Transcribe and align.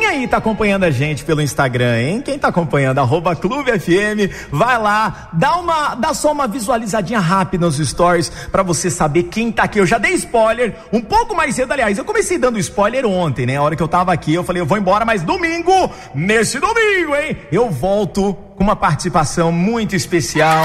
Quem 0.00 0.08
aí 0.08 0.26
tá 0.26 0.38
acompanhando 0.38 0.84
a 0.84 0.90
gente 0.90 1.26
pelo 1.26 1.42
Instagram, 1.42 2.00
hein? 2.00 2.22
Quem 2.22 2.38
tá 2.38 2.48
acompanhando 2.48 3.00
arroba 3.00 3.36
Clube 3.36 3.78
FM, 3.78 4.32
vai 4.50 4.78
lá, 4.78 5.28
dá 5.30 5.56
uma, 5.56 5.94
dá 5.94 6.14
só 6.14 6.32
uma 6.32 6.48
visualizadinha 6.48 7.20
rápida 7.20 7.66
nos 7.66 7.76
stories 7.76 8.30
para 8.50 8.62
você 8.62 8.88
saber 8.88 9.24
quem 9.24 9.52
tá 9.52 9.64
aqui. 9.64 9.78
Eu 9.78 9.84
já 9.84 9.98
dei 9.98 10.12
spoiler 10.12 10.74
um 10.90 11.02
pouco 11.02 11.36
mais 11.36 11.54
cedo, 11.54 11.70
aliás, 11.72 11.98
eu 11.98 12.04
comecei 12.06 12.38
dando 12.38 12.58
spoiler 12.58 13.04
ontem, 13.04 13.44
né? 13.44 13.58
A 13.58 13.62
hora 13.62 13.76
que 13.76 13.82
eu 13.82 13.88
tava 13.88 14.10
aqui, 14.10 14.32
eu 14.32 14.42
falei, 14.42 14.62
eu 14.62 14.66
vou 14.66 14.78
embora, 14.78 15.04
mas 15.04 15.20
domingo, 15.22 15.92
nesse 16.14 16.58
domingo, 16.58 17.14
hein? 17.14 17.36
Eu 17.52 17.68
volto 17.68 18.32
com 18.56 18.64
uma 18.64 18.76
participação 18.76 19.52
muito 19.52 19.94
especial. 19.94 20.64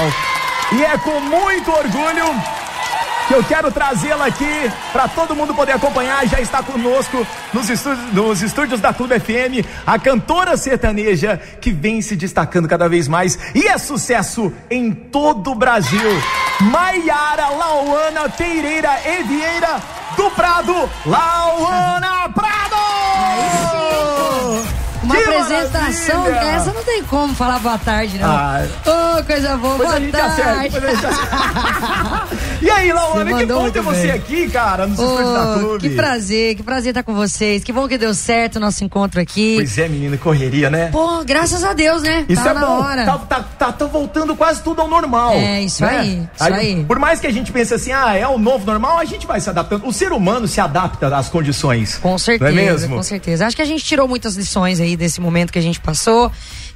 E 0.72 0.82
é 0.82 0.96
com 0.96 1.20
muito 1.20 1.70
orgulho 1.70 2.24
que 3.26 3.34
eu 3.34 3.42
quero 3.44 3.70
trazê-la 3.70 4.26
aqui 4.26 4.70
para 4.92 5.08
todo 5.08 5.34
mundo 5.34 5.54
poder 5.54 5.72
acompanhar. 5.72 6.26
Já 6.26 6.40
está 6.40 6.62
conosco 6.62 7.26
nos 7.52 7.68
estúdios, 7.68 8.12
nos 8.12 8.42
estúdios 8.42 8.80
da 8.80 8.92
Clube 8.92 9.18
FM 9.18 9.66
a 9.86 9.98
cantora 9.98 10.56
sertaneja 10.56 11.40
que 11.60 11.70
vem 11.72 12.00
se 12.00 12.16
destacando 12.16 12.68
cada 12.68 12.88
vez 12.88 13.08
mais 13.08 13.38
e 13.54 13.66
é 13.66 13.78
sucesso 13.78 14.52
em 14.70 14.92
todo 14.92 15.52
o 15.52 15.54
Brasil. 15.54 16.10
Maiara 16.60 17.48
Lauana 17.50 18.28
Pereira 18.30 18.90
e 19.04 19.22
Vieira 19.24 19.80
do 20.16 20.30
Prado, 20.30 20.90
Lauana 21.04 22.30
Prado! 22.30 23.85
Uma 25.06 25.16
que 25.16 25.22
apresentação 25.22 26.20
maravilha. 26.22 26.52
dessa 26.52 26.72
não 26.72 26.82
tem 26.82 27.04
como 27.04 27.32
falar 27.32 27.60
boa 27.60 27.78
tarde, 27.78 28.18
não. 28.18 28.28
Ah, 28.28 28.66
oh, 28.84 29.22
coisa 29.22 29.56
boa, 29.56 29.76
boa 29.76 30.00
tarde. 30.10 30.76
e 32.60 32.68
aí, 32.68 32.92
Laura, 32.92 33.24
que 33.24 33.46
bom 33.46 33.70
ter 33.70 33.82
bem. 33.82 33.92
você 33.92 34.10
aqui, 34.10 34.50
cara, 34.50 34.88
no 34.88 35.00
oh, 35.00 35.32
da 35.32 35.60
Clube. 35.60 35.88
Que 35.88 35.94
prazer, 35.94 36.56
que 36.56 36.62
prazer 36.64 36.90
estar 36.90 37.04
com 37.04 37.14
vocês. 37.14 37.62
Que 37.62 37.72
bom 37.72 37.86
que 37.86 37.96
deu 37.96 38.12
certo 38.14 38.56
o 38.56 38.60
nosso 38.60 38.82
encontro 38.82 39.20
aqui. 39.20 39.54
Pois 39.56 39.78
é, 39.78 39.88
menina, 39.88 40.16
correria, 40.16 40.68
né? 40.68 40.88
Pô, 40.90 41.22
graças 41.24 41.62
a 41.62 41.72
Deus, 41.72 42.02
né? 42.02 42.24
Isso 42.28 42.42
tá 42.42 42.50
é 42.50 42.54
bom. 42.54 42.82
Tá, 42.82 43.18
tá, 43.18 43.44
tá, 43.58 43.72
tá, 43.72 43.86
voltando 43.86 44.34
quase 44.34 44.60
tudo 44.62 44.82
ao 44.82 44.88
normal. 44.88 45.34
É, 45.34 45.62
isso 45.62 45.84
né? 45.84 45.98
aí, 45.98 46.28
isso 46.34 46.44
aí, 46.44 46.52
aí. 46.54 46.84
Por 46.84 46.98
mais 46.98 47.20
que 47.20 47.28
a 47.28 47.32
gente 47.32 47.52
pense 47.52 47.72
assim, 47.72 47.92
ah, 47.92 48.16
é 48.16 48.26
o 48.26 48.38
novo 48.38 48.66
normal, 48.66 48.98
a 48.98 49.04
gente 49.04 49.24
vai 49.24 49.40
se 49.40 49.48
adaptando. 49.48 49.86
O 49.86 49.92
ser 49.92 50.10
humano 50.10 50.48
se 50.48 50.60
adapta 50.60 51.16
às 51.16 51.28
condições. 51.28 51.96
Com 51.98 52.18
certeza, 52.18 52.50
não 52.50 52.58
é 52.58 52.64
mesmo? 52.64 52.96
com 52.96 53.02
certeza. 53.04 53.46
Acho 53.46 53.54
que 53.54 53.62
a 53.62 53.66
gente 53.66 53.84
tirou 53.84 54.08
muitas 54.08 54.34
lições 54.34 54.80
aí 54.80 54.95
desse 54.96 55.20
momento 55.20 55.52
que 55.52 55.58
a 55.58 55.62
gente 55.62 55.80
passou. 55.80 56.30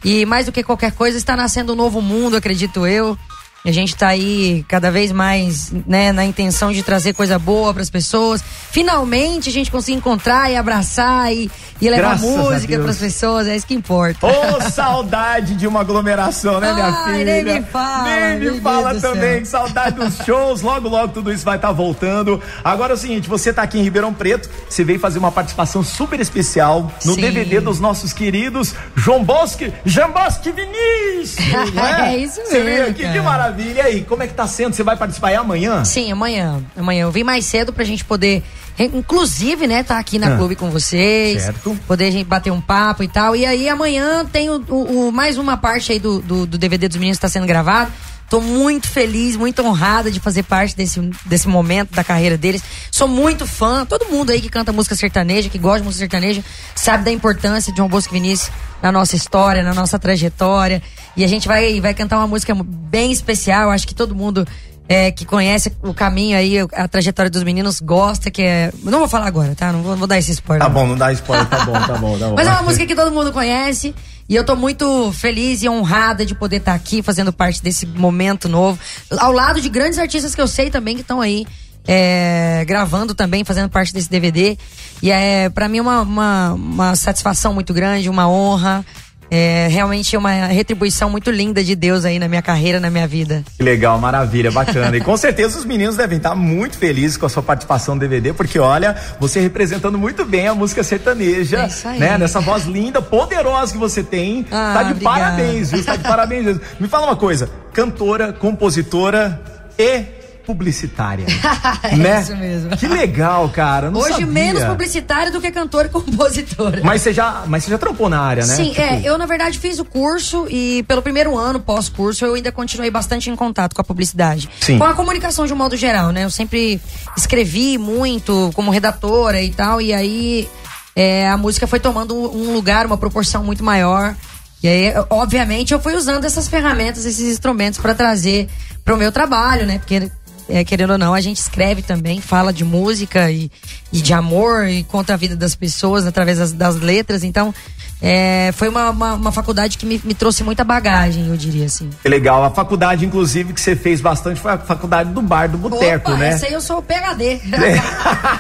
E 0.04 0.24
mais 0.24 0.46
do 0.46 0.52
que 0.52 0.62
qualquer 0.62 0.92
coisa, 0.92 1.18
está 1.18 1.36
nascendo 1.36 1.72
um 1.72 1.76
novo 1.76 2.00
mundo, 2.00 2.36
acredito 2.36 2.86
eu. 2.86 3.18
A 3.62 3.72
gente 3.72 3.91
está 3.91 4.08
aí 4.08 4.64
cada 4.66 4.91
vez 4.91 5.12
mais 5.12 5.70
né, 5.86 6.12
na 6.12 6.25
intenção 6.25 6.72
de 6.72 6.83
trazer 6.83 7.12
coisa 7.12 7.39
boa 7.39 7.75
para 7.75 7.83
as 7.83 7.91
pessoas. 7.91 8.42
Finalmente 8.70 9.50
a 9.50 9.52
gente 9.52 9.70
conseguir 9.70 9.98
encontrar 9.98 10.50
e 10.50 10.56
abraçar 10.56 11.30
e, 11.30 11.50
e 11.78 11.91
levar 11.91 12.19
Graças 12.19 12.27
música 12.27 12.78
para 12.78 12.91
as 12.91 12.97
pessoas, 12.97 13.47
é 13.47 13.55
isso 13.55 13.67
que 13.67 13.75
importa. 13.75 14.27
Ô, 14.27 14.30
oh, 14.30 14.70
saudade 14.70 15.55
de 15.56 15.67
uma 15.67 15.80
aglomeração, 15.80 16.58
né, 16.58 16.72
minha 16.72 16.86
Ai, 16.86 17.12
filha? 17.12 17.42
Nem 17.42 17.44
me 17.44 17.62
fala. 17.67 18.05
Nem 18.05 18.39
me 18.39 18.61
fala 18.62 18.94
também. 18.94 19.44
Saudade 19.44 19.97
dos 19.97 20.17
shows. 20.24 20.62
Logo, 20.62 20.89
logo 20.89 21.08
tudo 21.12 21.30
isso 21.30 21.45
vai 21.45 21.56
estar 21.56 21.69
tá 21.69 21.74
voltando. 21.74 22.41
Agora 22.64 22.95
é 22.95 22.97
o 22.97 22.98
seguinte: 22.98 23.28
você 23.28 23.50
está 23.50 23.62
aqui 23.62 23.78
em 23.78 23.83
Ribeirão 23.83 24.14
Preto, 24.14 24.48
você 24.70 24.83
veio 24.83 24.98
fazer 24.98 25.19
uma 25.19 25.30
participação 25.30 25.84
super 25.84 26.19
especial 26.19 26.91
no 27.05 27.14
Sim. 27.14 27.20
DVD 27.20 27.61
dos 27.61 27.78
nossos 27.78 28.14
queridos 28.14 28.74
João 28.97 29.22
Bosque, 29.22 29.70
Jean 29.84 30.11
Bosque 30.11 30.50
Vinícius. 30.50 31.70
Né? 31.80 32.14
é 32.14 32.17
isso 32.17 32.39
mesmo. 32.39 32.52
Você 32.52 32.62
veio 32.62 32.86
aqui, 32.89 33.02
cara. 33.02 33.14
que 33.14 33.20
maravilha 33.20 33.49
maravilha. 33.50 33.78
E 33.78 33.80
aí, 33.80 34.04
como 34.04 34.22
é 34.22 34.26
que 34.26 34.34
tá 34.34 34.46
sendo? 34.46 34.74
Você 34.74 34.82
vai 34.82 34.96
participar 34.96 35.28
aí 35.28 35.36
amanhã? 35.36 35.84
Sim, 35.84 36.10
amanhã. 36.10 36.62
Amanhã. 36.76 37.02
Eu 37.02 37.10
vim 37.10 37.24
mais 37.24 37.44
cedo 37.44 37.72
pra 37.72 37.84
gente 37.84 38.04
poder, 38.04 38.42
inclusive, 38.78 39.66
né, 39.66 39.82
tá 39.82 39.98
aqui 39.98 40.18
na 40.18 40.34
ah, 40.34 40.36
clube 40.36 40.54
com 40.56 40.70
vocês. 40.70 41.42
Certo. 41.42 41.76
Poder 41.86 42.06
a 42.06 42.10
gente 42.10 42.26
bater 42.26 42.50
um 42.50 42.60
papo 42.60 43.02
e 43.02 43.08
tal. 43.08 43.34
E 43.34 43.44
aí 43.44 43.68
amanhã 43.68 44.24
tem 44.24 44.48
o, 44.48 44.64
o, 44.68 45.08
o 45.08 45.12
mais 45.12 45.36
uma 45.36 45.56
parte 45.56 45.92
aí 45.92 45.98
do, 45.98 46.20
do, 46.20 46.46
do 46.46 46.58
DVD 46.58 46.88
dos 46.88 46.96
meninos 46.96 47.18
que 47.18 47.22
tá 47.22 47.28
sendo 47.28 47.46
gravado. 47.46 47.90
Tô 48.31 48.41
muito 48.41 48.89
feliz, 48.89 49.34
muito 49.34 49.61
honrada 49.61 50.09
de 50.09 50.20
fazer 50.20 50.45
parte 50.45 50.77
desse, 50.77 51.01
desse 51.27 51.48
momento 51.48 51.92
da 51.92 52.05
carreira 52.05 52.39
deles. 52.39 52.63
Sou 52.89 53.08
muito 53.08 53.45
fã. 53.45 53.85
Todo 53.85 54.07
mundo 54.07 54.30
aí 54.30 54.41
que 54.41 54.48
canta 54.48 54.73
música 54.73 54.95
sertaneja, 54.95 55.48
que 55.48 55.58
gosta 55.58 55.80
de 55.80 55.86
música 55.86 56.05
sertaneja, 56.05 56.45
sabe 56.77 57.05
da 57.05 57.11
importância 57.11 57.73
de 57.73 57.77
João 57.77 57.89
Bosco 57.89 58.13
Vinícius 58.13 58.52
na 58.80 58.92
nossa 58.92 59.17
história, 59.17 59.64
na 59.64 59.74
nossa 59.74 59.98
trajetória. 59.98 60.80
E 61.17 61.24
a 61.24 61.27
gente 61.27 61.48
vai, 61.48 61.80
vai 61.80 61.92
cantar 61.92 62.19
uma 62.19 62.29
música 62.29 62.55
bem 62.55 63.11
especial. 63.11 63.69
Acho 63.69 63.85
que 63.85 63.96
todo 63.96 64.14
mundo 64.14 64.46
é, 64.90 65.12
que 65.12 65.24
conhece 65.24 65.73
o 65.84 65.95
caminho 65.95 66.36
aí, 66.36 66.56
a 66.73 66.89
trajetória 66.89 67.30
dos 67.30 67.45
meninos, 67.45 67.78
gosta, 67.78 68.28
que 68.28 68.42
é. 68.42 68.73
Não 68.83 68.98
vou 68.98 69.06
falar 69.06 69.28
agora, 69.28 69.55
tá? 69.55 69.70
Não 69.70 69.83
vou, 69.83 69.96
vou 69.96 70.08
dar 70.08 70.18
esse 70.18 70.33
spoiler. 70.33 70.67
Tá 70.67 70.68
bom, 70.68 70.84
não 70.84 70.96
dá 70.96 71.12
spoiler, 71.12 71.46
tá 71.46 71.64
bom, 71.64 71.73
tá 71.74 71.96
bom, 71.96 72.18
tá 72.18 72.27
bom. 72.27 72.34
Mas 72.34 72.48
é 72.48 72.51
uma 72.51 72.62
música 72.62 72.84
que 72.84 72.96
todo 72.96 73.12
mundo 73.12 73.33
conhece. 73.33 73.95
E 74.28 74.34
eu 74.34 74.42
tô 74.42 74.56
muito 74.56 75.12
feliz 75.12 75.62
e 75.62 75.68
honrada 75.68 76.27
de 76.27 76.34
poder 76.34 76.56
estar 76.56 76.73
tá 76.73 76.77
aqui 76.77 77.02
fazendo 77.02 77.33
parte 77.33 77.62
desse 77.62 77.86
momento 77.86 78.48
novo. 78.48 78.80
Ao 79.17 79.30
lado 79.30 79.61
de 79.61 79.68
grandes 79.68 79.96
artistas 79.96 80.34
que 80.34 80.40
eu 80.40 80.48
sei 80.48 80.70
também 80.70 80.96
que 80.96 81.02
estão 81.02 81.20
aí 81.20 81.46
é, 81.86 82.64
gravando 82.67 83.14
também, 83.14 83.45
fazendo 83.45 83.70
parte 83.70 83.92
desse 83.95 84.11
DVD. 84.11 84.58
E 85.01 85.12
é 85.12 85.48
para 85.51 85.68
mim 85.68 85.78
uma, 85.78 86.02
uma, 86.02 86.52
uma 86.55 86.96
satisfação 86.96 87.55
muito 87.55 87.72
grande, 87.72 88.11
uma 88.11 88.28
honra. 88.28 88.84
É 89.30 89.68
realmente 89.70 90.17
uma 90.17 90.30
retribuição 90.46 91.08
muito 91.08 91.30
linda 91.30 91.63
de 91.63 91.77
Deus 91.77 92.05
aí 92.05 92.18
na 92.18 92.27
minha 92.27 92.42
carreira, 92.42 92.80
na 92.80 92.91
minha 92.91 93.07
vida. 93.07 93.45
Que 93.57 93.63
legal, 93.63 93.98
maravilha, 94.01 94.51
bacana. 94.51 94.96
e 94.96 95.01
com 95.01 95.17
certeza 95.17 95.57
os 95.58 95.64
meninos 95.64 95.96
devem 95.96 96.17
estar 96.17 96.35
muito 96.35 96.77
felizes 96.77 97.17
com 97.17 97.27
a 97.27 97.29
sua 97.29 97.42
participação 97.42 97.95
no 97.95 98.01
DVD, 98.01 98.33
porque 98.33 98.58
olha, 98.58 98.96
você 99.20 99.39
representando 99.40 99.96
muito 99.96 100.24
bem 100.24 100.48
a 100.48 100.55
música 100.55 100.83
sertaneja, 100.83 101.63
é 101.63 101.67
isso 101.69 101.86
aí. 101.86 101.98
né? 102.01 102.19
Nessa 102.19 102.40
voz 102.40 102.64
linda, 102.64 103.01
poderosa 103.01 103.73
que 103.73 103.79
você 103.79 104.02
tem. 104.02 104.45
Ah, 104.51 104.73
tá 104.74 104.83
de 104.83 104.92
obrigada. 104.92 105.19
parabéns, 105.20 105.70
viu? 105.70 105.85
Tá 105.85 105.95
de 105.96 106.02
parabéns. 106.02 106.58
Me 106.80 106.89
fala 106.89 107.07
uma 107.07 107.17
coisa, 107.17 107.48
cantora, 107.73 108.33
compositora 108.33 109.40
e 109.79 110.20
publicitária. 110.50 111.24
é 111.84 111.96
né? 111.96 112.20
isso 112.20 112.36
mesmo. 112.36 112.77
Que 112.77 112.88
legal, 112.88 113.48
cara. 113.48 113.90
Não 113.90 114.00
Hoje 114.00 114.11
sabia. 114.11 114.27
menos 114.27 114.64
publicitária 114.64 115.30
do 115.30 115.40
que 115.40 115.50
cantora 115.50 115.86
e 115.86 115.90
compositora. 115.90 116.80
Mas 116.83 117.02
você 117.02 117.12
já, 117.12 117.44
mas 117.46 117.62
você 117.62 117.70
já 117.70 117.78
trampou 117.78 118.08
na 118.08 118.20
área, 118.20 118.44
né? 118.44 118.56
Sim, 118.56 118.70
tipo... 118.70 118.80
é. 118.80 119.00
Eu 119.05 119.16
na 119.16 119.27
verdade 119.27 119.58
fiz 119.58 119.78
o 119.78 119.84
curso 119.84 120.46
e 120.50 120.83
pelo 120.89 121.02
primeiro 121.02 121.39
ano 121.39 121.60
pós-curso 121.60 122.24
eu 122.24 122.34
ainda 122.34 122.50
continuei 122.50 122.90
bastante 122.90 123.30
em 123.30 123.36
contato 123.36 123.74
com 123.74 123.80
a 123.80 123.84
publicidade, 123.84 124.48
Sim. 124.60 124.78
com 124.78 124.84
a 124.84 124.92
comunicação 124.92 125.46
de 125.46 125.52
um 125.52 125.56
modo 125.56 125.77
geral, 125.77 126.10
né? 126.10 126.24
Eu 126.24 126.30
sempre 126.30 126.80
escrevi 127.16 127.78
muito 127.78 128.50
como 128.55 128.70
redatora 128.70 129.40
e 129.40 129.50
tal 129.50 129.81
e 129.81 129.93
aí 129.93 130.49
é, 130.96 131.28
a 131.28 131.37
música 131.37 131.66
foi 131.66 131.78
tomando 131.78 132.14
um 132.14 132.52
lugar, 132.52 132.87
uma 132.87 132.99
proporção 132.99 133.44
muito 133.44 133.62
maior. 133.62 134.16
E 134.62 134.69
aí, 134.69 134.93
obviamente, 135.08 135.72
eu 135.72 135.81
fui 135.81 135.94
usando 135.94 136.25
essas 136.25 136.46
ferramentas, 136.46 137.06
esses 137.06 137.26
instrumentos 137.32 137.78
para 137.78 137.94
trazer 137.94 138.49
para 138.84 138.94
o 138.94 138.99
meu 138.99 139.10
trabalho, 139.10 139.66
né? 139.66 139.78
Porque 139.78 140.10
é, 140.50 140.64
querendo 140.64 140.90
ou 140.90 140.99
não, 140.99 141.14
a 141.14 141.20
gente 141.20 141.38
escreve 141.38 141.82
também, 141.82 142.20
fala 142.20 142.52
de 142.52 142.64
música 142.64 143.31
e, 143.31 143.50
e 143.93 144.00
de 144.00 144.12
amor 144.12 144.69
e 144.69 144.82
conta 144.84 145.14
a 145.14 145.16
vida 145.16 145.37
das 145.37 145.55
pessoas 145.55 146.06
através 146.06 146.38
das, 146.38 146.52
das 146.52 146.76
letras. 146.76 147.25
Então, 147.25 147.55
é, 148.02 148.50
foi 148.52 148.69
uma, 148.69 148.90
uma, 148.90 149.14
uma, 149.14 149.32
faculdade 149.32 149.76
que 149.76 149.84
me, 149.84 150.00
me, 150.02 150.14
trouxe 150.14 150.43
muita 150.43 150.64
bagagem, 150.64 151.28
eu 151.28 151.37
diria 151.37 151.66
assim. 151.66 151.90
Que 152.02 152.08
legal. 152.08 152.43
A 152.43 152.50
faculdade, 152.50 153.05
inclusive, 153.05 153.52
que 153.52 153.61
você 153.61 153.76
fez 153.76 154.00
bastante 154.00 154.40
foi 154.40 154.52
a 154.52 154.58
faculdade 154.58 155.11
do 155.11 155.20
bar 155.20 155.49
do 155.49 155.58
boteco, 155.58 156.12
né? 156.12 156.31
Essa 156.31 156.46
aí 156.46 156.52
eu 156.52 156.62
sou 156.62 156.78
o 156.78 156.82
PHD. 156.82 157.25
É. 157.25 157.40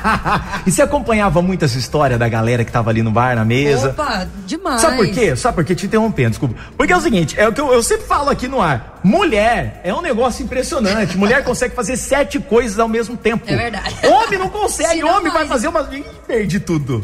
e 0.66 0.70
você 0.70 0.80
acompanhava 0.80 1.42
muito 1.42 1.64
essa 1.64 1.76
história 1.76 2.16
da 2.16 2.26
galera 2.26 2.64
que 2.64 2.72
tava 2.72 2.88
ali 2.88 3.02
no 3.02 3.10
bar, 3.10 3.36
na 3.36 3.44
mesa? 3.44 3.90
Opa, 3.90 4.26
demais. 4.46 4.80
Sabe 4.80 4.96
por 4.96 5.08
quê? 5.08 5.36
Sabe 5.36 5.54
por 5.56 5.64
quê? 5.64 5.74
Te 5.74 5.86
interrompendo, 5.86 6.30
desculpa. 6.30 6.54
Porque 6.76 6.92
é 6.92 6.96
o 6.96 7.00
seguinte, 7.00 7.38
é 7.38 7.46
o 7.46 7.52
que 7.52 7.60
eu, 7.60 7.70
eu 7.70 7.82
sempre 7.82 8.06
falo 8.06 8.30
aqui 8.30 8.48
no 8.48 8.62
ar. 8.62 9.00
Mulher 9.02 9.80
é 9.82 9.92
um 9.94 10.00
negócio 10.00 10.44
impressionante. 10.44 11.16
Mulher 11.16 11.42
consegue 11.44 11.74
fazer 11.74 11.96
sete 11.96 12.38
coisas 12.38 12.78
ao 12.78 12.88
mesmo 12.88 13.16
tempo. 13.16 13.44
É 13.46 13.56
verdade. 13.56 13.94
Homem 14.06 14.38
não 14.38 14.48
consegue. 14.48 15.02
Homem 15.02 15.24
mais. 15.24 15.34
vai 15.34 15.46
fazer 15.46 15.68
uma. 15.68 15.88
Ih, 15.92 16.04
perdi 16.26 16.60
tudo. 16.60 17.02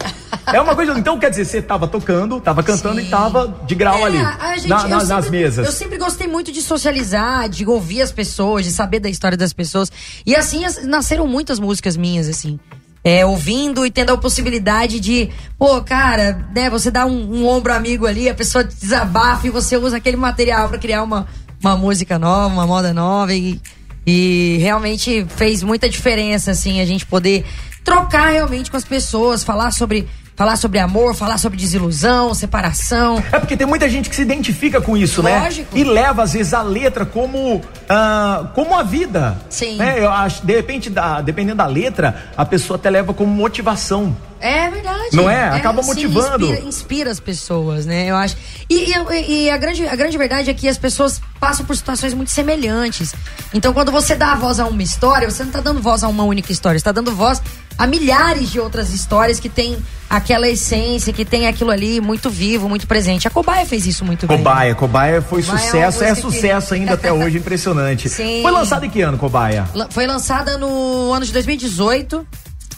É 0.53 0.61
uma 0.61 0.75
coisa. 0.75 0.93
Então, 0.99 1.19
quer 1.19 1.31
dizer, 1.31 1.45
você 1.45 1.63
tava 1.63 1.89
tocando, 1.89 2.41
tava 2.47 2.63
cantando 2.63 3.01
Sim. 3.01 3.09
e 3.09 3.11
tava 3.11 3.61
de 3.67 3.75
grau 3.75 3.99
é, 3.99 4.03
ali. 4.05 4.19
Gente, 4.61 4.69
na, 4.69 4.87
nas, 4.87 5.03
sempre, 5.03 5.15
nas 5.17 5.31
mesas. 5.31 5.67
Eu 5.67 5.73
sempre 5.73 5.99
gostei 5.99 6.29
muito 6.29 6.53
de 6.53 6.63
socializar, 6.63 7.49
de 7.49 7.67
ouvir 7.67 8.03
as 8.03 8.13
pessoas, 8.13 8.65
de 8.65 8.71
saber 8.71 9.01
da 9.01 9.11
história 9.11 9.37
das 9.37 9.53
pessoas. 9.53 9.91
E 10.25 10.37
assim 10.37 10.63
nasceram 10.85 11.27
muitas 11.27 11.59
músicas 11.59 11.97
minhas, 11.97 12.29
assim. 12.29 12.61
É, 13.03 13.27
ouvindo 13.27 13.85
e 13.85 13.91
tendo 13.91 14.13
a 14.13 14.17
possibilidade 14.17 15.01
de, 15.01 15.29
pô, 15.59 15.83
cara, 15.83 16.49
né, 16.55 16.71
você 16.71 16.89
dá 16.89 17.05
um, 17.05 17.41
um 17.41 17.49
ombro 17.49 17.73
amigo 17.73 18.07
ali, 18.07 18.29
a 18.29 18.35
pessoa 18.35 18.63
desabafa 18.63 19.49
e 19.49 19.51
você 19.51 19.77
usa 19.77 19.97
aquele 19.97 20.17
material 20.17 20.69
para 20.69 20.79
criar 20.79 21.03
uma, 21.03 21.27
uma 21.61 21.77
música 21.77 22.17
nova, 22.17 22.55
uma 22.55 22.67
moda 22.67 22.93
nova 22.93 23.35
e, 23.35 23.61
e 24.07 24.59
realmente 24.61 25.27
fez 25.37 25.65
muita 25.65 25.89
diferença, 25.89 26.53
assim, 26.53 26.81
a 26.81 26.87
gente 26.87 27.07
poder 27.07 27.45
trocar 27.85 28.31
realmente 28.31 28.71
com 28.71 28.77
as 28.77 28.85
pessoas, 28.85 29.45
falar 29.45 29.73
sobre 29.73 30.09
falar 30.37 30.57
sobre 30.57 30.79
amor, 30.79 31.15
falar 31.15 31.39
sobre 31.39 31.59
desilusão, 31.59 32.35
separação. 32.35 33.23
É 33.33 33.39
porque 33.39 33.57
tem 33.57 33.67
muita 33.67 33.89
gente 33.89 34.11
que 34.11 34.15
se 34.15 34.23
identifica 34.23 34.81
com 34.81 34.97
isso, 34.97 35.23
Lógico. 35.23 35.39
né? 35.39 35.45
Lógico. 35.45 35.79
E 35.79 35.83
leva, 35.83 36.23
às 36.23 36.35
vezes, 36.35 36.53
a 36.53 36.63
letra 36.63 37.07
como, 37.07 37.57
uh, 37.57 38.49
como 38.55 38.77
a 38.77 38.83
vida. 38.83 39.39
Sim. 39.49 39.77
Né? 39.77 39.97
Eu 39.99 40.11
acho, 40.11 40.45
de 40.45 40.55
repente, 40.55 40.91
da, 40.91 41.23
dependendo 41.23 41.57
da 41.57 41.67
letra, 41.67 42.31
a 42.37 42.45
pessoa 42.45 42.77
até 42.77 42.91
leva 42.91 43.15
como 43.15 43.33
motivação. 43.33 44.15
É 44.39 44.69
verdade. 44.69 45.17
Não 45.17 45.31
é? 45.31 45.49
Acaba 45.49 45.81
é, 45.81 45.85
motivando. 45.85 46.47
inspira, 46.47 46.69
inspira, 46.69 47.11
as 47.11 47.19
pessoas, 47.19 47.87
né? 47.87 48.07
Eu 48.07 48.17
acho. 48.17 48.37
E, 48.69 48.93
e, 48.93 49.45
e, 49.45 49.51
a, 49.51 49.57
grande, 49.57 49.89
a 49.89 49.97
grande 49.97 50.19
verdade 50.19 50.51
é 50.51 50.55
que 50.55 50.69
as 50.69 50.77
pessoas 50.77 51.21
passam 51.41 51.65
por 51.65 51.75
situações 51.75 52.13
muito 52.13 52.31
semelhantes. 52.31 53.15
Então, 53.55 53.73
quando 53.73 53.91
você 53.91 54.15
dá 54.15 54.33
a 54.33 54.37
voz 54.37 54.61
a 54.61 54.67
uma 54.67 54.83
história, 54.83 55.31
você 55.31 55.43
não 55.43 55.49
está 55.49 55.63
dando 55.63 55.81
voz 55.81 56.05
a 56.05 56.09
uma 56.09 56.25
única 56.25 56.53
história, 56.53 56.79
você 56.79 56.83
está 56.83 56.93
dando 56.93 57.17
voz 57.17 57.41
a 57.79 57.87
milhares 57.87 58.51
de 58.51 58.61
outras 58.61 58.93
histórias 58.93 59.39
que 59.39 59.49
tem 59.49 59.77
aquela 60.09 60.49
essência, 60.49 61.13
que 61.13 61.25
tem 61.25 61.47
aquilo 61.47 61.71
ali 61.71 62.01
muito 62.01 62.31
vivo, 62.31 62.69
muito 62.69 62.87
presente. 62.87 63.27
A 63.27 63.31
Cobaia 63.31 63.67
fez 63.67 63.87
isso 63.87 64.05
muito 64.05 64.27
bem. 64.27 64.39
Cobaia, 64.39 64.75
Cobaia 64.75 65.23
foi 65.23 65.43
Cobaia 65.43 65.59
é 65.59 65.67
sucesso, 65.67 66.05
é, 66.05 66.09
é 66.09 66.15
sucesso 66.15 66.69
que... 66.69 66.75
ainda 66.75 66.95
até 66.95 67.13
hoje, 67.13 67.39
impressionante. 67.39 68.09
Sim. 68.09 68.41
Foi 68.43 68.51
lançada 68.51 68.87
em 68.87 68.91
que 68.91 69.01
ano, 69.03 69.19
Cobaia? 69.19 69.69
Foi 69.91 70.07
lançada 70.07 70.57
no 70.57 71.13
ano 71.13 71.25
de 71.25 71.33
2018. 71.33 72.27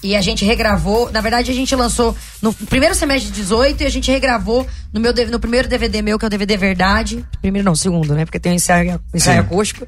E 0.03 0.15
a 0.15 0.21
gente 0.21 0.45
regravou, 0.45 1.11
na 1.11 1.21
verdade 1.21 1.51
a 1.51 1.55
gente 1.55 1.75
lançou 1.75 2.17
no 2.41 2.53
primeiro 2.53 2.95
semestre 2.95 3.31
de 3.31 3.41
18 3.41 3.83
e 3.83 3.87
a 3.87 3.91
gente 3.91 4.11
regravou 4.11 4.67
no 4.93 5.01
meu 5.01 5.13
no 5.29 5.41
primeiro 5.41 5.69
DVD 5.69 6.03
meu, 6.03 6.19
que 6.19 6.25
é 6.25 6.29
o 6.29 6.31
DVD 6.31 6.57
Verdade. 6.57 7.25
Primeiro 7.41 7.65
não, 7.65 7.75
segundo, 7.75 8.15
né? 8.15 8.25
Porque 8.25 8.39
tem 8.39 8.53
um 8.53 8.55
ensaio, 8.55 9.01
ensaio 9.13 9.41
acústico. 9.41 9.87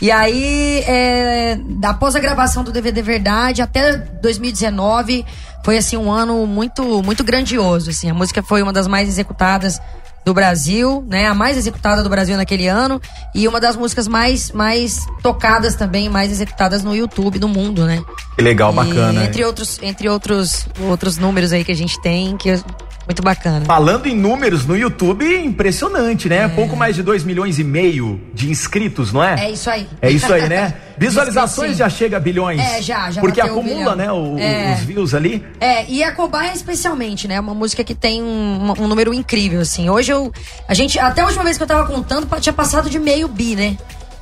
E 0.00 0.10
aí, 0.10 0.80
é, 0.86 1.58
após 1.84 2.14
a 2.14 2.20
gravação 2.20 2.62
do 2.62 2.70
DVD 2.70 3.00
Verdade, 3.00 3.62
até 3.62 3.96
2019, 3.96 5.24
foi 5.64 5.78
assim 5.78 5.96
um 5.96 6.12
ano 6.12 6.46
muito, 6.46 7.02
muito 7.02 7.24
grandioso. 7.24 7.90
Assim. 7.90 8.10
A 8.10 8.14
música 8.14 8.42
foi 8.42 8.62
uma 8.62 8.72
das 8.72 8.86
mais 8.86 9.08
executadas 9.08 9.80
do 10.26 10.34
Brasil, 10.34 11.06
né? 11.08 11.28
A 11.28 11.34
mais 11.34 11.56
executada 11.56 12.02
do 12.02 12.08
Brasil 12.10 12.36
naquele 12.36 12.66
ano 12.66 13.00
e 13.32 13.46
uma 13.46 13.60
das 13.60 13.76
músicas 13.76 14.08
mais 14.08 14.50
mais 14.50 15.06
tocadas 15.22 15.76
também, 15.76 16.08
mais 16.08 16.32
executadas 16.32 16.82
no 16.82 16.96
YouTube 16.96 17.38
do 17.38 17.46
mundo, 17.46 17.86
né? 17.86 18.02
Que 18.36 18.42
legal, 18.42 18.72
e, 18.72 18.74
bacana. 18.74 19.24
Entre 19.24 19.44
outros, 19.44 19.78
entre 19.80 20.08
outros 20.08 20.66
outros 20.80 21.16
números 21.16 21.52
aí 21.52 21.62
que 21.62 21.70
a 21.70 21.76
gente 21.76 22.00
tem 22.00 22.36
que 22.36 22.60
muito 23.06 23.22
bacana. 23.22 23.64
Falando 23.64 24.06
em 24.06 24.14
números 24.16 24.66
no 24.66 24.76
YouTube, 24.76 25.24
impressionante, 25.44 26.28
né? 26.28 26.44
É. 26.44 26.48
Pouco 26.48 26.76
mais 26.76 26.96
de 26.96 27.04
2 27.04 27.22
milhões 27.22 27.58
e 27.58 27.64
meio 27.64 28.20
de 28.34 28.50
inscritos, 28.50 29.12
não 29.12 29.22
é? 29.22 29.46
É 29.46 29.50
isso 29.50 29.70
aí. 29.70 29.88
É 30.02 30.10
isso 30.10 30.32
aí, 30.32 30.48
né? 30.48 30.74
Visualizações 30.98 31.76
já 31.76 31.88
chega 31.88 32.16
a 32.16 32.20
bilhões. 32.20 32.60
É, 32.60 32.82
já, 32.82 33.10
já. 33.10 33.20
Porque 33.20 33.40
acumula, 33.40 33.92
um 33.92 33.96
né, 33.96 34.10
o, 34.10 34.38
é. 34.38 34.74
os 34.74 34.80
views 34.80 35.14
ali. 35.14 35.44
É, 35.60 35.88
e 35.88 36.02
a 36.02 36.10
Cobaia 36.12 36.52
especialmente, 36.52 37.28
né? 37.28 37.38
Uma 37.38 37.54
música 37.54 37.84
que 37.84 37.94
tem 37.94 38.22
um, 38.22 38.72
um, 38.76 38.88
número 38.88 39.14
incrível, 39.14 39.60
assim. 39.60 39.88
Hoje 39.88 40.12
eu. 40.12 40.32
A 40.66 40.74
gente. 40.74 40.98
Até 40.98 41.20
a 41.20 41.26
última 41.26 41.44
vez 41.44 41.56
que 41.56 41.62
eu 41.62 41.66
tava 41.66 41.86
contando, 41.86 42.26
tinha 42.40 42.52
passado 42.52 42.90
de 42.90 42.98
meio 42.98 43.28
bi, 43.28 43.54
né? 43.54 43.76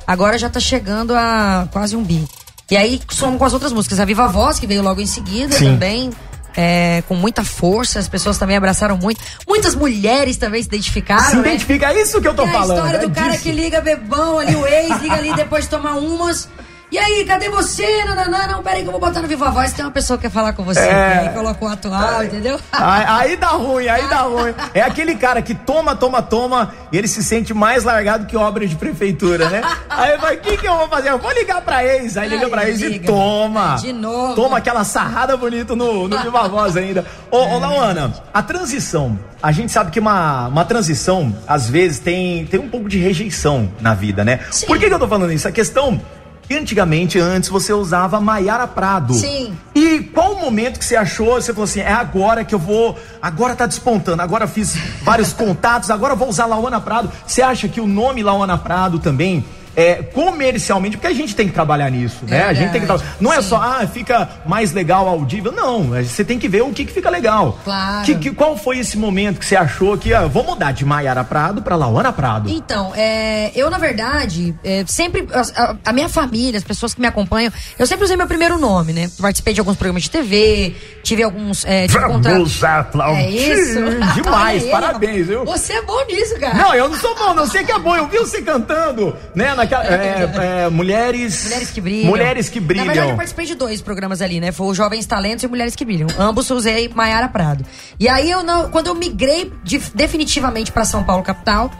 Agora 0.05 0.37
já 0.37 0.49
tá 0.49 0.59
chegando 0.59 1.15
a 1.15 1.67
quase 1.71 1.95
um 1.95 2.03
bi. 2.03 2.23
E 2.69 2.77
aí 2.77 3.01
somos 3.09 3.39
com 3.39 3.45
as 3.45 3.53
outras 3.53 3.73
músicas. 3.73 3.99
A 3.99 4.05
Viva 4.05 4.27
Voz, 4.27 4.59
que 4.59 4.67
veio 4.67 4.83
logo 4.83 5.01
em 5.01 5.05
seguida 5.07 5.55
Sim. 5.55 5.65
também 5.65 6.11
é, 6.55 7.03
com 7.07 7.15
muita 7.15 7.43
força, 7.43 7.99
as 7.99 8.07
pessoas 8.07 8.37
também 8.37 8.55
abraçaram 8.55 8.97
muito. 8.97 9.21
Muitas 9.47 9.75
mulheres 9.75 10.37
também 10.37 10.61
se 10.61 10.67
identificaram. 10.67 11.29
Se 11.29 11.35
né? 11.35 11.41
identifica, 11.41 11.91
é 11.91 12.01
isso 12.01 12.21
que 12.21 12.27
eu 12.27 12.33
tô 12.33 12.43
é 12.43 12.51
falando. 12.51 12.71
A 12.71 12.75
história 12.75 12.97
é 12.97 13.01
do 13.01 13.09
disso. 13.09 13.25
cara 13.25 13.37
que 13.37 13.51
liga 13.51 13.81
bebão 13.81 14.39
ali, 14.39 14.55
o 14.55 14.65
ex, 14.65 15.01
liga 15.01 15.15
ali 15.15 15.33
depois 15.35 15.65
de 15.65 15.69
tomar 15.69 15.95
umas. 15.95 16.47
E 16.91 16.99
aí, 16.99 17.25
cadê 17.25 17.49
você? 17.49 18.05
Não, 18.05 18.15
não, 18.15 18.47
não, 18.47 18.63
peraí 18.63 18.83
que 18.83 18.87
eu 18.87 18.91
vou 18.91 19.01
botar 19.01 19.21
no 19.21 19.27
Viva 19.27 19.49
Voz. 19.49 19.73
Tem 19.73 19.83
uma 19.83 19.91
pessoa 19.91 20.17
que 20.17 20.23
quer 20.23 20.29
falar 20.29 20.53
com 20.53 20.63
você. 20.63 20.79
É... 20.79 21.19
Aí 21.19 21.29
coloca 21.29 21.65
o 21.65 21.67
atual, 21.67 22.21
é... 22.21 22.25
entendeu? 22.25 22.59
Aí, 22.71 23.05
aí, 23.07 23.37
dá 23.37 23.49
ruim, 23.49 23.87
aí 23.87 24.07
dá 24.07 24.21
ruim. 24.23 24.53
É 24.73 24.81
aquele 24.81 25.15
cara 25.15 25.41
que 25.41 25.55
toma, 25.55 25.95
toma, 25.95 26.21
toma 26.21 26.73
e 26.91 26.97
ele 26.97 27.07
se 27.07 27.23
sente 27.23 27.53
mais 27.53 27.83
largado 27.83 28.27
que 28.27 28.37
obra 28.37 28.67
de 28.67 28.75
prefeitura, 28.75 29.49
né? 29.49 29.61
Aí 29.89 30.17
vai, 30.17 30.35
o 30.35 30.39
que, 30.39 30.57
que 30.57 30.67
eu 30.67 30.77
vou 30.77 30.87
fazer? 30.87 31.09
Eu 31.09 31.17
vou 31.17 31.31
ligar 31.31 31.61
pra 31.61 31.83
ex. 31.83 32.17
Aí 32.17 32.29
liga 32.29 32.47
pra 32.47 32.69
ex 32.69 32.79
liga. 32.79 32.95
e 32.95 32.99
toma. 32.99 33.77
De 33.77 33.91
novo. 33.91 34.35
Toma 34.35 34.57
aquela 34.57 34.83
sarrada 34.83 35.35
bonita 35.35 35.75
no, 35.75 36.07
no 36.07 36.19
Viva 36.19 36.47
Voz 36.47 36.77
ainda. 36.77 37.03
Ô, 37.31 37.37
ô 37.37 37.59
Lauana, 37.59 38.13
a 38.31 38.43
transição. 38.43 39.17
A 39.41 39.51
gente 39.51 39.71
sabe 39.71 39.91
que 39.91 39.99
uma, 39.99 40.47
uma 40.47 40.65
transição, 40.65 41.35
às 41.47 41.69
vezes, 41.69 41.99
tem, 41.99 42.45
tem 42.45 42.59
um 42.59 42.69
pouco 42.69 42.87
de 42.87 42.99
rejeição 42.99 43.71
na 43.79 43.93
vida, 43.93 44.23
né? 44.23 44.39
Sim. 44.51 44.65
Por 44.65 44.77
que, 44.79 44.87
que 44.87 44.93
eu 44.93 44.99
tô 44.99 45.07
falando 45.07 45.31
isso? 45.31 45.47
A 45.47 45.51
questão 45.51 46.01
que 46.47 46.53
antigamente, 46.53 47.19
antes, 47.19 47.49
você 47.49 47.73
usava 47.73 48.19
Maiara 48.21 48.67
Prado. 48.67 49.13
Sim. 49.13 49.57
E 49.73 49.99
qual 49.99 50.33
o 50.33 50.41
momento 50.41 50.79
que 50.79 50.85
você 50.85 50.95
achou, 50.95 51.41
você 51.41 51.53
falou 51.53 51.65
assim, 51.65 51.79
é 51.79 51.91
agora 51.91 52.45
que 52.45 52.53
eu 52.53 52.59
vou, 52.59 52.97
agora 53.21 53.55
tá 53.55 53.65
despontando, 53.65 54.21
agora 54.21 54.47
fiz 54.47 54.75
vários 55.03 55.31
contatos, 55.33 55.89
agora 55.89 56.13
eu 56.13 56.17
vou 56.17 56.29
usar 56.29 56.45
Lauana 56.45 56.79
Prado. 56.79 57.11
Você 57.25 57.41
acha 57.41 57.67
que 57.67 57.81
o 57.81 57.87
nome 57.87 58.21
Lauana 58.21 58.57
Prado 58.57 58.99
também 58.99 59.43
é, 59.75 59.95
comercialmente, 59.95 60.97
porque 60.97 61.07
a 61.07 61.13
gente 61.13 61.35
tem 61.35 61.47
que 61.47 61.53
trabalhar 61.53 61.89
nisso, 61.89 62.25
né? 62.27 62.37
É, 62.37 62.43
a 62.43 62.53
gente 62.53 62.71
tem 62.71 62.81
que 62.81 62.87
Não 63.19 63.31
sim. 63.31 63.37
é 63.37 63.41
só, 63.41 63.57
ah, 63.57 63.85
fica 63.87 64.29
mais 64.45 64.71
legal 64.71 65.07
audível. 65.07 65.51
Não, 65.51 65.83
você 65.83 66.23
tem 66.23 66.39
que 66.39 66.47
ver 66.47 66.61
o 66.61 66.71
que, 66.71 66.85
que 66.85 66.93
fica 66.93 67.09
legal. 67.09 67.59
Claro. 67.63 68.05
Que, 68.05 68.15
que, 68.15 68.31
qual 68.31 68.57
foi 68.57 68.79
esse 68.79 68.97
momento 68.97 69.39
que 69.39 69.45
você 69.45 69.55
achou 69.55 69.97
que, 69.97 70.13
ah, 70.13 70.27
vou 70.27 70.43
mudar 70.43 70.71
de 70.71 70.85
Maiara 70.85 71.23
Prado 71.23 71.61
para 71.61 71.75
Lauana 71.75 72.13
Prado? 72.13 72.49
Então, 72.49 72.93
é, 72.95 73.51
eu, 73.55 73.69
na 73.69 73.77
verdade, 73.77 74.55
é, 74.63 74.83
sempre, 74.87 75.27
a, 75.33 75.75
a, 75.85 75.93
minha 75.93 76.07
família, 76.07 76.57
as 76.57 76.63
pessoas 76.63 76.93
que 76.93 77.01
me 77.01 77.07
acompanham, 77.07 77.51
eu 77.77 77.85
sempre 77.85 78.05
usei 78.05 78.15
meu 78.15 78.27
primeiro 78.27 78.57
nome, 78.57 78.93
né? 78.93 79.09
Participei 79.19 79.53
de 79.53 79.59
alguns 79.59 79.75
programas 79.75 80.03
de 80.03 80.11
TV, 80.11 80.75
tive 81.03 81.23
alguns. 81.23 81.65
É, 81.65 81.87
tive 81.87 81.99
Vamos 81.99 82.63
aplaudir! 82.63 83.19
É 83.19 83.29
isso? 83.29 83.79
Demais, 84.15 84.63
parabéns, 84.65 85.27
viu? 85.27 85.43
Você 85.45 85.73
é 85.73 85.81
bom 85.81 86.05
nisso, 86.05 86.39
cara. 86.39 86.53
Não, 86.53 86.73
eu 86.73 86.89
não 86.89 86.97
sou 86.97 87.15
bom, 87.15 87.33
não 87.33 87.45
sei 87.45 87.63
que 87.63 87.71
é 87.71 87.79
bom. 87.79 87.95
Eu 87.95 88.07
vi 88.07 88.17
você 88.17 88.41
cantando, 88.41 89.15
né? 89.33 89.53
Na 89.53 89.64
naquela. 89.65 89.85
É, 89.85 90.65
é, 90.65 90.69
mulheres. 90.69 91.43
Mulheres 91.43 91.69
que 91.71 91.81
brilham. 91.81 92.09
Mulheres 92.09 92.49
que 92.49 92.59
brilham. 92.59 92.85
Na 92.85 92.93
verdade, 92.93 93.11
eu 93.11 93.15
participei 93.17 93.45
de 93.45 93.55
dois 93.55 93.81
programas 93.81 94.21
ali, 94.21 94.39
né? 94.39 94.51
Foi 94.51 94.67
o 94.67 94.73
Jovens 94.73 95.05
Talentos 95.05 95.43
e 95.43 95.47
Mulheres 95.47 95.75
que 95.75 95.85
Brilham. 95.85 96.07
Ambos 96.17 96.49
usei 96.49 96.89
Maiara 96.89 97.27
Prado. 97.27 97.65
E 97.99 98.07
aí, 98.07 98.29
eu 98.29 98.43
não, 98.43 98.69
quando 98.69 98.87
eu 98.87 98.95
migrei 98.95 99.51
de, 99.63 99.79
definitivamente 99.93 100.71
para 100.71 100.85
São 100.85 101.03
Paulo, 101.03 101.23
capital, 101.23 101.71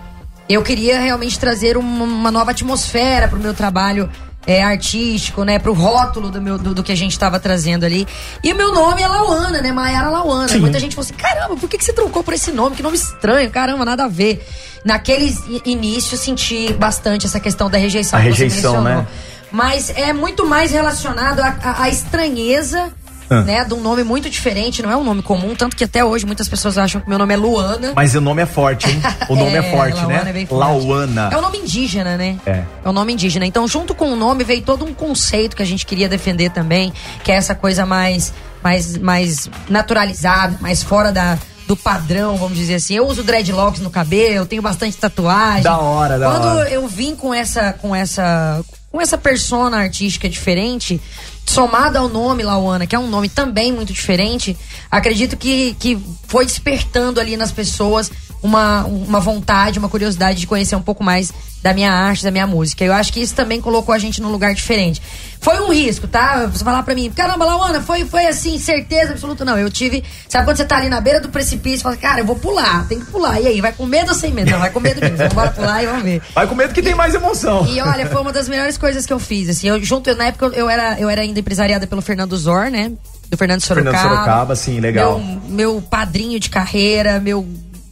eu 0.48 0.62
queria 0.62 1.00
realmente 1.00 1.40
trazer 1.40 1.78
uma, 1.78 2.04
uma 2.04 2.32
nova 2.32 2.52
atmosfera 2.52 3.28
pro 3.28 3.40
meu 3.40 3.54
trabalho 3.54 4.10
é, 4.46 4.64
artístico, 4.64 5.44
né? 5.44 5.60
Pro 5.60 5.74
rótulo 5.74 6.30
do, 6.30 6.42
meu, 6.42 6.58
do, 6.58 6.74
do 6.74 6.84
que 6.84 6.92
a 6.92 6.96
gente 6.96 7.12
estava 7.12 7.40
trazendo 7.40 7.86
ali. 7.86 8.08
E 8.44 8.54
o 8.54 8.56
meu 8.56 8.74
nome 8.74 9.02
é 9.02 9.08
Lauana, 9.08 9.62
né? 9.62 9.72
Maiara 9.72 10.10
Lauana. 10.10 10.50
Sim. 10.50 10.60
Muita 10.60 10.80
gente 10.80 10.96
falou 10.96 11.06
assim: 11.06 11.16
caramba, 11.16 11.56
por 11.56 11.70
que, 11.70 11.78
que 11.78 11.84
você 11.84 11.94
trocou 11.94 12.24
por 12.24 12.34
esse 12.34 12.52
nome? 12.52 12.76
Que 12.76 12.84
nome 12.84 12.98
estranho, 12.98 13.50
caramba, 13.50 13.86
nada 13.86 14.06
a 14.06 14.08
ver. 14.08 14.46
Naqueles 14.84 15.42
inícios 15.66 16.20
senti 16.20 16.72
bastante 16.74 17.26
essa 17.26 17.40
questão 17.40 17.70
da 17.70 17.78
rejeição. 17.78 18.20
A 18.20 18.22
rejeição, 18.22 18.82
né? 18.84 19.08
Mas 19.52 19.90
é 19.90 20.14
muito 20.14 20.46
mais 20.46 20.72
relacionado 20.72 21.40
à 21.40 21.90
estranheza 21.90 22.92
ah. 23.30 23.42
né? 23.42 23.64
De 23.64 23.74
um 23.74 23.82
nome 23.82 24.04
muito 24.04 24.30
diferente, 24.30 24.82
não 24.82 24.92
é 24.92 24.98
um 24.98 25.04
nome 25.04 25.22
comum, 25.22 25.56
tanto 25.56 25.76
que 25.76 25.84
até 25.84 26.04
hoje 26.04 26.26
muitas 26.26 26.48
pessoas 26.48 26.78
acham 26.78 27.02
que 27.02 27.10
meu 27.10 27.18
nome 27.18 27.34
é 27.34 27.38
Luana. 27.38 27.94
Mas 27.96 28.16
o 28.16 28.22
nome 28.22 28.42
é 28.42 28.46
forte, 28.46 28.90
hein? 28.90 29.02
O 29.30 29.36
nome 29.36 29.54
é, 29.54 29.58
é 29.58 29.72
forte, 29.72 30.06
né? 30.06 30.16
É 30.16 30.46
forte. 30.46 30.54
Lauana. 30.54 31.30
É 31.32 31.38
um 31.38 31.42
nome 31.42 31.58
indígena, 31.60 32.18
né? 32.18 32.38
É. 32.46 32.64
É 32.84 32.90
um 32.90 32.94
nome 32.94 33.14
indígena. 33.14 33.46
Então, 33.46 33.68
junto 33.68 33.96
com 33.96 34.12
o 34.12 34.16
nome, 34.16 34.44
veio 34.44 34.62
todo 34.62 34.86
um 34.86 34.94
conceito 34.94 35.56
que 35.56 35.64
a 35.64 35.66
gente 35.66 35.86
queria 35.86 36.08
defender 36.08 36.50
também, 36.52 36.94
que 37.24 37.32
é 37.32 37.36
essa 37.36 37.56
coisa 37.56 37.86
mais, 37.86 38.34
mais, 38.64 38.98
mais 38.98 39.50
naturalizada, 39.70 40.58
mais 40.62 40.84
fora 40.84 41.12
da 41.12 41.38
do 41.68 41.76
padrão, 41.76 42.38
vamos 42.38 42.58
dizer 42.58 42.76
assim. 42.76 42.96
Eu 42.96 43.08
uso 43.08 43.24
dreadlocks 43.24 43.82
no 43.82 43.90
cabelo, 43.90 44.46
tenho 44.46 44.62
bastante 44.62 44.98
tatuagem. 44.98 45.64
Da 45.64 45.78
hora, 45.78 46.20
da 46.20 46.30
Quando 46.30 46.46
hora. 46.46 46.58
Quando 46.58 46.68
eu 46.68 46.88
vim 46.88 47.16
com 47.16 47.34
essa 47.34 47.74
com 47.74 47.96
essa 47.96 48.64
com 48.92 49.02
essa 49.02 49.18
persona 49.18 49.78
artística 49.78 50.30
diferente, 50.30 51.02
somado 51.46 51.98
ao 51.98 52.10
nome 52.10 52.44
Lauana, 52.44 52.88
que 52.88 52.96
é 52.96 53.00
um 53.00 53.08
nome 53.08 53.30
também 53.30 53.72
muito 53.72 53.94
diferente, 53.94 54.58
acredito 54.90 55.38
que, 55.38 55.76
que 55.80 55.98
foi 56.28 56.46
despertando 56.46 57.20
ali 57.20 57.38
nas 57.38 57.52
pessoas 57.52 58.12
uma, 58.46 58.86
uma 58.86 59.20
vontade, 59.20 59.80
uma 59.80 59.90
curiosidade 59.90 60.40
de 60.40 60.48
conhecer 60.48 60.76
um 60.76 60.82
pouco 60.82 61.04
mais 61.04 61.34
da 61.66 61.74
minha 61.74 61.92
arte, 61.92 62.24
da 62.24 62.30
minha 62.30 62.46
música. 62.46 62.86
Eu 62.86 62.94
acho 62.94 63.12
que 63.12 63.20
isso 63.20 63.34
também 63.34 63.60
colocou 63.60 63.94
a 63.94 63.98
gente 63.98 64.22
num 64.22 64.30
lugar 64.30 64.54
diferente. 64.54 65.02
Foi 65.42 65.60
um 65.62 65.72
risco, 65.72 66.08
tá? 66.08 66.46
Você 66.46 66.64
falar 66.64 66.84
pra 66.84 66.94
mim, 66.94 67.10
caramba, 67.10 67.44
Lauana, 67.44 67.82
foi, 67.82 68.06
foi 68.06 68.28
assim, 68.28 68.60
certeza 68.60 69.14
absoluta. 69.14 69.44
Não, 69.44 69.58
eu 69.58 69.70
tive. 69.70 70.04
Sabe 70.30 70.46
quando 70.46 70.58
você 70.58 70.66
tá 70.66 70.78
ali 70.78 70.90
na 70.90 71.02
beira 71.02 71.20
do 71.20 71.30
precipício 71.30 71.80
e 71.80 71.84
fala, 71.84 71.98
cara, 71.98 72.22
eu 72.22 72.26
vou 72.26 72.36
pular, 72.36 72.88
tem 72.88 73.00
que 73.00 73.08
pular. 73.08 73.42
E 73.42 73.48
aí, 73.48 73.62
vai 73.62 73.72
com 73.72 73.86
medo 73.86 74.10
ou 74.10 74.16
sem 74.16 74.32
medo? 74.32 74.52
Não, 74.52 74.60
vai 74.60 74.70
com 74.70 74.80
medo 74.80 75.02
mesmo. 75.02 75.18
Vamos 75.18 75.34
bora 75.34 75.52
pular 75.52 75.84
e 75.84 75.88
vamos 75.88 76.04
ver. 76.04 76.22
Vai 76.36 76.48
com 76.48 76.54
medo 76.54 76.74
que 76.74 76.82
e, 76.82 76.84
tem 76.84 76.94
mais 76.94 77.16
emoção. 77.16 77.66
E 77.68 77.82
olha, 77.82 78.06
foi 78.08 78.22
uma 78.22 78.32
das 78.32 78.48
melhores 78.48 78.78
coisas 78.78 79.06
que 79.06 79.14
eu 79.14 79.20
fiz. 79.20 79.50
Assim, 79.50 79.68
eu, 79.68 79.84
junto, 79.84 80.14
na 80.16 80.26
época 80.26 80.46
eu 80.56 80.70
era, 80.70 81.00
eu 81.00 81.10
era 81.10 81.22
ainda 81.22 81.40
empresariada 81.40 81.88
pelo 81.88 82.02
Fernando 82.02 82.38
Zor, 82.38 82.70
né? 82.70 82.92
Do 83.30 83.38
Fernando 83.38 83.62
Sorocaba. 83.62 83.98
Fernando 83.98 84.14
Sorocaba, 84.14 84.56
sim, 84.56 84.80
legal. 84.80 85.20
Meu, 85.20 85.42
meu 85.48 85.82
padrinho 85.82 86.40
de 86.40 86.50
carreira, 86.50 87.20
meu 87.20 87.46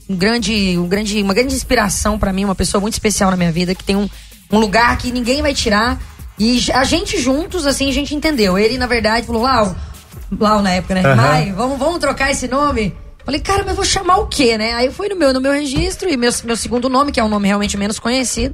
um 0.10 0.16
grande, 0.16 0.78
um 0.78 0.88
grande, 0.88 1.22
uma 1.22 1.34
grande 1.34 1.56
inspiração 1.56 2.20
para 2.20 2.34
mim, 2.34 2.46
uma 2.46 2.56
pessoa 2.56 2.82
muito 2.82 2.94
especial 2.94 3.32
na 3.32 3.38
minha 3.38 3.52
vida, 3.52 3.74
que 3.74 3.84
tem 3.84 3.96
um, 3.96 4.10
um 4.52 4.60
lugar 4.60 4.98
que 4.98 5.12
ninguém 5.12 5.42
vai 5.42 5.54
tirar. 5.54 6.00
E 6.38 6.66
a 6.74 6.84
gente 6.84 7.20
juntos, 7.20 7.66
assim, 7.66 7.90
a 7.90 7.94
gente 7.94 8.16
entendeu. 8.16 8.58
Ele, 8.58 8.78
na 8.78 8.88
verdade, 8.88 9.26
falou, 9.26 9.44
Lau, 9.44 9.76
Lau 10.40 10.62
na 10.62 10.72
época, 10.72 10.96
né? 10.96 11.02
Uhum. 11.02 11.56
Vamos, 11.56 11.80
vamos 11.80 12.00
trocar 12.00 12.32
esse 12.32 12.48
nome? 12.48 12.96
Falei, 13.24 13.40
cara, 13.40 13.64
mas 13.66 13.76
vou 13.76 13.86
chamar 13.86 14.18
o 14.18 14.28
quê, 14.28 14.58
né? 14.58 14.74
Aí 14.74 14.88
eu 14.88 14.92
fui 14.92 15.08
no 15.08 15.16
meu, 15.16 15.32
no 15.32 15.40
meu 15.40 15.54
registro 15.54 16.10
e 16.10 16.18
meu, 16.18 16.32
meu 16.44 16.58
segundo 16.58 16.90
nome, 16.90 17.12
que 17.12 17.20
é 17.20 17.24
um 17.24 17.30
nome 17.30 17.48
realmente 17.48 17.78
menos 17.78 17.98
conhecido. 17.98 18.54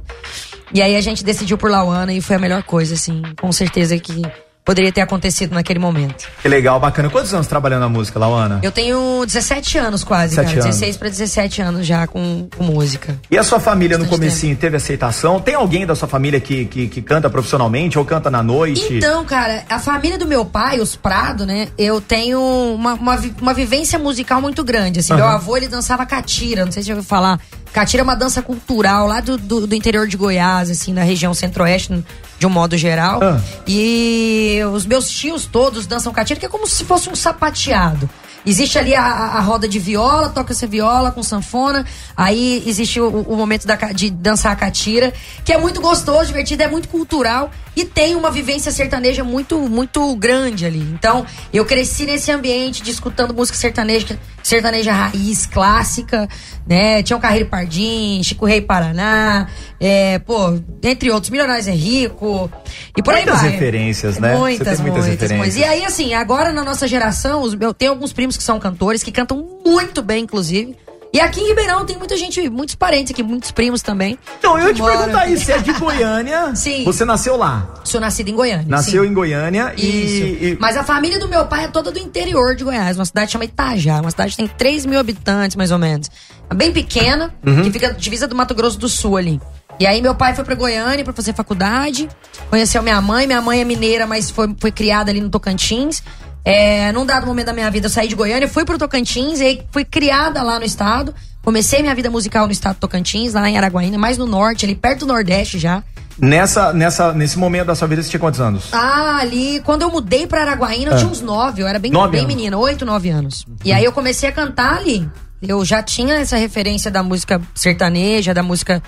E 0.72 0.80
aí 0.80 0.94
a 0.94 1.00
gente 1.00 1.24
decidiu 1.24 1.58
por 1.58 1.70
Lauana 1.70 2.12
e 2.12 2.20
foi 2.20 2.36
a 2.36 2.38
melhor 2.38 2.62
coisa, 2.62 2.94
assim, 2.94 3.22
com 3.40 3.50
certeza 3.50 3.98
que 3.98 4.22
poderia 4.64 4.92
ter 4.92 5.00
acontecido 5.00 5.52
naquele 5.52 5.78
momento. 5.78 6.28
Que 6.40 6.48
legal, 6.48 6.78
bacana. 6.78 7.08
Quantos 7.10 7.32
anos 7.34 7.46
trabalhando 7.46 7.80
na 7.80 7.88
música, 7.88 8.18
Lauana? 8.18 8.60
Eu 8.62 8.70
tenho 8.70 9.24
17 9.24 9.78
anos 9.78 10.04
quase, 10.04 10.36
17 10.36 10.54
cara. 10.54 10.66
Anos. 10.66 10.76
16 10.78 10.96
para 10.96 11.08
17 11.08 11.62
anos 11.62 11.86
já 11.86 12.06
com, 12.06 12.48
com, 12.56 12.64
música. 12.64 13.18
E 13.30 13.38
a 13.38 13.42
sua 13.42 13.58
família 13.58 13.98
no 13.98 14.06
comecinho 14.06 14.52
tempo. 14.52 14.60
teve 14.60 14.76
aceitação? 14.76 15.40
Tem 15.40 15.54
alguém 15.54 15.86
da 15.86 15.94
sua 15.94 16.06
família 16.06 16.40
que, 16.40 16.66
que, 16.66 16.88
que, 16.88 17.02
canta 17.02 17.28
profissionalmente 17.28 17.98
ou 17.98 18.04
canta 18.04 18.30
na 18.30 18.42
noite? 18.42 18.94
Então, 18.94 19.24
cara, 19.24 19.64
a 19.68 19.78
família 19.78 20.18
do 20.18 20.26
meu 20.26 20.44
pai, 20.44 20.78
os 20.78 20.94
Prado, 20.94 21.46
né? 21.46 21.68
Eu 21.78 22.00
tenho 22.00 22.40
uma, 22.74 22.94
uma, 22.94 23.18
uma 23.40 23.54
vivência 23.54 23.98
musical 23.98 24.40
muito 24.40 24.62
grande. 24.62 25.00
Assim, 25.00 25.12
uhum. 25.12 25.18
meu 25.18 25.28
avô, 25.28 25.56
ele 25.56 25.68
dançava 25.68 26.04
catira, 26.04 26.64
não 26.64 26.72
sei 26.72 26.82
se 26.82 26.86
você 26.86 26.88
já 26.88 26.94
ouviu 26.94 27.08
falar. 27.08 27.40
Catira 27.72 28.02
é 28.02 28.04
uma 28.04 28.16
dança 28.16 28.42
cultural 28.42 29.06
lá 29.06 29.20
do, 29.20 29.36
do, 29.36 29.66
do 29.66 29.74
interior 29.74 30.06
de 30.06 30.16
Goiás, 30.16 30.70
assim, 30.70 30.92
na 30.92 31.02
região 31.02 31.32
centro-oeste, 31.32 32.04
de 32.40 32.46
um 32.46 32.50
modo 32.50 32.76
geral. 32.76 33.22
Ah. 33.22 33.38
E 33.68 34.58
os 34.72 34.86
meus 34.86 35.10
tios 35.10 35.44
todos 35.44 35.86
dançam 35.86 36.10
catira, 36.10 36.40
que 36.40 36.46
é 36.46 36.48
como 36.48 36.66
se 36.66 36.84
fosse 36.86 37.10
um 37.10 37.14
sapateado. 37.14 38.08
Existe 38.46 38.78
ali 38.78 38.94
a, 38.94 39.02
a 39.02 39.40
roda 39.40 39.68
de 39.68 39.78
viola, 39.78 40.30
toca-se 40.30 40.66
viola 40.66 41.10
com 41.10 41.22
sanfona. 41.22 41.84
Aí 42.16 42.62
existe 42.66 42.98
o, 42.98 43.08
o 43.08 43.36
momento 43.36 43.66
da, 43.66 43.76
de 43.92 44.08
dançar 44.08 44.52
a 44.52 44.56
catira, 44.56 45.12
que 45.44 45.52
é 45.52 45.58
muito 45.58 45.82
gostoso, 45.82 46.28
divertido, 46.28 46.62
é 46.62 46.68
muito 46.68 46.88
cultural 46.88 47.50
e 47.76 47.84
tem 47.84 48.16
uma 48.16 48.30
vivência 48.30 48.72
sertaneja 48.72 49.22
muito, 49.22 49.58
muito 49.68 50.16
grande 50.16 50.64
ali. 50.64 50.80
Então, 50.80 51.26
eu 51.52 51.66
cresci 51.66 52.06
nesse 52.06 52.32
ambiente, 52.32 52.82
de 52.82 52.90
escutando 52.90 53.34
música 53.34 53.58
sertaneja, 53.58 54.18
sertaneja 54.50 54.92
raiz, 54.92 55.46
clássica, 55.46 56.28
né? 56.66 57.02
Tinha 57.02 57.16
o 57.16 57.20
Carreiro 57.20 57.48
Pardim, 57.48 58.20
Chico 58.22 58.44
Rei 58.44 58.60
Paraná, 58.60 59.48
é, 59.78 60.18
pô, 60.18 60.58
entre 60.82 61.10
outros, 61.10 61.30
Milionários 61.30 61.68
é 61.68 61.72
Rico, 61.72 62.50
e 62.96 63.02
por 63.02 63.14
muitas 63.14 63.34
aí 63.36 63.40
vai. 63.40 63.50
referências, 63.50 64.18
né? 64.18 64.36
Muitas, 64.36 64.80
muitas, 64.80 64.80
muitas 64.80 65.06
referências. 65.06 65.56
E 65.56 65.64
aí, 65.64 65.84
assim, 65.84 66.14
agora 66.14 66.52
na 66.52 66.64
nossa 66.64 66.88
geração, 66.88 67.44
eu 67.60 67.72
tenho 67.72 67.92
alguns 67.92 68.12
primos 68.12 68.36
que 68.36 68.42
são 68.42 68.58
cantores, 68.58 69.02
que 69.02 69.12
cantam 69.12 69.46
muito 69.64 70.02
bem, 70.02 70.24
inclusive. 70.24 70.76
E 71.12 71.20
aqui 71.20 71.40
em 71.40 71.48
Ribeirão 71.48 71.84
tem 71.84 71.96
muita 71.96 72.16
gente, 72.16 72.48
muitos 72.48 72.76
parentes 72.76 73.12
aqui, 73.12 73.22
muitos 73.22 73.50
primos 73.50 73.82
também. 73.82 74.16
Então, 74.38 74.56
eu 74.56 74.68
ia 74.68 74.74
te 74.74 74.80
perguntar 74.80 75.26
isso, 75.28 75.44
você 75.44 75.52
é 75.52 75.58
de 75.58 75.72
Goiânia? 75.72 76.54
Sim. 76.54 76.84
Você 76.84 77.04
nasceu 77.04 77.36
lá? 77.36 77.74
Sou 77.82 78.00
nascida 78.00 78.30
em 78.30 78.34
Goiânia. 78.34 78.66
Nasceu 78.68 79.02
sim. 79.02 79.10
em 79.10 79.14
Goiânia 79.14 79.74
e, 79.76 79.86
e, 79.86 80.58
Mas 80.60 80.76
a 80.76 80.84
família 80.84 81.18
do 81.18 81.26
meu 81.26 81.46
pai 81.46 81.64
é 81.64 81.68
toda 81.68 81.90
do 81.90 81.98
interior 81.98 82.54
de 82.54 82.62
Goiás, 82.62 82.96
uma 82.96 83.04
cidade 83.04 83.32
chamada 83.32 83.50
Itajá, 83.50 84.00
uma 84.00 84.10
cidade 84.10 84.32
que 84.32 84.36
tem 84.36 84.46
3 84.46 84.86
mil 84.86 85.00
habitantes, 85.00 85.56
mais 85.56 85.72
ou 85.72 85.78
menos. 85.78 86.08
É 86.48 86.54
bem 86.54 86.72
pequena, 86.72 87.34
uhum. 87.44 87.62
que 87.62 87.72
fica 87.72 87.92
divisa 87.92 88.28
do 88.28 88.36
Mato 88.36 88.54
Grosso 88.54 88.78
do 88.78 88.88
Sul 88.88 89.16
ali. 89.16 89.40
E 89.80 89.86
aí 89.86 90.02
meu 90.02 90.14
pai 90.14 90.34
foi 90.34 90.44
pra 90.44 90.54
Goiânia 90.54 91.02
pra 91.02 91.12
fazer 91.12 91.34
faculdade, 91.34 92.08
conheceu 92.50 92.82
minha 92.82 93.00
mãe, 93.00 93.26
minha 93.26 93.40
mãe 93.40 93.60
é 93.60 93.64
mineira, 93.64 94.06
mas 94.06 94.30
foi, 94.30 94.54
foi 94.58 94.70
criada 94.70 95.10
ali 95.10 95.20
no 95.20 95.30
Tocantins. 95.30 96.02
É, 96.44 96.90
num 96.92 97.04
dado 97.04 97.26
momento 97.26 97.46
da 97.46 97.52
minha 97.52 97.70
vida, 97.70 97.86
eu 97.86 97.90
saí 97.90 98.08
de 98.08 98.14
Goiânia, 98.14 98.48
fui 98.48 98.64
pro 98.64 98.78
Tocantins 98.78 99.40
e 99.40 99.62
fui 99.70 99.84
criada 99.84 100.42
lá 100.42 100.58
no 100.58 100.64
estado. 100.64 101.14
Comecei 101.42 101.80
minha 101.80 101.94
vida 101.94 102.10
musical 102.10 102.46
no 102.46 102.52
estado 102.52 102.76
do 102.76 102.80
Tocantins, 102.80 103.32
lá 103.32 103.48
em 103.48 103.56
Araguaína, 103.56 103.96
mais 103.98 104.18
no 104.18 104.26
norte, 104.26 104.64
ali 104.64 104.74
perto 104.74 105.00
do 105.00 105.06
Nordeste 105.06 105.58
já. 105.58 105.82
Nessa, 106.18 106.72
nessa, 106.72 107.14
nesse 107.14 107.38
momento 107.38 107.68
da 107.68 107.74
sua 107.74 107.88
vida, 107.88 108.02
você 108.02 108.10
tinha 108.10 108.20
quantos 108.20 108.40
anos? 108.40 108.68
Ah, 108.72 109.18
ali, 109.20 109.60
quando 109.64 109.82
eu 109.82 109.90
mudei 109.90 110.26
pra 110.26 110.42
Araguaína, 110.42 110.90
eu 110.90 110.94
ah. 110.94 110.98
tinha 110.98 111.10
uns 111.10 111.22
nove, 111.22 111.62
eu 111.62 111.66
era 111.66 111.78
bem, 111.78 111.90
bem 112.10 112.26
menina, 112.26 112.58
oito, 112.58 112.84
nove 112.84 113.08
anos. 113.08 113.46
E 113.64 113.72
aí 113.72 113.84
eu 113.84 113.92
comecei 113.92 114.28
a 114.28 114.32
cantar 114.32 114.76
ali. 114.76 115.08
Eu 115.40 115.64
já 115.64 115.82
tinha 115.82 116.16
essa 116.16 116.36
referência 116.36 116.90
da 116.90 117.02
música 117.02 117.40
sertaneja, 117.54 118.34
da 118.34 118.42
música 118.42 118.82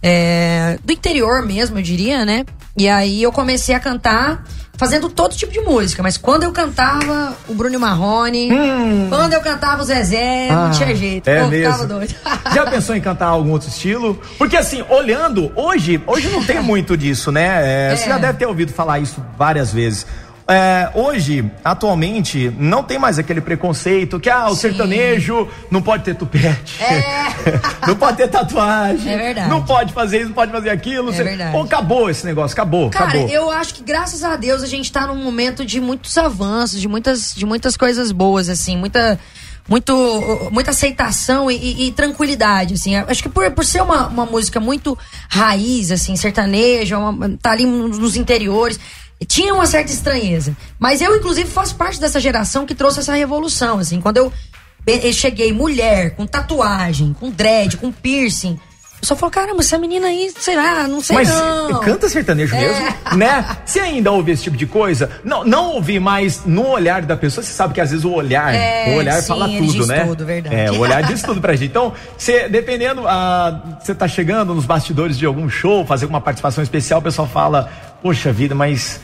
é, 0.00 0.78
do 0.84 0.92
interior 0.92 1.44
mesmo, 1.44 1.78
eu 1.78 1.82
diria, 1.82 2.24
né? 2.24 2.44
E 2.78 2.88
aí 2.88 3.20
eu 3.20 3.32
comecei 3.32 3.74
a 3.74 3.80
cantar 3.80 4.44
fazendo 4.76 5.08
todo 5.08 5.34
tipo 5.34 5.52
de 5.52 5.60
música, 5.60 6.02
mas 6.02 6.16
quando 6.16 6.44
eu 6.44 6.52
cantava 6.52 7.36
o 7.48 7.54
Bruno 7.54 7.78
Marrone, 7.80 8.52
hum. 8.52 9.06
quando 9.08 9.32
eu 9.32 9.40
cantava 9.40 9.82
o 9.82 9.84
Zezé, 9.84 10.48
ah, 10.50 10.66
não 10.66 10.70
tinha 10.70 10.94
jeito. 10.94 11.28
É 11.28 11.46
mesmo. 11.46 11.86
doido. 11.86 12.14
Já 12.54 12.66
pensou 12.66 12.94
em 12.94 13.00
cantar 13.00 13.26
algum 13.26 13.52
outro 13.52 13.68
estilo? 13.68 14.20
Porque 14.38 14.56
assim, 14.56 14.84
olhando, 14.88 15.50
hoje, 15.54 16.02
hoje 16.06 16.28
não 16.28 16.44
tem 16.44 16.60
muito 16.60 16.96
disso, 16.96 17.32
né? 17.32 17.88
É, 17.90 17.92
é. 17.92 17.96
Você 17.96 18.08
já 18.08 18.18
deve 18.18 18.38
ter 18.38 18.46
ouvido 18.46 18.72
falar 18.72 18.98
isso 18.98 19.22
várias 19.36 19.72
vezes. 19.72 20.06
É, 20.48 20.90
hoje, 20.94 21.50
atualmente, 21.64 22.54
não 22.56 22.80
tem 22.80 23.00
mais 23.00 23.18
aquele 23.18 23.40
preconceito 23.40 24.20
que 24.20 24.30
ah, 24.30 24.46
o 24.48 24.54
Sim. 24.54 24.60
sertanejo 24.60 25.48
não 25.68 25.82
pode 25.82 26.04
ter 26.04 26.14
tupete, 26.14 26.80
é. 26.80 27.32
não 27.84 27.96
pode 27.96 28.16
ter 28.16 28.28
tatuagem, 28.28 29.12
é 29.12 29.18
verdade. 29.18 29.50
não 29.50 29.64
pode 29.64 29.92
fazer 29.92 30.18
isso, 30.18 30.28
não 30.28 30.34
pode 30.34 30.52
fazer 30.52 30.70
aquilo. 30.70 31.10
É 31.10 31.16
você... 31.16 31.24
verdade. 31.24 31.56
Ou 31.56 31.64
acabou 31.64 32.08
esse 32.08 32.24
negócio, 32.24 32.54
acabou, 32.54 32.88
Cara, 32.90 33.06
acabou. 33.06 33.28
eu 33.28 33.50
acho 33.50 33.74
que 33.74 33.82
graças 33.82 34.22
a 34.22 34.36
Deus 34.36 34.62
a 34.62 34.68
gente 34.68 34.90
tá 34.92 35.04
num 35.08 35.16
momento 35.16 35.64
de 35.64 35.80
muitos 35.80 36.16
avanços, 36.16 36.80
de 36.80 36.86
muitas, 36.86 37.34
de 37.34 37.44
muitas 37.44 37.76
coisas 37.76 38.12
boas, 38.12 38.48
assim, 38.48 38.76
muita 38.76 39.18
muito 39.68 40.48
muita 40.52 40.70
aceitação 40.70 41.50
e, 41.50 41.56
e, 41.56 41.88
e, 41.88 41.92
tranquilidade, 41.92 42.74
assim. 42.74 42.94
Acho 42.94 43.20
que 43.20 43.28
por, 43.28 43.50
por 43.50 43.64
ser 43.64 43.82
uma, 43.82 44.06
uma 44.06 44.24
música 44.24 44.60
muito 44.60 44.96
raiz, 45.28 45.90
assim, 45.90 46.14
sertaneja, 46.14 46.96
uma, 46.98 47.36
tá 47.42 47.50
ali 47.50 47.66
nos 47.66 48.14
interiores, 48.14 48.78
tinha 49.24 49.54
uma 49.54 49.66
certa 49.66 49.92
estranheza. 49.92 50.56
Mas 50.78 51.00
eu, 51.00 51.16
inclusive, 51.16 51.48
faço 51.48 51.74
parte 51.76 52.00
dessa 52.00 52.20
geração 52.20 52.66
que 52.66 52.74
trouxe 52.74 53.00
essa 53.00 53.14
revolução, 53.14 53.78
assim. 53.78 54.00
Quando 54.00 54.18
eu, 54.18 54.32
eu 54.86 55.12
cheguei 55.12 55.52
mulher, 55.52 56.14
com 56.16 56.26
tatuagem, 56.26 57.14
com 57.18 57.30
dread, 57.30 57.76
com 57.76 57.90
piercing, 57.90 58.58
eu 59.00 59.06
só 59.06 59.14
falo, 59.14 59.30
caramba, 59.30 59.60
essa 59.60 59.78
menina 59.78 60.06
aí, 60.06 60.32
sei 60.38 60.56
lá, 60.56 60.88
não 60.88 61.02
sei 61.02 61.16
mas 61.16 61.28
não. 61.28 61.80
canta 61.80 62.08
sertanejo 62.08 62.54
é. 62.56 62.60
mesmo, 62.60 63.16
né? 63.18 63.56
Você 63.64 63.78
ainda 63.78 64.10
ouve 64.10 64.32
esse 64.32 64.44
tipo 64.44 64.56
de 64.56 64.66
coisa? 64.66 65.10
Não, 65.22 65.44
não 65.44 65.74
ouvi, 65.74 66.00
mas 66.00 66.44
no 66.46 66.66
olhar 66.68 67.02
da 67.02 67.14
pessoa, 67.14 67.44
você 67.44 67.52
sabe 67.52 67.74
que 67.74 67.80
às 67.80 67.90
vezes 67.90 68.06
o 68.06 68.12
olhar, 68.12 68.54
é, 68.54 68.94
o 68.94 68.96
olhar 68.96 69.20
sim, 69.20 69.28
fala 69.28 69.48
tudo, 69.48 69.72
diz 69.72 69.86
né? 69.86 70.04
tudo, 70.06 70.24
verdade. 70.24 70.54
É, 70.54 70.70
o 70.70 70.78
olhar 70.78 71.02
diz 71.02 71.22
tudo 71.22 71.42
pra 71.42 71.54
gente. 71.54 71.70
Então, 71.70 71.92
você, 72.16 72.48
dependendo, 72.48 73.06
ah, 73.06 73.78
você 73.80 73.94
tá 73.94 74.08
chegando 74.08 74.54
nos 74.54 74.64
bastidores 74.64 75.18
de 75.18 75.26
algum 75.26 75.48
show, 75.48 75.84
fazer 75.84 76.06
uma 76.06 76.20
participação 76.20 76.64
especial, 76.64 77.00
o 77.00 77.02
pessoal 77.02 77.28
fala, 77.28 77.70
poxa 78.02 78.32
vida, 78.32 78.54
mas 78.54 78.98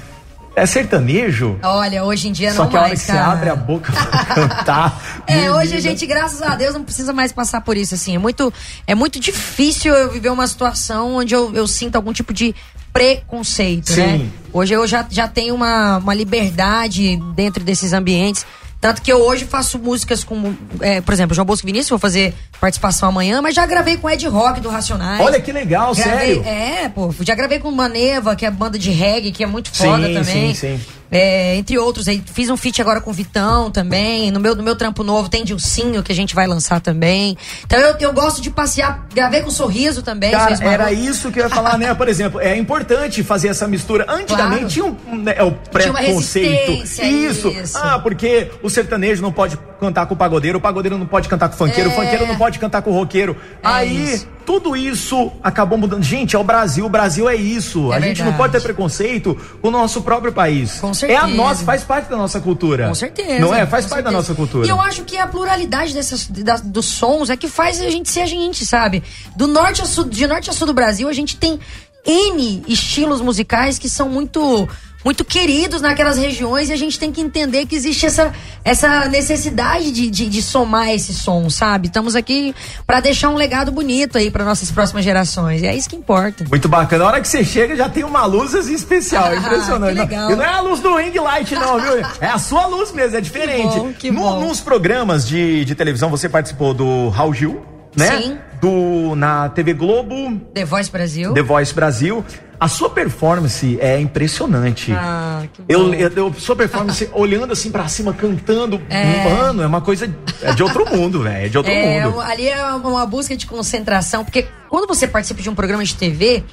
é 0.55 0.67
sertanejo? 0.67 1.59
Olha, 1.63 2.05
hoje 2.05 2.29
em 2.29 2.33
dia 2.33 2.53
Só 2.53 2.65
não 2.65 2.71
que 2.71 2.77
a 2.77 2.83
hora 2.83 2.91
que 2.91 2.97
você 2.99 3.13
abre 3.13 3.49
a 3.49 3.57
boca 3.57 3.93
pra 3.93 4.25
cantar. 4.35 5.23
é, 5.27 5.51
hoje 5.51 5.75
a 5.77 5.81
gente, 5.81 6.05
graças 6.07 6.43
a 6.43 6.55
Deus, 6.55 6.75
não 6.75 6.85
precisa 6.85 7.13
mais 7.13 7.33
passar 7.33 7.61
por 7.63 7.77
isso, 7.77 7.95
assim. 7.95 8.15
É 8.15 8.19
muito, 8.19 8.53
é 8.87 8.95
muito 8.95 9.19
difícil 9.19 9.95
eu 9.95 10.11
viver 10.11 10.31
uma 10.31 10.47
situação 10.47 11.15
onde 11.17 11.35
eu, 11.35 11.53
eu 11.55 11.67
sinto 11.67 11.97
algum 11.97 12.13
tipo 12.13 12.33
de 12.33 12.55
preconceito, 12.93 13.91
né? 13.97 14.19
Sim. 14.19 14.25
né? 14.25 14.31
Hoje 14.53 14.75
eu 14.75 14.87
já, 14.87 15.07
já 15.09 15.27
tenho 15.27 15.55
uma, 15.55 15.97
uma 15.97 16.15
liberdade 16.15 17.17
dentro 17.35 17.65
desses 17.65 17.93
ambientes 17.93 18.45
tanto 18.83 19.01
que 19.01 19.13
eu 19.13 19.19
hoje 19.19 19.45
faço 19.45 19.79
músicas 19.79 20.25
com, 20.25 20.57
é, 20.81 21.01
por 21.01 21.15
exemplo, 21.15 21.37
João 21.37 21.47
Bosco 21.47 21.65
Vinícius, 21.65 21.91
vou 21.91 22.01
fazer 22.01 22.35
participação 22.61 23.11
amanhã, 23.11 23.41
mas 23.41 23.55
já 23.55 23.65
gravei 23.65 23.97
com 23.97 24.11
Ed 24.11 24.27
Rock 24.27 24.61
do 24.61 24.69
Racionais. 24.69 25.21
Olha 25.21 25.41
que 25.41 25.53
legal, 25.53 25.95
gravei, 25.95 26.35
sério. 26.35 26.45
É, 26.45 26.89
pô, 26.89 27.15
já 27.21 27.33
gravei 27.37 27.61
com 27.61 27.71
Maneva, 27.71 28.35
que 28.35 28.45
é 28.45 28.51
banda 28.51 28.77
de 28.77 28.91
reggae, 28.91 29.31
que 29.31 29.45
é 29.45 29.47
muito 29.47 29.73
foda 29.73 30.09
sim, 30.09 30.15
também. 30.15 30.53
Sim, 30.53 30.77
sim. 30.77 30.81
É, 31.13 31.57
entre 31.57 31.79
outros 31.79 32.09
aí, 32.09 32.23
fiz 32.25 32.49
um 32.49 32.57
feat 32.57 32.81
agora 32.81 32.99
com 32.99 33.11
o 33.11 33.13
Vitão 33.13 33.71
também. 33.71 34.31
No 34.31 34.41
meu, 34.41 34.57
no 34.57 34.63
meu 34.63 34.75
trampo 34.75 35.05
novo 35.05 35.29
tem 35.29 35.45
Dilcinho 35.45 36.03
que 36.03 36.11
a 36.11 36.15
gente 36.15 36.35
vai 36.35 36.47
lançar 36.47 36.81
também. 36.81 37.37
Então 37.67 37.79
eu, 37.79 37.95
eu 38.01 38.13
gosto 38.15 38.41
de 38.41 38.51
passear, 38.51 39.07
gravei 39.15 39.43
com 39.43 39.51
sorriso 39.51 40.03
também. 40.03 40.31
Cara, 40.31 40.57
era 40.65 40.91
isso 40.91 41.31
que 41.31 41.39
eu 41.39 41.45
ia 41.45 41.51
falar, 41.51 41.77
né? 41.77 41.93
Por 41.95 42.09
exemplo, 42.09 42.41
é 42.41 42.57
importante 42.57 43.23
fazer 43.23 43.49
essa 43.49 43.69
mistura. 43.69 44.07
Antigamente 44.09 44.61
claro. 44.61 44.69
tinha 44.69 44.85
um, 44.87 45.19
né, 45.19 45.35
é 45.37 45.43
o 45.43 45.53
preconceito. 45.53 46.73
Isso. 46.83 47.49
isso. 47.49 47.79
Ah, 47.79 47.99
porque 47.99 48.51
o 48.63 48.71
sertanejo 48.71 49.21
não 49.21 49.33
pode 49.33 49.59
cantar 49.79 50.07
com 50.07 50.15
o 50.15 50.17
pagodeiro, 50.17 50.59
o 50.59 50.61
pagodeiro 50.61 50.97
não 50.97 51.07
pode 51.07 51.29
cantar 51.29 51.49
com 51.49 51.55
o 51.57 51.59
funkeiro, 51.59 51.91
é. 51.91 51.93
o 51.93 51.97
funkeiro 51.97 52.27
não 52.27 52.37
pode 52.37 52.59
cantar 52.59 52.81
com 52.81 52.91
o 52.91 52.95
roqueiro. 52.95 53.37
É 53.63 53.69
Aí 53.69 54.15
isso. 54.15 54.29
Tudo 54.45 54.77
isso 54.77 55.33
acabou 55.43 55.79
mudando. 55.79 56.03
Gente, 56.03 56.37
é 56.37 56.39
o 56.39 56.45
Brasil, 56.45 56.85
o 56.87 56.89
Brasil 56.89 57.29
é 57.29 57.37
isso. 57.37 57.79
É 57.79 57.97
a 57.97 57.99
verdade. 57.99 58.07
gente 58.07 58.23
não 58.23 58.33
pode 58.35 58.53
ter 58.53 58.61
preconceito 58.61 59.39
com 59.61 59.69
o 59.69 59.71
nosso 59.71 60.03
próprio 60.03 60.33
país. 60.33 60.81
Com 60.81 60.93
certeza. 60.93 61.21
É 61.21 61.23
a 61.23 61.27
nossa, 61.27 61.65
faz 61.65 61.83
parte 61.83 62.09
da 62.09 62.17
nossa 62.17 62.41
cultura. 62.41 62.89
Com 62.89 62.95
certeza. 62.95 63.41
Não 63.41 63.55
é? 63.55 63.67
Faz 63.67 63.87
parte 63.87 63.89
certeza. 63.89 64.05
da 64.05 64.11
nossa 64.11 64.35
cultura. 64.35 64.67
E 64.67 64.71
eu 64.71 64.81
acho 64.81 65.05
que 65.05 65.17
a 65.17 65.27
pluralidade 65.27 65.95
dessas, 65.95 66.27
da, 66.27 66.57
dos 66.57 66.87
sons 66.87 67.31
é 67.31 67.37
que 67.37 67.49
faz 67.49 67.81
a 67.81 67.91
gente 67.91 68.11
ser 68.11 68.21
a 68.21 68.27
gente, 68.27 68.67
sabe? 68.67 69.03
Do 69.37 69.47
norte 69.47 69.83
a 69.83 69.87
sul, 69.87 70.05
de 70.05 70.27
norte 70.27 70.51
a 70.51 70.53
sul 70.53 70.67
do 70.67 70.75
Brasil, 70.75 71.09
a 71.09 71.13
gente 71.13 71.37
tem 71.37 71.59
N 72.05 72.65
estilos 72.67 73.21
musicais 73.21 73.79
que 73.79 73.89
são 73.89 74.09
muito 74.09 74.69
muito 75.05 75.25
queridos 75.25 75.81
naquelas 75.81 76.17
regiões 76.17 76.69
e 76.69 76.73
a 76.73 76.77
gente 76.77 76.99
tem 76.99 77.11
que 77.11 77.21
entender 77.21 77.67
que 77.67 77.75
existe 77.75 78.07
essa, 78.07 78.33
essa 78.65 79.09
necessidade 79.09 79.91
de, 79.91 80.11
de, 80.11 80.29
de 80.29 80.43
somar 80.43 80.91
esse 80.91 81.13
som, 81.13 81.49
sabe? 81.51 81.89
Estamos 81.89 82.15
aqui 82.15 82.55
para 82.87 83.01
deixar 83.01 83.29
um 83.29 83.35
legado 83.35 83.73
bonito 83.73 84.19
aí 84.19 84.31
para 84.31 84.45
nossas 84.45 84.71
próximas 84.71 85.05
gerações. 85.05 85.63
E 85.63 85.67
é 85.67 85.75
isso 85.75 85.89
que 85.89 85.97
importa. 85.97 86.45
Muito 86.49 86.69
bacana. 86.69 87.05
A 87.05 87.07
hora 87.09 87.21
que 87.21 87.29
você 87.29 87.45
chega 87.45 87.77
já 87.77 87.89
tem 87.89 88.05
uma 88.05 88.25
luz 88.25 88.55
assim 88.55 88.75
especial, 88.75 89.33
é 89.33 89.37
impressionante. 89.39 89.99
Ah, 89.99 90.03
legal. 90.03 90.31
E 90.31 90.37
não 90.37 90.45
é 90.45 90.49
a 90.49 90.61
luz 90.61 90.81
do 90.81 90.97
ring 90.97 91.19
light 91.19 91.55
não, 91.55 91.81
viu? 91.81 91.93
É 92.21 92.27
a 92.27 92.39
sua 92.39 92.67
luz 92.67 92.93
mesmo, 92.93 93.17
é 93.17 93.21
diferente. 93.21 93.73
Que 93.75 93.81
bom, 93.81 93.93
que 93.93 94.11
no, 94.11 94.21
bom. 94.21 94.41
Nos 94.41 94.61
programas 94.61 95.27
de, 95.27 95.65
de 95.65 95.75
televisão 95.75 96.11
você 96.11 96.29
participou 96.29 96.75
do 96.75 97.09
Raul 97.09 97.35
Gil, 97.35 97.63
né? 97.97 98.19
Sim. 98.19 98.39
Do 98.61 99.17
na 99.17 99.49
TV 99.49 99.75
Globo, 99.75 100.39
The 100.55 100.65
Voice 100.65 100.91
Brasil. 100.91 101.35
The 101.35 101.43
Voice 101.43 101.75
Brasil. 101.75 102.25
A 102.63 102.69
sua 102.69 102.89
performance 102.91 103.77
é 103.81 103.99
impressionante. 104.01 104.93
Ah, 104.93 105.43
que 105.53 105.63
bom. 105.63 105.67
Eu, 105.69 105.93
eu, 105.95 106.09
eu- 106.15 106.35
sua 106.39 106.55
performance 106.55 107.11
olhando 107.13 107.53
assim 107.53 107.73
pra 107.73 107.89
cima, 107.89 108.13
cantando, 108.13 108.81
mano, 109.29 109.63
é 109.65 109.67
uma 109.67 109.81
coisa 109.81 110.09
é 110.41 110.53
de 110.53 110.63
outro 110.63 110.89
mundo, 110.89 111.25
velho, 111.25 111.47
é 111.47 111.49
de 111.49 111.59
outro 111.59 111.73
É, 111.73 112.05
mundo. 112.05 112.17
um- 112.19 112.21
ali 112.21 112.49
é 112.49 112.65
uma 112.65 113.05
busca 113.05 113.37
de 113.37 113.47
concentração, 113.47 114.25
porque 114.25 114.47
quando 114.69 114.87
você 114.87 115.09
participa 115.09 115.43
de 115.43 115.51
um 115.51 115.57
programa 115.57 115.83
de 115.85 115.93
TV, 115.97 116.45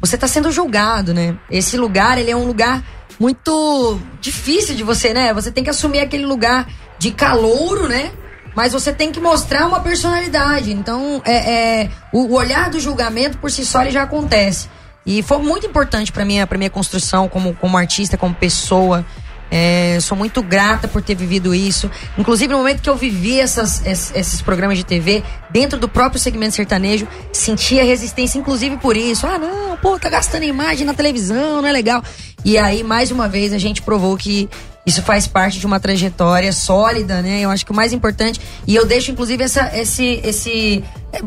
você 0.00 0.14
está 0.14 0.26
sendo 0.26 0.50
julgado, 0.50 1.12
né? 1.12 1.36
Esse 1.50 1.76
lugar, 1.76 2.16
ele 2.16 2.30
é 2.30 2.36
um 2.36 2.46
lugar 2.46 2.82
muito 3.20 4.00
difícil 4.22 4.74
de 4.74 4.82
você, 4.82 5.12
né? 5.12 5.34
Você 5.34 5.50
tem 5.52 5.62
que 5.62 5.68
assumir 5.68 6.00
aquele 6.00 6.24
lugar 6.24 6.66
de 6.98 7.10
calouro, 7.10 7.86
né? 7.88 8.10
Mas 8.56 8.72
você 8.72 8.90
tem 8.90 9.12
que 9.12 9.20
mostrar 9.20 9.66
uma 9.66 9.80
personalidade. 9.80 10.72
Então, 10.72 11.20
é, 11.26 11.82
é, 11.82 11.90
o, 12.10 12.20
o 12.28 12.32
olhar 12.34 12.70
do 12.70 12.80
julgamento 12.80 13.36
por 13.36 13.50
si 13.50 13.66
só 13.66 13.82
ele 13.82 13.90
já 13.90 14.02
acontece. 14.04 14.68
E 15.08 15.22
foi 15.22 15.38
muito 15.38 15.66
importante 15.66 16.12
para 16.12 16.22
minha, 16.22 16.46
pra 16.46 16.58
minha 16.58 16.68
construção 16.68 17.30
como, 17.30 17.54
como 17.54 17.78
artista, 17.78 18.18
como 18.18 18.34
pessoa. 18.34 19.06
É, 19.50 19.96
sou 20.02 20.14
muito 20.18 20.42
grata 20.42 20.86
por 20.86 21.00
ter 21.00 21.14
vivido 21.14 21.54
isso. 21.54 21.90
Inclusive, 22.18 22.52
no 22.52 22.58
momento 22.58 22.82
que 22.82 22.90
eu 22.90 22.94
vivi 22.94 23.40
essas, 23.40 23.86
esses, 23.86 24.14
esses 24.14 24.42
programas 24.42 24.76
de 24.76 24.84
TV, 24.84 25.24
dentro 25.48 25.78
do 25.78 25.88
próprio 25.88 26.20
segmento 26.20 26.54
sertanejo, 26.54 27.08
sentia 27.32 27.82
resistência, 27.84 28.38
inclusive 28.38 28.76
por 28.76 28.98
isso. 28.98 29.26
Ah, 29.26 29.38
não, 29.38 29.78
pô, 29.78 29.98
tá 29.98 30.10
gastando 30.10 30.42
imagem 30.42 30.84
na 30.84 30.92
televisão, 30.92 31.62
não 31.62 31.68
é 31.70 31.72
legal. 31.72 32.04
E 32.44 32.58
aí, 32.58 32.84
mais 32.84 33.10
uma 33.10 33.30
vez, 33.30 33.54
a 33.54 33.58
gente 33.58 33.80
provou 33.80 34.14
que 34.14 34.46
isso 34.88 35.02
faz 35.02 35.26
parte 35.26 35.60
de 35.60 35.66
uma 35.66 35.78
trajetória 35.78 36.50
sólida, 36.50 37.20
né? 37.20 37.40
Eu 37.40 37.50
acho 37.50 37.64
que 37.64 37.70
o 37.70 37.74
mais 37.74 37.92
importante. 37.92 38.40
E 38.66 38.74
eu 38.74 38.86
deixo, 38.86 39.10
inclusive, 39.10 39.44
essa, 39.44 39.70
esse, 39.76 40.20
esse. 40.24 40.82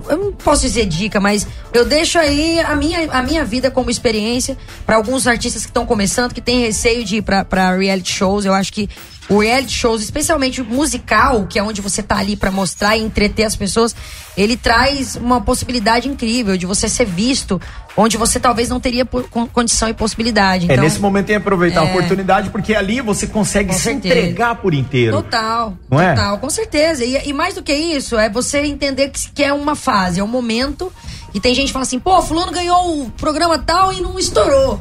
Eu 0.10 0.18
não 0.18 0.32
posso 0.32 0.64
dizer 0.64 0.88
dica, 0.88 1.20
mas 1.20 1.48
eu 1.72 1.86
deixo 1.86 2.18
aí 2.18 2.60
a 2.60 2.76
minha, 2.76 3.12
a 3.12 3.22
minha 3.22 3.46
vida 3.46 3.70
como 3.70 3.90
experiência 3.92 4.58
para 4.86 4.96
alguns 4.96 5.28
artistas 5.28 5.64
que 5.64 5.70
estão 5.70 5.86
começando, 5.86 6.34
que 6.34 6.42
têm 6.42 6.62
receio 6.62 7.04
de 7.04 7.18
ir 7.18 7.22
pra 7.22 7.76
reality 7.76 8.12
shows. 8.12 8.46
Eu 8.46 8.54
acho 8.54 8.74
que 8.74 8.90
o 9.32 9.40
reality 9.40 9.72
shows, 9.72 10.02
especialmente 10.02 10.62
o 10.62 10.66
musical, 10.66 11.48
que 11.48 11.58
é 11.58 11.64
onde 11.64 11.80
você 11.80 12.04
tá 12.04 12.18
ali 12.18 12.36
para 12.36 12.52
mostrar 12.52 12.98
e 12.98 13.02
entreter 13.02 13.46
as 13.46 13.56
pessoas, 13.56 13.96
ele 14.36 14.58
traz 14.58 15.16
uma 15.16 15.40
possibilidade 15.40 16.10
incrível 16.10 16.58
de 16.58 16.66
você 16.66 16.90
ser 16.90 17.06
visto, 17.06 17.60
onde 17.96 18.18
você 18.18 18.42
talvez 18.42 18.68
não 18.68 18.78
teria 18.78 19.06
condição 19.06 19.88
e 19.88 19.94
possibilidade. 19.94 20.70
É, 20.70 20.74
Então, 20.74 20.84
nesse 20.84 21.00
momento 21.00 21.28
tem 21.28 21.36
que 21.38 21.42
aproveitar 21.42 21.82
a 21.82 21.88
é. 21.88 21.90
oportunidade, 21.92 22.50
porque 22.50 22.76
ali 22.76 23.00
você 23.00 23.26
consegue 23.26 23.74
se 23.74 23.90
entregar 23.90 24.56
por 24.56 24.74
inteiro. 24.74 25.16
Total, 25.16 25.78
Não 25.90 26.02
é? 26.02 26.14
total, 26.14 26.38
com 26.38 26.50
certeza. 26.50 27.06
E, 27.06 27.30
e 27.30 27.32
mais 27.32 27.56
do 27.56 27.64
que 27.64 27.74
isso, 27.74 28.18
é 28.18 28.30
você 28.30 28.60
entender 28.66 29.12
que, 29.12 29.32
que 29.32 29.44
é 29.46 29.54
uma 29.54 29.76
fase, 29.76 30.20
é 30.20 30.24
um 30.24 30.28
momento. 30.28 30.92
E 31.34 31.40
tem 31.40 31.56
gente 31.56 31.68
que 31.68 31.74
fala 31.74 31.84
assim, 31.84 32.00
pô, 32.00 32.22
fulano 32.22 32.52
ganhou 32.52 33.04
o 33.04 33.12
programa 33.12 33.58
tal 33.58 33.94
e 33.94 34.02
não 34.02 34.20
estourou. 34.20 34.78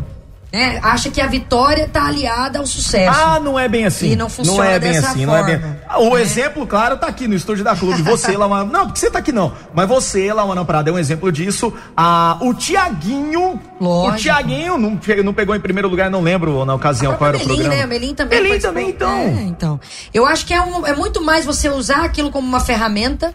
Né? 0.53 0.81
Acha 0.83 1.11
que 1.11 1.21
a 1.21 1.27
vitória 1.29 1.89
tá 1.89 2.07
aliada 2.07 2.59
ao 2.59 2.67
sucesso. 2.67 3.17
Ah, 3.17 3.39
não 3.39 3.57
é 3.59 3.69
bem 3.69 3.85
assim. 3.87 4.11
E 4.13 4.17
não 4.17 4.29
funciona 4.29 4.65
é 4.71 4.79
bem 4.81 4.97
assim, 4.99 5.25
não 5.25 5.37
é 5.37 5.45
bem. 5.45 5.61
forma, 5.61 5.77
Ah, 5.89 6.01
O 6.01 6.15
né? 6.17 6.23
exemplo, 6.23 6.67
claro, 6.67 6.97
tá 6.97 7.07
aqui 7.07 7.29
no 7.29 7.35
estúdio 7.37 7.63
da 7.63 7.77
Clube. 7.77 8.03
Você, 8.03 8.35
Lawana. 8.37 8.65
Não, 8.65 8.87
porque 8.87 8.99
você 8.99 9.11
tá 9.11 9.21
aqui 9.21 9.31
não. 9.31 9.53
Mas 9.73 9.89
você, 9.89 10.33
Lawana 10.33 10.65
Prada, 10.65 10.91
é 10.91 10.93
um 10.93 10.99
exemplo 10.99 11.31
disso. 11.31 11.73
Ah, 11.97 12.37
o 12.41 12.53
Tiaguinho. 12.53 13.61
Lógico. 13.81 14.15
O 14.15 14.19
Tiaguinho 14.19 14.77
não, 14.77 14.99
não 15.25 15.33
pegou 15.35 15.55
em 15.55 15.61
primeiro 15.61 15.89
lugar, 15.89 16.11
não 16.11 16.21
lembro 16.21 16.65
na 16.65 16.75
ocasião 16.75 17.15
qual 17.15 17.29
era 17.29 17.37
o 17.37 17.41
Melim, 17.41 17.55
programa. 17.55 17.77
né? 17.77 17.83
A 17.83 17.87
Melim 17.87 18.15
também. 18.15 18.39
Melim 18.43 18.51
participou. 18.61 18.75
também, 18.75 18.91
então. 18.91 19.19
É, 19.19 19.43
então. 19.43 19.81
Eu 20.13 20.27
acho 20.27 20.45
que 20.47 20.53
é, 20.53 20.61
um- 20.61 20.85
é 20.87 20.95
muito 20.97 21.23
mais 21.25 21.45
você 21.45 21.69
usar 21.69 22.05
aquilo 22.05 22.31
como 22.31 22.47
uma 22.49 22.61
ferramenta, 22.61 23.33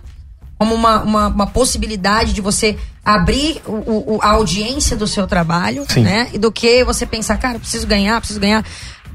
como 0.58 0.74
uma, 0.74 1.02
uma, 1.04 1.28
uma 1.28 1.48
possibilidade 1.48 2.34
de 2.34 2.42
você 2.42 2.78
abrir 3.04 3.62
o- 3.66 4.16
o- 4.16 4.20
a 4.22 4.30
audiência 4.32 4.96
do 4.96 5.06
seu 5.08 5.28
trabalho, 5.28 5.86
Sim. 5.90 6.02
né? 6.02 6.30
E 6.34 6.38
do 6.40 6.52
que 6.52 6.84
você 6.84 7.06
pensar, 7.06 7.38
cara, 7.38 7.60
preciso 7.60 7.86
ganhar, 7.86 8.20
preciso 8.20 8.40
ganhar. 8.40 8.66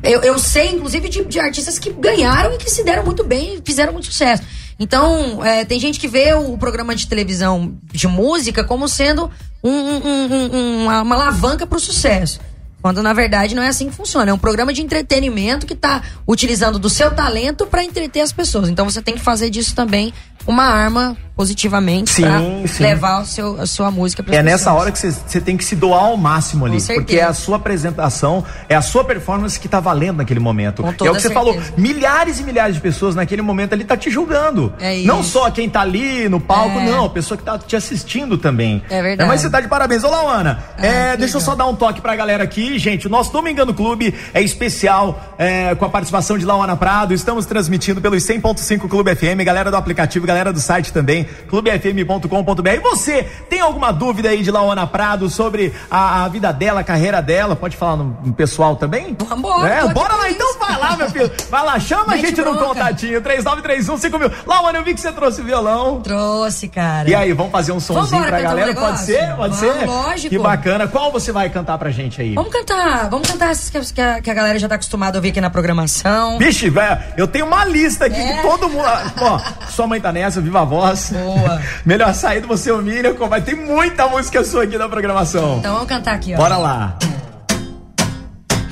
Eu, 0.03 0.21
eu 0.23 0.39
sei, 0.39 0.69
inclusive, 0.71 1.09
de, 1.09 1.25
de 1.25 1.39
artistas 1.41 1.79
que 1.79 1.91
ganharam 1.93 2.55
e 2.55 2.59
que 2.59 2.71
se 2.71 2.83
deram 2.85 3.05
muito 3.05 3.25
bem 3.25 3.57
e 3.57 3.63
fizeram 3.65 3.93
muito 3.93 4.07
sucesso. 4.07 4.43
Então, 4.79 5.45
é, 5.45 5.65
tem 5.65 5.79
gente 5.79 6.01
que 6.01 6.09
vê 6.09 6.33
o 6.33 6.57
programa 6.57 6.95
de 6.95 7.07
televisão 7.07 7.75
de 7.93 8.07
música 8.09 8.65
como 8.65 8.89
sendo 8.89 9.31
um- 9.63 9.71
um- 9.71 10.27
um- 10.35 10.83
uma, 10.85 11.03
uma 11.03 11.15
alavanca 11.17 11.67
para 11.67 11.77
o 11.77 11.81
sucesso. 11.81 12.41
Quando 12.81 13.03
na 13.03 13.13
verdade 13.13 13.55
não 13.55 13.63
é 13.63 13.69
assim 13.69 13.91
que 13.91 13.95
funciona. 13.95 14.31
É 14.31 14.33
um 14.33 14.39
programa 14.39 14.73
de 14.73 14.81
entretenimento 14.81 15.67
que 15.67 15.75
está 15.75 16.01
utilizando 16.27 16.79
do 16.79 16.89
seu 16.89 17.11
talento 17.15 17.67
para 17.67 17.85
entreter 17.85 18.23
as 18.23 18.33
pessoas. 18.33 18.71
Então 18.71 18.89
você 18.89 19.03
tem 19.03 19.17
que 19.17 19.21
fazer 19.21 19.51
disso 19.51 19.75
também 19.75 20.15
uma 20.47 20.65
arma 20.65 21.15
positivamente 21.41 22.11
Sim, 22.11 22.23
para 22.23 22.87
levar 22.87 23.23
o 23.23 23.25
seu, 23.25 23.59
a 23.59 23.65
sua 23.67 23.91
música 23.91 24.23
para 24.23 24.37
É 24.37 24.43
nessa 24.43 24.75
hora 24.75 24.93
que 24.93 24.99
você- 24.99 25.41
tem 25.41 25.57
que 25.57 25.65
se 25.65 25.75
doar 25.75 26.05
ao 26.05 26.17
máximo 26.19 26.67
ali. 26.67 26.79
Porque 26.83 27.17
é 27.17 27.25
a 27.25 27.33
sua 27.33 27.57
apresentação, 27.57 28.45
é 28.69 28.75
a 28.75 28.83
sua 28.83 29.03
performance 29.05 29.59
que 29.59 29.67
tá 29.67 29.81
valendo 29.81 30.19
naquele 30.19 30.39
momento. 30.39 30.85
É 30.85 30.91
o 30.91 30.93
que 30.93 30.99
você 31.05 31.29
certeza. 31.29 31.33
falou. 31.35 31.59
Milhares 31.79 32.41
e 32.41 32.43
milhares 32.45 32.75
de 32.75 32.81
pessoas 32.83 33.15
naquele 33.15 33.41
momento 33.41 33.73
ali 33.73 33.85
tá 33.85 33.97
te 33.97 34.11
julgando. 34.11 34.71
É 34.79 34.97
isso. 34.97 35.07
Não 35.07 35.23
só 35.23 35.51
quem 35.51 35.69
tá 35.71 35.81
ali 35.81 36.29
no 36.29 36.39
palco, 36.41 36.79
É. 36.79 36.85
não, 36.85 37.07
a 37.07 37.11
pessoa 37.11 37.39
que 37.39 37.45
tá 37.45 37.59
te 37.59 37.75
assistindo 37.75 38.37
também. 38.37 38.83
É 38.91 39.01
verdade. 39.03 39.27
mas 39.27 39.41
você 39.41 39.49
tá 39.49 39.63
de 39.63 39.69
parabéns. 39.69 40.05
Olá, 40.05 40.21
Ana. 40.41 40.63
Ah, 40.77 40.87
é, 40.87 41.17
deixa 41.17 41.39
eu 41.39 41.41
só 41.41 41.55
dar 41.55 41.67
um 41.67 41.75
toque 41.75 42.03
pra 42.03 42.15
galera 42.15 42.45
aqui, 42.45 42.79
gente. 42.79 43.07
O 43.07 43.11
nosso 43.11 43.33
Domingano 43.33 43.73
Clube 43.73 44.15
é 44.35 44.43
especial 44.43 45.35
é, 45.39 45.75
com 45.75 45.87
a 45.87 45.89
participação 45.89 46.37
de 46.37 46.45
Lauana 46.45 46.77
Prado. 46.77 47.15
Estamos 47.15 47.47
transmitindo 47.47 47.99
pelos 48.01 48.23
100.5 48.25 48.89
Clube 48.89 49.15
FM, 49.17 49.43
galera 49.43 49.71
do 49.71 49.77
aplicativo, 49.77 50.27
galera 50.27 50.53
do 50.53 50.61
site 50.61 50.93
também, 50.93 51.27
clubefm.com.br. 51.49 52.69
E 52.71 52.79
você 52.81 53.23
tem 53.49 53.61
alguma 53.61 53.93
dúvida 53.93 54.29
aí 54.31 54.43
de 54.43 54.51
Lauana 54.51 54.87
Prado 54.87 55.29
sobre 55.29 55.73
a, 55.91 56.25
a 56.25 56.29
vida 56.29 56.53
dela, 56.53 56.81
a 56.81 56.85
carreira 56.85 57.21
dela? 57.23 57.57
Pode 57.57 57.77
falar 57.77 57.97
no, 57.97 58.17
no 58.25 58.33
pessoal 58.33 58.77
também? 58.77 59.17
Vambora, 59.19 59.69
É, 59.69 59.81
pode 59.83 59.95
bora 59.95 60.15
lá 60.17 60.31
então, 60.31 60.59
vai 60.59 60.79
lá, 60.79 60.97
meu 60.97 61.11
filho. 61.11 61.31
Vai 61.51 61.65
lá, 61.65 61.79
chama 61.81 62.13
a 62.13 62.17
gente 62.17 62.41
no 62.43 62.53
bronca. 62.55 62.67
contatinho, 62.67 63.21
39315000. 63.23 64.33
Lauana, 64.47 64.79
eu 64.79 64.85
vi 64.85 64.95
que 64.95 65.01
você 65.01 65.13
trouxe 65.13 65.43
violão. 65.43 66.01
Trouxe, 66.01 66.69
cara. 66.69 67.09
E 67.09 67.15
aí, 67.15 67.33
vamos 67.33 67.53
fazer 67.53 67.73
um 67.73 67.79
Vambora 67.79 68.09
pra 68.29 68.37
cantar 68.39 68.39
um 68.39 68.43
galera? 68.57 68.75
Pode 68.75 69.01
ser? 69.01 69.37
Pode 69.37 69.57
Vamos, 69.57 69.79
ser? 69.79 69.87
lógico. 69.87 70.29
Que 70.29 70.39
bacana. 70.39 70.87
Qual 70.89 71.11
você 71.13 71.33
vai 71.33 71.49
cantar 71.51 71.77
pra 71.79 71.91
gente 71.91 72.21
aí? 72.21 72.35
Vamos 72.35 72.53
cantar, 72.53 73.09
vamos 73.11 73.29
cantar 73.31 73.51
essas 73.51 73.69
que, 73.71 73.95
que 73.95 74.01
a, 74.01 74.21
que 74.21 74.31
a 74.31 74.35
galera 74.35 74.59
já 74.59 74.69
tá 74.69 74.75
acostumada 74.77 75.17
a 75.17 75.19
ouvir 75.19 75.31
aqui 75.31 75.41
na 75.41 75.51
programação. 75.51 76.39
Vixe, 76.39 76.71
velho, 76.71 76.99
eu 77.17 77.27
tenho 77.27 77.47
uma 77.47 77.65
lista 77.65 78.07
aqui 78.07 78.21
É? 78.21 78.37
que 78.37 78.43
todo 78.43 78.69
mundo. 78.69 78.85
Ó, 79.21 79.41
sua 79.69 79.87
mãe 79.87 80.01
tá 80.01 80.13
nessa, 80.13 80.41
viva 80.41 80.61
a 80.61 80.65
voz. 80.65 81.10
Boa. 81.11 81.61
Melhor 81.85 82.15
sair 82.15 82.41
do 82.41 82.49
você, 82.49 82.73
Miracle. 82.73 83.29
Vai 83.29 83.41
ter 83.41 83.55
muita 83.55 84.09
música 84.09 84.45
sua 84.45 84.65
aqui 84.65 84.79
na 84.79 84.89
programação. 84.89 85.59
Então 85.59 85.75
vamos 85.75 85.89
cantar 85.89 86.15
aqui, 86.15 86.35
ó. 86.35 86.37
Bora 86.37 86.57
lá. 86.57 86.99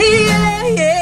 Yeah, 0.01 0.67
yeah, 0.69 0.99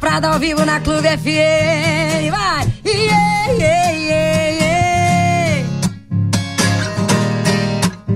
Prada 0.00 0.28
ao 0.28 0.38
vivo 0.38 0.64
na 0.64 0.80
Clube 0.80 1.06
FM. 1.06 2.30
Vai! 2.30 2.72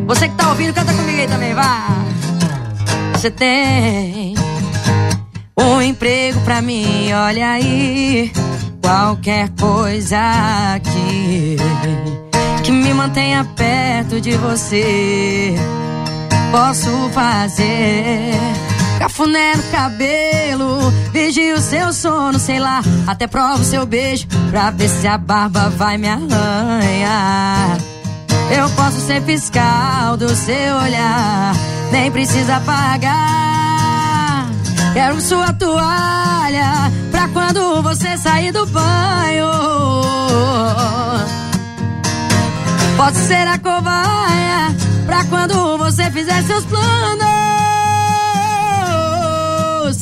Você 0.06 0.28
que 0.28 0.34
tá 0.34 0.48
ouvindo, 0.48 0.72
canta 0.72 0.94
comigo 0.94 1.20
aí 1.20 1.28
também, 1.28 1.54
vai! 1.54 2.04
Você 3.12 3.30
tem 3.30 4.34
um 5.58 5.82
emprego 5.82 6.40
pra 6.40 6.62
mim, 6.62 7.12
olha 7.12 7.50
aí. 7.50 8.32
Qualquer 8.84 9.48
coisa 9.58 10.18
aqui 10.74 11.56
que 12.62 12.70
me 12.70 12.92
mantenha 12.92 13.42
perto 13.56 14.20
de 14.20 14.36
você 14.36 15.54
posso 16.52 16.90
fazer. 17.14 18.34
Cafuné 18.98 19.56
no 19.56 19.62
cabelo, 19.70 20.90
vigio 21.14 21.56
o 21.56 21.60
seu 21.62 21.94
sono, 21.94 22.38
sei 22.38 22.58
lá, 22.58 22.82
até 23.06 23.26
provo 23.26 23.62
o 23.62 23.64
seu 23.64 23.86
beijo 23.86 24.26
pra 24.50 24.70
ver 24.70 24.90
se 24.90 25.08
a 25.08 25.16
barba 25.16 25.70
vai 25.70 25.96
me 25.96 26.06
arranhar. 26.06 27.78
Eu 28.54 28.68
posso 28.68 29.00
ser 29.00 29.22
fiscal 29.22 30.18
do 30.18 30.28
seu 30.36 30.76
olhar, 30.76 31.54
nem 31.90 32.12
precisa 32.12 32.60
pagar. 32.60 33.53
Quero 34.94 35.20
sua 35.20 35.52
toalha 35.52 36.90
pra 37.10 37.28
quando 37.28 37.82
você 37.82 38.16
sair 38.16 38.52
do 38.52 38.64
banho. 38.66 39.50
Pode 42.96 43.16
ser 43.18 43.46
a 43.46 43.58
cobaia 43.58 44.44
Pra 45.06 45.24
quando 45.24 45.76
você 45.78 46.10
fizer 46.10 46.42
seus 46.44 46.64
planos. 46.64 46.84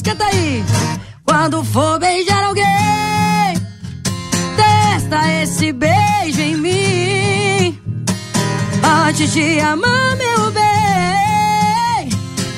Canta 0.02 0.24
aí. 0.26 0.64
Quando 1.24 1.64
for 1.64 1.98
beijar 1.98 2.44
alguém, 2.44 2.64
testa 4.56 5.42
esse 5.42 5.72
beijo 5.72 6.40
em 6.40 6.56
mim. 6.56 7.80
Antes 9.08 9.32
de 9.32 9.60
amar, 9.60 10.16
meu 10.16 10.50
bem, 10.52 12.08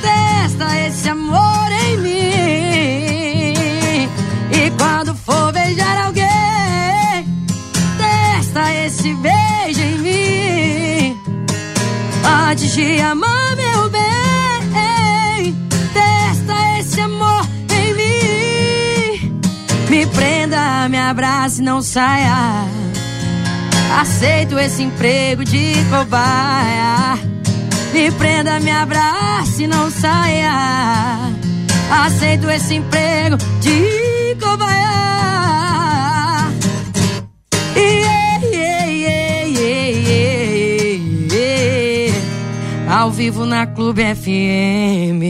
testa 0.02 0.80
esse 0.86 1.08
amor 1.08 1.72
em 1.72 1.96
mim. 1.98 2.03
Quando 4.78 5.14
for 5.14 5.52
beijar 5.52 6.06
alguém, 6.06 6.26
testa 7.98 8.72
esse 8.84 9.14
beijo 9.14 9.80
em 9.80 9.98
mim. 9.98 11.18
Antes 12.50 12.72
de 12.72 13.00
amar, 13.00 13.56
meu 13.56 13.90
bem, 13.90 15.54
testa 15.92 16.78
esse 16.78 17.00
amor 17.00 17.46
em 17.70 17.94
mim. 17.94 19.40
Me 19.88 20.06
prenda, 20.06 20.88
me 20.88 20.98
abrace, 20.98 21.62
não 21.62 21.82
saia. 21.82 22.64
Aceito 24.00 24.58
esse 24.58 24.82
emprego 24.82 25.44
de 25.44 25.74
cobaia. 25.88 27.18
Me 27.92 28.10
prenda, 28.12 28.58
me 28.58 28.70
abrace, 28.70 29.66
não 29.66 29.88
saia. 29.90 31.30
Aceito 31.90 32.50
esse 32.50 32.74
emprego 32.74 33.36
de 33.60 34.13
Yeah, 37.76 38.40
yeah, 38.42 38.86
yeah, 38.86 39.46
yeah, 39.46 39.88
yeah, 40.08 41.34
yeah. 41.34 42.94
Ao 43.00 43.10
vivo 43.10 43.44
na 43.46 43.66
Clube 43.66 44.02
FM. 44.02 45.22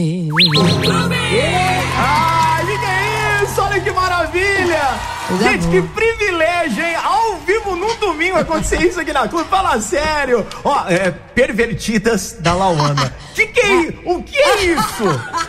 Ai, 1.97 2.65
que 2.65 2.85
é 2.85 3.43
isso? 3.43 3.61
Olha 3.61 3.79
que 3.79 3.91
maravilha! 3.91 5.15
Coisa 5.27 5.43
Gente, 5.43 5.67
que 5.67 5.81
privilégio, 5.81 6.83
hein? 6.85 6.95
Ao 7.03 7.37
vivo 7.37 7.75
num 7.75 7.95
domingo 7.97 8.37
acontecer 8.37 8.81
isso 8.81 8.99
aqui 8.99 9.11
na 9.11 9.27
clube. 9.27 9.49
Fala 9.49 9.79
sério. 9.81 10.45
Ó, 10.63 10.87
é, 10.87 11.09
pervertidas 11.11 12.37
da 12.39 12.53
Lauana. 12.53 13.13
Que 13.33 13.47
que 13.47 13.59
é? 13.59 13.93
O 14.05 14.21
que 14.21 14.37
é 14.37 14.65
isso? 14.65 15.03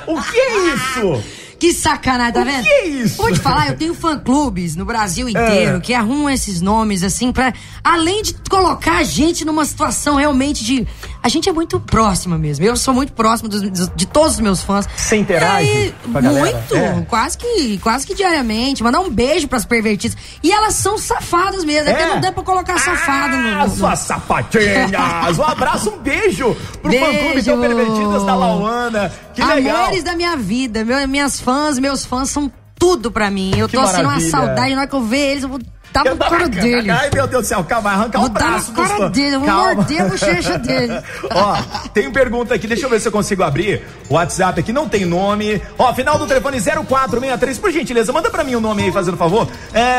O 0.07 0.21
que 0.23 0.39
é 0.39 0.75
isso? 0.75 1.36
Que 1.59 1.73
sacanagem, 1.73 2.33
tá 2.35 2.41
O 2.43 2.45
vendo? 2.45 2.63
que 2.65 2.69
é 2.69 2.87
isso? 2.89 3.17
Vou 3.17 3.33
te 3.33 3.39
falar, 3.41 3.69
eu 3.69 3.77
tenho 3.77 3.95
fã-clubes 3.95 4.77
no 4.77 4.85
Brasil 4.85 5.29
inteiro 5.29 5.79
É. 5.79 5.81
que 5.81 5.95
arrumam 5.95 6.29
esses 6.29 6.61
nomes 6.61 7.03
assim 7.03 7.33
pra. 7.33 7.53
Além 7.83 8.23
de 8.23 8.35
colocar 8.51 8.99
a 8.99 9.03
gente 9.03 9.45
numa 9.45 9.65
situação 9.65 10.17
realmente 10.17 10.63
de. 10.65 10.87
A 11.27 11.29
gente 11.29 11.49
é 11.49 11.53
muito 11.53 11.81
próxima 11.81 12.39
mesmo. 12.39 12.65
Eu 12.65 12.77
sou 12.77 12.95
muito 12.95 13.13
próximo 13.13 13.49
dos- 13.49 13.61
dos- 13.61 13.91
de 13.97 14.07
todos 14.07 14.35
os 14.35 14.41
meus 14.41 14.63
fãs. 14.63 14.89
Você 14.97 15.17
interage 15.17 15.69
aí? 15.69 15.95
Muito, 16.07 16.77
É. 16.77 17.05
quase 17.09 17.37
que 17.37 17.79
quase 17.79 18.07
que 18.07 18.15
diariamente. 18.15 18.81
Mandar 18.85 19.01
um 19.01 19.11
beijo 19.11 19.49
pras 19.49 19.65
pervertidas. 19.65 20.17
E 20.41 20.53
elas 20.53 20.75
são 20.75 20.97
safadas 20.97 21.65
mesmo. 21.65 21.91
É, 21.91 21.95
que 21.95 22.01
É? 22.03 22.07
não 22.07 22.21
dá 22.21 22.31
pra 22.31 22.45
colocar 22.45 22.79
safada 22.79 23.37
no- 23.37 23.49
Ah, 23.49 23.65
no, 23.65 23.67
no, 23.71 23.77
suas 23.77 23.99
sapatinhas! 23.99 24.93
Um 25.37 25.43
abraço, 25.43 25.91
um 25.91 25.99
beijo 25.99 26.57
pro 26.81 26.93
Beijo. 26.93 27.05
fã-clube 27.07 27.43
Tão 27.43 27.61
Pervertidas 27.61 28.23
da 28.25 28.35
Lauana. 28.37 29.13
Que 29.35 29.43
legal. 29.45 29.77
Amores 29.87 30.05
da 30.05 30.15
minha 30.15 30.37
vida, 30.37 30.85
meu- 30.85 31.09
minhas 31.09 31.41
fãs, 31.41 31.77
meus 31.81 32.05
fãs 32.07 32.31
são 32.31 32.49
tudo 32.79 33.11
pra 33.11 33.33
mim. 33.33 33.53
Eu 33.59 33.69
Que 33.69 33.75
tô 33.77 33.83
assim 33.83 33.95
numa 33.97 34.05
maravilha. 34.11 34.31
saudade, 34.31 34.75
na 34.77 34.83
hora 34.83 34.87
que 34.89 34.95
eu 34.95 35.03
ver 35.03 35.31
eles, 35.33 35.43
eu 35.43 35.49
vou 35.49 35.59
no 35.95 36.17
tava- 36.17 36.31
cara 36.31 36.49
deles. 36.49 36.91
Ai, 36.91 37.11
meu 37.13 37.27
Deus 37.27 37.43
do 37.45 37.49
céu, 37.49 37.65
calma, 37.65 37.91
arranca 37.91 38.19
Vou 38.19 38.29
o 38.29 38.33
na 38.33 38.39
braço 38.39 38.73
dos 38.73 38.89
cara 38.89 39.09
dele, 39.11 39.39
vou 39.39 39.49
morder 39.49 40.03
a 40.03 40.09
bochecha 40.09 40.59
dele. 40.59 40.93
Ó, 41.33 41.57
tem 41.95 42.11
pergunta 42.11 42.55
aqui, 42.55 42.67
deixa 42.67 42.85
eu 42.87 42.91
ver 42.91 43.01
se 43.01 43.09
eu 43.09 43.13
consigo 43.13 43.43
abrir 43.43 43.83
o 44.09 44.15
WhatsApp 44.15 44.61
aqui, 44.61 44.73
não 44.73 44.89
tem 44.89 45.05
nome. 45.05 45.61
Ó, 45.79 45.93
final 45.95 46.19
do 46.19 46.27
telefone 46.27 46.59
0463, 46.61 47.59
por 47.59 47.71
gentileza, 47.73 48.13
manda 48.13 48.31
pra 48.31 48.45
mim 48.45 48.55
o 48.55 48.61
nome 48.61 48.85
aí, 48.85 48.93
fazendo 48.93 49.17
favor. 49.17 49.49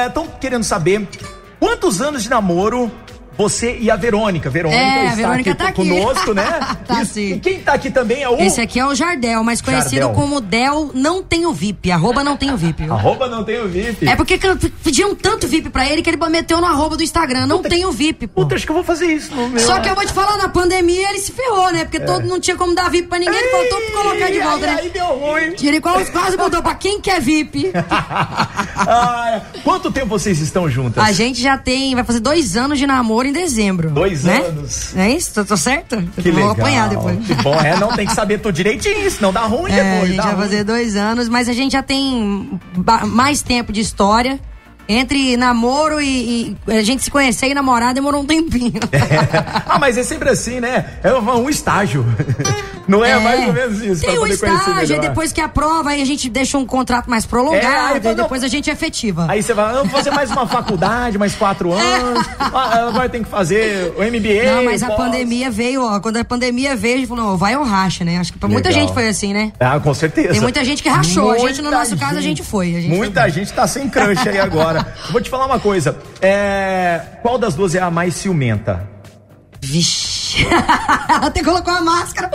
Estão 0.08 0.28
querendo 0.40 0.64
saber 0.64 1.08
quantos 1.60 2.02
anos 2.02 2.24
de 2.24 2.30
namoro 2.30 2.92
você 3.38 3.78
e 3.80 3.90
a 3.92 3.96
Verônica. 3.96 4.50
Verônica 4.50 4.82
É, 4.82 5.00
a 5.02 5.04
está 5.06 5.16
Verônica 5.16 5.52
aqui 5.52 5.60
tá 5.60 5.68
aqui. 5.70 5.76
conosco, 5.76 6.34
né? 6.34 6.46
Tá 6.88 7.04
sim. 7.04 7.34
E 7.34 7.40
quem 7.40 7.60
tá 7.60 7.74
aqui 7.74 7.92
também 7.92 8.24
é 8.24 8.30
o... 8.30 8.38
Esse 8.40 8.62
aqui 8.62 8.80
é 8.80 8.86
o 8.86 8.96
Jardel, 8.96 9.44
mais 9.44 9.62
conhecido 9.62 10.04
Jardel. 10.06 10.14
como 10.14 10.40
Del 10.40 10.92
Não 10.94 11.22
Tenho 11.22 11.52
VIP. 11.52 11.92
Arroba 11.92 12.24
Não 12.24 12.38
Tenho 12.38 12.56
VIP. 12.56 12.90
Arroba 12.90 13.28
não 13.28 13.44
tem 13.44 13.60
o 13.62 13.68
VIP. 13.68 14.08
É 14.08 14.16
porque 14.16 14.40
pediam 14.84 15.14
tanto 15.14 15.48
VIP 15.48 15.70
pra 15.70 15.86
ele 15.86 16.02
que 16.02 16.10
ele 16.10 16.18
meteu 16.30 16.62
no 16.62 16.66
arroba 16.68 16.96
do 16.96 17.04
Instagram. 17.04 17.46
Não 17.46 17.62
tenho 17.62 17.92
VIP, 17.92 18.28
pô. 18.28 18.44
Puta, 18.44 18.56
acho 18.56 18.66
que 18.66 18.72
eu 18.72 18.76
vou 18.76 18.84
fazer 18.84 19.08
isso 19.08 19.36
meu. 19.36 19.60
Só 19.60 19.80
que 19.80 19.90
eu 19.90 19.96
vou 19.96 20.06
te 20.06 20.14
falar, 20.14 20.38
na 20.38 20.48
pandemia 20.50 21.10
ele 21.10 21.20
se 21.20 21.32
ferrou, 21.34 21.72
né? 21.72 21.84
Porque 21.84 22.00
todo 22.00 22.26
não 22.26 22.40
tinha 22.40 22.56
como 22.56 22.74
dar 22.74 22.90
VIP 22.90 23.08
pra 23.10 23.20
ninguém, 23.20 23.38
ele 23.38 23.50
faltou 23.50 23.82
pra 23.82 24.02
colocar 24.04 24.32
de 24.32 24.40
volta, 24.40 24.66
aí, 24.66 24.76
né? 24.76 24.82
Aí 24.84 24.90
deu 24.90 25.06
ruim. 25.06 25.56
Ele 25.62 25.82
quase, 25.82 26.12
quase 26.12 26.38
botou 26.38 26.62
pra 26.64 26.76
quem 26.76 27.02
quer 27.02 27.20
VIP. 27.20 27.72
Ah, 28.90 29.42
quanto 29.64 29.92
tempo 29.92 30.08
vocês 30.08 30.40
estão 30.40 30.70
juntas? 30.70 31.04
A 31.04 31.12
gente 31.12 31.42
já 31.42 31.58
tem, 31.58 31.94
vai 31.96 32.04
fazer 32.04 32.20
dois 32.20 32.56
anos 32.56 32.78
de 32.78 32.86
namoro 32.88 33.27
em 33.28 33.32
dezembro. 33.34 33.90
Dois 33.92 34.24
né? 34.24 34.38
anos. 34.38 34.96
É 34.96 35.10
isso? 35.10 35.34
Tô, 35.34 35.46
tô 35.46 35.58
certo? 35.58 36.02
Que 36.16 36.32
legal. 36.32 36.54
Vou 36.56 36.64
apanhar 36.64 36.90
depois. 36.90 37.18
Que 37.26 37.34
bom, 37.36 37.56
é, 37.56 37.78
não 37.78 37.90
tem 37.96 38.06
que 38.08 38.14
saber 38.14 38.40
tudo 38.40 38.54
direitinho, 38.56 39.10
senão 39.12 39.32
dá 39.34 39.42
ruim 39.42 39.72
É, 39.72 39.80
a 39.80 39.84
depois. 39.84 40.08
gente 40.10 40.18
dá 40.18 40.24
vai 40.24 40.34
ruim. 40.34 40.44
fazer 40.44 40.64
dois 40.64 40.96
anos, 40.96 41.30
mas 41.30 41.48
a 41.50 41.54
gente 41.54 41.72
já 41.74 41.84
tem 41.84 42.50
mais 43.08 43.42
tempo 43.42 43.72
de 43.72 43.82
história. 43.82 44.40
Entre 44.88 45.36
namoro 45.36 46.00
e, 46.00 46.56
e 46.68 46.72
a 46.72 46.84
gente 46.84 47.04
se 47.04 47.12
conhecer 47.12 47.48
e 47.48 47.54
namorar 47.54 47.94
demorou 47.94 48.22
um 48.22 48.26
tempinho. 48.26 48.80
ah, 49.68 49.78
mas 49.80 49.98
é 49.98 50.04
sempre 50.04 50.30
assim, 50.30 50.60
né? 50.60 50.86
É 51.04 51.14
um, 51.14 51.44
um 51.44 51.50
estágio. 51.50 52.06
Não 52.88 53.04
é, 53.04 53.20
mais 53.20 53.48
ou 53.48 53.54
menos 53.54 53.82
isso. 53.82 54.02
Tem 54.02 54.16
conhecer 54.16 54.48
estágio, 54.48 55.02
depois 55.02 55.34
que 55.34 55.42
aprova, 55.42 55.90
aí 55.90 56.02
a 56.02 56.06
gente 56.06 56.30
deixa 56.30 56.58
um 56.58 56.66
contrato 56.66 57.10
mais 57.10 57.26
prolongado, 57.26 57.98
É, 57.98 58.00
não. 58.00 58.16
depois 58.16 58.44
a 58.46 58.48
gente 58.48 58.70
é 58.70 58.74
efetiva. 58.74 59.26
Aí 59.28 59.44
você 59.44 59.54
vai, 59.54 59.74
eu 59.76 59.84
vou 59.84 59.90
fazer 59.90 60.10
mais 60.12 60.32
uma 60.32 60.48
faculdade, 60.48 61.18
mais 61.18 61.36
quatro 61.36 61.74
anos. 61.74 62.26
Ah, 62.40 62.88
agora 62.88 63.10
tem 63.10 63.24
que 63.24 63.30
fazer 63.30 63.94
o 63.98 64.02
MBA. 64.02 64.56
Não, 64.56 64.64
mas 64.64 64.84
a 64.84 64.88
pós. 64.88 64.98
pandemia 64.98 65.52
veio, 65.52 65.84
ó. 65.84 66.00
Quando 66.00 66.16
a 66.16 66.24
pandemia 66.24 66.78
veio, 66.78 66.96
a 66.96 66.98
gente 67.00 67.08
falou, 67.10 67.26
não, 67.26 67.38
vai 67.38 67.58
ou 67.58 67.64
racha, 67.66 68.06
né? 68.06 68.20
Acho 68.20 68.32
que 68.32 68.40
pra 68.40 68.48
muita 68.48 68.70
Legal. 68.70 68.86
gente 68.86 68.94
foi 68.94 69.10
assim, 69.10 69.34
né? 69.34 69.52
Ah, 69.60 69.78
com 69.82 69.94
certeza. 69.94 70.32
Tem 70.32 70.42
muita 70.42 70.64
gente 70.64 70.82
que 70.82 70.88
rachou. 70.88 71.32
A 71.32 71.38
gente, 71.40 71.58
no 71.58 71.64
Muita 71.64 71.80
nosso 71.80 71.98
caso, 71.98 72.18
a 72.18 72.22
gente 72.22 72.42
foi. 72.42 72.76
A 72.76 72.82
gente 72.82 72.96
muita 72.96 73.22
foi. 73.22 73.32
gente 73.32 73.52
tá 73.52 73.68
sem 73.68 73.90
crush 73.90 74.30
aí 74.30 74.40
agora. 74.40 74.77
Vou 75.12 75.22
te 75.22 75.30
falar 75.30 75.46
uma 75.46 75.60
coisa. 75.60 75.98
É, 76.22 77.02
qual 77.22 77.38
das 77.38 77.56
duas 77.56 77.76
é 77.76 77.80
a 77.80 77.90
mais 77.92 78.16
ciumenta? 78.16 78.88
Vixe. 79.62 80.46
Até 81.10 81.44
colocou 81.44 81.74
a 81.74 81.82
máscara. 81.82 82.30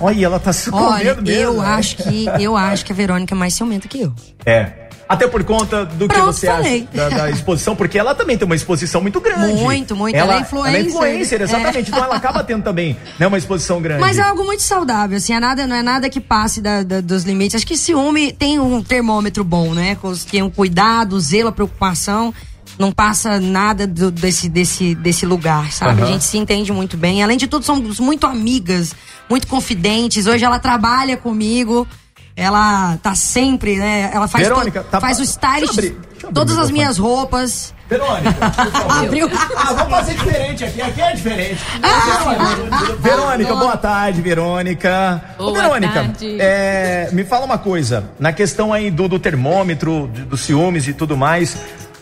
Olha, 0.00 0.26
ela 0.26 0.38
tá 0.38 0.52
se 0.52 0.70
Olha, 0.72 1.14
mesmo. 1.14 1.28
eu 1.28 1.62
né? 1.62 1.68
acho 1.68 1.96
que 1.96 2.26
eu 2.38 2.56
acho 2.56 2.84
que 2.84 2.92
a 2.92 2.94
Verônica 2.94 3.34
é 3.34 3.36
mais 3.38 3.54
ciumenta 3.54 3.88
que 3.88 4.00
eu. 4.02 4.12
É. 4.44 4.83
Até 5.14 5.26
por 5.28 5.42
conta 5.44 5.84
do 5.84 6.08
que 6.08 6.14
Pronto, 6.14 6.32
você 6.32 6.46
falei. 6.46 6.88
acha 6.94 7.10
da, 7.10 7.16
da 7.16 7.30
exposição, 7.30 7.74
porque 7.74 7.98
ela 7.98 8.14
também 8.14 8.36
tem 8.36 8.44
uma 8.46 8.54
exposição 8.54 9.00
muito 9.00 9.20
grande. 9.20 9.54
Muito, 9.62 9.96
muito. 9.96 10.14
Ela, 10.14 10.32
Ela 10.34 10.38
é 10.38 10.42
influencer. 10.42 10.74
Ela 10.74 10.78
é 10.78 10.88
influencer, 10.88 11.40
É. 11.40 11.44
exatamente. 11.44 11.90
Então 11.90 12.04
ela 12.04 12.16
acaba 12.16 12.42
tendo 12.44 12.62
também 12.62 12.96
né, 13.18 13.26
uma 13.26 13.38
exposição 13.38 13.80
grande. 13.80 14.00
Mas 14.00 14.18
é 14.18 14.22
algo 14.22 14.44
muito 14.44 14.62
saudável, 14.62 15.16
assim, 15.16 15.32
é 15.34 15.40
nada, 15.40 15.66
não 15.66 15.76
é 15.76 15.82
nada 15.82 16.08
que 16.10 16.20
passe 16.20 16.60
da- 16.60 16.82
da- 16.82 17.00
dos 17.00 17.24
limites. 17.24 17.54
Acho 17.56 17.66
que 17.66 17.76
ciúme 17.76 18.32
tem 18.32 18.58
um 18.58 18.82
termômetro 18.82 19.42
bom, 19.44 19.72
né? 19.74 19.94
Com 19.96 20.08
os- 20.08 20.24
Tem 20.24 20.42
um 20.42 20.50
cuidado, 20.50 21.18
zelo, 21.20 21.52
preocupação. 21.52 22.32
Não 22.78 22.90
passa 22.90 23.38
nada 23.38 23.86
do- 23.86 24.10
desse, 24.10 24.48
desse, 24.48 24.94
desse 24.96 25.24
lugar, 25.24 25.70
sabe? 25.70 26.00
Aham. 26.02 26.08
A 26.08 26.12
gente 26.12 26.24
se 26.24 26.36
entende 26.36 26.72
muito 26.72 26.96
bem. 26.96 27.22
Além 27.22 27.36
de 27.36 27.46
tudo, 27.46 27.64
somos 27.64 28.00
muito 28.00 28.26
amigas, 28.26 28.92
muito 29.30 29.46
confidentes. 29.46 30.26
Hoje 30.26 30.44
ela 30.44 30.58
trabalha 30.58 31.16
comigo. 31.16 31.86
Ela 32.36 32.96
tá 33.02 33.14
sempre, 33.14 33.76
né? 33.76 34.10
Ela 34.12 34.26
faz, 34.26 34.48
Verônica, 34.48 34.82
to- 34.82 34.88
tá- 34.90 35.00
faz 35.00 35.20
o 35.20 35.22
abrir 35.70 35.96
todas 36.34 36.58
as 36.58 36.70
minhas 36.70 36.98
roupas. 36.98 37.72
Verônica. 37.88 38.34
Abriu. 38.90 39.30
Ah, 39.56 39.72
vamos 39.74 39.90
fazer 39.90 40.14
diferente 40.14 40.64
aqui. 40.64 40.82
Aqui 40.82 41.00
é 41.00 41.12
diferente. 41.12 41.60
Verônica, 43.00 43.54
boa 43.54 43.76
tarde, 43.76 44.20
Verônica. 44.20 45.22
Ô, 45.38 45.44
Boa 45.44 45.62
Verônica, 45.62 45.92
tarde. 45.92 46.36
é, 46.40 47.08
me 47.12 47.24
fala 47.24 47.44
uma 47.44 47.58
coisa. 47.58 48.10
Na 48.18 48.32
questão 48.32 48.72
aí 48.72 48.90
do, 48.90 49.06
do 49.08 49.18
termômetro, 49.18 50.08
dos 50.08 50.40
ciúmes 50.40 50.88
e 50.88 50.92
tudo 50.94 51.16
mais, 51.16 51.56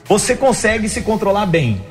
você 0.06 0.34
consegue 0.34 0.88
se 0.88 1.02
controlar 1.02 1.46
bem? 1.46 1.84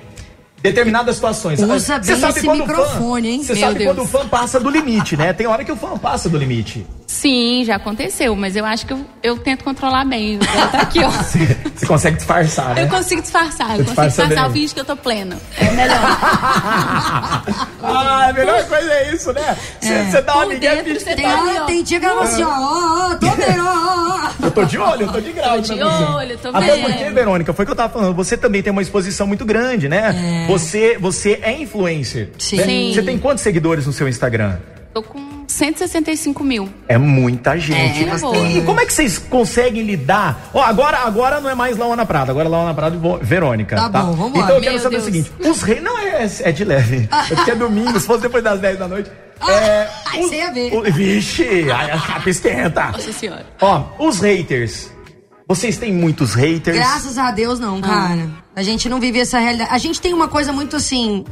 Determinadas 0.62 1.16
situações. 1.16 1.60
Usa 1.60 2.02
Você 2.02 2.16
bem 2.16 2.30
esse 2.30 2.46
quando 2.46 2.62
o 2.64 2.68
fã- 2.68 2.74
microfone, 2.74 3.30
hein? 3.30 3.44
Você 3.44 3.54
Meu 3.54 3.62
sabe 3.62 3.80
Deus. 3.80 3.90
quando 3.90 4.02
o 4.04 4.08
fã 4.08 4.28
passa 4.28 4.60
do 4.60 4.70
limite, 4.70 5.18
né? 5.18 5.34
Tem 5.34 5.48
hora 5.48 5.64
que 5.64 5.72
o 5.72 5.76
fã 5.76 5.98
passa 5.98 6.30
do 6.30 6.38
limite. 6.38 6.86
Sim, 7.08 7.64
já 7.66 7.76
aconteceu, 7.76 8.36
mas 8.36 8.56
eu 8.56 8.64
acho 8.66 8.86
que 8.86 8.94
eu, 8.94 9.06
eu 9.22 9.38
tento 9.38 9.64
controlar 9.66 10.06
bem. 10.06 10.40
Tá 10.72 10.80
aqui, 10.80 11.04
ó. 11.04 11.10
Você, 11.22 11.58
você 11.76 11.86
consegue 11.86 12.16
disfarçar, 12.16 12.74
né? 12.74 12.84
Eu 12.84 12.88
consigo 12.88 13.22
disfarçar, 13.22 13.78
eu 13.78 13.84
consigo 13.86 14.08
disfarçar 14.08 14.48
o 14.48 14.52
vídeo 14.52 14.74
que 14.74 14.80
eu 14.80 14.86
tô 14.86 14.96
plena. 14.96 15.38
É 15.60 15.72
melhor. 15.72 15.98
ah, 17.84 18.28
a 18.30 18.34
melhor 18.34 18.64
coisa 18.66 18.92
é 18.94 19.14
isso, 19.14 19.34
né? 19.34 19.58
Você 19.82 20.18
é. 20.18 20.22
dá 20.22 20.36
uma 20.36 20.46
liguinha 20.46 20.84
Tem, 20.84 20.96
tá 21.26 21.66
tem 21.66 21.84
dia 21.84 22.00
que 22.00 22.06
ela 22.06 22.24
assim, 22.24 22.44
ó, 22.44 22.50
ó, 22.50 23.12
ó, 23.12 23.16
tô 23.16 23.28
vendo, 23.36 23.64
ó, 23.66 24.30
ó. 24.42 24.46
Eu 24.46 24.52
tô 24.52 24.64
de 24.64 24.78
olho, 24.78 25.02
eu 25.02 25.12
tô 25.12 25.20
de 25.20 25.32
grau. 25.32 25.56
Tô 25.62 25.74
de 25.74 25.84
olho, 25.84 26.38
tô 26.38 26.50
Até 26.50 26.76
vendo. 26.76 26.86
porque, 26.86 27.10
Verônica, 27.10 27.54
foi 27.54 27.64
o 27.64 27.66
que 27.66 27.72
eu 27.72 27.76
tava 27.76 27.92
falando, 27.94 28.14
você 28.16 28.38
também 28.38 28.64
tem 28.64 28.72
uma 28.72 28.82
exposição 28.82 29.28
muito 29.28 29.44
grande, 29.46 29.90
né? 29.90 30.46
É. 30.46 30.51
Você, 30.52 30.98
você 30.98 31.40
é 31.42 31.54
influencer. 31.54 32.30
Sim. 32.38 32.58
Né? 32.58 32.94
Você 32.94 33.02
tem 33.02 33.18
quantos 33.18 33.44
seguidores 33.44 33.86
no 33.86 33.94
seu 33.94 34.08
Instagram? 34.08 34.58
Tô 34.94 35.02
com 35.02 35.46
165 35.48 36.44
mil. 36.44 36.70
É 36.88 36.98
muita 36.98 37.58
gente. 37.58 38.04
É, 38.04 38.58
e 38.58 38.62
como 38.62 38.80
é 38.82 38.86
que 38.86 38.94
vocês 38.94 39.18
conseguem 39.18 39.84
lidar? 39.84 40.50
Ó, 40.54 40.60
oh, 40.60 40.62
agora, 40.62 41.00
agora 41.00 41.40
não 41.40 41.50
é 41.50 41.56
mais 41.56 41.78
Laona 41.78 42.06
Prada, 42.06 42.32
agora 42.32 42.48
é 42.48 42.50
Laona 42.50 42.74
Prada 42.74 42.98
e 42.98 43.26
Verônica. 43.26 43.76
Tá, 43.76 43.90
tá? 43.90 44.02
bom, 44.02 44.14
vamos 44.14 44.40
lá. 44.40 44.46
Então 44.46 44.56
eu 44.58 44.62
quero 44.62 44.74
Meu 44.74 44.84
saber 44.84 44.96
Deus. 44.96 45.04
o 45.04 45.06
seguinte: 45.06 45.32
os 45.40 45.62
reis. 45.62 45.82
Não, 45.82 45.98
é, 45.98 46.30
é 46.42 46.52
de 46.52 46.66
leve. 46.66 47.10
É 47.32 47.36
porque 47.36 47.52
é 47.52 47.56
domingo, 47.56 47.98
se 48.00 48.06
fosse 48.06 48.24
depois 48.24 48.44
das 48.44 48.60
10 48.60 48.80
da 48.80 48.88
noite. 48.88 49.10
Ah, 49.40 49.52
é, 49.52 49.90
ai, 50.08 50.22
você 50.22 50.36
ia 50.36 50.52
ver. 50.52 50.74
O, 50.74 50.84
vixe, 50.92 51.72
a 51.72 51.98
chapa 51.98 52.30
esquenta. 52.30 52.92
Nossa 52.92 53.14
senhora. 53.14 53.46
Ó, 53.62 53.84
os 54.00 54.20
haters. 54.20 54.92
Vocês 55.48 55.78
têm 55.78 55.94
muitos 55.94 56.34
haters? 56.34 56.78
Graças 56.78 57.18
a 57.18 57.32
Deus, 57.32 57.60
não, 57.60 57.80
ah. 57.84 58.18
A 58.56 58.64
gente 58.64 58.90
não 58.90 59.00
vive 59.00 59.20
essa 59.20 59.40
realidade. 59.40 59.70
A 59.74 59.78
gente 59.78 60.02
tem 60.02 60.14
uma 60.14 60.28
coisa 60.28 60.52
muito 60.52 60.76
assim. 60.76 61.24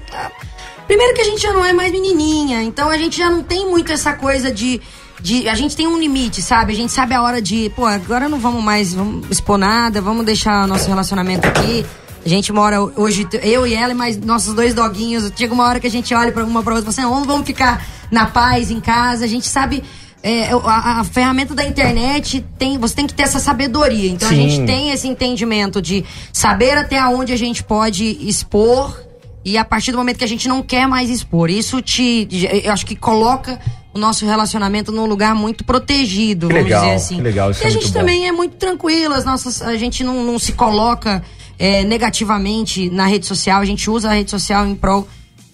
Primeiro 0.88 1.14
que 1.14 1.22
a 1.22 1.26
gente 1.26 1.42
já 1.42 1.54
não 1.54 1.64
é 1.64 1.74
mais 1.74 1.92
menininha, 1.92 2.64
então 2.64 2.90
a 2.90 2.98
gente 2.98 3.18
já 3.18 3.30
não 3.30 3.44
tem 3.44 3.70
muito 3.70 3.92
essa 3.92 4.14
coisa 4.14 4.52
de. 4.52 4.82
De, 5.22 5.50
a 5.50 5.56
gente 5.56 5.76
tem 5.76 5.86
um 5.86 6.00
limite, 6.00 6.42
sabe? 6.42 6.72
A 6.72 6.76
gente 6.76 6.94
sabe 6.94 7.14
a 7.14 7.22
hora 7.22 7.42
de, 7.42 7.70
pô, 7.76 7.86
agora 7.86 8.30
não 8.30 8.40
vamos 8.40 8.64
mais 8.64 8.94
vamos 8.94 9.30
expor 9.30 9.58
nada, 9.58 10.00
vamos 10.00 10.26
deixar 10.26 10.66
nosso 10.66 10.88
relacionamento 10.88 11.46
aqui. 11.46 11.86
A 12.26 12.30
gente 12.30 12.54
mora 12.54 12.82
hoje, 12.82 13.28
eu 13.44 13.68
e 13.68 13.74
ela, 13.74 13.94
mas 13.94 14.18
nossos 14.18 14.54
dois 14.54 14.74
doguinhos. 14.74 15.30
Chega 15.36 15.54
uma 15.54 15.66
hora 15.66 15.80
que 15.80 15.88
a 15.88 15.92
gente 15.92 16.14
olha 16.14 16.32
para 16.32 16.46
uma 16.46 16.64
pra 16.64 16.76
outra 16.76 16.90
e 16.90 16.94
fala 16.94 17.08
assim: 17.10 17.26
vamos 17.26 17.46
ficar 17.46 17.86
na 18.10 18.28
paz, 18.28 18.72
em 18.72 18.80
casa. 18.80 19.26
A 19.26 19.28
gente 19.28 19.48
sabe. 19.48 19.84
É, 20.22 20.52
a, 20.52 21.00
a, 21.00 21.04
ferramenta 21.06 21.56
da 21.56 21.64
internet 21.64 22.46
tem. 22.58 22.78
Você 22.78 22.96
tem 22.96 23.08
que 23.08 23.14
ter 23.14 23.24
essa 23.24 23.40
sabedoria. 23.40 24.10
Então 24.10 24.28
Sim. 24.28 24.46
a 24.46 24.50
gente 24.50 24.66
tem 24.66 24.92
esse 24.92 25.08
entendimento 25.08 25.82
de 25.82 26.04
saber 26.34 26.78
até 26.78 27.02
onde 27.06 27.32
a 27.32 27.38
gente 27.38 27.64
pode 27.64 28.06
expor 28.28 29.10
e 29.44 29.58
a 29.58 29.64
partir 29.64 29.92
do 29.92 29.98
momento 29.98 30.18
que 30.18 30.24
a 30.24 30.28
gente 30.28 30.48
não 30.48 30.62
quer 30.62 30.88
mais 30.88 31.10
expor, 31.10 31.50
isso 31.50 31.82
te. 31.82 32.28
Eu 32.64 32.74
acho 32.74 32.86
que 32.86 32.96
coloca 32.96 33.60
o 33.94 33.98
nosso 33.98 34.26
relacionamento 34.26 34.92
num 34.92 35.06
lugar 35.06 35.34
muito 35.34 35.64
protegido, 35.64 36.48
que 36.48 36.54
vamos 36.54 36.66
legal, 36.66 36.84
dizer 36.84 36.96
assim. 36.96 37.22
Legal, 37.22 37.52
isso 37.52 37.62
e 37.62 37.64
é 37.64 37.68
a 37.68 37.72
gente 37.72 37.88
bom. 37.88 37.94
também 37.94 38.28
é 38.28 38.32
muito 38.32 38.56
tranquilo, 38.58 39.14
as 39.14 39.26
nossas, 39.26 39.62
a 39.62 39.76
gente 39.78 40.04
não, 40.04 40.24
não 40.24 40.38
se 40.38 40.52
coloca 40.54 41.24
é, 41.58 41.84
negativamente 41.84 42.90
na 42.90 43.08
rede 43.08 43.26
social, 43.26 43.62
a 43.62 43.66
gente 43.66 43.90
usa 43.90 44.10
a 44.10 44.14
rede 44.14 44.30
social 44.30 44.68
em 44.68 44.76
prol 44.76 45.08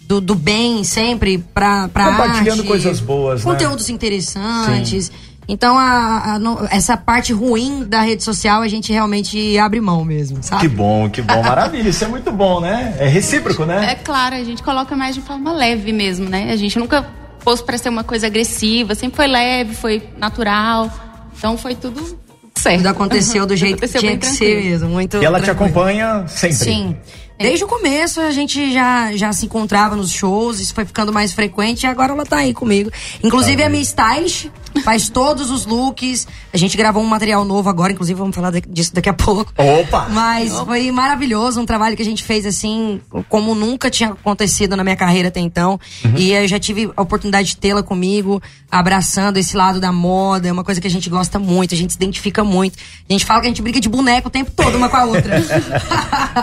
do, 0.06 0.20
do 0.20 0.34
bem 0.34 0.84
sempre 0.84 1.38
pra, 1.38 1.88
pra 1.88 2.10
Compartilhando 2.10 2.60
arte, 2.60 2.68
coisas 2.68 3.00
boas, 3.00 3.44
né? 3.44 3.52
Conteúdos 3.52 3.88
né? 3.88 3.94
interessantes. 3.94 5.06
Sim. 5.06 5.12
Então, 5.48 5.78
a, 5.78 6.34
a, 6.34 6.38
no, 6.38 6.66
essa 6.70 6.96
parte 6.96 7.32
ruim 7.32 7.84
da 7.84 8.00
rede 8.00 8.24
social 8.24 8.62
a 8.62 8.68
gente 8.68 8.92
realmente 8.92 9.56
abre 9.58 9.80
mão 9.80 10.04
mesmo, 10.04 10.42
sabe? 10.42 10.62
Que 10.62 10.68
bom, 10.68 11.08
que 11.08 11.22
bom. 11.22 11.40
Maravilha, 11.40 11.88
isso 11.88 12.04
é 12.04 12.08
muito 12.08 12.32
bom, 12.32 12.60
né? 12.60 12.96
É 12.98 13.06
recíproco, 13.06 13.64
né? 13.64 13.92
É 13.92 13.94
claro, 13.94 14.34
a 14.34 14.42
gente 14.42 14.62
coloca 14.62 14.96
mais 14.96 15.14
de 15.14 15.20
forma 15.20 15.52
leve 15.52 15.92
mesmo, 15.92 16.28
né? 16.28 16.50
A 16.50 16.56
gente 16.56 16.76
nunca 16.78 17.06
pôs 17.44 17.62
para 17.62 17.78
ser 17.78 17.90
uma 17.90 18.02
coisa 18.02 18.26
agressiva, 18.26 18.96
sempre 18.96 19.16
foi 19.16 19.28
leve, 19.28 19.74
foi 19.74 20.02
natural. 20.18 20.90
Então, 21.38 21.56
foi 21.56 21.76
tudo 21.76 22.18
certo. 22.56 22.78
Tudo 22.78 22.88
aconteceu 22.88 23.46
do 23.46 23.54
jeito 23.54 23.80
que 23.80 23.98
tinha 23.98 24.16
que 24.16 24.26
ser 24.26 24.64
mesmo. 24.64 24.88
Muito 24.88 25.18
e 25.18 25.24
ela 25.24 25.38
tranquilo. 25.38 25.70
te 25.70 25.72
acompanha 25.72 26.24
sempre? 26.26 26.56
Sim. 26.56 26.96
Desde 27.38 27.64
o 27.64 27.68
começo 27.68 28.20
a 28.20 28.30
gente 28.30 28.72
já, 28.72 29.14
já 29.14 29.32
se 29.32 29.46
encontrava 29.46 29.94
nos 29.94 30.10
shows, 30.10 30.58
isso 30.58 30.74
foi 30.74 30.84
ficando 30.84 31.12
mais 31.12 31.32
frequente 31.32 31.84
e 31.84 31.86
agora 31.86 32.12
ela 32.12 32.24
tá 32.24 32.38
aí 32.38 32.54
comigo. 32.54 32.90
Inclusive 33.22 33.58
tá 33.58 33.66
a 33.66 33.70
minha 33.70 33.82
stylist 33.82 34.48
faz 34.82 35.08
todos 35.08 35.50
os 35.50 35.66
looks. 35.66 36.26
A 36.52 36.56
gente 36.56 36.76
gravou 36.76 37.02
um 37.02 37.06
material 37.06 37.44
novo 37.44 37.68
agora, 37.68 37.92
inclusive 37.92 38.18
vamos 38.18 38.34
falar 38.34 38.52
disso 38.68 38.94
daqui 38.94 39.08
a 39.08 39.14
pouco. 39.14 39.52
Opa! 39.56 40.08
Mas 40.10 40.52
Opa. 40.52 40.66
foi 40.66 40.90
maravilhoso, 40.90 41.60
um 41.60 41.66
trabalho 41.66 41.96
que 41.96 42.02
a 42.02 42.04
gente 42.04 42.22
fez 42.22 42.46
assim, 42.46 43.00
como 43.28 43.54
nunca 43.54 43.90
tinha 43.90 44.10
acontecido 44.10 44.76
na 44.76 44.84
minha 44.84 44.96
carreira 44.96 45.28
até 45.28 45.40
então. 45.40 45.78
Uhum. 46.04 46.14
E 46.16 46.32
eu 46.32 46.48
já 46.48 46.58
tive 46.58 46.90
a 46.96 47.02
oportunidade 47.02 47.48
de 47.48 47.56
tê-la 47.56 47.82
comigo, 47.82 48.42
abraçando 48.70 49.36
esse 49.36 49.56
lado 49.56 49.80
da 49.80 49.92
moda, 49.92 50.48
é 50.48 50.52
uma 50.52 50.64
coisa 50.64 50.80
que 50.80 50.86
a 50.86 50.90
gente 50.90 51.08
gosta 51.08 51.38
muito, 51.38 51.74
a 51.74 51.76
gente 51.76 51.92
se 51.92 51.96
identifica 51.96 52.44
muito. 52.44 52.78
A 53.08 53.12
gente 53.12 53.24
fala 53.24 53.40
que 53.40 53.46
a 53.46 53.50
gente 53.50 53.62
briga 53.62 53.80
de 53.80 53.88
boneco 53.88 54.28
o 54.28 54.30
tempo 54.30 54.50
todo 54.50 54.76
uma 54.76 54.88
com 54.88 54.96
a 54.96 55.04
outra. 55.04 55.36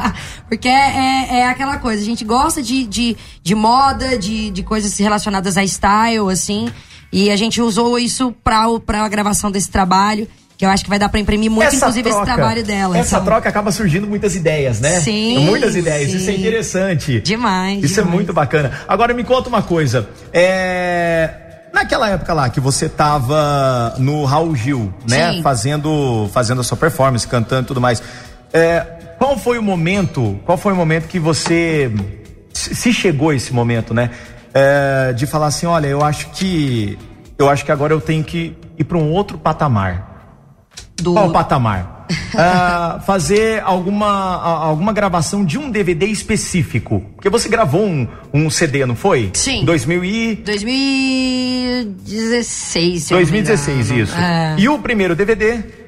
Porque 0.47 0.67
é 0.67 0.82
é, 0.83 1.39
é 1.39 1.49
aquela 1.49 1.77
coisa, 1.77 2.01
a 2.01 2.05
gente 2.05 2.23
gosta 2.23 2.61
de, 2.61 2.85
de, 2.85 3.17
de 3.41 3.55
moda, 3.55 4.17
de, 4.17 4.49
de 4.51 4.63
coisas 4.63 4.97
relacionadas 4.97 5.57
a 5.57 5.63
style, 5.65 6.29
assim. 6.31 6.69
E 7.11 7.29
a 7.29 7.35
gente 7.35 7.61
usou 7.61 7.99
isso 7.99 8.33
pra, 8.43 8.65
pra 8.85 9.07
gravação 9.07 9.51
desse 9.51 9.69
trabalho. 9.69 10.27
Que 10.57 10.65
eu 10.65 10.69
acho 10.69 10.83
que 10.83 10.89
vai 10.89 10.99
dar 10.99 11.09
para 11.09 11.19
imprimir 11.19 11.49
muito, 11.49 11.67
essa 11.67 11.77
inclusive, 11.77 12.09
troca, 12.09 12.23
esse 12.23 12.33
trabalho 12.33 12.63
dela. 12.63 12.97
Essa 12.97 13.15
então. 13.15 13.25
troca 13.25 13.49
acaba 13.49 13.71
surgindo 13.71 14.07
muitas 14.07 14.35
ideias, 14.35 14.79
né? 14.79 14.99
Sim. 15.01 15.39
Muitas 15.45 15.75
ideias. 15.75 16.11
Sim. 16.11 16.17
Isso 16.17 16.29
é 16.29 16.33
interessante. 16.35 17.21
Demais. 17.21 17.83
Isso 17.83 17.95
demais. 17.95 18.13
é 18.13 18.15
muito 18.15 18.33
bacana. 18.33 18.71
Agora 18.87 19.13
me 19.13 19.23
conta 19.23 19.49
uma 19.49 19.63
coisa. 19.63 20.07
É. 20.31 21.29
Naquela 21.73 22.07
época 22.07 22.33
lá 22.33 22.49
que 22.49 22.59
você 22.59 22.87
tava 22.87 23.95
no 23.97 24.25
Raul 24.25 24.55
Gil, 24.55 24.93
né? 25.09 25.33
Sim. 25.33 25.41
Fazendo, 25.41 26.29
fazendo 26.31 26.61
a 26.61 26.63
sua 26.63 26.77
performance, 26.77 27.27
cantando 27.27 27.63
e 27.63 27.65
tudo 27.65 27.81
mais. 27.81 28.01
É, 28.53 28.85
qual 29.23 29.37
foi 29.37 29.57
o 29.57 29.63
momento? 29.63 30.37
Qual 30.43 30.57
foi 30.57 30.73
o 30.73 30.75
momento 30.75 31.07
que 31.07 31.17
você 31.17 31.89
se 32.51 32.91
chegou 32.91 33.31
esse 33.31 33.53
momento, 33.53 33.93
né? 33.93 34.09
É, 34.53 35.13
de 35.13 35.25
falar 35.25 35.47
assim, 35.47 35.65
olha, 35.65 35.87
eu 35.87 36.03
acho 36.03 36.27
que 36.31 36.99
eu 37.39 37.49
acho 37.49 37.63
que 37.63 37.71
agora 37.71 37.93
eu 37.93 38.01
tenho 38.01 38.21
que 38.21 38.53
ir 38.77 38.83
para 38.83 38.97
um 38.97 39.13
outro 39.13 39.37
patamar. 39.37 40.67
Do... 41.01 41.13
Qual 41.13 41.31
patamar? 41.31 42.05
uh, 42.11 42.99
fazer 43.07 43.63
alguma, 43.63 44.43
alguma 44.43 44.91
gravação 44.91 45.45
de 45.45 45.57
um 45.57 45.71
DVD 45.71 46.05
específico. 46.07 47.01
Porque 47.15 47.29
você 47.29 47.47
gravou 47.47 47.85
um, 47.85 48.05
um 48.33 48.49
CD, 48.49 48.85
não 48.85 48.97
foi? 48.97 49.31
Sim. 49.35 49.63
2000 49.63 50.03
e... 50.03 50.35
2016. 50.35 53.07
2016, 53.07 53.89
isso. 53.89 54.17
É... 54.17 54.57
E 54.59 54.67
o 54.67 54.79
primeiro 54.79 55.15
DVD? 55.15 55.82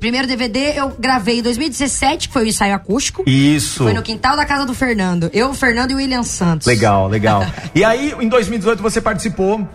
Primeiro 0.00 0.26
DVD 0.26 0.78
eu 0.78 0.96
gravei 0.98 1.40
em 1.40 1.42
2017, 1.42 2.28
que 2.28 2.32
foi 2.32 2.44
o 2.44 2.48
ensaio 2.48 2.74
acústico. 2.74 3.22
Isso. 3.26 3.84
Foi 3.84 3.92
no 3.92 4.02
quintal 4.02 4.34
da 4.34 4.46
casa 4.46 4.64
do 4.64 4.74
Fernando. 4.74 5.30
Eu, 5.32 5.50
o 5.50 5.54
Fernando 5.54 5.90
e 5.90 5.94
o 5.94 5.98
William 5.98 6.22
Santos. 6.22 6.66
Legal, 6.66 7.06
legal. 7.06 7.44
e 7.74 7.84
aí, 7.84 8.14
em 8.18 8.28
2018, 8.28 8.82
você 8.82 8.98
participou 8.98 9.68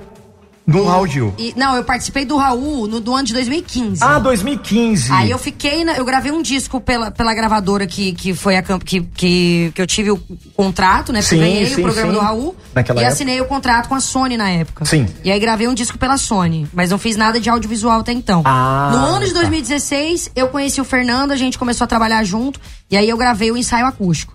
do 0.67 0.83
Raul 0.83 1.07
Gil. 1.07 1.33
E, 1.37 1.53
não, 1.55 1.75
eu 1.75 1.83
participei 1.83 2.25
do 2.25 2.37
Raul 2.37 2.87
no 2.87 2.99
do 2.99 3.13
ano 3.13 3.27
de 3.27 3.33
2015. 3.33 4.03
Ah, 4.03 4.17
2015. 4.17 5.11
Aí 5.11 5.29
eu 5.29 5.37
fiquei, 5.37 5.83
na, 5.83 5.93
eu 5.93 6.03
gravei 6.03 6.31
um 6.31 6.41
disco 6.41 6.81
pela, 6.81 7.11
pela 7.11 7.33
gravadora 7.35 7.85
que, 7.85 8.13
que 8.13 8.33
foi 8.33 8.57
a 8.57 8.63
que, 8.63 9.01
que, 9.01 9.71
que 9.73 9.81
eu 9.81 9.85
tive 9.85 10.11
o 10.11 10.17
contrato, 10.55 11.13
né? 11.13 11.21
Sim, 11.21 11.37
ganhei 11.37 11.65
sim, 11.67 11.81
o 11.81 11.83
programa 11.83 12.11
sim. 12.11 12.17
do 12.17 12.23
Raul. 12.23 12.55
Naquela 12.73 12.99
e 12.99 13.03
época. 13.03 13.13
assinei 13.13 13.41
o 13.41 13.45
contrato 13.45 13.87
com 13.87 13.95
a 13.95 13.99
Sony 13.99 14.37
na 14.37 14.49
época. 14.49 14.85
Sim. 14.85 15.07
E 15.23 15.31
aí 15.31 15.39
gravei 15.39 15.67
um 15.67 15.73
disco 15.73 15.97
pela 15.99 16.17
Sony, 16.17 16.67
mas 16.73 16.89
não 16.89 16.97
fiz 16.97 17.15
nada 17.15 17.39
de 17.39 17.49
audiovisual 17.49 17.99
até 17.99 18.11
então. 18.11 18.41
Ah, 18.43 18.89
no 18.91 19.05
ano 19.05 19.25
de 19.25 19.33
2016, 19.33 20.25
tá. 20.25 20.31
eu 20.35 20.47
conheci 20.47 20.81
o 20.81 20.85
Fernando, 20.85 21.31
a 21.31 21.37
gente 21.37 21.59
começou 21.59 21.85
a 21.85 21.87
trabalhar 21.87 22.23
junto, 22.23 22.59
e 22.89 22.97
aí 22.97 23.07
eu 23.07 23.17
gravei 23.17 23.51
o 23.51 23.57
ensaio 23.57 23.85
acústico. 23.85 24.33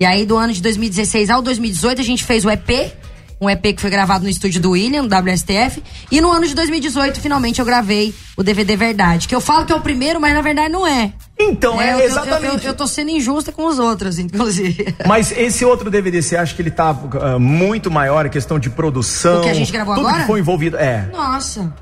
E 0.00 0.04
aí 0.04 0.26
do 0.26 0.36
ano 0.36 0.52
de 0.52 0.62
2016 0.62 1.30
ao 1.30 1.42
2018 1.42 2.00
a 2.00 2.04
gente 2.04 2.24
fez 2.24 2.44
o 2.44 2.50
EP 2.50 2.92
um 3.40 3.48
EP 3.48 3.74
que 3.74 3.80
foi 3.80 3.90
gravado 3.90 4.24
no 4.24 4.30
estúdio 4.30 4.60
do 4.60 4.70
William, 4.70 5.06
do 5.06 5.14
WSTF. 5.14 5.82
E 6.10 6.20
no 6.20 6.30
ano 6.30 6.46
de 6.46 6.54
2018, 6.54 7.20
finalmente, 7.20 7.60
eu 7.60 7.64
gravei 7.64 8.14
o 8.36 8.42
DVD 8.42 8.76
Verdade. 8.76 9.28
Que 9.28 9.34
eu 9.34 9.40
falo 9.40 9.64
que 9.64 9.72
é 9.72 9.76
o 9.76 9.80
primeiro, 9.80 10.20
mas 10.20 10.34
na 10.34 10.42
verdade 10.42 10.70
não 10.70 10.86
é. 10.86 11.12
Então, 11.38 11.80
é, 11.80 12.00
é 12.00 12.04
exatamente. 12.04 12.56
Eu, 12.56 12.62
eu, 12.62 12.68
eu, 12.70 12.74
tô 12.74 12.86
sendo 12.86 13.10
injusta 13.10 13.52
com 13.52 13.64
os 13.66 13.78
outros, 13.78 14.18
inclusive. 14.18 14.92
Mas 15.06 15.30
esse 15.30 15.64
outro 15.64 15.88
DVD, 15.88 16.20
você 16.20 16.36
acha 16.36 16.52
que 16.52 16.60
ele 16.60 16.70
tá 16.70 16.90
uh, 16.90 17.38
muito 17.38 17.92
maior, 17.92 18.26
a 18.26 18.28
questão 18.28 18.58
de 18.58 18.68
produção? 18.68 19.38
O 19.38 19.44
que 19.44 19.50
a 19.50 19.54
gente 19.54 19.70
gravou 19.70 19.94
tudo 19.94 20.08
agora? 20.08 20.22
que 20.22 20.26
foi 20.26 20.40
envolvido, 20.40 20.76
é. 20.76 21.08
Nossa. 21.12 21.72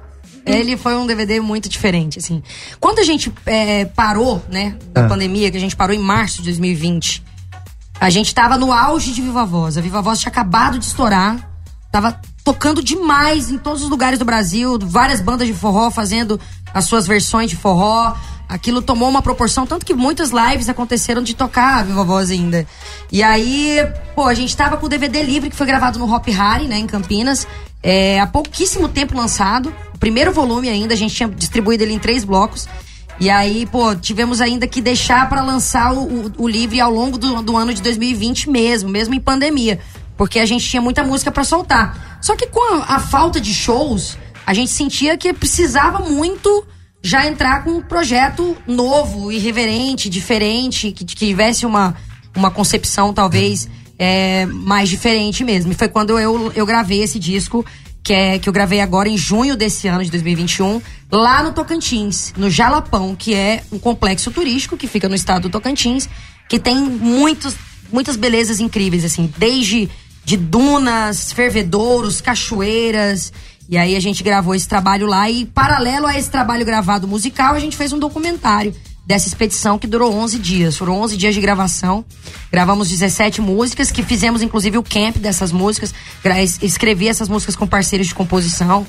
Ele 0.44 0.76
foi 0.76 0.94
um 0.94 1.06
DVD 1.06 1.40
muito 1.40 1.68
diferente, 1.68 2.18
assim. 2.18 2.42
Quando 2.78 3.00
a 3.00 3.02
gente 3.02 3.32
é, 3.46 3.84
parou, 3.86 4.42
né, 4.48 4.76
da 4.92 5.06
ah. 5.06 5.08
pandemia, 5.08 5.50
que 5.50 5.56
a 5.56 5.60
gente 5.60 5.74
parou 5.74 5.94
em 5.94 5.98
março 5.98 6.36
de 6.36 6.44
2020, 6.44 7.22
a 8.00 8.10
gente 8.10 8.34
tava 8.34 8.58
no 8.58 8.72
auge 8.72 9.12
de 9.12 9.22
Viva 9.22 9.44
Voz. 9.44 9.76
A 9.78 9.80
Viva 9.80 10.02
Voz 10.02 10.20
tinha 10.20 10.30
acabado 10.30 10.78
de 10.78 10.84
estourar. 10.84 11.50
Tava 11.90 12.20
tocando 12.44 12.82
demais 12.82 13.50
em 13.50 13.58
todos 13.58 13.82
os 13.82 13.88
lugares 13.88 14.18
do 14.18 14.24
Brasil. 14.24 14.78
Várias 14.80 15.20
bandas 15.20 15.46
de 15.46 15.54
forró 15.54 15.90
fazendo 15.90 16.38
as 16.74 16.84
suas 16.84 17.06
versões 17.06 17.50
de 17.50 17.56
forró. 17.56 18.14
Aquilo 18.48 18.80
tomou 18.80 19.08
uma 19.08 19.22
proporção, 19.22 19.66
tanto 19.66 19.84
que 19.84 19.92
muitas 19.92 20.30
lives 20.30 20.68
aconteceram 20.68 21.20
de 21.20 21.34
tocar 21.34 21.80
a 21.80 21.82
Viva 21.82 22.04
Voz 22.04 22.30
ainda. 22.30 22.66
E 23.10 23.22
aí, 23.22 23.78
pô, 24.14 24.24
a 24.24 24.34
gente 24.34 24.56
tava 24.56 24.76
com 24.76 24.86
o 24.86 24.88
DVD 24.88 25.22
livre 25.22 25.50
que 25.50 25.56
foi 25.56 25.66
gravado 25.66 25.98
no 25.98 26.12
Hop 26.12 26.28
Harry, 26.28 26.68
né, 26.68 26.78
em 26.78 26.86
Campinas. 26.86 27.46
É, 27.82 28.20
há 28.20 28.26
pouquíssimo 28.26 28.88
tempo 28.88 29.16
lançado, 29.16 29.74
o 29.94 29.98
primeiro 29.98 30.32
volume 30.32 30.68
ainda, 30.68 30.94
a 30.94 30.96
gente 30.96 31.14
tinha 31.14 31.28
distribuído 31.28 31.82
ele 31.82 31.94
em 31.94 31.98
três 31.98 32.24
blocos. 32.24 32.68
E 33.18 33.30
aí, 33.30 33.64
pô, 33.66 33.94
tivemos 33.94 34.40
ainda 34.40 34.66
que 34.66 34.80
deixar 34.80 35.28
para 35.28 35.42
lançar 35.42 35.92
o, 35.94 36.32
o, 36.36 36.46
livro 36.46 36.80
ao 36.82 36.90
longo 36.90 37.16
do, 37.16 37.42
do 37.42 37.56
ano 37.56 37.72
de 37.72 37.80
2020 37.80 38.50
mesmo, 38.50 38.90
mesmo 38.90 39.14
em 39.14 39.20
pandemia. 39.20 39.80
Porque 40.16 40.38
a 40.38 40.46
gente 40.46 40.68
tinha 40.68 40.82
muita 40.82 41.02
música 41.02 41.30
para 41.30 41.44
soltar. 41.44 42.18
Só 42.20 42.36
que 42.36 42.46
com 42.46 42.74
a, 42.74 42.96
a 42.96 43.00
falta 43.00 43.40
de 43.40 43.54
shows, 43.54 44.18
a 44.46 44.52
gente 44.52 44.70
sentia 44.70 45.16
que 45.16 45.32
precisava 45.32 46.00
muito 46.00 46.66
já 47.02 47.26
entrar 47.26 47.64
com 47.64 47.70
um 47.70 47.82
projeto 47.82 48.56
novo, 48.66 49.30
irreverente, 49.30 50.10
diferente, 50.10 50.92
que, 50.92 51.04
que 51.04 51.14
tivesse 51.14 51.64
uma, 51.64 51.94
uma 52.36 52.50
concepção 52.50 53.14
talvez 53.14 53.68
é, 53.98 54.44
mais 54.46 54.88
diferente 54.88 55.44
mesmo. 55.44 55.72
E 55.72 55.74
foi 55.74 55.88
quando 55.88 56.18
eu, 56.18 56.52
eu 56.54 56.66
gravei 56.66 57.02
esse 57.02 57.18
disco, 57.18 57.64
que, 58.06 58.12
é, 58.12 58.38
que 58.38 58.48
eu 58.48 58.52
gravei 58.52 58.80
agora 58.80 59.08
em 59.08 59.18
junho 59.18 59.56
desse 59.56 59.88
ano 59.88 60.04
de 60.04 60.12
2021, 60.12 60.80
lá 61.10 61.42
no 61.42 61.52
Tocantins, 61.52 62.32
no 62.36 62.48
Jalapão, 62.48 63.16
que 63.16 63.34
é 63.34 63.64
um 63.72 63.80
complexo 63.80 64.30
turístico 64.30 64.76
que 64.76 64.86
fica 64.86 65.08
no 65.08 65.16
estado 65.16 65.42
do 65.42 65.50
Tocantins, 65.50 66.08
que 66.48 66.60
tem 66.60 66.76
muitos, 66.76 67.56
muitas 67.92 68.14
belezas 68.14 68.60
incríveis, 68.60 69.04
assim, 69.04 69.28
desde 69.36 69.90
de 70.24 70.36
dunas, 70.36 71.32
fervedouros, 71.32 72.20
cachoeiras. 72.20 73.32
E 73.68 73.76
aí 73.76 73.96
a 73.96 74.00
gente 74.00 74.22
gravou 74.22 74.54
esse 74.54 74.68
trabalho 74.68 75.08
lá 75.08 75.28
e 75.28 75.44
paralelo 75.44 76.06
a 76.06 76.16
esse 76.16 76.30
trabalho 76.30 76.64
gravado 76.64 77.08
musical, 77.08 77.54
a 77.54 77.58
gente 77.58 77.76
fez 77.76 77.92
um 77.92 77.98
documentário 77.98 78.72
dessa 79.06 79.28
expedição 79.28 79.78
que 79.78 79.86
durou 79.86 80.12
11 80.12 80.38
dias. 80.38 80.76
Foram 80.76 81.00
11 81.00 81.16
dias 81.16 81.34
de 81.34 81.40
gravação. 81.40 82.04
Gravamos 82.50 82.88
17 82.88 83.40
músicas, 83.40 83.90
que 83.90 84.02
fizemos 84.02 84.42
inclusive 84.42 84.76
o 84.76 84.82
camp 84.82 85.16
dessas 85.18 85.52
músicas. 85.52 85.94
Escrevi 86.60 87.08
essas 87.08 87.28
músicas 87.28 87.54
com 87.54 87.66
parceiros 87.66 88.08
de 88.08 88.14
composição 88.14 88.86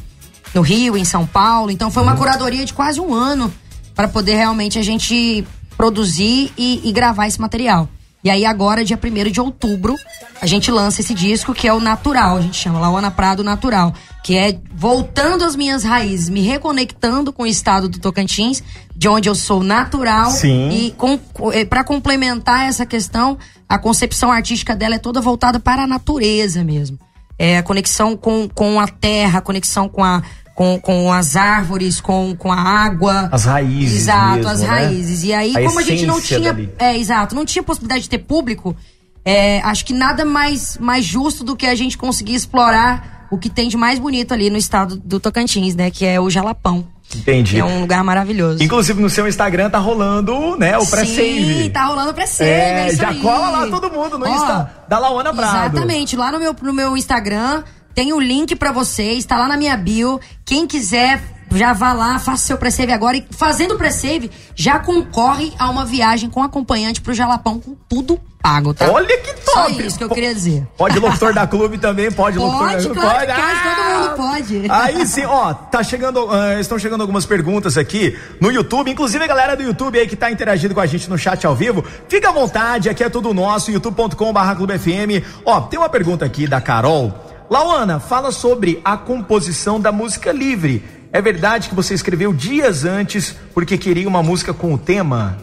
no 0.53 0.61
Rio, 0.61 0.97
em 0.97 1.05
São 1.05 1.25
Paulo. 1.27 1.69
Então 1.69 1.91
foi 1.91 2.01
uma 2.01 2.13
uhum. 2.13 2.17
curadoria 2.17 2.65
de 2.65 2.73
quase 2.73 2.99
um 2.99 3.13
ano 3.13 3.53
para 3.93 4.07
poder 4.07 4.35
realmente 4.35 4.79
a 4.79 4.83
gente 4.83 5.45
produzir 5.77 6.51
e, 6.57 6.81
e 6.83 6.91
gravar 6.91 7.27
esse 7.27 7.39
material. 7.39 7.87
E 8.23 8.29
aí 8.29 8.45
agora, 8.45 8.83
dia 8.83 8.99
1 9.01 9.31
de 9.31 9.39
outubro, 9.39 9.95
a 10.41 10.45
gente 10.45 10.71
lança 10.71 11.01
esse 11.01 11.13
disco 11.13 11.53
que 11.53 11.67
é 11.67 11.73
o 11.73 11.79
Natural, 11.79 12.37
a 12.37 12.41
gente 12.41 12.57
chama 12.57 12.79
Laona 12.79 13.11
Prado 13.11 13.43
Natural, 13.43 13.93
que 14.23 14.35
é 14.35 14.59
voltando 14.73 15.43
às 15.43 15.55
minhas 15.55 15.83
raízes, 15.83 16.27
me 16.27 16.41
reconectando 16.41 17.31
com 17.31 17.43
o 17.43 17.47
estado 17.47 17.87
do 17.87 17.99
Tocantins, 17.99 18.63
de 18.95 19.07
onde 19.07 19.29
eu 19.29 19.35
sou 19.35 19.63
natural 19.63 20.31
Sim. 20.31 20.69
e 20.69 20.91
com, 20.91 21.19
eh, 21.53 21.63
para 21.63 21.83
complementar 21.83 22.67
essa 22.67 22.85
questão, 22.85 23.37
a 23.69 23.77
concepção 23.77 24.31
artística 24.31 24.75
dela 24.75 24.95
é 24.95 24.99
toda 24.99 25.21
voltada 25.21 25.59
para 25.59 25.83
a 25.83 25.87
natureza 25.87 26.63
mesmo. 26.63 26.99
É 27.39 27.59
a 27.59 27.63
conexão 27.63 28.17
com, 28.17 28.49
com 28.49 28.79
a 28.79 28.87
terra, 28.87 29.39
a 29.39 29.41
conexão 29.41 29.87
com 29.87 30.03
a 30.03 30.23
com, 30.57 30.79
com 30.79 31.13
as 31.13 31.35
árvores, 31.35 32.01
com, 32.01 32.35
com 32.35 32.51
a 32.51 32.59
água. 32.59 33.29
As 33.31 33.45
raízes. 33.45 34.01
Exato, 34.01 34.37
mesmo, 34.37 34.49
as 34.49 34.61
né? 34.61 34.67
raízes. 34.67 35.23
E 35.23 35.31
aí, 35.31 35.55
a 35.55 35.63
como 35.67 35.79
a 35.79 35.83
gente 35.83 36.07
não 36.07 36.19
tinha. 36.19 36.51
Dali. 36.51 36.73
É, 36.79 36.97
exato, 36.97 37.35
não 37.35 37.45
tinha 37.45 37.61
possibilidade 37.61 38.01
de 38.01 38.09
ter 38.09 38.17
público, 38.17 38.75
é, 39.23 39.61
acho 39.61 39.85
que 39.85 39.93
nada 39.93 40.25
mais, 40.25 40.75
mais 40.79 41.05
justo 41.05 41.43
do 41.43 41.55
que 41.55 41.67
a 41.67 41.75
gente 41.75 41.95
conseguir 41.95 42.33
explorar 42.33 43.27
o 43.29 43.37
que 43.37 43.51
tem 43.51 43.69
de 43.69 43.77
mais 43.77 43.99
bonito 43.99 44.33
ali 44.33 44.49
no 44.49 44.57
estado 44.57 44.95
do 44.97 45.19
Tocantins, 45.19 45.75
né? 45.75 45.91
Que 45.91 46.07
é 46.07 46.19
o 46.19 46.27
Jalapão. 46.27 46.87
Entendi. 47.15 47.59
É 47.59 47.63
um 47.63 47.81
lugar 47.81 48.03
maravilhoso. 48.03 48.63
Inclusive 48.63 48.99
no 48.99 49.11
seu 49.11 49.27
Instagram 49.27 49.69
tá 49.69 49.77
rolando, 49.77 50.57
né, 50.57 50.75
o 50.77 50.85
pré-save. 50.87 51.63
Sim, 51.63 51.69
tá 51.69 51.85
rolando 51.85 52.09
o 52.09 52.13
pré-save. 52.15 52.49
É, 52.49 52.87
é 52.87 52.95
já 52.95 53.09
aí. 53.09 53.19
cola 53.19 53.51
lá 53.51 53.67
todo 53.67 53.91
mundo 53.91 54.17
no 54.17 54.25
Ó, 54.25 54.35
Insta 54.35 54.71
da 54.89 54.97
Laona 54.97 55.31
Prado. 55.31 55.77
Exatamente, 55.77 56.15
lá 56.15 56.31
no 56.31 56.39
meu, 56.39 56.55
no 56.59 56.73
meu 56.73 56.97
Instagram 56.97 57.63
tem 57.97 58.13
o 58.13 58.19
link 58.19 58.55
para 58.55 58.71
vocês, 58.71 59.25
tá 59.25 59.39
lá 59.39 59.47
na 59.47 59.57
minha 59.57 59.75
bio. 59.75 60.19
Quem 60.45 60.67
quiser, 60.67 61.19
já 61.55 61.73
vá 61.73 61.93
lá, 61.93 62.19
faça 62.19 62.45
seu 62.45 62.55
pré-save 62.55 62.91
agora. 62.93 63.17
E 63.17 63.25
fazendo 63.31 63.73
o 63.73 63.77
pré-save, 63.79 64.29
já 64.55 64.77
concorre 64.77 65.51
a 65.57 65.67
uma 65.67 65.83
viagem 65.83 66.29
com 66.29 66.43
acompanhante 66.43 67.01
pro 67.01 67.11
Jalapão 67.11 67.59
com 67.59 67.75
tudo 67.89 68.19
pago, 68.39 68.71
tá? 68.71 68.91
Olha 68.91 69.17
que 69.17 69.33
top! 69.33 69.73
Só 69.73 69.81
isso 69.81 69.97
que 69.97 70.03
eu 70.03 70.09
queria 70.09 70.31
dizer. 70.31 70.67
Pode 70.77 70.99
locutor 70.99 71.33
da 71.33 71.47
clube 71.47 71.79
também, 71.79 72.11
pode, 72.11 72.37
locutor 72.37 72.69
Pode, 72.69 72.87
da 72.87 72.93
claro, 72.93 73.17
pode. 73.17 73.33
pode, 73.33 73.63
todo 73.63 73.81
Ah! 73.81 73.99
mundo 73.99 74.15
pode. 74.15 74.63
Aí 74.69 75.07
sim, 75.07 75.25
ó, 75.25 75.53
tá 75.55 75.81
chegando, 75.81 76.29
ah, 76.31 76.59
estão 76.59 76.77
chegando 76.77 77.01
algumas 77.01 77.25
perguntas 77.25 77.79
aqui 77.79 78.15
no 78.39 78.51
YouTube, 78.51 78.91
inclusive 78.91 79.23
a 79.23 79.27
galera 79.27 79.57
do 79.57 79.63
YouTube 79.63 79.97
aí 79.97 80.07
que 80.07 80.15
tá 80.15 80.29
interagindo 80.29 80.75
com 80.75 80.81
a 80.81 80.85
gente 80.85 81.09
no 81.09 81.17
chat 81.17 81.47
ao 81.47 81.55
vivo, 81.55 81.83
fica 82.07 82.29
à 82.29 82.31
vontade, 82.31 82.89
aqui 82.89 83.03
é 83.03 83.09
tudo 83.09 83.33
nosso, 83.33 83.71
youtube.com/barra 83.71 84.55
Clube 84.55 84.77
FM. 84.77 85.25
Ó, 85.43 85.61
tem 85.61 85.79
uma 85.79 85.89
pergunta 85.89 86.23
aqui 86.23 86.45
da 86.47 86.61
Carol. 86.61 87.11
Lauana, 87.49 87.99
fala 87.99 88.31
sobre 88.31 88.81
a 88.83 88.97
composição 88.97 89.79
da 89.79 89.91
música 89.91 90.31
livre. 90.31 90.83
É 91.13 91.21
verdade 91.21 91.69
que 91.69 91.75
você 91.75 91.93
escreveu 91.93 92.33
dias 92.33 92.83
antes 92.83 93.35
porque 93.53 93.77
queria 93.77 94.07
uma 94.07 94.21
música 94.21 94.53
com 94.53 94.73
o 94.73 94.77
tema? 94.77 95.37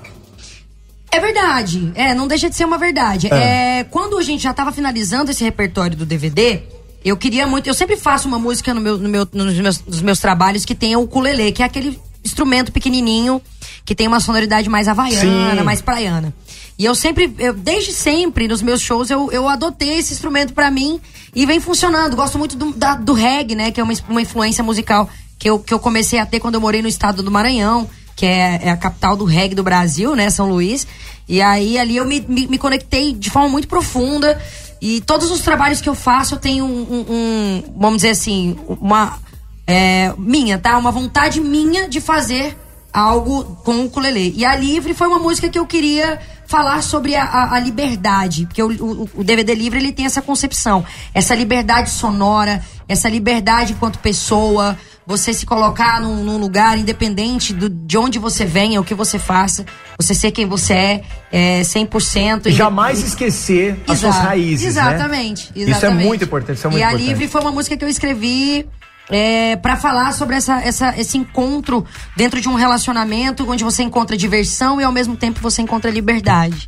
É 1.11 1.19
verdade. 1.19 1.93
É, 1.95 2.13
não 2.13 2.29
deixa 2.29 2.51
de 2.51 2.57
ser 2.57 2.65
uma 2.65 2.77
verdade. 2.77 3.29
É. 3.33 3.79
É, 3.79 3.85
quando 3.85 4.19
a 4.19 4.23
gente 4.23 4.43
já 4.43 4.51
estava 4.51 4.71
finalizando 4.71 5.31
esse 5.31 5.43
repertório 5.43 5.97
do 5.97 6.05
DVD, 6.05 6.63
eu 7.05 7.17
queria 7.17 7.47
muito. 7.47 7.69
Eu 7.69 7.75
sempre 7.75 7.97
faço 7.97 8.29
uma 8.29 8.39
música 8.39 8.75
no 8.75 8.81
meu, 8.81 8.99
no 8.99 9.09
meu, 9.09 9.27
nos, 9.33 9.55
meus, 9.55 9.85
nos 9.85 10.03
meus 10.03 10.19
trabalhos 10.19 10.65
que 10.65 10.75
tenha 10.75 10.99
o 10.99 11.05
ukulele, 11.05 11.53
que 11.53 11.63
é 11.63 11.67
aquele 11.67 11.99
instrumento 12.25 12.73
pequenininho 12.73 13.41
que 13.85 13.95
tem 13.95 14.09
uma 14.09 14.19
sonoridade 14.19 14.69
mais 14.69 14.89
havaiana, 14.89 15.57
Sim. 15.57 15.63
mais 15.63 15.81
praiana. 15.81 16.35
E 16.79 16.85
eu 16.85 16.95
sempre, 16.95 17.33
eu, 17.39 17.53
desde 17.55 17.93
sempre, 17.93 18.49
nos 18.49 18.61
meus 18.61 18.81
shows, 18.81 19.09
eu, 19.11 19.31
eu 19.31 19.49
adotei 19.49 19.99
esse 19.99 20.13
instrumento 20.13 20.53
pra 20.53 20.71
mim 20.71 21.01
e 21.35 21.47
vem 21.47 21.61
funcionando. 21.61 22.17
Gosto 22.17 22.39
muito 22.39 22.57
do, 22.57 22.73
da- 22.73 22.97
do 22.97 23.13
reggae, 23.13 23.55
né? 23.55 23.71
Que 23.71 23.81
é 23.81 23.85
uma, 23.85 23.95
uma 24.09 24.21
influência 24.23 24.65
musical 24.65 25.09
que 25.39 25.49
eu, 25.49 25.59
que 25.59 25.73
eu 25.73 25.79
comecei 25.79 26.19
a 26.19 26.27
ter 26.27 26.41
quando 26.41 26.55
eu 26.57 26.61
morei 26.61 26.83
no 26.83 26.89
estado 26.89 27.23
do 27.23 27.31
Maranhão, 27.31 27.89
que 28.17 28.27
é, 28.27 28.61
é 28.65 28.71
a 28.71 28.77
capital 28.77 29.17
do 29.17 29.25
reggae 29.25 29.55
do 29.55 29.63
Brasil, 29.63 30.17
né? 30.17 30.29
São 30.31 30.49
Luís. 30.49 30.87
E 31.29 31.41
aí 31.41 31.79
ali 31.79 31.97
eu 31.97 32.05
me, 32.05 32.21
me, 32.29 32.47
me 32.49 32.59
conectei 32.59 33.13
de 33.13 33.31
forma 33.31 33.49
muito 33.49 33.69
profunda. 33.69 34.41
E 34.83 35.01
todos 35.01 35.31
os 35.31 35.41
trabalhos 35.41 35.81
que 35.81 35.89
eu 35.89 35.95
faço, 35.95 36.35
eu 36.35 36.39
tenho 36.39 36.65
um, 36.65 36.69
um- 36.83 37.07
um, 37.09 37.63
vamos 37.77 37.99
dizer 37.99 38.11
assim, 38.11 38.57
uma. 38.67 39.19
é, 39.67 40.13
minha, 40.19 40.59
tá? 40.59 40.77
Uma 40.77 40.91
vontade 40.91 41.41
minha 41.41 41.89
de 41.89 42.01
fazer 42.01 42.57
algo 42.93 43.45
com 43.65 43.77
o 43.77 43.85
ukulele. 43.87 44.35
E 44.37 44.45
a 44.45 44.55
Livre 44.57 44.93
foi 44.93 45.07
uma 45.09 45.19
música 45.19 45.49
que 45.49 45.59
eu 45.59 45.67
queria 45.67 46.21
falar 46.47 46.83
sobre 46.83 47.15
a, 47.17 47.25
a- 47.25 47.55
a 47.55 47.59
liberdade, 47.59 48.47
porque 48.47 48.63
o, 48.63 48.69
o- 48.71 49.09
o 49.15 49.25
DVD 49.25 49.55
Livre 49.55 49.79
ele 49.79 49.93
tem 49.93 50.05
essa 50.07 50.21
concepção, 50.23 50.85
essa 51.13 51.35
liberdade 51.35 51.91
sonora, 51.91 52.63
essa 52.89 53.09
liberdade 53.09 53.73
enquanto 53.73 53.99
pessoa, 53.99 54.77
você 55.07 55.33
se 55.35 55.45
colocar 55.47 56.01
num, 56.01 56.23
num 56.23 56.37
lugar 56.39 56.79
independente 56.79 57.53
do, 57.53 57.69
de 57.69 57.97
onde 57.99 58.19
você 58.19 58.45
venha, 58.45 58.81
o 58.81 58.85
que 58.85 58.95
você 58.95 59.19
faça, 59.19 59.65
você 59.99 60.15
ser 60.15 60.31
quem 60.33 60.47
você 60.47 60.73
é, 60.75 61.03
é 61.33 61.61
100%. 61.63 62.47
E 62.47 62.53
jamais 62.53 63.03
esquecer 63.03 63.73
as 63.89 63.99
suas 63.99 64.15
Exato. 64.15 64.29
raízes, 64.29 64.67
Exatamente, 64.67 65.45
né? 65.47 65.53
Isso 65.63 65.69
é 65.71 65.71
exatamente. 65.77 66.07
muito 66.07 66.25
importante, 66.25 66.57
isso 66.59 66.67
é 66.67 66.71
muito 66.71 66.81
e 66.81 66.85
importante. 66.85 67.03
a 67.05 67.09
Livre 67.09 67.29
foi 67.29 67.41
uma 67.41 67.53
música 67.53 67.77
que 67.77 67.85
eu 67.85 67.89
escrevi 67.89 68.67
é, 69.11 69.57
para 69.57 69.77
falar 69.77 70.13
sobre 70.13 70.37
essa, 70.37 70.61
essa, 70.61 70.95
esse 70.99 71.19
encontro 71.19 71.85
dentro 72.17 72.41
de 72.41 72.49
um 72.49 72.55
relacionamento 72.55 73.49
onde 73.51 73.63
você 73.63 73.83
encontra 73.83 74.17
diversão 74.17 74.81
e 74.81 74.85
ao 74.85 74.93
mesmo 74.93 75.17
tempo 75.17 75.41
você 75.41 75.63
encontra 75.63 75.91
liberdade. 75.91 76.67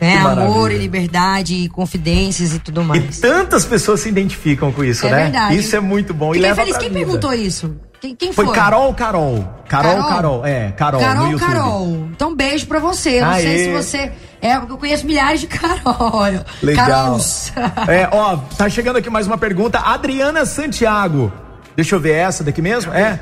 Né? 0.00 0.12
Que 0.12 0.26
Amor 0.26 0.72
e 0.72 0.78
liberdade, 0.78 1.54
e 1.54 1.68
confidências 1.68 2.54
e 2.54 2.58
tudo 2.58 2.80
E 2.80 2.84
mais. 2.84 3.20
tantas 3.20 3.66
pessoas 3.66 4.00
se 4.00 4.08
identificam 4.08 4.72
com 4.72 4.82
isso, 4.82 5.06
é 5.06 5.10
né? 5.10 5.22
verdade. 5.24 5.58
Isso 5.58 5.76
é 5.76 5.80
muito 5.80 6.14
bom. 6.14 6.30
e 6.30 6.36
Fiquei 6.36 6.48
leva 6.48 6.62
feliz. 6.62 6.78
Quem 6.78 6.88
vida. 6.88 7.00
perguntou 7.04 7.34
isso? 7.34 7.76
Quem, 8.00 8.16
quem 8.16 8.32
foi? 8.32 8.46
Foi 8.46 8.54
Carol 8.54 8.94
Carol. 8.94 9.46
Carol 9.68 10.08
Carol. 10.08 10.46
É, 10.46 10.72
Carol, 10.72 11.00
no 11.02 11.06
Carol, 11.06 11.30
YouTube. 11.30 11.52
Carol. 11.52 12.08
Então, 12.12 12.34
beijo 12.34 12.66
pra 12.66 12.78
você. 12.78 13.20
Não 13.20 13.28
Aê. 13.28 13.42
sei 13.42 13.58
se 13.64 13.72
você. 13.72 14.12
É, 14.40 14.56
eu 14.56 14.78
conheço 14.78 15.04
milhares 15.06 15.40
de 15.40 15.46
Carol. 15.46 16.22
Legal. 16.62 16.86
Carols. 16.86 17.52
É, 17.86 18.08
ó, 18.10 18.38
tá 18.56 18.70
chegando 18.70 18.96
aqui 18.96 19.10
mais 19.10 19.26
uma 19.26 19.36
pergunta. 19.36 19.78
Adriana 19.80 20.46
Santiago. 20.46 21.30
Deixa 21.76 21.94
eu 21.94 22.00
ver 22.00 22.12
essa 22.12 22.44
daqui 22.44 22.60
mesmo? 22.62 22.92
É. 22.92 23.18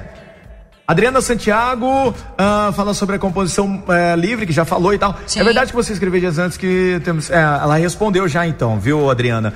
Adriana 0.88 1.20
Santiago 1.20 2.14
ah, 2.38 2.72
fala 2.74 2.94
sobre 2.94 3.16
a 3.16 3.18
composição 3.18 3.84
eh, 3.88 4.16
livre, 4.16 4.46
que 4.46 4.54
já 4.54 4.64
falou 4.64 4.94
e 4.94 4.98
tal. 4.98 5.14
Sim. 5.26 5.40
É 5.40 5.44
verdade 5.44 5.70
que 5.70 5.76
você 5.76 5.92
escreveu 5.92 6.18
dias 6.18 6.38
antes 6.38 6.56
que 6.56 6.98
temos. 7.04 7.30
é, 7.30 7.36
ela 7.36 7.76
respondeu 7.76 8.26
já 8.26 8.46
então, 8.46 8.80
viu, 8.80 9.10
Adriana? 9.10 9.52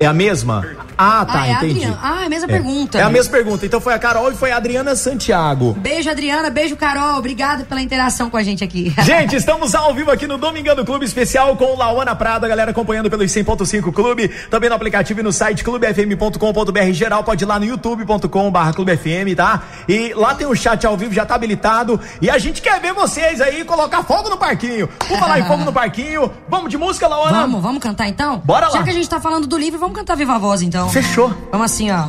É 0.00 0.06
a 0.06 0.12
mesma? 0.12 0.64
Ah, 0.96 1.24
tá, 1.24 1.40
Ah, 1.42 1.48
é 1.48 1.52
entendi. 1.52 1.72
Adriana. 1.84 1.98
Ah, 2.02 2.22
é 2.22 2.26
a 2.26 2.28
mesma 2.28 2.46
pergunta. 2.48 2.98
É 2.98 3.02
a 3.02 3.10
mesma 3.10 3.32
pergunta. 3.32 3.66
Então 3.66 3.80
foi 3.80 3.94
a 3.94 3.98
Carol 3.98 4.30
e 4.30 4.34
foi 4.36 4.52
a 4.52 4.56
Adriana 4.56 4.94
Santiago. 4.94 5.72
Beijo, 5.78 6.08
Adriana. 6.10 6.50
Beijo, 6.50 6.76
Carol. 6.76 7.18
Obrigada 7.18 7.64
pela 7.64 7.80
interação 7.80 8.30
com 8.30 8.36
a 8.36 8.42
gente 8.42 8.62
aqui. 8.62 8.94
Gente, 9.02 9.34
estamos 9.36 9.74
ao 9.74 9.92
vivo 9.94 10.10
aqui 10.10 10.26
no 10.26 10.38
Domingão 10.38 10.76
Clube 10.84 11.04
Especial 11.04 11.56
com 11.56 11.64
o 11.74 11.76
Lauana 11.76 12.14
Prado, 12.14 12.44
a 12.44 12.48
galera 12.48 12.70
acompanhando 12.70 13.10
pelo 13.10 13.24
100.5 13.24 13.92
Clube, 13.92 14.28
também 14.50 14.68
no 14.68 14.76
aplicativo 14.76 15.20
e 15.20 15.22
no 15.22 15.32
site 15.32 15.64
clubefm.com.br 15.64 16.92
geral, 16.92 17.24
pode 17.24 17.44
ir 17.44 17.46
lá 17.46 17.58
no 17.58 17.64
youtube.com 17.64 18.50
barra 18.50 18.72
clubefm, 18.72 19.34
tá? 19.36 19.62
E 19.88 20.12
lá 20.14 20.34
tem 20.34 20.46
o 20.46 20.54
chat 20.54 20.86
ao 20.86 20.96
vivo, 20.96 21.12
já 21.12 21.24
tá 21.26 21.34
habilitado, 21.34 22.00
e 22.20 22.30
a 22.30 22.38
gente 22.38 22.60
quer 22.62 22.80
ver 22.80 22.92
vocês 22.92 23.40
aí 23.40 23.64
colocar 23.64 24.02
fogo 24.02 24.28
no 24.28 24.36
parquinho. 24.36 24.88
Vamos 25.08 25.18
falar 25.18 25.40
em 25.40 25.44
fogo 25.44 25.64
no 25.64 25.72
parquinho, 25.72 26.30
vamos 26.48 26.70
de 26.70 26.76
música, 26.78 27.06
Lauana? 27.08 27.40
Vamos, 27.40 27.62
vamos 27.62 27.82
cantar 27.82 28.08
então? 28.08 28.40
Bora 28.44 28.66
lá. 28.68 28.78
Já 28.78 28.82
que 28.82 28.90
a 28.90 28.94
gente 28.94 29.08
tá 29.08 29.20
falando 29.20 29.46
do 29.46 29.56
livro, 29.58 29.78
vamos 29.78 29.87
vamos 29.88 29.98
cantar 29.98 30.16
Viva 30.16 30.34
a 30.34 30.38
Voz 30.38 30.62
então. 30.62 30.88
Fechou. 30.90 31.32
Vamos 31.50 31.72
assim, 31.72 31.90
ó. 31.90 32.08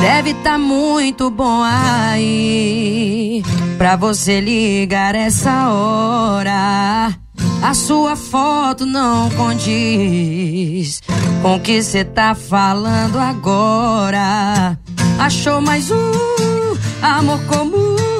Deve 0.00 0.34
tá 0.34 0.58
muito 0.58 1.30
bom 1.30 1.62
aí 1.62 3.42
pra 3.78 3.96
você 3.96 4.40
ligar 4.40 5.14
essa 5.14 5.68
hora. 5.68 7.14
A 7.62 7.74
sua 7.74 8.14
foto 8.16 8.84
não 8.84 9.30
condiz 9.30 11.00
com 11.42 11.56
o 11.56 11.60
que 11.60 11.82
cê 11.82 12.04
tá 12.04 12.34
falando 12.34 13.18
agora. 13.18 14.78
Achou 15.18 15.60
mais 15.60 15.90
um 15.90 15.96
amor 17.02 17.40
comum 17.46 18.15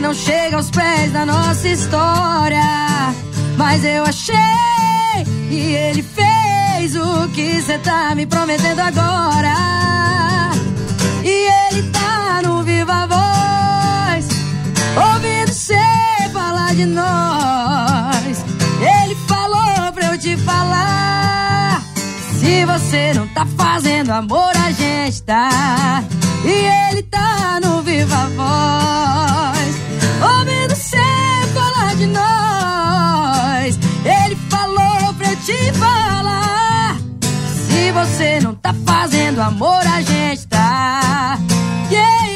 não 0.00 0.14
chega 0.14 0.56
aos 0.56 0.70
pés 0.70 1.12
da 1.12 1.24
nossa 1.24 1.68
história. 1.68 2.62
Mas 3.56 3.84
eu 3.84 4.04
achei 4.04 4.36
e 5.50 5.74
ele 5.74 6.02
fez 6.02 6.96
o 6.96 7.28
que 7.28 7.60
cê 7.62 7.78
tá 7.78 8.14
me 8.14 8.26
prometendo 8.26 8.80
agora. 8.80 9.54
E 11.24 11.48
ele 11.68 11.82
tá 11.90 12.40
no 12.42 12.62
viva 12.62 13.06
voz, 13.06 14.28
ouvindo 15.12 15.52
cê 15.52 15.74
falar 16.32 16.74
de 16.74 16.86
nós. 16.86 18.44
Ele 18.80 19.14
falou 19.26 19.92
pra 19.92 20.06
eu 20.12 20.18
te 20.18 20.36
falar. 20.36 21.82
Se 22.38 22.64
você 22.64 23.14
não 23.14 23.26
tá 23.28 23.46
fazendo 23.56 24.10
amor, 24.12 24.52
a 24.56 24.70
gente 24.70 25.22
tá. 25.22 26.04
E 26.44 26.90
ele 26.90 27.02
tá 27.02 27.58
no 27.60 27.82
viva 27.82 28.28
voz, 28.36 29.55
ouvindo 30.76 30.82
cê 30.82 30.96
falar 31.54 31.94
de 31.96 32.06
nós. 32.06 33.78
Ele 34.04 34.36
falou 34.48 35.14
pra 35.14 35.30
eu 35.30 35.36
te 35.36 35.72
falar. 35.72 36.96
Se 37.46 37.92
você 37.92 38.40
não 38.40 38.54
tá 38.54 38.74
fazendo 38.84 39.40
amor, 39.40 39.80
a 39.86 40.00
gente 40.02 40.46
tá. 40.46 41.38
Yeah, 41.90 42.35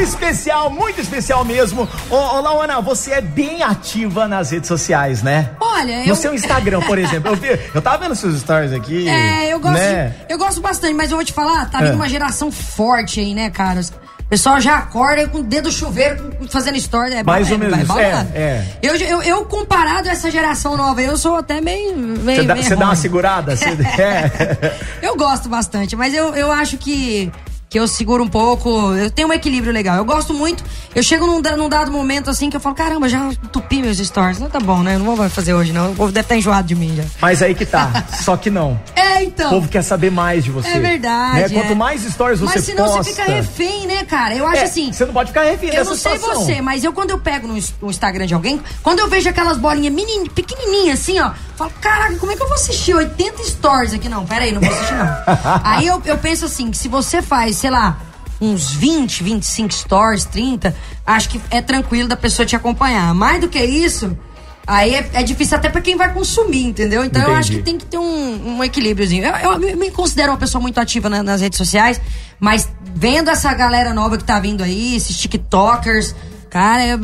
Especial, 0.00 0.70
muito 0.70 1.00
especial 1.00 1.44
mesmo. 1.44 1.88
Ô, 2.10 2.14
ô 2.16 2.40
Lauana, 2.40 2.80
você 2.80 3.12
é 3.12 3.20
bem 3.20 3.62
ativa 3.62 4.26
nas 4.26 4.50
redes 4.50 4.68
sociais, 4.68 5.22
né? 5.22 5.50
Olha, 5.60 6.00
No 6.04 6.08
eu. 6.10 6.16
seu 6.16 6.34
Instagram, 6.34 6.80
por 6.82 6.98
exemplo. 6.98 7.30
Eu, 7.32 7.36
vi, 7.36 7.48
eu 7.74 7.82
tava 7.82 7.98
vendo 7.98 8.14
seus 8.14 8.40
stories 8.40 8.72
aqui. 8.72 9.08
É, 9.08 9.52
eu 9.52 9.60
gosto, 9.60 9.74
Né? 9.78 10.14
eu 10.28 10.38
gosto 10.38 10.60
bastante, 10.60 10.94
mas 10.94 11.10
eu 11.10 11.16
vou 11.16 11.24
te 11.24 11.32
falar, 11.32 11.70
tá 11.70 11.78
vindo 11.78 11.92
É. 11.92 11.94
uma 11.94 12.08
geração 12.08 12.50
forte 12.50 13.20
aí, 13.20 13.34
né, 13.34 13.50
cara? 13.50 13.80
O 14.20 14.24
pessoal 14.32 14.58
já 14.60 14.78
acorda 14.78 15.28
com 15.28 15.38
o 15.38 15.42
dedo 15.42 15.70
chuveiro 15.70 16.32
fazendo 16.48 16.76
story. 16.78 17.12
É, 17.16 17.22
Mais 17.22 17.50
é, 17.50 17.52
ou 17.52 17.58
menos 17.58 17.86
balando. 17.86 18.30
é, 18.34 18.38
é. 18.40 18.66
Eu, 18.82 18.96
eu, 18.96 19.22
eu, 19.22 19.44
comparado 19.44 20.08
a 20.08 20.12
essa 20.12 20.30
geração 20.30 20.74
nova, 20.74 21.02
eu 21.02 21.18
sou 21.18 21.36
até 21.36 21.60
meio. 21.60 22.16
Você 22.24 22.42
dá, 22.44 22.54
dá 22.54 22.84
uma 22.86 22.96
segurada? 22.96 23.54
Você, 23.54 23.66
é. 24.00 24.74
Eu 25.02 25.16
gosto 25.16 25.50
bastante, 25.50 25.94
mas 25.96 26.14
eu, 26.14 26.34
eu 26.34 26.50
acho 26.50 26.78
que, 26.78 27.30
que 27.72 27.78
eu 27.78 27.88
seguro 27.88 28.22
um 28.22 28.28
pouco. 28.28 28.94
Eu 28.94 29.10
tenho 29.10 29.28
um 29.28 29.32
equilíbrio 29.32 29.72
legal. 29.72 29.96
Eu 29.96 30.04
gosto 30.04 30.34
muito. 30.34 30.62
Eu 30.94 31.02
chego 31.02 31.26
num, 31.26 31.40
num 31.56 31.68
dado 31.70 31.90
momento 31.90 32.28
assim 32.28 32.50
que 32.50 32.56
eu 32.56 32.60
falo: 32.60 32.74
caramba, 32.74 33.08
já 33.08 33.18
entupi 33.28 33.80
meus 33.80 33.96
stories. 33.96 34.38
Não 34.38 34.50
tá 34.50 34.60
bom, 34.60 34.82
né? 34.82 34.96
Eu 34.96 34.98
não 34.98 35.16
vou 35.16 35.30
fazer 35.30 35.54
hoje, 35.54 35.72
não. 35.72 35.92
O 35.92 35.94
povo 35.94 36.12
deve 36.12 36.26
estar 36.26 36.36
enjoado 36.36 36.68
de 36.68 36.74
mim 36.74 36.94
já. 36.94 37.04
Mas 37.18 37.40
aí 37.40 37.54
que 37.54 37.64
tá. 37.64 38.04
Só 38.12 38.36
que 38.36 38.50
não. 38.50 38.78
É, 38.94 39.20
O 39.20 39.22
então. 39.22 39.48
povo 39.48 39.68
quer 39.68 39.80
saber 39.80 40.10
mais 40.10 40.44
de 40.44 40.50
você. 40.50 40.68
É 40.68 40.78
verdade. 40.80 41.34
Né? 41.34 41.44
é. 41.44 41.48
Quanto 41.48 41.74
mais 41.74 42.02
stories 42.02 42.40
você 42.40 42.56
Mas 42.56 42.64
senão 42.66 42.84
posta. 42.84 43.04
você 43.04 43.10
fica 43.14 43.24
refém, 43.24 43.86
né, 43.86 44.04
cara? 44.04 44.34
Eu 44.34 44.46
acho 44.46 44.58
É, 44.58 44.64
assim. 44.64 44.92
Você 44.92 45.06
não 45.06 45.14
pode 45.14 45.28
ficar 45.30 45.44
refém 45.44 45.70
Eu 45.70 45.86
não 45.86 45.94
sei 45.96 46.18
situação. 46.18 46.44
você, 46.44 46.60
mas 46.60 46.84
eu 46.84 46.92
quando 46.92 47.10
eu 47.10 47.18
pego 47.18 47.48
no, 47.48 47.54
no 47.80 47.88
Instagram 47.90 48.26
de 48.26 48.34
alguém, 48.34 48.60
quando 48.82 48.98
eu 48.98 49.08
vejo 49.08 49.30
aquelas 49.30 49.56
bolinhas 49.56 49.94
menini, 49.94 50.28
pequenininhas 50.28 51.00
assim, 51.00 51.18
ó, 51.20 51.30
falo, 51.56 51.72
caraca, 51.80 52.16
como 52.16 52.32
é 52.32 52.36
que 52.36 52.42
eu 52.42 52.46
vou 52.46 52.54
assistir 52.54 52.94
80 52.94 53.42
stories 53.44 53.94
aqui? 53.94 54.10
Não, 54.10 54.26
pera 54.26 54.44
aí, 54.44 54.52
não 54.52 54.60
vou 54.60 54.70
assistir 54.70 54.94
não. 54.94 55.16
aí 55.64 55.86
eu, 55.86 56.02
eu 56.04 56.18
penso 56.18 56.44
assim, 56.44 56.70
que 56.70 56.76
se 56.76 56.88
você 56.88 57.22
faz, 57.22 57.61
sei 57.62 57.70
lá, 57.70 57.96
uns 58.40 58.72
20, 58.72 59.22
25 59.22 59.72
stories, 59.72 60.24
30, 60.24 60.74
acho 61.06 61.28
que 61.28 61.40
é 61.48 61.62
tranquilo 61.62 62.08
da 62.08 62.16
pessoa 62.16 62.44
te 62.44 62.56
acompanhar. 62.56 63.14
Mais 63.14 63.40
do 63.40 63.48
que 63.48 63.60
isso, 63.64 64.18
aí 64.66 64.94
é, 64.96 65.10
é 65.14 65.22
difícil 65.22 65.56
até 65.56 65.68
pra 65.68 65.80
quem 65.80 65.96
vai 65.96 66.12
consumir, 66.12 66.64
entendeu? 66.64 67.04
Então 67.04 67.22
eu 67.22 67.34
acho 67.36 67.52
Entendi. 67.52 67.58
que 67.58 67.62
tem 67.62 67.78
que 67.78 67.86
ter 67.86 67.98
um, 67.98 68.56
um 68.58 68.64
equilíbriozinho. 68.64 69.24
Eu, 69.26 69.52
eu 69.52 69.58
me- 69.60 69.76
me 69.76 69.90
considero 69.92 70.32
uma 70.32 70.38
pessoa 70.38 70.60
muito 70.60 70.80
ativa 70.80 71.08
na- 71.08 71.22
nas 71.22 71.40
redes 71.40 71.56
sociais, 71.56 72.00
mas 72.40 72.68
vendo 72.96 73.30
essa 73.30 73.54
galera 73.54 73.94
nova 73.94 74.18
que 74.18 74.24
tá 74.24 74.40
vindo 74.40 74.64
aí, 74.64 74.96
esses 74.96 75.16
TikTokers, 75.16 76.12
cara, 76.52 76.86
eu- 76.86 76.98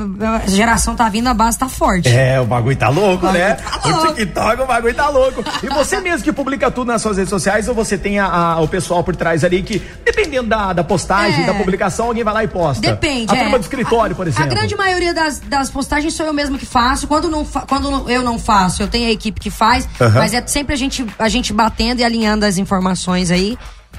essa 0.45 0.55
geração 0.55 0.95
tá 0.95 1.09
vindo, 1.09 1.27
a 1.27 1.33
base 1.35 1.59
tá 1.59 1.69
forte. 1.69 2.07
É, 2.09 2.39
o 2.39 2.45
bagulho 2.45 2.77
tá 2.77 2.89
louco, 2.91 3.25
O 3.25 3.33
bagulho 3.33 3.43
né? 3.45 3.55
tá 3.55 3.81
O 3.85 3.89
louco. 3.89 4.15
TikTok, 4.15 4.63
o 4.63 4.67
bagulho 4.67 4.95
tá 4.95 5.09
louco. 5.09 5.43
E 5.63 5.69
você 5.69 5.99
mesmo 6.03 6.23
que 6.23 6.33
publica 6.33 6.71
tudo 6.71 6.89
nas 6.89 7.01
suas 7.01 7.17
redes 7.17 7.31
sociais 7.31 7.67
ou 7.69 7.75
você 7.75 7.97
tem 7.97 8.19
a- 8.19 8.27
a- 8.27 8.61
o 8.61 8.69
pessoal 8.69 9.03
por 9.03 9.17
trás 9.17 9.43
ali 9.45 9.63
que, 9.63 9.79
dependendo 10.05 10.49
da, 10.49 10.73
da 10.75 10.85
postagem, 10.85 11.45
É. 11.45 11.47
da 11.47 11.55
publicação, 11.55 12.07
alguém 12.07 12.23
vai 12.23 12.35
lá 12.35 12.45
e 12.45 12.49
posta? 12.49 12.81
Depende, 12.83 13.33
A 13.33 13.37
é. 13.37 13.43
turma 13.45 13.59
do 13.59 13.63
escritório, 13.63 14.15
por 14.15 14.27
exemplo. 14.27 14.45
A 14.45 14.55
grande 14.55 14.77
maioria 14.77 15.15
das, 15.15 15.39
das 15.41 15.71
postagens 15.71 16.13
sou 16.15 16.27
eu 16.27 16.33
mesmo 16.35 16.59
que 16.59 16.67
faço. 16.67 17.07
Quando, 17.07 17.29
não 17.29 17.45
quando 17.45 18.11
eu 18.11 18.23
não 18.23 18.39
faço, 18.39 18.83
eu 18.83 18.89
tenho 18.89 19.09
a 19.09 19.11
equipe 19.13 19.41
que 19.41 19.51
faz. 19.51 19.89
Mas 20.15 20.35
é 20.35 20.47
sempre 20.47 20.75
a 20.75 20.77
gente, 20.77 21.07
a 21.19 21.29
gente 21.29 21.53
batendo 21.53 22.01
e 22.01 22.05
alinhando 22.05 22.45
as 22.45 22.59
informações 22.59 23.31
aí. 23.31 23.57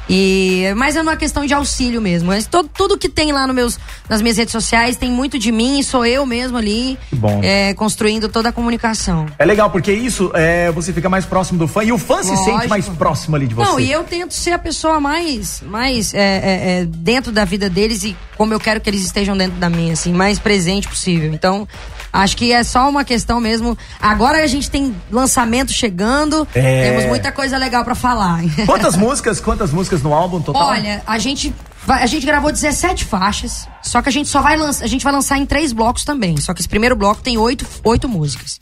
E, 0.09 0.73
mas 0.75 0.95
é 0.95 1.01
uma 1.01 1.15
questão 1.15 1.45
de 1.45 1.53
auxílio 1.53 2.01
mesmo. 2.01 2.29
Mas 2.29 2.47
todo, 2.47 2.67
tudo 2.67 2.97
que 2.97 3.07
tem 3.07 3.31
lá 3.31 3.45
no 3.45 3.53
meus, 3.53 3.77
nas 4.09 4.21
minhas 4.21 4.37
redes 4.37 4.51
sociais 4.51 4.97
tem 4.97 5.11
muito 5.11 5.37
de 5.37 5.51
mim, 5.51 5.83
sou 5.83 6.05
eu 6.05 6.25
mesmo 6.25 6.57
ali 6.57 6.97
bom. 7.11 7.41
é, 7.43 7.73
construindo 7.75 8.27
toda 8.27 8.49
a 8.49 8.51
comunicação. 8.51 9.27
É 9.37 9.45
legal, 9.45 9.69
porque 9.69 9.91
isso 9.93 10.31
é, 10.33 10.71
você 10.71 10.91
fica 10.91 11.07
mais 11.07 11.25
próximo 11.25 11.59
do 11.59 11.67
fã 11.67 11.83
e 11.83 11.91
o 11.91 11.97
fã 11.97 12.23
se 12.23 12.31
Lógico. 12.31 12.51
sente 12.51 12.67
mais 12.67 12.89
próximo 12.89 13.35
ali 13.35 13.45
de 13.45 13.53
você. 13.53 13.69
Não, 13.69 13.79
e 13.79 13.91
eu 13.91 14.03
tento 14.03 14.33
ser 14.33 14.51
a 14.51 14.59
pessoa 14.59 14.99
mais, 14.99 15.61
mais 15.61 16.13
é, 16.13 16.19
é, 16.19 16.79
é, 16.81 16.85
dentro 16.85 17.31
da 17.31 17.45
vida 17.45 17.69
deles 17.69 18.03
e 18.03 18.17
como 18.35 18.53
eu 18.53 18.59
quero 18.59 18.81
que 18.81 18.89
eles 18.89 19.03
estejam 19.03 19.37
dentro 19.37 19.59
da 19.59 19.69
minha, 19.69 19.93
assim, 19.93 20.13
mais 20.13 20.39
presente 20.39 20.87
possível. 20.87 21.31
Então, 21.33 21.67
acho 22.11 22.35
que 22.37 22.51
é 22.51 22.63
só 22.63 22.89
uma 22.89 23.03
questão 23.03 23.39
mesmo. 23.39 23.77
Agora 24.01 24.43
a 24.43 24.47
gente 24.47 24.69
tem 24.69 24.95
lançamento 25.11 25.71
chegando, 25.71 26.47
É. 26.53 26.89
temos 26.89 27.05
muita 27.05 27.31
coisa 27.31 27.57
legal 27.57 27.83
pra 27.83 27.95
falar. 27.95 28.41
Quantas 28.65 28.95
músicas, 28.95 29.39
quantas 29.39 29.71
músicas 29.71 30.01
no 30.01 30.13
álbum 30.13 30.41
total? 30.41 30.67
Olha, 30.67 31.01
a 31.05 31.17
gente 31.17 31.53
a 31.87 32.05
gente 32.05 32.25
gravou 32.25 32.51
17 32.51 33.05
faixas, 33.05 33.67
só 33.81 34.01
que 34.01 34.09
a 34.09 34.11
gente 34.11 34.29
só 34.29 34.41
vai 34.41 34.55
lançar, 34.57 34.83
a 34.83 34.87
gente 34.87 35.03
vai 35.03 35.13
lançar 35.13 35.37
em 35.37 35.45
três 35.45 35.71
blocos 35.73 36.03
também. 36.03 36.37
Só 36.37 36.53
que 36.53 36.61
esse 36.61 36.69
primeiro 36.69 36.95
bloco 36.95 37.21
tem 37.21 37.37
oito, 37.37 37.65
oito 37.83 38.07
músicas. 38.07 38.59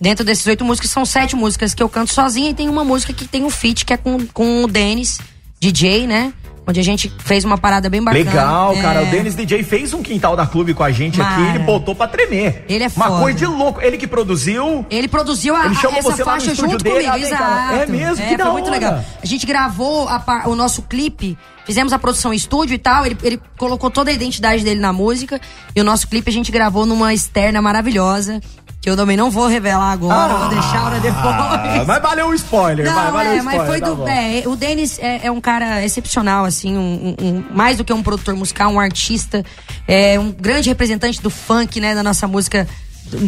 Dentro 0.00 0.24
desses 0.24 0.46
oito 0.46 0.64
músicas 0.64 0.90
são 0.90 1.04
sete 1.04 1.36
músicas 1.36 1.74
que 1.74 1.82
eu 1.82 1.88
canto 1.88 2.12
sozinha 2.12 2.50
e 2.50 2.54
tem 2.54 2.68
uma 2.68 2.82
música 2.84 3.12
que 3.12 3.26
tem 3.26 3.44
um 3.44 3.50
feat 3.50 3.84
que 3.84 3.92
é 3.92 3.96
com, 3.96 4.26
com 4.28 4.64
o 4.64 4.66
Denis, 4.66 5.18
DJ, 5.60 6.06
né? 6.06 6.32
Onde 6.64 6.78
a 6.78 6.82
gente 6.84 7.12
fez 7.18 7.44
uma 7.44 7.58
parada 7.58 7.90
bem 7.90 8.00
bacana. 8.02 8.24
Legal, 8.24 8.76
cara. 8.76 9.00
É. 9.02 9.02
O 9.02 9.10
Denis 9.10 9.34
DJ 9.34 9.64
fez 9.64 9.92
um 9.92 10.00
quintal 10.00 10.36
da 10.36 10.46
clube 10.46 10.72
com 10.72 10.84
a 10.84 10.92
gente 10.92 11.20
aqui, 11.20 11.40
Mara. 11.40 11.50
ele 11.56 11.58
botou 11.64 11.92
pra 11.92 12.06
tremer. 12.06 12.64
Ele 12.68 12.84
é 12.84 12.90
Uma 12.94 13.06
foda. 13.08 13.20
coisa 13.20 13.38
de 13.38 13.46
louco. 13.46 13.80
Ele 13.80 13.98
que 13.98 14.06
produziu. 14.06 14.86
Ele 14.88 15.08
produziu 15.08 15.56
a, 15.56 15.66
Ele 15.66 15.74
chamou 15.74 15.98
essa 15.98 16.10
você 16.12 16.22
lá 16.22 16.34
no 16.36 16.40
faixa 16.40 16.54
junto 16.54 16.78
dele, 16.78 17.04
comigo, 17.06 17.10
ah, 17.10 17.18
cá. 17.18 17.18
exato. 17.18 17.74
É 17.74 17.86
mesmo? 17.86 18.24
É, 18.24 18.28
Que 18.28 18.36
da 18.36 18.44
foi 18.44 18.52
muito 18.52 18.66
hora. 18.66 18.74
legal. 18.76 19.04
A 19.22 19.26
gente 19.26 19.44
gravou 19.44 20.08
a 20.08 20.22
o 20.46 20.54
nosso 20.54 20.82
clipe, 20.82 21.36
fizemos 21.66 21.92
a 21.92 21.98
produção 21.98 22.32
em 22.32 22.36
estúdio 22.36 22.74
e 22.74 22.78
tal. 22.78 23.04
Ele, 23.06 23.16
ele 23.24 23.40
colocou 23.58 23.90
toda 23.90 24.10
a 24.10 24.14
identidade 24.14 24.62
dele 24.62 24.80
na 24.80 24.92
música. 24.92 25.40
E 25.74 25.80
o 25.80 25.84
nosso 25.84 26.06
clipe 26.06 26.30
a 26.30 26.32
gente 26.32 26.52
gravou 26.52 26.86
numa 26.86 27.12
externa 27.12 27.60
maravilhosa. 27.60 28.40
Que 28.82 28.90
eu 28.90 28.96
também 28.96 29.16
não 29.16 29.30
vou 29.30 29.46
revelar 29.46 29.92
agora, 29.92 30.34
vou 30.34 30.48
deixar 30.48 30.90
pra 30.90 30.96
Ah, 30.96 30.98
depois. 30.98 31.86
mas 31.86 32.02
valeu 32.02 32.26
o 32.30 32.34
spoiler, 32.34 32.84
vai, 32.92 33.04
Não, 33.04 33.12
valeu 33.12 33.30
o 33.30 33.34
é, 33.34 33.36
spoiler. 33.38 33.58
mas 33.60 33.68
foi 33.68 33.80
tá 33.80 33.88
do. 33.88 33.96
bom. 33.96 34.08
É, 34.08 34.42
o 34.44 34.56
Denis 34.56 34.98
é, 34.98 35.20
é 35.26 35.30
um 35.30 35.40
cara 35.40 35.84
excepcional, 35.84 36.44
assim, 36.44 36.76
um- 36.76 37.14
um- 37.20 37.44
mais 37.54 37.76
do 37.76 37.84
que 37.84 37.92
um 37.92 38.02
produtor 38.02 38.34
musical, 38.34 38.72
um 38.72 38.80
artista, 38.80 39.44
é 39.86 40.18
um 40.18 40.32
grande 40.32 40.68
representante 40.68 41.22
do 41.22 41.30
funk, 41.30 41.80
né, 41.80 41.94
da 41.94 42.02
nossa 42.02 42.26
música, 42.26 42.66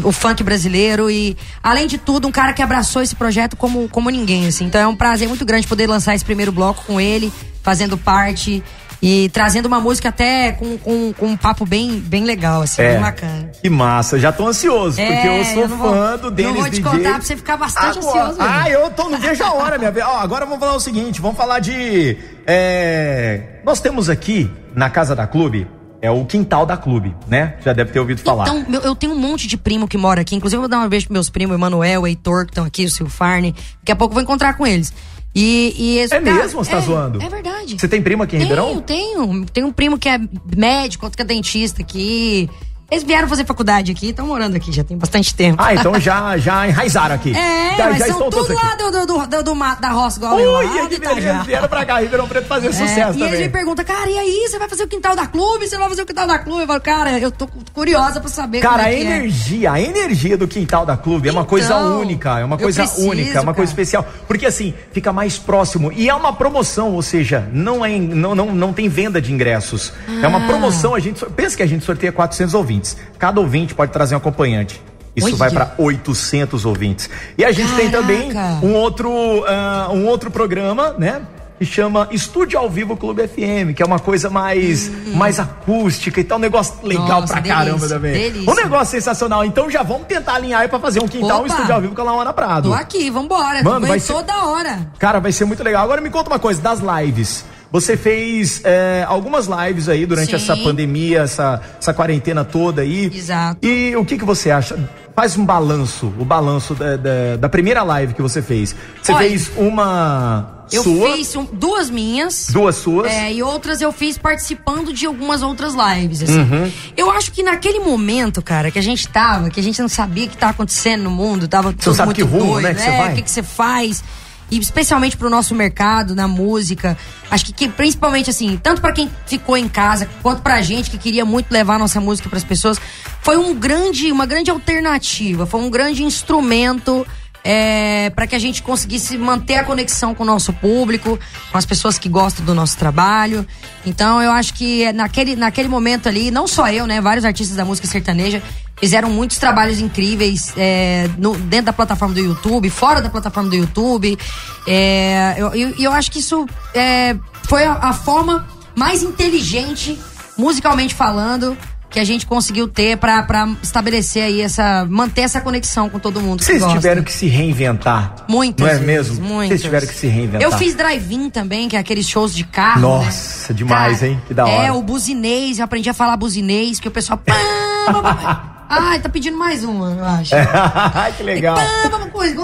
o 0.02 0.10
funk 0.10 0.42
brasileiro. 0.42 1.08
E, 1.08 1.36
além 1.62 1.86
de 1.86 1.98
tudo, 1.98 2.26
um 2.26 2.32
cara 2.32 2.52
que 2.52 2.60
abraçou 2.60 3.00
esse 3.00 3.14
projeto 3.14 3.56
como, 3.56 3.88
como 3.88 4.10
ninguém, 4.10 4.48
assim. 4.48 4.64
Então 4.64 4.80
é 4.80 4.86
um 4.88 4.96
prazer 4.96 5.28
muito 5.28 5.44
grande 5.44 5.68
poder 5.68 5.86
lançar 5.88 6.16
esse 6.16 6.24
primeiro 6.24 6.50
bloco 6.50 6.82
com 6.84 7.00
ele, 7.00 7.32
fazendo 7.62 7.96
parte. 7.96 8.60
E 9.06 9.28
trazendo 9.28 9.66
uma 9.66 9.80
música 9.80 10.08
até 10.08 10.52
com, 10.52 10.78
com, 10.78 11.12
com 11.12 11.26
um 11.26 11.36
papo 11.36 11.66
bem, 11.66 11.98
bem 12.00 12.24
legal, 12.24 12.62
assim, 12.62 12.80
É. 12.80 12.92
bem 12.92 13.00
bacana. 13.02 13.50
Que 13.62 13.68
massa, 13.68 14.18
já 14.18 14.32
tô 14.32 14.46
ansioso, 14.46 14.96
porque 14.96 15.12
É, 15.28 15.40
eu 15.40 15.44
sou 15.44 15.62
eu 15.64 15.68
não 15.68 15.76
vou- 15.76 15.90
fã 15.92 16.16
do 16.16 16.30
Denis 16.30 16.52
não 16.54 16.60
vou 16.62 16.70
te 16.70 16.76
DJ. 16.80 16.90
contar 16.90 17.10
pra 17.14 17.20
você 17.20 17.36
ficar 17.36 17.56
bastante 17.58 17.98
ansioso, 17.98 18.36
Ah, 18.40 18.62
mesmo. 18.64 18.68
eu 18.78 18.90
tô, 18.92 19.08
não 19.10 19.18
vejo 19.18 19.44
a 19.44 19.52
hora, 19.52 19.76
minha 19.76 19.90
vez. 19.90 20.06
Ó, 20.06 20.18
agora 20.18 20.46
vamos 20.46 20.58
falar 20.60 20.74
o 20.74 20.80
seguinte, 20.80 21.20
vamos 21.20 21.36
falar 21.36 21.58
de... 21.58 22.16
é, 22.46 23.60
Nós 23.64 23.80
temos 23.80 24.08
aqui, 24.08 24.50
na 24.74 24.88
Casa 24.88 25.14
da 25.14 25.26
Clube, 25.26 25.66
é 26.04 26.10
o 26.10 26.22
quintal 26.26 26.66
da 26.66 26.76
clube, 26.76 27.16
né? 27.26 27.54
Já 27.64 27.72
deve 27.72 27.90
ter 27.90 27.98
ouvido 27.98 28.20
falar. 28.20 28.44
Então, 28.44 28.64
meu, 28.68 28.82
eu 28.82 28.94
tenho 28.94 29.14
um 29.14 29.18
monte 29.18 29.48
de 29.48 29.56
primo 29.56 29.88
que 29.88 29.96
mora 29.96 30.20
aqui. 30.20 30.36
Inclusive, 30.36 30.58
eu 30.58 30.60
vou 30.60 30.68
dar 30.68 30.76
uma 30.76 30.88
vez 30.88 31.04
pros 31.04 31.14
meus 31.14 31.30
primos, 31.30 31.54
Emanuel, 31.54 32.02
o 32.02 32.06
Heitor, 32.06 32.44
que 32.44 32.50
estão 32.50 32.64
aqui, 32.64 32.84
o 32.84 32.90
Silfarne. 32.90 33.54
Daqui 33.80 33.90
a 33.90 33.96
pouco 33.96 34.12
eu 34.12 34.16
vou 34.16 34.22
encontrar 34.22 34.54
com 34.54 34.66
eles. 34.66 34.92
E, 35.34 35.74
e 35.78 35.98
esse, 35.98 36.14
é 36.14 36.20
cara, 36.20 36.36
mesmo? 36.36 36.62
Você 36.62 36.70
tá 36.70 36.76
é, 36.76 36.80
zoando? 36.82 37.22
É 37.22 37.28
verdade. 37.28 37.78
Você 37.78 37.88
tem 37.88 38.02
primo 38.02 38.22
aqui 38.22 38.36
em 38.36 38.40
tenho, 38.40 38.50
Ribeirão? 38.50 38.82
Tenho, 38.82 39.46
tenho. 39.46 39.66
um 39.66 39.72
primo 39.72 39.98
que 39.98 40.10
é 40.10 40.20
médico, 40.54 41.06
outro 41.06 41.16
que 41.16 41.22
é 41.22 41.24
dentista 41.24 41.80
aqui. 41.80 42.50
Eles 42.90 43.02
vieram 43.02 43.26
fazer 43.28 43.44
faculdade 43.46 43.90
aqui, 43.90 44.10
estão 44.10 44.26
morando 44.26 44.56
aqui, 44.56 44.70
já 44.70 44.84
tem 44.84 44.96
bastante 44.96 45.34
tempo. 45.34 45.62
Ah, 45.62 45.74
então 45.74 45.98
já, 46.00 46.36
já 46.36 46.68
enraizaram 46.68 47.14
aqui. 47.14 47.30
É, 47.36 47.76
já, 47.76 47.90
mas 47.90 47.98
já 47.98 48.06
são 48.06 48.30
tudo 48.30 48.54
lá 48.54 48.74
do, 48.76 48.90
do, 48.90 49.06
do, 49.26 49.42
do, 49.42 49.54
da 49.80 49.90
roça 49.90 50.18
igual 50.18 50.36
Ui, 50.36 50.42
eu 50.42 50.52
lá, 50.52 50.88
que 50.88 50.98
beleza, 50.98 51.28
eles 51.30 51.46
vieram 51.46 51.68
pra 51.68 51.84
cá, 51.84 52.00
Ribeirão 52.00 52.28
Preto 52.28 52.46
fazer 52.46 52.68
é, 52.68 52.72
sucesso 52.72 53.16
e 53.16 53.20
também. 53.20 53.28
E 53.28 53.34
ele 53.34 53.44
me 53.44 53.48
pergunta, 53.48 53.84
cara, 53.84 54.08
e 54.08 54.18
aí, 54.18 54.48
você 54.48 54.58
vai 54.58 54.68
fazer 54.68 54.84
o 54.84 54.88
quintal 54.88 55.16
da 55.16 55.26
clube? 55.26 55.66
Você 55.66 55.78
vai 55.78 55.88
fazer 55.88 56.02
o 56.02 56.06
quintal 56.06 56.26
da 56.26 56.38
clube? 56.38 56.62
Eu 56.62 56.66
falo, 56.66 56.80
cara, 56.80 57.18
eu 57.18 57.30
tô 57.30 57.48
curiosa 57.72 58.20
pra 58.20 58.28
saber 58.28 58.60
Cara, 58.60 58.82
é 58.82 58.96
a 58.96 59.00
energia, 59.00 59.68
é. 59.68 59.72
a 59.72 59.80
energia 59.80 60.36
do 60.36 60.46
quintal 60.46 60.86
da 60.86 60.96
clube 60.96 61.28
é 61.28 61.32
uma 61.32 61.44
coisa 61.44 61.66
então, 61.66 62.00
única, 62.00 62.38
é 62.38 62.44
uma 62.44 62.58
coisa 62.58 62.84
única, 62.98 63.38
é 63.38 63.40
uma 63.40 63.54
coisa 63.54 63.70
especial. 63.70 64.06
Porque 64.26 64.46
assim, 64.46 64.74
fica 64.92 65.12
mais 65.12 65.38
próximo. 65.38 65.90
E 65.92 66.08
é 66.08 66.14
uma 66.14 66.32
promoção, 66.32 66.92
ou 66.92 67.02
seja, 67.02 67.48
não, 67.52 67.84
é, 67.84 67.98
não, 67.98 68.34
não, 68.34 68.54
não 68.54 68.72
tem 68.72 68.88
venda 68.88 69.20
de 69.20 69.32
ingressos. 69.32 69.92
Ah. 70.08 70.20
É 70.22 70.26
uma 70.26 70.46
promoção, 70.46 70.94
a 70.94 71.00
gente 71.00 71.24
pensa 71.30 71.56
que 71.56 71.62
a 71.62 71.66
gente 71.66 71.84
sorteia 71.84 72.12
400 72.12 72.54
ouvintes. 72.54 72.83
Cada 73.18 73.40
ouvinte 73.40 73.74
pode 73.74 73.92
trazer 73.92 74.14
um 74.14 74.18
acompanhante. 74.18 74.80
Isso 75.16 75.28
Oi, 75.28 75.34
vai 75.34 75.50
para 75.50 75.74
800 75.78 76.64
ouvintes. 76.64 77.08
E 77.38 77.44
a 77.44 77.52
gente 77.52 77.70
Caraca. 77.70 77.82
tem 77.82 77.90
também 77.90 78.32
um 78.62 78.74
outro, 78.74 79.10
uh, 79.10 79.92
um 79.92 80.06
outro 80.06 80.30
programa, 80.30 80.94
né? 80.98 81.22
Que 81.56 81.64
chama 81.64 82.08
Estúdio 82.10 82.58
ao 82.58 82.68
Vivo 82.68 82.96
Clube 82.96 83.28
FM, 83.28 83.76
que 83.76 83.82
é 83.82 83.86
uma 83.86 84.00
coisa 84.00 84.28
mais, 84.28 84.88
hum. 84.88 85.14
mais 85.14 85.38
acústica 85.38 86.20
e 86.20 86.24
tal. 86.24 86.36
Um 86.36 86.40
negócio 86.40 86.74
legal 86.82 87.20
Nossa, 87.20 87.32
pra 87.32 87.40
delícia, 87.40 87.64
caramba 87.64 87.88
também. 87.88 88.12
Delícia. 88.12 88.50
Um 88.50 88.56
negócio 88.56 88.90
sensacional. 88.90 89.44
Então 89.44 89.70
já 89.70 89.84
vamos 89.84 90.08
tentar 90.08 90.34
alinhar 90.34 90.62
aí 90.62 90.68
pra 90.68 90.80
fazer 90.80 91.00
um 91.00 91.06
quintal, 91.06 91.38
Opa, 91.38 91.42
um 91.42 91.46
estúdio 91.46 91.74
ao 91.74 91.80
vivo 91.80 91.94
com 91.94 92.00
a 92.00 92.04
Laona 92.04 92.32
Prado. 92.32 92.70
Tô 92.70 92.74
aqui, 92.74 93.08
vambora. 93.08 93.62
Mano, 93.62 93.86
vai 93.86 94.00
toda 94.00 94.32
ser... 94.32 94.38
hora. 94.40 94.90
Cara, 94.98 95.20
vai 95.20 95.30
ser 95.30 95.44
muito 95.44 95.62
legal. 95.62 95.84
Agora 95.84 96.00
me 96.00 96.10
conta 96.10 96.28
uma 96.28 96.40
coisa 96.40 96.60
das 96.60 96.80
lives. 96.80 97.44
Você 97.74 97.96
fez 97.96 98.60
é, 98.62 99.04
algumas 99.08 99.48
lives 99.48 99.88
aí 99.88 100.06
durante 100.06 100.30
Sim. 100.30 100.36
essa 100.36 100.56
pandemia, 100.56 101.22
essa, 101.22 101.60
essa 101.76 101.92
quarentena 101.92 102.44
toda 102.44 102.82
aí. 102.82 103.10
Exato. 103.12 103.58
E 103.66 103.96
o 103.96 104.04
que, 104.04 104.16
que 104.16 104.24
você 104.24 104.52
acha? 104.52 104.78
Faz 105.12 105.36
um 105.36 105.44
balanço, 105.44 106.06
o 106.16 106.24
balanço 106.24 106.72
da, 106.72 106.96
da, 106.96 107.36
da 107.36 107.48
primeira 107.48 107.82
live 107.82 108.14
que 108.14 108.22
você 108.22 108.40
fez. 108.40 108.76
Você 109.02 109.12
Olha, 109.12 109.26
fez 109.26 109.50
uma 109.56 110.66
eu 110.70 110.84
sua? 110.84 111.16
fiz 111.16 111.34
um, 111.34 111.44
duas 111.46 111.90
minhas. 111.90 112.46
Duas 112.50 112.76
suas? 112.76 113.10
É, 113.10 113.32
e 113.32 113.42
outras 113.42 113.80
eu 113.80 113.90
fiz 113.90 114.16
participando 114.16 114.92
de 114.92 115.04
algumas 115.04 115.42
outras 115.42 115.74
lives, 115.74 116.22
assim. 116.22 116.38
Uhum. 116.38 116.70
Eu 116.96 117.10
acho 117.10 117.32
que 117.32 117.42
naquele 117.42 117.80
momento, 117.80 118.40
cara, 118.40 118.70
que 118.70 118.78
a 118.78 118.82
gente 118.82 119.08
tava, 119.08 119.50
que 119.50 119.58
a 119.58 119.62
gente 119.62 119.82
não 119.82 119.88
sabia 119.88 120.26
o 120.26 120.28
que 120.28 120.36
tava 120.36 120.52
acontecendo 120.52 121.02
no 121.02 121.10
mundo, 121.10 121.48
tava 121.48 121.72
você 121.72 121.90
tudo 121.90 122.04
muito 122.04 122.14
que 122.14 122.22
rumo, 122.22 122.52
doido, 122.52 122.66
né? 122.66 122.74
Que 122.74 122.82
é, 122.82 123.10
o 123.10 123.14
que, 123.16 123.22
que 123.22 123.30
você 123.32 123.42
faz 123.42 124.04
e 124.50 124.58
especialmente 124.58 125.16
para 125.16 125.26
o 125.26 125.30
nosso 125.30 125.54
mercado, 125.54 126.14
na 126.14 126.28
música. 126.28 126.96
Acho 127.30 127.46
que, 127.46 127.52
que 127.52 127.68
principalmente 127.68 128.30
assim, 128.30 128.58
tanto 128.62 128.80
para 128.80 128.92
quem 128.92 129.10
ficou 129.26 129.56
em 129.56 129.68
casa, 129.68 130.08
quanto 130.22 130.42
para 130.42 130.54
a 130.54 130.62
gente 130.62 130.90
que 130.90 130.98
queria 130.98 131.24
muito 131.24 131.50
levar 131.50 131.78
nossa 131.78 132.00
música 132.00 132.28
para 132.28 132.38
as 132.38 132.44
pessoas, 132.44 132.78
foi 133.22 133.36
um 133.36 133.54
grande, 133.54 134.12
uma 134.12 134.26
grande 134.26 134.50
alternativa, 134.50 135.46
foi 135.46 135.60
um 135.60 135.70
grande 135.70 136.02
instrumento 136.02 137.06
é, 137.44 138.08
para 138.10 138.26
que 138.26 138.34
a 138.34 138.38
gente 138.38 138.62
conseguisse 138.62 139.18
manter 139.18 139.56
a 139.56 139.64
conexão 139.64 140.14
com 140.14 140.22
o 140.22 140.26
nosso 140.26 140.50
público, 140.54 141.20
com 141.52 141.58
as 141.58 141.66
pessoas 141.66 141.98
que 141.98 142.08
gostam 142.08 142.44
do 142.44 142.54
nosso 142.54 142.78
trabalho. 142.78 143.46
Então 143.84 144.22
eu 144.22 144.30
acho 144.32 144.54
que 144.54 144.90
naquele, 144.94 145.36
naquele 145.36 145.68
momento 145.68 146.08
ali, 146.08 146.30
não 146.30 146.48
só 146.48 146.68
eu, 146.68 146.86
né? 146.86 147.02
Vários 147.02 147.24
artistas 147.24 147.54
da 147.54 147.64
música 147.64 147.86
sertaneja 147.86 148.42
fizeram 148.76 149.10
muitos 149.10 149.38
trabalhos 149.38 149.78
incríveis 149.78 150.52
é, 150.56 151.08
no, 151.18 151.36
dentro 151.36 151.66
da 151.66 151.72
plataforma 151.72 152.14
do 152.14 152.20
YouTube, 152.20 152.70
fora 152.70 153.02
da 153.02 153.10
plataforma 153.10 153.50
do 153.50 153.56
YouTube. 153.56 154.18
É, 154.66 155.34
eu, 155.36 155.54
eu, 155.54 155.74
eu, 155.78 155.92
acho 155.92 156.10
que 156.10 156.20
isso 156.20 156.46
é, 156.74 157.14
foi 157.44 157.64
a, 157.64 157.74
a 157.74 157.92
forma 157.92 158.48
mais 158.74 159.02
inteligente, 159.02 159.98
musicalmente 160.36 160.94
falando, 160.94 161.56
que 161.94 162.00
a 162.00 162.04
gente 162.04 162.26
conseguiu 162.26 162.66
ter 162.66 162.96
para 162.98 163.48
estabelecer 163.62 164.24
aí 164.24 164.40
essa. 164.40 164.84
manter 164.90 165.20
essa 165.20 165.40
conexão 165.40 165.88
com 165.88 166.00
todo 166.00 166.20
mundo. 166.20 166.42
Vocês 166.42 166.64
tiveram 166.66 167.04
que 167.04 167.12
se 167.12 167.26
reinventar. 167.26 168.16
Muitas. 168.28 168.66
Não 168.66 168.68
é 168.68 168.78
vezes, 168.78 169.12
mesmo? 169.12 169.24
Muitas. 169.24 169.48
Vocês 169.48 169.62
tiveram 169.62 169.86
que 169.86 169.94
se 169.94 170.08
reinventar. 170.08 170.42
Eu 170.42 170.58
fiz 170.58 170.74
drive-in 170.74 171.30
também, 171.30 171.68
que 171.68 171.76
é 171.76 171.78
aqueles 171.78 172.08
shows 172.08 172.34
de 172.34 172.42
carro. 172.42 172.80
Né? 172.80 172.88
Nossa, 172.88 173.52
né? 173.52 173.56
demais, 173.56 174.00
Cara, 174.00 174.10
hein? 174.10 174.22
Que 174.26 174.34
da 174.34 174.44
hora. 174.44 174.66
É, 174.66 174.72
o 174.72 174.82
buzinês, 174.82 175.60
eu 175.60 175.64
aprendi 175.64 175.88
a 175.88 175.94
falar 175.94 176.16
buzinês, 176.16 176.80
que 176.80 176.88
o 176.88 176.90
pessoal. 176.90 177.22
Ai, 178.80 179.00
tá 179.00 179.08
pedindo 179.08 179.36
mais 179.36 179.64
uma, 179.64 179.90
eu 179.90 180.04
acho. 180.04 180.34
Que 181.16 181.22
legal. 181.22 181.56
E, 181.56 181.90
pá, 181.90 181.94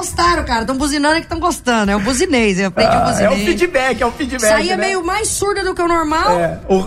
gostaram, 0.00 0.44
cara. 0.44 0.60
Estão 0.62 0.76
buzinando 0.76 1.16
e 1.16 1.20
que 1.20 1.26
estão 1.26 1.38
gostando. 1.38 1.90
É 1.90 1.96
o 1.96 2.00
buzinês, 2.00 2.58
eu 2.58 2.68
aprendi 2.68 2.94
ah, 2.94 3.02
o 3.02 3.04
buzinês. 3.04 3.30
É 3.32 3.34
o 3.34 3.46
feedback, 3.46 4.02
é 4.02 4.06
o 4.06 4.12
feedback. 4.12 4.48
Saía 4.48 4.76
né? 4.76 4.86
meio 4.86 5.04
mais 5.04 5.28
surda 5.28 5.62
do 5.62 5.74
que 5.74 5.82
o 5.82 5.88
normal. 5.88 6.30
É. 6.30 6.58
O, 6.68 6.84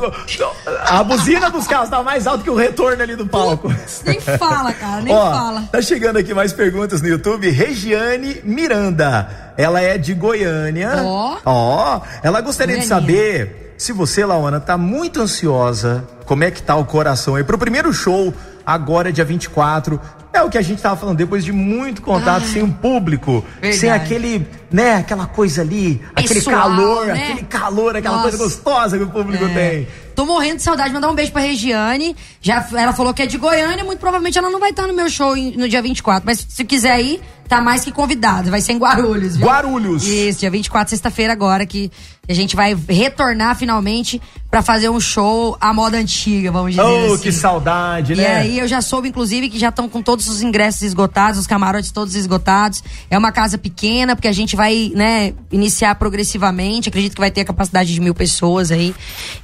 a 0.86 1.04
buzina 1.04 1.50
dos 1.50 1.68
carros 1.68 1.90
tá 1.90 2.02
mais 2.04 2.28
alto 2.28 2.44
que 2.44 2.50
o 2.50 2.56
retorno 2.56 3.02
ali 3.02 3.16
do 3.16 3.28
palco. 3.28 3.70
Putz, 3.70 4.02
nem 4.06 4.20
fala, 4.20 4.74
cara, 4.74 5.02
nem 5.02 5.14
Ó, 5.16 5.32
fala. 5.32 5.64
Tá 5.72 5.82
chegando 5.82 6.18
aqui 6.18 6.34
mais 6.34 6.54
perguntas 6.54 7.02
no 7.02 7.08
YouTube. 7.08 7.50
Regiane 7.50 8.42
Miranda. 8.44 9.54
Ela 9.58 9.82
é 9.82 9.98
de 9.98 10.14
Goiânia. 10.14 11.04
Ó. 11.04 11.38
Ó. 11.46 12.02
Ela 12.22 12.42
gostaria 12.42 12.78
de 12.78 12.86
saber 12.86 13.76
se 13.78 13.92
você, 13.92 14.26
Laona, 14.26 14.60
tá 14.60 14.78
muito 14.78 15.22
ansiosa. 15.22 16.08
Como 16.26 16.44
é 16.44 16.52
que 16.52 16.62
tá 16.62 16.76
o 16.76 16.86
coração 16.86 17.36
aí 17.36 17.44
pro 17.44 17.58
primeiro 17.58 17.92
show 17.94 18.34
agora 18.66 19.12
dia 19.12 19.26
24. 19.26 20.00
É 20.34 20.42
o 20.42 20.50
que 20.50 20.58
a 20.58 20.62
gente 20.64 20.82
tava 20.82 20.96
falando, 20.96 21.18
depois 21.18 21.46
de 21.46 21.52
muito 21.52 22.02
contato, 22.02 22.46
sem 22.48 22.64
um 22.64 22.72
público, 22.72 23.46
verdade. 23.62 23.78
sem 23.78 23.92
aquele, 23.92 24.48
né, 24.72 24.96
aquela 24.96 25.28
coisa 25.28 25.62
ali, 25.62 26.02
aquele 26.16 26.42
calor, 26.42 27.06
né? 27.06 27.24
aquele 27.24 27.44
calor, 27.44 27.96
aquela 27.96 28.18
Nossa. 28.18 28.30
coisa 28.30 28.44
gostosa 28.44 28.98
que 28.98 29.04
o 29.04 29.10
público 29.10 29.46
é. 29.46 29.48
tem. 29.50 29.88
Tô 30.16 30.26
morrendo 30.26 30.58
de 30.58 30.64
saudade, 30.64 30.92
mandar 30.92 31.12
um 31.12 31.16
beijo 31.16 31.32
pra 31.32 31.42
Regiane. 31.42 32.16
Já, 32.42 32.68
ela 32.74 32.94
falou 32.94 33.14
que 33.14 33.22
é 33.22 33.28
de 33.28 33.38
Goiânia, 33.38 33.84
muito 33.84 34.00
provavelmente 34.00 34.36
ela 34.36 34.50
não 34.50 34.60
vai 34.60 34.72
estar 34.72 34.88
no 34.88 34.94
meu 34.94 35.08
show 35.08 35.36
no 35.36 35.70
dia 35.70 35.84
24, 35.84 36.24
mas 36.26 36.46
se 36.50 36.64
quiser 36.66 37.00
ir, 37.00 37.22
tá 37.48 37.62
mais 37.62 37.84
que 37.84 37.92
convidado. 37.92 38.50
Vai 38.50 38.62
ser 38.62 38.74
em 38.74 38.78
Guarulhos, 38.80 39.38
viu? 39.38 39.46
Guarulhos. 39.46 40.04
Isso, 40.04 40.40
dia 40.40 40.50
24, 40.50 40.90
sexta-feira 40.90 41.32
agora, 41.32 41.64
que 41.64 41.92
a 42.26 42.34
gente 42.34 42.56
vai 42.56 42.74
retornar 42.88 43.54
finalmente 43.58 44.22
para 44.50 44.62
fazer 44.62 44.88
um 44.88 45.00
show 45.00 45.58
à 45.60 45.74
moda 45.74 45.98
antiga, 45.98 46.54
vamos 46.54 46.72
dizer 46.72 46.82
oh, 46.82 47.16
assim. 47.16 47.24
que 47.24 47.32
saudade, 47.34 48.16
né? 48.16 48.24
E 48.24 48.26
aí 48.26 48.60
eu 48.60 48.68
já 48.68 48.82
soube, 48.82 49.10
inclusive, 49.10 49.50
que 49.50 49.60
já 49.60 49.68
estão 49.68 49.90
com 49.90 50.02
todos 50.02 50.28
os 50.30 50.42
ingressos 50.42 50.84
esgotados, 50.84 51.38
os 51.38 51.46
camarotes 51.46 51.92
todos 51.92 52.16
esgotados. 52.16 52.82
É 53.10 53.18
uma 53.18 53.34
casa 53.34 53.58
pequena, 53.58 54.16
porque 54.16 54.30
a 54.30 54.32
gente 54.32 54.56
vai, 54.56 54.92
né, 54.96 55.34
iniciar 55.52 55.96
progressivamente. 55.96 56.88
Acredito 56.88 57.14
que 57.14 57.20
vai 57.20 57.32
ter 57.32 57.42
a 57.42 57.46
capacidade 57.46 57.94
de 57.94 58.00
mil 58.00 58.16
pessoas 58.16 58.72
aí. 58.72 58.96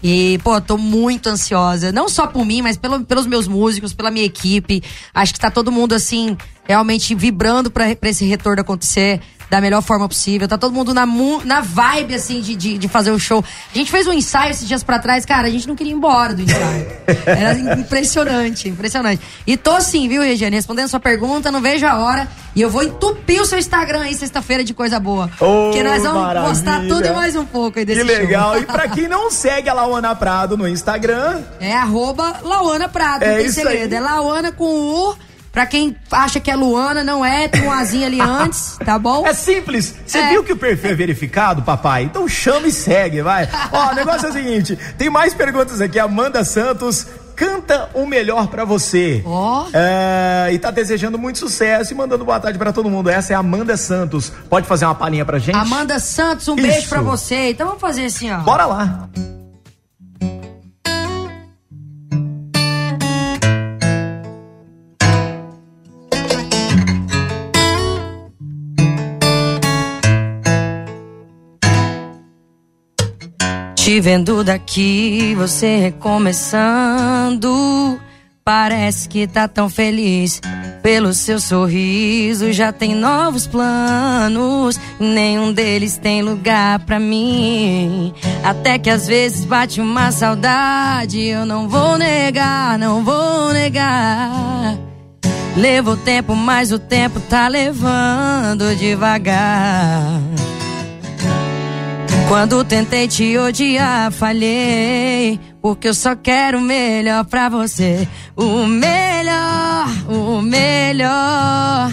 E, 0.02 0.40
pô, 0.42 0.62
tô 0.62 0.78
muito 0.78 1.28
ansiosa. 1.28 1.92
Não 1.92 2.08
só 2.08 2.28
por 2.28 2.46
mim, 2.46 2.62
mas 2.62 2.78
pelo, 2.78 3.04
pelos 3.04 3.26
meus 3.26 3.46
músicos, 3.46 3.94
pela 3.94 4.10
minha 4.10 4.26
equipe. 4.26 4.82
Acho 5.14 5.34
que 5.34 5.40
tá 5.40 5.52
todo 5.52 5.70
mundo, 5.70 5.96
assim, 5.96 6.38
realmente 6.66 7.14
vibrando 7.14 7.70
para 7.70 7.90
esse 8.04 8.24
retorno 8.26 8.62
acontecer 8.62 9.20
da 9.50 9.60
melhor 9.60 9.82
forma 9.82 10.08
possível. 10.08 10.48
Tá 10.48 10.58
todo 10.58 10.74
mundo 10.74 10.94
na, 10.94 11.06
na 11.44 11.62
vibe, 11.62 12.16
assim, 12.16 12.42
de, 12.42 12.56
de, 12.56 12.78
de, 12.78 12.88
fazer 12.88 13.12
o 13.12 13.20
show. 13.20 13.44
A 13.74 13.78
gente 13.78 13.90
fez 13.90 14.08
um 14.08 14.14
ensaio 14.14 14.52
esses 14.52 14.68
dias 14.68 14.84
pra 14.84 15.00
trás, 15.00 15.26
cara, 15.26 15.48
a 15.48 15.50
gente 15.50 15.68
não 15.68 15.76
queria 15.76 15.92
ir 15.92 15.96
embora 15.96 16.34
do 16.34 16.42
ensaio. 16.42 16.88
Era 17.26 17.58
impressionante, 17.58 18.70
impressionante. 18.70 19.22
E 19.48 19.58
tô 19.58 19.72
assim, 19.72 20.08
viu, 20.08 20.22
Regiane? 20.22 20.56
Respondendo 20.56 20.86
a 20.86 20.90
sua 20.90 21.00
pergunta, 21.00 21.52
não 21.52 21.62
vejo 21.62 21.86
a 21.86 21.98
hora. 21.98 22.28
E 22.56 22.62
eu 22.62 22.70
vou 22.70 22.84
entupir 22.84 23.42
o 23.42 23.46
seu 23.46 23.58
Instagram 23.60 24.02
aí 24.02 24.16
sexta-feira 24.16 24.64
de 24.64 24.74
coisa 24.74 25.00
boa. 25.00 25.30
Oh, 25.40 25.66
porque 25.66 25.84
nós 25.84 26.04
vamos 26.04 26.22
maravilha. 26.22 26.54
postar 26.54 26.82
tudo 26.88 27.06
e 27.06 27.12
mais 27.12 27.36
um 27.36 27.46
pouco 27.46 27.80
aí 27.80 27.86
desse 27.86 28.02
Que 28.02 28.06
legal. 28.06 28.54
Show. 28.54 28.62
E 28.64 28.66
pra 28.66 28.88
quem 28.90 29.08
não 29.08 29.32
segue 29.32 29.70
a 29.70 29.74
Lauana 29.74 30.16
Prado 30.16 30.58
no 30.58 30.68
Instagram... 30.68 31.42
É 31.60 31.74
arroba 31.74 32.40
Lauana 32.44 32.90
Prado, 32.90 33.24
é 33.24 33.30
não 33.30 33.38
tem 33.38 33.52
segredo. 33.52 33.94
Aí. 33.94 33.98
É 33.98 34.02
Lauana 34.02 34.52
com 34.52 34.66
o 34.66 35.16
Pra 35.52 35.66
quem 35.66 35.96
acha 36.12 36.40
que 36.40 36.52
é 36.52 36.56
Luana, 36.56 37.04
não 37.04 37.26
é, 37.26 37.48
tem 37.48 37.64
um 37.64 37.72
azinho 37.72 38.06
ali 38.06 38.20
antes, 38.22 38.78
tá 38.84 39.00
bom? 39.00 39.26
É 39.26 39.34
simples. 39.34 39.96
Você 40.06 40.18
é. 40.20 40.30
viu 40.30 40.44
que 40.44 40.54
o 40.54 40.58
perfil 40.58 40.92
é 40.92 40.96
verificado, 40.96 41.62
papai? 41.62 42.04
Então 42.04 42.28
chama 42.28 42.68
e 42.68 42.72
segue, 42.72 43.22
vai. 43.22 43.48
Ó, 43.72 43.92
o 43.92 43.96
negócio 43.96 44.28
é 44.28 44.30
o 44.30 44.34
seguinte: 44.34 44.78
tem 44.98 45.10
mais 45.10 45.34
perguntas 45.34 45.82
aqui. 45.82 46.00
Amanda 46.00 46.44
Santos 46.44 47.08
canta 47.40 47.90
o 47.94 48.06
melhor 48.06 48.48
para 48.48 48.66
você. 48.66 49.24
Ó. 49.26 49.64
Oh. 49.64 49.70
É, 49.74 50.50
e 50.52 50.60
tá 50.60 50.70
desejando 50.72 51.18
muito 51.18 51.40
sucesso 51.40 51.94
e 51.94 51.96
mandando 51.96 52.26
boa 52.26 52.38
tarde 52.38 52.60
para 52.60 52.74
todo 52.74 52.90
mundo. 52.90 53.10
Essa 53.10 53.32
é 53.32 53.36
a 53.36 53.40
Amanda 53.40 53.78
Santos. 53.78 54.30
Pode 54.50 54.68
fazer 54.68 54.84
uma 54.86 54.96
palhinha 54.96 55.24
pra 55.24 55.40
gente? 55.40 55.58
Amanda 55.58 56.00
Santos, 56.00 56.50
um 56.50 56.56
Isso. 56.56 56.68
beijo 56.68 56.90
para 56.90 57.02
você. 57.02 57.52
Então 57.52 57.68
vamos 57.68 57.82
fazer 57.82 58.06
assim, 58.06 58.30
ó. 58.30 58.40
Bora 58.40 58.66
lá. 58.66 59.10
Te 73.90 74.00
vendo 74.00 74.44
daqui, 74.44 75.34
você 75.36 75.78
recomeçando. 75.78 77.50
Parece 78.46 79.10
que 79.10 79.26
tá 79.26 79.48
tão 79.48 79.68
feliz 79.68 80.40
pelo 80.84 81.12
seu 81.12 81.40
sorriso. 81.40 82.54
Já 82.54 82.72
tem 82.72 82.94
novos 82.94 83.48
planos, 83.48 84.80
nenhum 85.00 85.52
deles 85.52 85.98
tem 85.98 86.22
lugar 86.22 86.78
pra 86.86 87.00
mim. 87.00 88.14
Até 88.44 88.78
que 88.78 88.92
às 88.92 89.08
vezes 89.08 89.44
bate 89.44 89.82
uma 89.82 90.12
saudade. 90.12 91.20
Eu 91.20 91.44
não 91.44 91.68
vou 91.68 91.98
negar, 91.98 92.78
não 92.78 93.04
vou 93.04 93.52
negar. 93.54 94.78
Levou 95.58 95.98
tempo, 95.98 96.36
mas 96.36 96.72
o 96.72 96.78
tempo 96.78 97.20
tá 97.22 97.48
levando 97.48 98.76
devagar. 98.76 100.29
Quando 102.30 102.64
tentei 102.64 103.08
te 103.08 103.36
odiar, 103.40 104.12
falhei. 104.12 105.40
Porque 105.64 105.88
eu 105.88 105.96
só 105.96 106.16
quero 106.16 106.60
o 106.60 106.62
melhor 106.62 107.26
pra 107.26 107.50
você. 107.50 108.08
O 108.36 108.68
melhor, 108.68 109.88
o 110.08 110.40
melhor. 110.40 111.92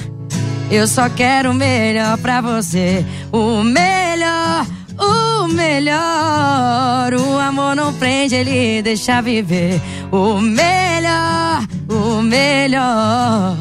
Eu 0.71 0.87
só 0.87 1.09
quero 1.09 1.53
o 1.53 1.55
melhor 1.55 2.19
pra 2.19 2.43
você. 2.43 3.03
O 3.33 3.63
melhor, 3.63 4.67
o 4.99 5.49
melhor. 5.49 7.15
O 7.15 7.39
amor 7.39 7.75
não 7.75 7.95
prende, 7.95 8.35
ele 8.35 8.83
deixa 8.83 9.23
viver. 9.23 9.81
O 10.13 10.39
melhor, 10.39 11.67
o 11.89 12.21
melhor. 12.21 13.57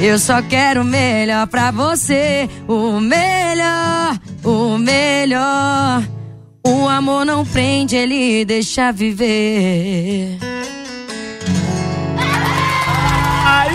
Eu 0.00 0.18
só 0.18 0.42
quero 0.42 0.82
o 0.82 0.84
melhor 0.84 1.46
pra 1.46 1.70
você. 1.70 2.48
O 2.68 3.00
melhor, 3.00 4.18
o 4.44 4.76
melhor. 4.78 6.02
O 6.66 6.88
amor 6.88 7.24
não 7.24 7.46
prende, 7.46 7.96
ele 7.96 8.44
deixa 8.44 8.92
viver. 8.92 10.38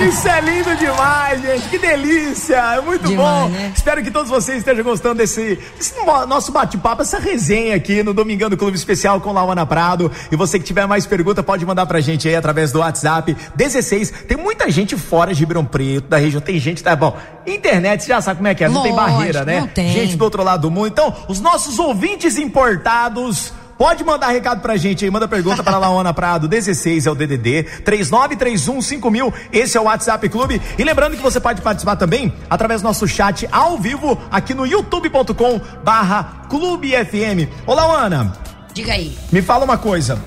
Isso 0.07 0.27
é 0.27 0.41
lindo 0.41 0.75
demais, 0.75 1.41
gente. 1.41 1.69
Que 1.69 1.77
delícia. 1.77 2.55
É 2.55 2.81
muito 2.81 3.07
demais, 3.07 3.43
bom. 3.43 3.49
Né? 3.49 3.71
Espero 3.75 4.03
que 4.03 4.09
todos 4.09 4.29
vocês 4.29 4.59
estejam 4.59 4.83
gostando 4.83 5.15
desse, 5.15 5.59
desse 5.77 5.93
nosso 6.27 6.51
bate-papo, 6.51 7.01
essa 7.01 7.19
resenha 7.19 7.75
aqui 7.75 8.01
no 8.01 8.13
Domingão 8.13 8.49
do 8.49 8.57
Clube 8.57 8.75
Especial 8.75 9.21
com 9.21 9.31
Lauana 9.31 9.65
Prado. 9.65 10.11
E 10.31 10.35
você 10.35 10.57
que 10.57 10.65
tiver 10.65 10.87
mais 10.87 11.05
pergunta, 11.05 11.43
pode 11.43 11.65
mandar 11.65 11.85
pra 11.85 11.99
gente 11.99 12.27
aí 12.27 12.35
através 12.35 12.71
do 12.71 12.79
WhatsApp 12.79 13.35
16. 13.55 14.11
Tem 14.27 14.37
muita 14.37 14.69
gente 14.71 14.97
fora 14.97 15.33
de 15.33 15.39
Ribeirão 15.39 15.65
Preto, 15.65 16.07
da 16.07 16.17
região. 16.17 16.41
Tem 16.41 16.59
gente, 16.59 16.83
tá 16.83 16.95
bom. 16.95 17.15
Internet, 17.45 18.03
você 18.03 18.09
já 18.09 18.21
sabe 18.21 18.37
como 18.37 18.47
é 18.47 18.55
que 18.55 18.63
é. 18.63 18.67
Não 18.67 18.81
Lógico, 18.81 18.95
tem 18.95 19.05
barreira, 19.05 19.45
né? 19.45 19.59
Não 19.61 19.67
tem. 19.67 19.89
Gente 19.89 20.15
do 20.15 20.23
outro 20.23 20.43
lado 20.43 20.61
do 20.61 20.71
mundo. 20.71 20.87
Então, 20.87 21.15
os 21.27 21.39
nossos 21.39 21.79
ouvintes 21.79 22.37
importados 22.37 23.53
Pode 23.81 24.03
mandar 24.03 24.27
recado 24.27 24.61
pra 24.61 24.77
gente 24.77 25.03
aí, 25.03 25.09
manda 25.09 25.27
pergunta 25.27 25.63
para 25.63 25.79
Laona 25.79 26.13
Prado, 26.13 26.47
16 26.47 27.07
é 27.07 27.09
o 27.09 27.15
DDD, 27.15 27.65
39315000, 27.83 29.33
esse 29.51 29.75
é 29.75 29.81
o 29.81 29.85
WhatsApp 29.85 30.29
Clube. 30.29 30.61
E 30.77 30.83
lembrando 30.83 31.17
que 31.17 31.23
você 31.23 31.39
pode 31.39 31.63
participar 31.63 31.95
também 31.95 32.31
através 32.47 32.81
do 32.81 32.83
nosso 32.83 33.07
chat 33.07 33.49
ao 33.51 33.79
vivo 33.79 34.21
aqui 34.29 34.53
no 34.53 34.67
youtube.com 34.67 35.59
barra 35.83 36.43
Clube 36.47 36.91
FM. 36.91 37.49
Ô 37.65 37.73
Laona. 37.73 38.33
Diga 38.71 38.93
aí. 38.93 39.17
Me 39.31 39.41
fala 39.41 39.65
uma 39.65 39.79
coisa. 39.79 40.19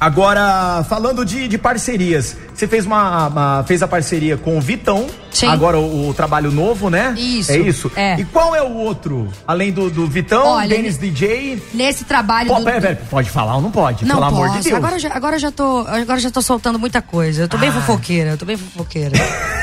Agora, 0.00 0.82
falando 0.88 1.26
de, 1.26 1.46
de 1.46 1.58
parcerias, 1.58 2.38
você 2.58 2.66
fez 2.66 2.84
uma, 2.84 3.28
uma, 3.28 3.64
fez 3.64 3.82
a 3.82 3.88
parceria 3.88 4.36
com 4.36 4.58
o 4.58 4.60
Vitão. 4.60 5.06
Sim. 5.30 5.46
Agora 5.46 5.78
o, 5.78 6.08
o, 6.08 6.14
trabalho 6.14 6.50
novo, 6.50 6.90
né? 6.90 7.14
Isso. 7.16 7.52
É 7.52 7.58
isso? 7.58 7.92
É. 7.94 8.18
E 8.18 8.24
qual 8.24 8.56
é 8.56 8.62
o 8.62 8.74
outro? 8.74 9.28
Além 9.46 9.70
do, 9.70 9.88
do 9.88 10.06
Vitão, 10.06 10.44
Olha, 10.44 10.68
Dennis 10.68 10.98
DJ? 10.98 11.62
Nesse 11.72 12.04
trabalho. 12.04 12.48
Pô, 12.48 12.58
do... 12.58 12.64
pera, 12.64 12.80
pera, 12.80 13.02
pode 13.08 13.30
falar 13.30 13.56
ou 13.56 13.62
não 13.62 13.70
pode? 13.70 14.04
Não 14.04 14.16
pelo 14.16 14.28
posso. 14.28 14.42
amor 14.42 14.58
de 14.58 14.64
Deus. 14.64 14.76
Agora 14.76 14.98
já, 14.98 15.12
agora 15.12 15.38
já 15.38 15.52
tô. 15.52 15.86
Agora 15.86 16.18
já 16.18 16.30
tô 16.30 16.42
soltando 16.42 16.78
muita 16.78 17.00
coisa. 17.00 17.42
Eu 17.42 17.48
tô 17.48 17.56
bem 17.58 17.68
ah. 17.68 17.72
fofoqueira, 17.72 18.30
eu 18.30 18.38
tô 18.38 18.44
bem 18.44 18.56
fofoqueira. 18.56 19.16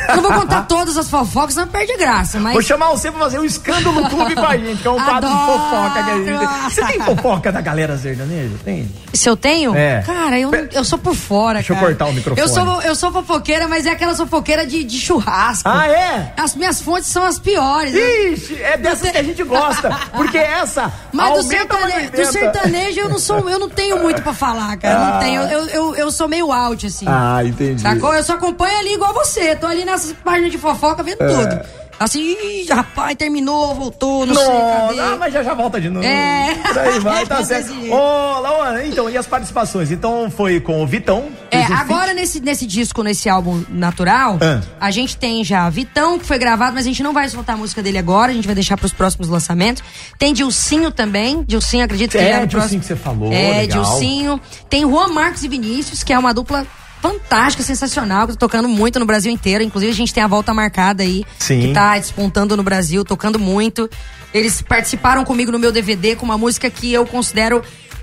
eu 0.09 0.15
não 0.15 0.23
vou 0.23 0.33
contar 0.33 0.61
todas 0.67 0.95
as 0.95 1.09
fofocas, 1.09 1.55
não 1.55 1.67
perde 1.67 1.97
graça, 1.97 2.39
mas. 2.39 2.53
Vou 2.53 2.61
chamar 2.61 2.91
você 2.91 3.11
pra 3.11 3.19
fazer 3.19 3.39
um 3.39 3.45
escândalo 3.45 4.01
no 4.01 4.09
clube 4.09 4.35
com 4.35 4.45
a 4.45 4.55
gente, 4.55 4.81
que 4.81 4.87
é 4.87 4.91
um 4.91 5.03
quadro 5.03 5.29
de 5.29 5.35
fofoca 5.35 6.03
que 6.03 6.11
a 6.11 6.15
gente 6.15 6.39
tem. 6.39 6.69
Você 6.69 6.85
tem 6.85 7.01
fofoca 7.01 7.51
da 7.51 7.59
galera 7.59 7.97
sertaneja? 7.97 8.55
Tem? 8.63 8.89
Se 9.13 9.27
eu 9.27 9.35
tenho? 9.35 9.75
É. 9.75 10.01
Cara, 10.03 10.39
eu, 10.39 10.51
eu 10.71 10.83
sou 10.85 10.97
por 10.97 11.15
fora, 11.15 11.59
Deixa 11.59 11.73
cara. 11.73 11.85
eu 11.85 11.89
cortar 11.89 12.05
o 12.05 12.13
microfone. 12.13 12.41
Eu 12.41 12.47
sou, 12.47 12.81
eu 12.85 12.95
sou 12.95 13.11
fofoqueira, 13.11 13.67
mas 13.67 13.85
é 13.85 13.91
aquela 13.91 14.15
fofoqueira 14.15 14.65
de, 14.65 14.83
de 14.83 14.99
churrasco. 14.99 15.67
Ah, 15.67 15.87
é? 15.87 16.33
As 16.37 16.55
minhas 16.55 16.81
fontes 16.81 17.07
são 17.07 17.23
as 17.23 17.39
piores. 17.39 17.93
Ixi, 17.93 18.61
é 18.61 18.77
dessas 18.77 19.11
que 19.11 19.17
a 19.17 19.23
gente 19.23 19.43
gosta. 19.43 19.89
Porque 20.15 20.37
essa. 20.37 20.91
Mas 21.11 21.33
do, 21.33 21.43
sertane... 21.43 22.09
do 22.09 22.25
sertanejo 22.25 22.99
eu 22.99 23.09
não 23.09 23.19
sou, 23.19 23.49
eu 23.49 23.59
não 23.59 23.69
tenho 23.69 24.01
muito 24.01 24.21
pra 24.21 24.33
falar, 24.33 24.77
cara. 24.77 24.95
Ah. 24.95 25.11
Não 25.11 25.19
tenho. 25.19 25.41
Eu, 25.43 25.67
eu, 25.67 25.95
eu 25.95 26.11
sou 26.11 26.27
meio 26.27 26.51
out, 26.51 26.85
assim. 26.85 27.05
Ah, 27.07 27.41
entendi. 27.43 27.81
Sacou? 27.81 28.13
Eu 28.13 28.23
só 28.23 28.33
acompanho 28.33 28.77
ali 28.79 28.93
igual 28.93 29.13
você. 29.13 29.55
Tô 29.55 29.67
ali 29.67 29.85
nessas 29.85 30.13
páginas 30.13 30.51
de 30.51 30.57
fofoca 30.57 31.03
vendo 31.03 31.21
é. 31.21 31.27
tudo. 31.27 31.84
Assim, 31.99 32.65
rapaz, 32.69 33.15
terminou, 33.15 33.73
voltou, 33.73 34.25
não, 34.25 34.33
não 34.33 34.41
sei 34.41 34.53
cadê. 34.53 34.99
Ah, 34.99 35.17
mas 35.17 35.33
já 35.33 35.43
já 35.43 35.53
volta 35.53 35.79
de 35.79 35.89
novo. 35.89 36.05
É. 36.05 36.53
Por 36.55 36.79
aí 36.79 36.99
vai, 36.99 37.25
tá 37.27 37.43
certo. 37.43 37.71
Ô, 37.71 37.95
oh, 37.95 38.39
Laura, 38.39 38.85
então, 38.85 39.09
e 39.09 39.17
as 39.17 39.25
participações? 39.25 39.91
Então, 39.91 40.29
foi 40.29 40.59
com 40.59 40.83
o 40.83 40.87
Vitão. 40.87 41.29
É, 41.51 41.63
agora 41.63 42.13
nesse, 42.13 42.39
nesse 42.41 42.65
disco, 42.65 43.01
nesse 43.01 43.29
álbum 43.29 43.63
Natural, 43.69 44.37
ah. 44.41 44.61
a 44.79 44.91
gente 44.91 45.15
tem 45.15 45.43
já 45.43 45.69
Vitão, 45.69 46.19
que 46.19 46.25
foi 46.25 46.37
gravado, 46.37 46.73
mas 46.75 46.85
a 46.85 46.89
gente 46.89 47.01
não 47.01 47.13
vai 47.13 47.29
soltar 47.29 47.55
a 47.55 47.57
música 47.57 47.81
dele 47.81 47.97
agora, 47.97 48.31
a 48.31 48.35
gente 48.35 48.45
vai 48.45 48.55
deixar 48.55 48.77
pros 48.77 48.91
próximos 48.91 49.29
lançamentos. 49.29 49.83
Tem 50.19 50.33
Dilcinho 50.33 50.91
também, 50.91 51.43
Dilcinho, 51.43 51.85
acredito 51.85 52.11
que 52.11 52.17
é. 52.17 52.21
É, 52.21 52.45
Dilcinho 52.45 52.49
próximo... 52.49 52.79
que 52.81 52.85
você 52.85 52.95
falou, 52.95 53.31
É, 53.31 53.61
legal. 53.61 53.83
Dilcinho. 53.83 54.41
Tem 54.69 54.81
Juan 54.81 55.09
Marcos 55.09 55.43
e 55.43 55.47
Vinícius, 55.47 56.03
que 56.03 56.11
é 56.11 56.19
uma 56.19 56.33
dupla 56.33 56.65
fantástica, 57.05 57.63
sensacional, 57.63 58.25
que 58.25 58.33
tá 58.33 58.39
tocando 58.39 58.67
muito 58.67 58.99
no 58.99 59.05
Brasil 59.05 59.31
inteiro. 59.31 59.63
Inclusive, 59.63 59.91
a 59.91 59.95
gente 59.95 60.13
tem 60.13 60.23
a 60.23 60.27
volta 60.27 60.53
marcada 60.53 61.03
aí. 61.03 61.23
Sim. 61.37 61.61
Que 61.61 61.73
tá 61.73 61.97
despontando 61.97 62.57
no 62.57 62.63
Brasil, 62.63 63.05
tocando 63.05 63.37
muito. 63.37 63.87
Eles 64.33 64.61
participaram 64.61 65.23
comigo 65.23 65.51
no 65.51 65.59
meu 65.59 65.71
DVD 65.71 66.15
com 66.15 66.25
uma 66.25 66.37
música 66.37 66.69
que 66.69 66.91
eu 66.91 67.05
considero 67.05 67.61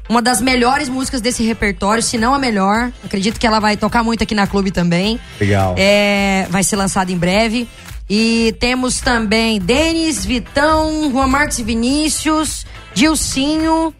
uma 0.08 0.22
das 0.22 0.40
melhores 0.40 0.88
músicas 0.88 1.20
desse 1.20 1.42
repertório, 1.42 2.02
se 2.02 2.16
não 2.16 2.32
a 2.32 2.38
melhor. 2.38 2.92
Acredito 3.04 3.40
que 3.40 3.46
ela 3.46 3.58
vai 3.58 3.76
tocar 3.76 4.04
muito 4.04 4.22
aqui 4.22 4.34
na 4.34 4.46
clube 4.46 4.70
também. 4.70 5.18
Legal. 5.40 5.74
É, 5.76 6.46
vai 6.48 6.62
ser 6.62 6.76
lançada 6.76 7.10
em 7.10 7.18
breve. 7.18 7.68
E 8.08 8.54
temos 8.60 9.00
também 9.00 9.58
Denis, 9.60 10.24
Vitão, 10.24 11.10
Juan 11.10 11.26
Marques 11.26 11.58
e 11.58 11.62
Vinícius, 11.64 12.66
Dilcinho. 12.94 13.94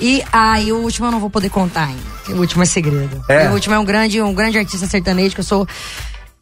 E 0.00 0.22
aí, 0.32 0.70
ah, 0.70 0.74
o 0.74 0.82
último 0.82 1.06
eu 1.06 1.10
não 1.12 1.20
vou 1.20 1.30
poder 1.30 1.50
contar 1.50 1.88
ainda. 1.88 2.36
O 2.36 2.40
último 2.40 2.62
é 2.62 2.66
segredo. 2.66 3.22
É. 3.28 3.48
O 3.48 3.52
último 3.52 3.74
é 3.74 3.78
um 3.78 3.84
grande, 3.84 4.20
um 4.20 4.34
grande 4.34 4.58
artista 4.58 4.86
sertanejo 4.86 5.34
que 5.34 5.40
eu 5.40 5.44
sou 5.44 5.66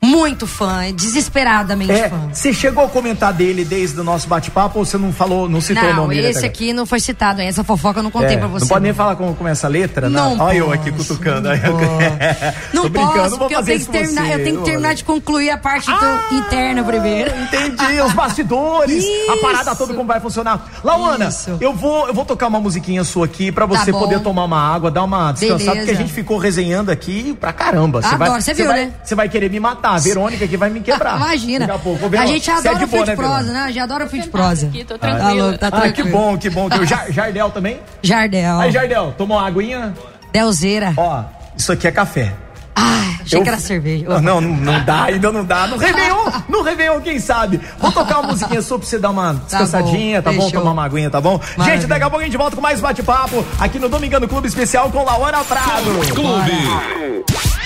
muito 0.04 0.48
fã, 0.48 0.92
desesperadamente 0.92 1.92
é, 1.92 2.08
fã. 2.08 2.28
Você 2.32 2.52
chegou 2.52 2.84
a 2.84 2.88
comentar 2.88 3.32
dele 3.32 3.64
desde 3.64 4.00
o 4.00 4.04
nosso 4.04 4.26
bate-papo 4.26 4.80
ou 4.80 4.84
você 4.84 4.98
não 4.98 5.12
falou, 5.12 5.48
não 5.48 5.60
citou 5.60 5.84
não, 5.84 5.92
o 5.92 5.96
nome 5.96 6.16
dele? 6.16 6.26
Não, 6.26 6.30
esse 6.38 6.44
aqui 6.44 6.72
não 6.72 6.84
foi 6.84 6.98
citado, 6.98 7.40
essa 7.40 7.62
fofoca 7.62 8.00
eu 8.00 8.02
não 8.02 8.10
contei 8.10 8.34
é, 8.34 8.36
pra 8.36 8.48
você. 8.48 8.64
Não 8.64 8.68
pode 8.68 8.82
nem 8.82 8.92
falar 8.92 9.14
como 9.14 9.32
começa 9.36 9.68
a 9.68 9.70
letra, 9.70 10.10
né? 10.10 10.16
não? 10.16 10.38
Olha 10.40 10.56
eu 10.56 10.72
aqui 10.72 10.90
cutucando. 10.90 11.48
Não, 11.48 12.82
não 12.84 12.90
posso, 12.90 13.30
não 13.30 13.38
porque 13.38 13.54
eu 13.54 13.64
tenho, 13.64 13.78
que 13.78 13.86
terminar, 13.86 14.30
eu 14.32 14.44
tenho 14.44 14.58
que 14.58 14.64
terminar 14.64 14.94
de 14.94 15.04
concluir 15.04 15.50
a 15.50 15.58
parte 15.58 15.88
ah, 15.88 16.28
interna 16.32 16.82
primeiro. 16.82 17.30
Entendi, 17.42 18.00
os 18.00 18.12
bastidores, 18.12 19.04
a 19.28 19.36
parada 19.36 19.74
toda 19.76 19.94
como 19.94 20.08
vai 20.08 20.18
funcionar. 20.18 20.68
Lauana, 20.82 21.28
eu 21.60 21.72
vou, 21.72 22.08
eu 22.08 22.14
vou 22.14 22.24
tocar 22.24 22.48
uma 22.48 22.60
musiquinha 22.60 23.04
sua 23.04 23.26
aqui 23.26 23.52
pra 23.52 23.66
você 23.66 23.92
tá 23.92 23.98
poder 23.98 24.20
tomar 24.20 24.44
uma 24.44 24.60
água, 24.60 24.90
dar 24.90 25.04
uma 25.04 25.30
descansada, 25.30 25.58
Beleza. 25.58 25.76
porque 25.76 25.90
a 25.90 25.94
gente 25.94 26.12
ficou 26.12 26.38
resenhando 26.38 26.90
aqui 26.90 27.36
pra 27.38 27.52
caramba. 27.52 28.02
Você 28.02 28.14
Adoro, 28.14 28.42
você 28.42 28.54
viu, 28.54 28.66
vai, 28.66 28.86
né? 28.86 28.92
Você 29.04 29.14
vai 29.14 29.28
querer 29.28 29.48
me 29.48 29.60
matar, 29.60 29.91
a 29.94 29.98
Verônica 29.98 30.46
que 30.46 30.56
vai 30.56 30.70
me 30.70 30.80
quebrar. 30.80 31.16
Imagina. 31.20 31.66
Daqui 31.66 31.78
a 31.78 31.82
pouco. 31.82 32.16
a 32.16 32.26
gente 32.26 32.50
adora 32.50 32.80
é 32.80 32.84
o 32.84 32.88
fio 32.88 33.04
de 33.04 33.16
prosa, 33.16 33.52
né? 33.52 33.60
A 33.60 33.66
gente 33.68 33.80
adora 33.80 34.04
o 34.04 34.08
fio 34.08 34.22
de 34.22 34.28
prosa. 34.28 34.66
Aqui, 34.66 34.84
tô 34.84 34.98
tranquilo. 34.98 35.58
Tá, 35.58 35.70
tá 35.70 35.84
ah, 35.84 35.92
que 35.92 36.02
bom, 36.04 36.36
que 36.38 36.50
bom. 36.50 36.66
O 36.66 37.12
Jardel 37.12 37.50
também? 37.50 37.80
Jardel. 38.02 38.60
Aí, 38.60 38.70
Jardel, 38.70 39.14
tomou 39.16 39.38
uma 39.38 39.46
aguinha? 39.46 39.94
Delzeira. 40.32 40.94
Ó, 40.96 41.24
isso 41.56 41.72
aqui 41.72 41.86
é 41.86 41.92
café. 41.92 42.32
Ah, 42.74 43.16
achei 43.20 43.38
eu... 43.38 43.42
que 43.42 43.48
era 43.48 43.58
cerveja. 43.58 44.20
Não, 44.20 44.40
não, 44.40 44.56
não 44.56 44.84
dá, 44.84 45.04
ainda 45.04 45.30
não 45.30 45.44
dá. 45.44 45.66
No 45.66 45.76
Réveillon, 45.78 46.24
no 46.48 46.62
Réveillon, 46.62 47.00
quem 47.00 47.18
sabe? 47.18 47.60
Vou 47.78 47.92
tocar 47.92 48.20
uma 48.20 48.32
musiquinha 48.32 48.62
só 48.62 48.78
pra 48.78 48.86
você 48.86 48.98
dar 48.98 49.10
uma 49.10 49.34
tá 49.34 49.40
descansadinha, 49.40 50.22
tá 50.22 50.32
bom? 50.32 50.38
Tá 50.38 50.44
bom? 50.44 50.50
Tomar 50.50 50.70
uma 50.72 50.84
aguinha, 50.84 51.10
tá 51.10 51.20
bom? 51.20 51.38
Maravilha. 51.56 51.80
Gente, 51.80 51.88
daqui 51.88 52.02
a 52.02 52.10
pouco 52.10 52.22
a 52.22 52.24
gente 52.24 52.36
volta 52.36 52.56
com 52.56 52.62
mais 52.62 52.80
bate-papo 52.80 53.44
aqui 53.58 53.78
no 53.78 53.88
Domingano 53.88 54.26
Clube 54.26 54.48
Especial 54.48 54.90
com 54.90 55.04
Lauana 55.04 55.44
Prado. 55.44 56.14
Clube. 56.14 57.61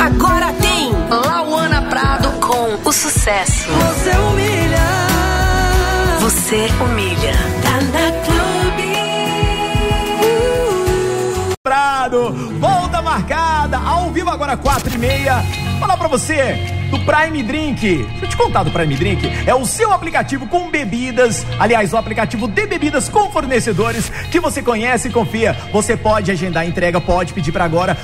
Agora 0.00 0.52
tem 0.54 0.92
Lauana 1.08 1.82
Prado 1.82 2.28
com 2.40 2.88
o 2.88 2.92
sucesso. 2.92 3.68
Você 3.70 4.10
humilha. 4.10 4.82
Você 6.20 6.68
humilha. 6.82 7.34
Tá 7.62 7.80
na 7.80 8.12
clube. 8.24 8.42
Prado, 11.62 12.32
volta 12.58 13.00
marcada, 13.00 13.78
ao 13.78 14.10
vivo 14.10 14.30
agora 14.30 14.56
quatro 14.56 14.92
e 14.92 14.98
meia. 14.98 15.42
Falar 15.78 15.96
pra 15.96 16.08
você, 16.08 16.58
do 16.90 16.98
Prime 17.00 17.42
Drink. 17.42 17.80
Deixa 17.80 18.24
eu 18.24 18.28
te 18.28 18.36
contar 18.36 18.62
do 18.62 18.70
Prime 18.70 18.94
Drink. 18.94 19.26
É 19.46 19.54
o 19.54 19.64
seu 19.64 19.92
aplicativo 19.92 20.46
com 20.46 20.70
bebidas, 20.70 21.44
aliás, 21.58 21.92
o 21.92 21.96
aplicativo 21.96 22.46
de 22.46 22.66
bebidas 22.66 23.08
com 23.08 23.30
fornecedores 23.30 24.10
que 24.30 24.38
você 24.38 24.62
conhece 24.62 25.08
e 25.08 25.10
confia. 25.10 25.56
Você 25.72 25.96
pode 25.96 26.30
agendar 26.30 26.64
a 26.64 26.66
entrega, 26.66 27.00
pode 27.00 27.32
pedir 27.32 27.50
para 27.50 27.64
agora. 27.64 27.96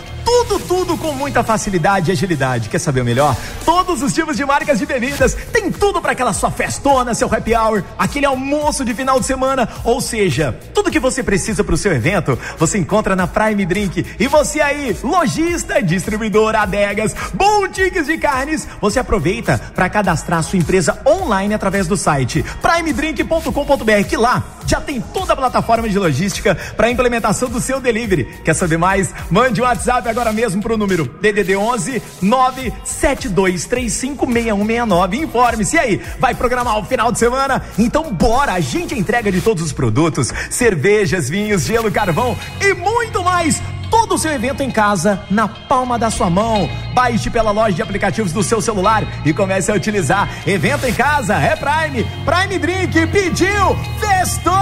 Tudo, 0.49 0.59
tudo 0.61 0.97
com 0.97 1.13
muita 1.13 1.45
facilidade 1.45 2.11
e 2.11 2.13
agilidade. 2.13 2.71
Quer 2.71 2.79
saber 2.79 3.03
o 3.03 3.05
melhor? 3.05 3.37
Todos 3.67 4.03
os 4.03 4.15
tipos 4.15 4.35
de 4.35 4.47
marcas 4.47 4.79
de 4.79 4.87
bebidas. 4.87 5.35
Tem 5.53 5.71
tudo 5.71 6.01
para 6.01 6.13
aquela 6.13 6.33
sua 6.33 6.51
festona, 6.51 7.13
seu 7.13 7.33
happy 7.33 7.55
hour, 7.55 7.85
aquele 7.99 8.25
almoço 8.25 8.83
de 8.83 8.95
final 8.95 9.21
de 9.21 9.27
semana. 9.27 9.69
Ou 9.85 10.01
seja, 10.01 10.59
tudo 10.73 10.91
que 10.91 10.99
você 10.99 11.23
precisa 11.23 11.63
para 11.63 11.75
o 11.75 11.79
seu 11.79 11.93
evento, 11.93 12.39
você 12.57 12.79
encontra 12.79 13.15
na 13.15 13.27
Prime 13.27 13.67
Drink. 13.67 14.07
E 14.19 14.27
você 14.27 14.61
aí, 14.63 14.97
lojista, 15.03 15.83
distribuidor, 15.83 16.57
adegas, 16.57 17.15
boutiques 17.35 18.07
de 18.07 18.17
carnes, 18.17 18.67
você 18.81 18.99
aproveita 18.99 19.61
para 19.75 19.91
cadastrar 19.91 20.43
sua 20.43 20.59
empresa 20.59 20.99
online 21.07 21.53
através 21.53 21.87
do 21.87 21.97
site 21.97 22.43
primedrink.com.br, 22.63 24.09
que 24.09 24.17
lá 24.17 24.43
já 24.67 24.81
tem 24.81 25.01
toda 25.01 25.33
a 25.33 25.37
plataforma 25.37 25.89
de 25.89 25.99
logística 25.99 26.55
para 26.77 26.91
implementação 26.91 27.49
do 27.49 27.61
seu 27.61 27.81
delivery. 27.81 28.25
Quer 28.45 28.55
saber 28.55 28.77
mais? 28.77 29.13
Mande 29.31 29.61
um 29.61 29.65
WhatsApp 29.65 30.09
agora 30.09 30.33
mesmo 30.39 30.63
pro 30.63 30.79
número 30.79 31.05
DDD 31.21 31.57
11 31.57 32.01
972356169. 32.23 35.15
Informe-se 35.15 35.75
e 35.75 35.79
aí. 35.81 36.01
Vai 36.21 36.33
programar 36.33 36.79
o 36.79 36.85
final 36.85 37.11
de 37.11 37.19
semana? 37.19 37.61
Então 37.77 38.13
bora, 38.13 38.53
a 38.53 38.61
gente 38.61 38.97
entrega 38.97 39.33
de 39.33 39.41
todos 39.41 39.65
os 39.65 39.73
produtos, 39.73 40.33
cervejas, 40.49 41.29
vinhos, 41.29 41.65
gelo, 41.65 41.91
carvão 41.91 42.39
e 42.61 42.73
muito 42.73 43.25
mais 43.25 43.61
todo 43.91 44.15
o 44.15 44.19
seu 44.19 44.33
evento 44.33 44.63
em 44.63 44.71
casa 44.71 45.21
na 45.29 45.49
palma 45.49 45.99
da 45.99 46.09
sua 46.09 46.31
mão. 46.31 46.71
Baixe 46.95 47.29
pela 47.31 47.51
loja 47.51 47.75
de 47.75 47.83
aplicativos 47.83 48.33
do 48.33 48.45
seu 48.45 48.61
celular 48.61 49.03
e 49.25 49.35
comece 49.35 49.73
a 49.73 49.75
utilizar. 49.75 50.29
Evento 50.47 50.87
em 50.87 50.95
casa 50.95 51.35
é 51.35 51.57
Prime. 51.57 52.07
Prime 52.25 52.59
Drink 52.59 53.09
pediu, 53.09 53.77
festou! 53.99 54.53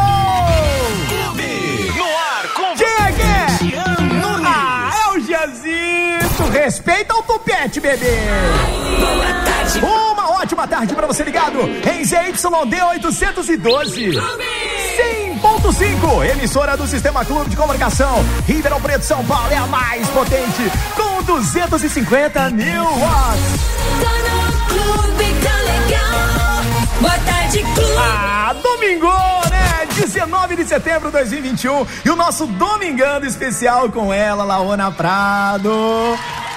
Clube 1.08 1.92
no 1.96 2.04
ar 2.04 2.48
com 2.54 2.74
Chegue! 2.76 3.45
O 5.26 5.28
Giazito! 5.28 6.44
Respeita 6.52 7.12
o 7.16 7.22
tupete, 7.24 7.80
bebê! 7.80 8.06
Uma 9.82 10.40
ótima 10.40 10.68
tarde 10.68 10.94
pra 10.94 11.08
você 11.08 11.24
ligado 11.24 11.58
em 11.62 12.04
ZYD 12.04 12.80
812. 12.90 14.12
100.5, 14.12 16.30
emissora 16.30 16.76
do 16.76 16.86
Sistema 16.86 17.24
Clube 17.24 17.50
de 17.50 17.56
Comunicação. 17.56 18.24
Ribeirão 18.46 18.80
Preto, 18.80 19.02
São 19.02 19.24
Paulo 19.24 19.50
é 19.50 19.56
a 19.56 19.66
mais 19.66 20.08
potente, 20.10 20.70
com 20.94 21.24
250 21.24 22.50
mil 22.50 22.84
watts. 22.84 23.42
Boa 27.00 27.18
tarde, 27.18 27.64
clube. 27.74 27.96
Ah, 27.98 28.45
domingo, 28.56 29.08
né? 29.50 29.86
19 29.94 30.56
de 30.56 30.64
setembro 30.64 31.08
de 31.08 31.12
2021. 31.18 31.86
E 32.04 32.10
o 32.10 32.16
nosso 32.16 32.46
Domingando 32.46 33.26
especial 33.26 33.88
com 33.90 34.12
ela, 34.12 34.44
Laona 34.44 34.90
Prado. 34.90 35.70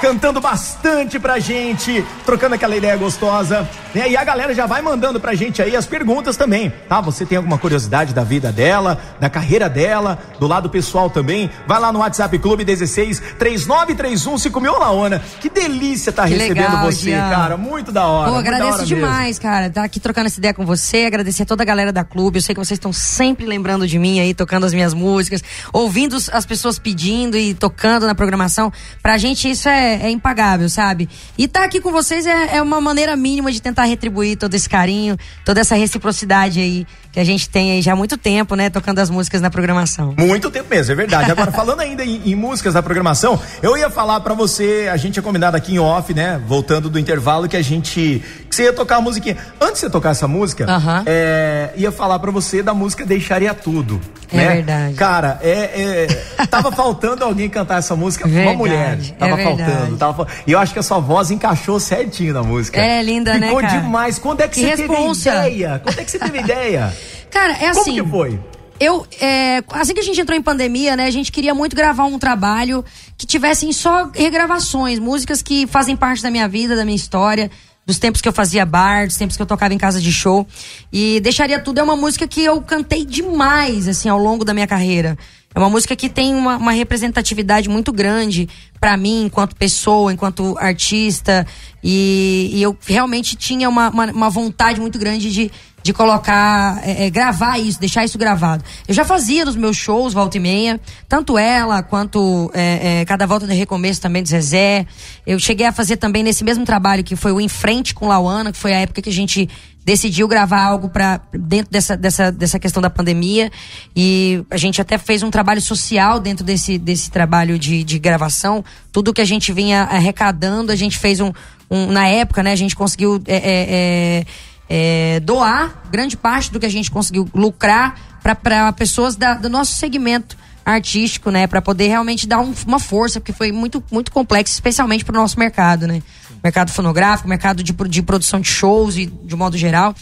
Cantando 0.02 0.40
bastante 0.40 1.20
pra 1.20 1.40
gente, 1.40 2.06
trocando 2.26 2.56
aquela 2.56 2.74
ideia 2.74 2.96
gostosa. 2.96 3.68
Né? 3.94 4.12
E 4.12 4.16
a 4.16 4.24
galera 4.24 4.54
já 4.54 4.66
vai 4.66 4.82
mandando 4.82 5.20
pra 5.20 5.36
gente 5.36 5.62
aí 5.62 5.76
as 5.76 5.86
perguntas 5.86 6.38
também, 6.38 6.72
tá? 6.88 7.02
Você 7.02 7.26
tem 7.26 7.38
alguma 7.38 7.58
curiosidade 7.58 8.14
da 8.14 8.24
vida 8.24 8.50
dela, 8.50 8.98
da 9.20 9.30
carreira 9.30 9.68
dela, 9.68 10.18
do 10.40 10.48
lado 10.48 10.70
pessoal 10.70 11.10
também? 11.10 11.50
Vai 11.68 11.82
lá 11.82 11.92
no 11.92 12.00
WhatsApp 12.00 12.38
Clube 12.40 12.64
16 12.64 13.20
3931 13.38 14.38
5000 14.38 14.80
Laona. 14.80 15.22
Que 15.42 15.50
delícia 15.50 16.14
tá 16.14 16.24
Que 16.28 16.36
recebendo 16.36 16.64
legal, 16.72 16.86
você, 16.86 17.10
Jean. 17.12 17.30
cara. 17.30 17.58
Muito 17.58 17.92
da 17.92 18.06
hora. 18.06 18.32
Pô, 18.32 18.38
agradeço 18.38 18.68
hora 18.70 18.78
mesmo. 18.84 18.96
demais, 18.96 19.38
cara. 19.38 19.70
Tá 19.70 19.84
aqui 19.84 20.00
trocando 20.00 20.28
essa 20.28 20.40
ideia 20.40 20.54
com 20.54 20.66
você, 20.66 21.06
agradecer 21.06 21.44
a 21.44 21.46
toda 21.46 21.64
a 21.64 21.66
galera 21.66 21.89
da 21.92 22.04
clube. 22.04 22.38
Eu 22.38 22.42
sei 22.42 22.56
que 22.56 22.60
vocês 22.60 22.78
estão 22.78 22.94
sempre 22.94 23.46
lembrando 23.46 23.88
de 23.88 23.98
mim 23.98 24.20
aí, 24.20 24.34
tocando 24.34 24.66
as 24.66 24.74
minhas 24.74 24.94
músicas, 24.94 25.44
ouvindo 25.74 26.18
as 26.32 26.46
pessoas 26.46 26.80
pedindo 26.80 27.38
e 27.38 27.54
tocando 27.54 28.06
na 28.06 28.16
programação. 28.16 28.72
Pra 29.02 29.18
gente 29.18 29.50
isso 29.50 29.68
é, 29.70 29.96
é 30.04 30.10
impagável, 30.10 30.70
sabe? 30.70 31.10
E 31.38 31.48
tá 31.48 31.64
aqui 31.64 31.80
com 31.80 31.92
vocês 31.92 32.26
é, 32.26 32.58
é 32.58 32.62
uma 32.62 32.82
maneira 32.82 33.16
mínima 33.16 33.52
de 33.52 33.62
tentar 33.62 33.84
retribuir 33.84 34.38
todo 34.38 34.54
esse 34.54 34.70
carinho, 34.70 35.18
toda 35.46 35.60
essa 35.62 35.76
reciprocidade 35.76 36.60
aí 36.60 36.86
que 37.12 37.20
a 37.20 37.24
gente 37.24 37.50
tem 37.50 37.72
aí 37.72 37.82
já 37.82 37.94
há 37.94 37.96
muito 37.96 38.18
tempo, 38.18 38.56
né? 38.56 38.70
Tocando 38.70 39.00
as 39.00 39.10
músicas 39.10 39.42
na 39.42 39.50
programação. 39.50 40.14
Muito 40.18 40.52
tempo 40.52 40.70
mesmo, 40.70 40.92
é 40.92 40.96
verdade. 40.96 41.32
Agora, 41.32 41.52
falando 41.52 41.80
ainda 41.80 42.04
em, 42.04 42.22
em 42.24 42.36
músicas 42.36 42.76
da 42.76 42.84
programação, 42.84 43.40
eu 43.62 43.76
ia 43.78 43.90
falar 43.90 44.20
pra 44.20 44.34
você, 44.34 44.88
a 44.92 44.98
gente 44.98 45.14
tinha 45.14 45.24
combinado 45.24 45.58
aqui 45.58 45.74
em 45.74 45.80
off, 45.80 46.14
né? 46.14 46.40
Voltando 46.48 46.90
do 46.90 47.00
intervalo, 47.00 47.48
que 47.48 47.58
a 47.58 47.62
gente. 47.62 48.24
Você 48.60 48.64
ia 48.64 48.74
tocar 48.74 48.98
a 48.98 49.02
musiquinha. 49.02 49.38
Antes 49.60 49.76
de 49.76 49.80
você 49.82 49.90
tocar 49.90 50.10
essa 50.12 50.28
música, 50.28 50.66
é, 51.06 51.72
ia 51.78 51.92
falar 51.92 52.20
pra 52.20 52.30
você 52.30 52.62
da 52.62 52.74
música 52.74 53.06
Deixaria 53.06 53.54
Tudo. 53.54 54.00
É 54.32 54.38
né? 54.38 54.48
verdade. 54.56 54.94
Cara, 54.96 55.40
é, 55.42 56.08
é, 56.38 56.46
tava 56.48 56.72
faltando 56.72 57.24
alguém 57.24 57.50
cantar 57.50 57.80
essa 57.80 57.96
música, 57.96 58.26
uma 58.28 58.34
Verdade, 58.34 58.58
mulher. 58.58 59.00
é 59.00 59.14
Tava 59.14 59.36
verdade. 59.36 59.64
faltando. 59.72 59.98
Tava, 59.98 60.28
e 60.46 60.52
eu 60.52 60.60
acho 60.60 60.74
que 60.74 60.80
a 60.80 60.84
sua 60.84 61.00
voz 61.00 61.32
encaixou 61.32 61.80
certinho 61.80 62.34
na 62.34 62.44
música. 62.44 62.80
É, 62.80 63.02
linda, 63.02 63.38
né, 63.38 63.48
Ficou 63.48 63.64
demais. 63.64 64.20
Quando 64.20 64.42
é 64.42 64.48
que, 64.48 64.56
Que 64.56 64.62
você 64.62 64.76
responsa. 64.76 65.32
teve 65.32 65.48
ideia? 65.48 65.82
Quando 65.84 66.00
é 66.00 66.04
que 66.04 66.12
você 66.12 66.20
teve 66.20 66.40
ideia? 66.40 66.94
Cara, 67.32 67.54
é 67.54 67.70
assim. 67.70 67.92
Como 67.98 68.04
que 68.04 68.10
foi? 68.10 68.40
Eu, 68.80 69.06
é, 69.20 69.62
assim 69.72 69.94
que 69.94 70.00
a 70.00 70.04
gente 70.04 70.22
entrou 70.22 70.38
em 70.38 70.42
pandemia, 70.42 70.96
né, 70.96 71.06
a 71.06 71.12
gente 71.12 71.32
queria 71.34 71.54
muito 71.54 71.76
gravar 71.76 72.06
um 72.06 72.18
trabalho 72.18 72.84
que 73.18 73.26
tivessem 73.26 73.74
só 73.74 74.10
regravações, 74.14 75.00
músicas 75.00 75.42
que 75.42 75.68
fazem 75.68 75.98
parte 75.98 76.24
da 76.24 76.32
minha 76.32 76.48
vida, 76.48 76.78
da 76.78 76.86
minha 76.86 76.96
história, 76.96 77.52
dos 77.90 77.98
tempos 77.98 78.22
que 78.22 78.28
eu 78.28 78.32
fazia 78.32 78.68
bar, 78.68 79.08
dos 79.08 79.18
tempos 79.18 79.36
que 79.36 79.42
eu 79.42 79.48
tocava 79.48 79.74
em 79.74 79.78
casa 79.80 80.00
de 80.00 80.14
show. 80.14 80.46
E 80.94 81.20
Deixaria 81.22 81.60
Tudo 81.60 81.80
é 81.80 81.84
uma 81.84 81.96
música 81.96 82.28
que 82.28 82.44
eu 82.44 82.62
cantei 82.62 83.04
demais, 83.04 83.88
assim, 83.88 84.08
ao 84.08 84.20
longo 84.20 84.46
da 84.46 84.54
minha 84.54 84.68
carreira. 84.68 85.18
É 85.56 85.58
uma 85.58 85.72
música 85.72 85.96
que 85.96 86.08
tem 86.08 86.36
uma, 86.36 86.58
uma 86.58 86.72
representatividade 86.72 87.68
muito 87.68 87.92
grande 87.92 88.48
pra 88.80 88.96
mim, 88.96 89.24
enquanto 89.26 89.56
pessoa, 89.56 90.14
enquanto 90.14 90.56
artista. 90.60 91.48
E, 91.84 92.52
e 92.54 92.62
eu 92.62 92.78
realmente 92.86 93.36
tinha 93.36 93.68
uma, 93.68 93.90
uma, 93.90 94.06
uma 94.12 94.30
vontade 94.30 94.80
muito 94.80 95.00
grande 95.00 95.32
de, 95.32 95.52
de 95.90 95.94
colocar, 95.94 96.80
é, 96.84 97.08
é, 97.08 97.10
gravar 97.10 97.58
isso, 97.58 97.80
deixar 97.80 98.06
isso 98.06 98.16
gravado. 98.16 98.64
Eu 98.88 98.94
já 98.94 99.04
fazia 99.04 99.44
nos 99.44 99.56
meus 99.56 99.76
shows, 99.76 100.14
volta 100.14 100.38
e 100.38 100.40
meia, 100.40 100.80
tanto 101.08 101.36
ela 101.36 101.82
quanto 101.82 102.52
é, 102.54 103.00
é, 103.02 103.06
Cada 103.06 103.26
Volta 103.26 103.48
de 103.48 103.56
Recomeço 103.56 104.00
também 104.00 104.22
de 104.22 104.30
Zezé. 104.30 104.86
Eu 105.26 105.40
cheguei 105.40 105.66
a 105.66 105.72
fazer 105.72 105.98
também 105.98 106.22
nesse 106.22 106.44
mesmo 106.44 106.64
trabalho 106.64 107.04
que 107.04 107.16
foi 107.16 107.32
o 107.32 107.42
Em 107.42 107.48
Frente 107.48 107.96
com 107.96 108.08
Lauana, 108.08 108.52
que 108.52 108.58
foi 108.60 108.72
a 108.72 108.82
época 108.82 109.02
que 109.02 109.10
a 109.10 109.14
gente 109.14 109.50
decidiu 109.84 110.28
gravar 110.28 110.62
algo 110.62 110.90
para 110.90 111.22
dentro 111.34 111.72
dessa, 111.72 111.98
dessa, 111.98 112.32
dessa 112.32 112.60
questão 112.60 112.80
da 112.80 112.92
pandemia 112.92 113.50
e 113.96 114.46
a 114.52 114.58
gente 114.58 114.80
até 114.80 115.00
fez 115.00 115.24
um 115.24 115.32
trabalho 115.32 115.62
social 115.62 116.20
dentro 116.20 116.46
desse, 116.46 116.78
desse 116.78 117.10
trabalho 117.10 117.58
de, 117.58 117.84
de 117.84 117.98
gravação 117.98 118.64
tudo 118.92 119.12
que 119.12 119.22
a 119.22 119.26
gente 119.26 119.52
vinha 119.52 119.84
arrecadando 119.84 120.72
a 120.72 120.76
gente 120.76 121.00
fez 121.00 121.20
um, 121.20 121.32
um 121.72 121.88
na 121.88 122.08
época 122.08 122.44
né 122.44 122.52
a 122.52 122.56
gente 122.56 122.76
conseguiu 122.76 123.20
é, 123.26 123.38
é, 123.38 124.26
é, 124.70 125.20
doar 125.22 125.84
grande 125.92 126.16
parte 126.16 126.52
do 126.52 126.60
que 126.60 126.66
a 126.66 126.70
gente 126.72 126.92
conseguiu 126.92 127.28
lucrar 127.34 128.00
para 128.22 128.72
pessoas 128.74 129.16
da, 129.16 129.34
do 129.34 129.50
nosso 129.50 129.74
segmento 129.74 130.38
artístico, 130.66 131.32
né, 131.32 131.48
para 131.48 131.62
poder 131.62 131.88
realmente 131.88 132.28
dar 132.28 132.40
um- 132.42 132.54
uma 132.68 132.80
força, 132.80 133.20
porque 133.20 133.34
foi 133.34 133.52
muito 133.52 133.84
muito 133.92 134.12
complexo, 134.12 134.54
especialmente 134.54 135.04
para 135.04 135.18
o 135.18 135.22
nosso 135.22 135.40
mercado, 135.40 135.88
né? 135.88 136.04
Mercado 136.44 136.72
fonográfico, 136.72 137.28
mercado 137.28 137.64
de, 137.64 137.74
de 137.74 138.02
produção 138.04 138.40
de 138.40 138.48
shows 138.48 138.96
e 138.96 139.08
de 139.08 139.36
modo 139.36 139.58
geral. 139.58 139.94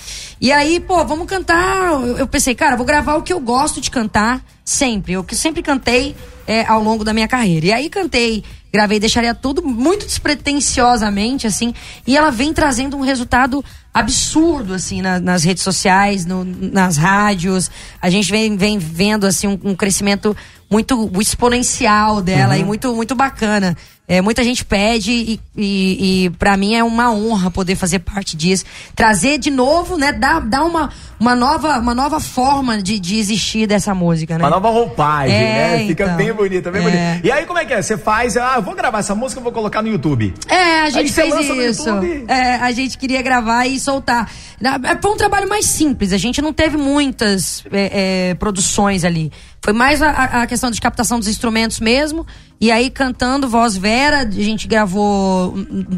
E 0.41 0.51
aí, 0.51 0.79
pô, 0.79 1.03
vamos 1.05 1.25
cantar. 1.25 1.93
Eu, 1.93 2.17
eu 2.17 2.27
pensei, 2.27 2.53
cara, 2.53 2.75
vou 2.75 2.85
gravar 2.85 3.15
o 3.15 3.23
que 3.23 3.31
eu 3.33 3.39
gosto 3.39 3.79
de 3.81 3.89
cantar 3.89 4.43
sempre, 4.63 5.17
o 5.17 5.23
que 5.23 5.35
sempre 5.35 5.63
cantei 5.63 6.15
é, 6.45 6.63
ao 6.65 6.83
longo 6.83 7.03
da 7.03 7.11
minha 7.13 7.27
carreira. 7.27 7.65
E 7.67 7.71
aí 7.73 7.89
cantei, 7.89 8.43
gravei, 8.71 8.99
deixaria 8.99 9.33
tudo 9.33 9.61
muito 9.63 10.05
despretensiosamente, 10.05 11.47
assim, 11.47 11.73
e 12.05 12.17
ela 12.17 12.29
vem 12.31 12.53
trazendo 12.53 12.97
um 12.97 13.01
resultado 13.01 13.63
absurdo, 13.93 14.73
assim, 14.73 15.01
na- 15.01 15.19
nas 15.19 15.43
redes 15.43 15.63
sociais, 15.63 16.25
no- 16.25 16.43
nas 16.45 16.97
rádios. 16.97 17.71
A 18.01 18.09
gente 18.09 18.29
vem, 18.29 18.55
vem 18.57 18.77
vendo, 18.77 19.25
assim, 19.25 19.47
um, 19.47 19.59
um 19.71 19.75
crescimento 19.75 20.35
muito 20.69 21.09
exponencial 21.19 22.21
dela 22.21 22.57
e 22.57 22.63
muito, 22.63 22.93
muito 22.93 23.15
bacana. 23.15 23.75
É, 24.09 24.21
muita 24.21 24.41
gente 24.41 24.63
pede 24.63 25.11
e, 25.11 25.39
e, 25.55 26.25
e 26.25 26.29
para 26.39 26.55
mim 26.55 26.75
é 26.75 26.81
uma 26.83 27.11
honra 27.11 27.51
poder 27.51 27.75
fazer 27.75 27.99
parte 27.99 28.37
disso. 28.37 28.63
Trazer 28.95 29.37
de 29.37 29.51
novo, 29.51 29.97
né? 29.97 30.13
Dar, 30.13 30.39
dar 30.39 30.63
uma, 30.63 30.89
uma, 31.19 31.35
nova, 31.35 31.77
uma 31.77 31.93
nova 31.93 32.17
forma 32.21 32.81
de, 32.81 32.99
de 32.99 33.17
existir 33.19 33.67
dessa 33.67 33.93
música, 33.93 34.37
né? 34.37 34.43
Uma 34.45 34.49
nova 34.49 34.69
roupagem, 34.69 35.35
É, 35.35 35.77
né? 35.79 35.87
Fica 35.87 36.05
então. 36.05 36.15
bem 36.15 36.31
bonita, 36.31 36.71
bem 36.71 36.81
É. 36.81 36.85
bonita. 36.85 37.27
E 37.27 37.31
aí, 37.31 37.45
como 37.45 37.59
é 37.59 37.65
que 37.65 37.73
é? 37.73 37.81
Você 37.81 37.97
faz, 37.97 38.37
ah, 38.37 38.61
vou 38.61 38.75
gravar 38.75 38.99
essa 38.99 39.13
música, 39.13 39.41
vou 39.41 39.51
colocar 39.51 39.81
no 39.81 39.89
YouTube. 39.89 40.33
É, 40.47 40.83
a 40.83 40.89
gente 40.89 41.11
fez 41.11 41.35
isso. 41.77 41.89
É, 42.29 42.55
a 42.61 42.71
gente 42.71 42.97
queria 42.97 43.21
gravar 43.21 43.65
e 43.67 43.77
soltar. 43.77 44.31
Na- 44.61 44.79
Foi 45.01 45.11
um 45.11 45.17
trabalho 45.17 45.49
mais 45.49 45.65
simples. 45.65 46.13
A 46.13 46.17
gente 46.17 46.41
não 46.41 46.53
teve 46.53 46.77
muitas 46.77 47.61
é, 47.73 48.29
é, 48.29 48.33
produções 48.35 49.03
ali. 49.03 49.33
Foi 49.61 49.73
mais 49.73 50.01
a, 50.01 50.09
a 50.09 50.47
questão 50.47 50.71
de 50.71 50.79
captação 50.79 51.19
dos 51.19 51.27
instrumentos 51.27 51.79
mesmo. 51.79 52.25
E 52.59 52.71
aí, 52.71 52.89
cantando 52.89 53.47
voz 53.47 53.77
Vera, 53.77 54.21
a 54.21 54.31
gente 54.31 54.67
gravou 54.67 55.53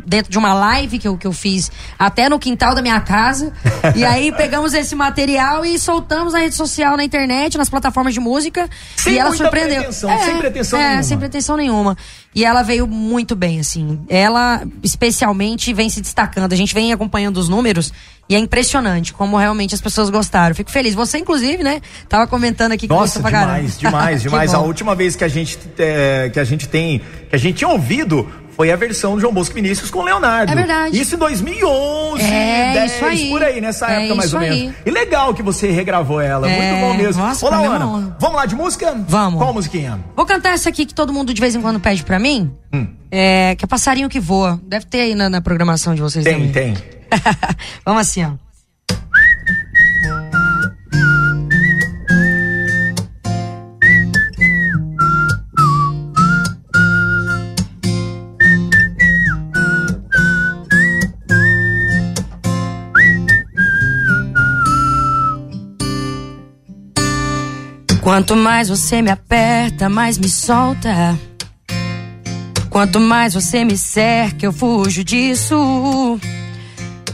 dentro 0.06 0.30
de 0.30 0.38
uma 0.38 0.54
live 0.54 1.00
que 1.00 1.08
eu, 1.08 1.18
que 1.18 1.26
eu 1.26 1.32
fiz 1.32 1.72
até 1.98 2.28
no 2.28 2.38
quintal 2.38 2.76
da 2.76 2.82
minha 2.82 3.00
casa. 3.00 3.54
e 3.96 4.04
aí 4.04 4.32
pegamos 4.34 4.74
esse 4.74 4.94
material 4.96 5.64
e 5.64 5.80
soltamos 5.80 6.34
na 6.34 6.40
rede 6.40 6.56
social, 6.56 6.98
na 6.98 7.04
internet, 7.04 7.58
nas 7.58 7.70
plataformas 7.70 8.14
de 8.14 8.20
música. 8.20 8.70
Sem 8.98 9.14
e 9.14 9.20
ela 9.20 9.34
surpreendeu. 9.34 9.78
pretensão, 9.78 10.20
sem 10.20 10.38
pretensão 10.38 10.80
é, 10.80 10.84
nenhuma. 10.84 11.04
sem 11.04 11.18
pretensão 11.18 11.58
nenhuma. 11.58 11.98
E 12.36 12.44
ela 12.44 12.62
veio 12.62 12.86
muito 12.86 13.36
bem, 13.36 13.60
assim. 13.60 14.00
Ela, 14.10 14.64
especialmente, 14.84 15.74
vem 15.74 15.90
se 15.90 16.02
destacando. 16.02 16.52
A 16.52 16.56
gente 16.56 16.74
vem 16.74 16.92
acompanhando 16.92 17.38
os 17.38 17.48
números 17.48 17.94
e 18.30 18.36
é 18.36 18.40
impressionante 18.40 19.12
como 19.12 19.36
realmente 19.36 19.74
as 19.74 19.82
pessoas 19.82 20.10
gostaram. 20.12 20.54
Fico 20.54 20.70
feliz. 20.70 20.94
Você, 20.94 21.18
inclusive, 21.18 21.64
né? 21.64 21.82
Tava 22.08 22.28
comentando 22.28 22.74
aqui 22.74 22.88
que 22.88 22.94
Nossa, 22.94 23.20
gostou 23.20 23.22
pra 23.24 23.32
caramba. 23.32 23.54
demais, 23.58 23.80
demais, 23.80 24.22
demais. 24.24 24.52
bom. 24.52 24.58
a 24.60 24.62
última 24.62 24.94
vez 24.96 25.16
que 25.16 25.24
a 25.24 25.28
gente 25.28 25.58
é, 25.80 26.30
que 26.32 26.40
a 26.40 26.44
gente 26.44 26.70
tem, 26.70 27.00
que 27.30 27.36
a 27.36 27.40
gente 27.40 27.56
tinha 27.58 27.68
ouvido 27.70 28.30
foi 28.56 28.72
a 28.72 28.76
versão 28.76 29.16
do 29.16 29.22
João 29.22 29.34
Bosco 29.34 29.56
Vinícius 29.56 29.90
com 29.90 30.00
o 30.00 30.04
Leonardo. 30.04 30.52
É 30.52 30.56
verdade. 30.56 31.00
Isso 31.00 31.16
em 31.16 31.18
2011, 31.18 32.22
É, 32.24 32.74
10, 32.74 32.92
isso 32.94 33.06
aí. 33.06 33.30
por 33.30 33.42
aí, 33.42 33.62
nessa 33.62 33.88
É 33.90 34.00
época 34.00 34.16
mais 34.16 34.34
ou 34.34 34.40
menos. 34.42 34.58
aí. 34.58 34.74
E 34.86 34.92
legal 34.92 35.34
que 35.34 35.42
você 35.42 35.72
regravou 35.72 36.20
ela, 36.20 36.50
É, 36.52 36.58
muito 36.58 36.82
bom 36.82 36.94
mesmo. 36.94 37.24
nossa, 37.24 37.46
Olá, 37.46 37.64
é 37.64 37.68
Ana, 37.68 37.88
honra. 37.88 38.18
vamos 38.20 38.36
lá 38.36 38.46
de 38.46 38.56
música? 38.56 38.94
Vamos. 39.08 39.40
Qual 39.42 39.54
musiquinha? 39.54 40.00
Vou 40.14 40.26
cantar 40.26 40.50
essa 40.54 40.68
aqui 40.68 40.86
que 40.86 40.94
todo 40.94 41.14
mundo 41.14 41.34
de 41.34 41.40
vez 41.40 41.56
em 41.56 41.62
quando 41.62 41.80
pede 41.80 42.04
pra 42.04 42.20
mim. 42.20 42.52
É, 43.10 43.56
que 43.56 43.64
é 43.66 43.68
Passarinho 43.68 44.10
que 44.10 44.20
Voa. 44.20 44.60
Deve 44.68 44.86
ter 44.86 45.00
aí 45.02 45.16
na, 45.16 45.30
na 45.30 45.42
programação 45.42 45.96
de 45.96 46.02
vocês 46.02 46.24
Tem, 46.24 46.34
também. 46.34 46.52
tem. 46.52 46.99
Vamos 47.86 48.02
assim, 48.02 48.24
ó. 48.26 48.50
Quanto 68.02 68.36
mais 68.36 68.70
você 68.70 69.04
me 69.04 69.12
aperta, 69.12 69.88
mais 69.88 70.18
me 70.18 70.28
solta. 70.28 71.18
Quanto 72.70 73.00
mais 73.00 73.34
você 73.34 73.64
me 73.64 73.78
cerca, 73.78 74.46
eu 74.46 74.52
fujo 74.52 75.04
disso. 75.04 76.20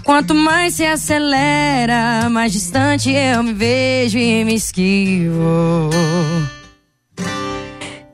Quanto 0.06 0.36
mais 0.36 0.76
se 0.76 0.86
acelera, 0.86 2.30
mais 2.30 2.54
distante 2.54 3.10
eu 3.10 3.42
me 3.42 3.54
vejo 3.54 4.20
e 4.20 4.46
me 4.46 4.54
esquivo. 4.54 5.90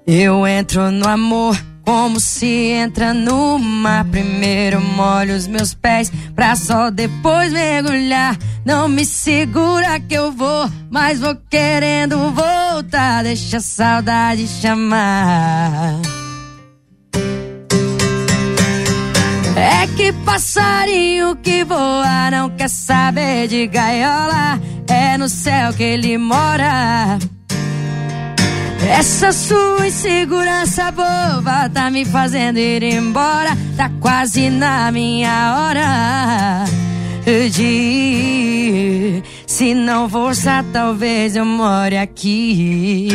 Eu 0.07 0.47
entro 0.47 0.89
no 0.89 1.05
amor 1.05 1.61
como 1.83 2.17
se 2.17 2.47
entra 2.47 3.13
no 3.13 3.59
mar. 3.59 4.05
Primeiro 4.05 4.79
molho 4.79 5.35
os 5.35 5.47
meus 5.47 5.73
pés 5.73 6.09
pra 6.33 6.55
só 6.55 6.89
depois 6.89 7.51
mergulhar. 7.51 8.37
Não 8.63 8.87
me 8.87 9.03
segura 9.03 9.99
que 9.99 10.13
eu 10.13 10.31
vou, 10.31 10.71
mas 10.89 11.19
vou 11.19 11.35
querendo 11.49 12.17
voltar. 12.31 13.23
Deixa 13.23 13.57
a 13.57 13.61
saudade 13.61 14.47
chamar. 14.47 15.99
É 19.55 19.87
que 19.95 20.13
passarinho 20.25 21.35
que 21.35 21.63
voa 21.63 22.31
não 22.31 22.49
quer 22.49 22.69
saber 22.69 23.47
de 23.47 23.67
gaiola. 23.67 24.59
É 24.87 25.17
no 25.17 25.27
céu 25.29 25.73
que 25.73 25.83
ele 25.83 26.17
mora. 26.17 27.19
Essa 28.89 29.31
sua 29.31 29.87
insegurança 29.87 30.91
boba 30.91 31.69
tá 31.69 31.89
me 31.89 32.03
fazendo 32.05 32.57
ir 32.57 32.83
embora. 32.83 33.57
Tá 33.77 33.89
quase 33.99 34.49
na 34.49 34.91
minha 34.91 35.55
hora 35.57 36.65
de 37.51 37.63
ir. 37.63 39.23
Se 39.45 39.73
não 39.73 40.09
forçar, 40.09 40.63
talvez 40.71 41.35
eu 41.35 41.45
more 41.45 41.97
aqui. 41.97 43.07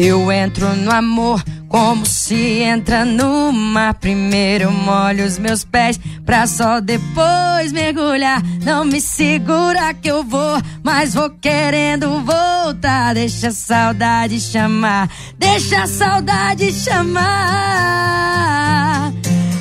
Eu 0.00 0.30
entro 0.30 0.76
no 0.76 0.92
amor 0.92 1.42
como 1.68 2.06
se 2.06 2.60
entra 2.62 3.04
no 3.04 3.52
mar. 3.52 3.94
Primeiro 3.94 4.70
molho 4.70 5.26
os 5.26 5.38
meus 5.38 5.64
pés 5.64 5.98
pra 6.24 6.46
só 6.46 6.78
depois 6.78 7.72
mergulhar. 7.72 8.40
Não 8.62 8.84
me 8.84 9.00
segura 9.00 9.92
que 9.92 10.08
eu 10.08 10.22
vou, 10.22 10.62
mas 10.84 11.14
vou 11.14 11.28
querendo 11.30 12.20
voltar. 12.20 13.14
Deixa 13.14 13.48
a 13.48 13.50
saudade 13.50 14.38
chamar, 14.38 15.10
deixa 15.36 15.82
a 15.82 15.88
saudade 15.88 16.72
chamar. 16.72 17.18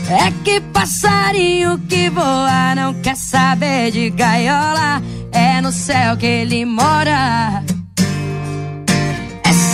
É 0.08 0.32
que 0.44 0.62
passarinho 0.62 1.80
que 1.90 2.12
voa 2.12 2.76
não 2.76 2.94
quer 3.02 3.16
saber 3.16 3.90
de 3.90 4.12
gaiola. 4.12 5.02
É 5.32 5.60
no 5.62 5.72
céu 5.72 6.16
que 6.16 6.28
ele 6.28 6.64
mora. 6.64 7.64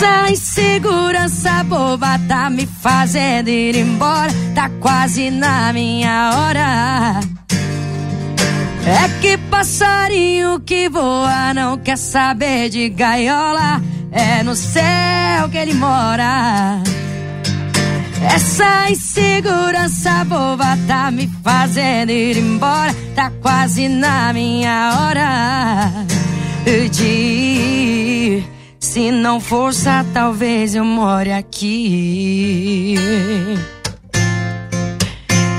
Essa 0.04 0.30
insegurança 0.30 1.64
boba 1.64 2.18
tá 2.28 2.50
me 2.50 2.66
fazendo 2.66 3.48
ir 3.48 3.74
embora. 3.74 4.30
Tá 4.54 4.68
quase 4.78 5.30
na 5.30 5.72
minha 5.72 6.30
hora. 6.34 7.20
É 8.86 9.08
que 9.22 9.38
passarinho 9.48 10.60
que 10.60 10.90
voa 10.90 11.54
não 11.54 11.78
quer 11.78 11.96
saber 11.96 12.68
de 12.68 12.90
gaiola. 12.90 13.80
É 14.12 14.42
no 14.42 14.54
céu 14.54 15.48
que 15.50 15.56
ele 15.56 15.72
mora. 15.72 16.82
Essa 18.30 18.90
insegurança 18.90 20.22
boba 20.26 20.78
tá 20.86 21.10
me 21.10 21.30
fazendo 21.42 22.10
ir 22.10 22.36
embora. 22.36 22.94
Tá 23.14 23.32
quase 23.40 23.88
na 23.88 24.34
minha 24.34 24.98
hora 25.00 25.90
de 26.90 27.04
ir. 27.04 28.53
Se 28.94 29.10
não 29.10 29.40
força, 29.40 30.06
talvez 30.14 30.76
eu 30.76 30.84
more 30.84 31.32
aqui. 31.32 32.94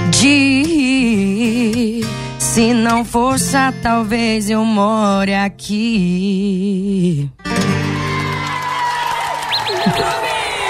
De. 0.09 2.01
Se 2.39 2.73
não 2.73 3.03
força, 3.03 3.73
talvez 3.83 4.49
eu 4.49 4.63
more 4.63 5.33
aqui. 5.33 7.29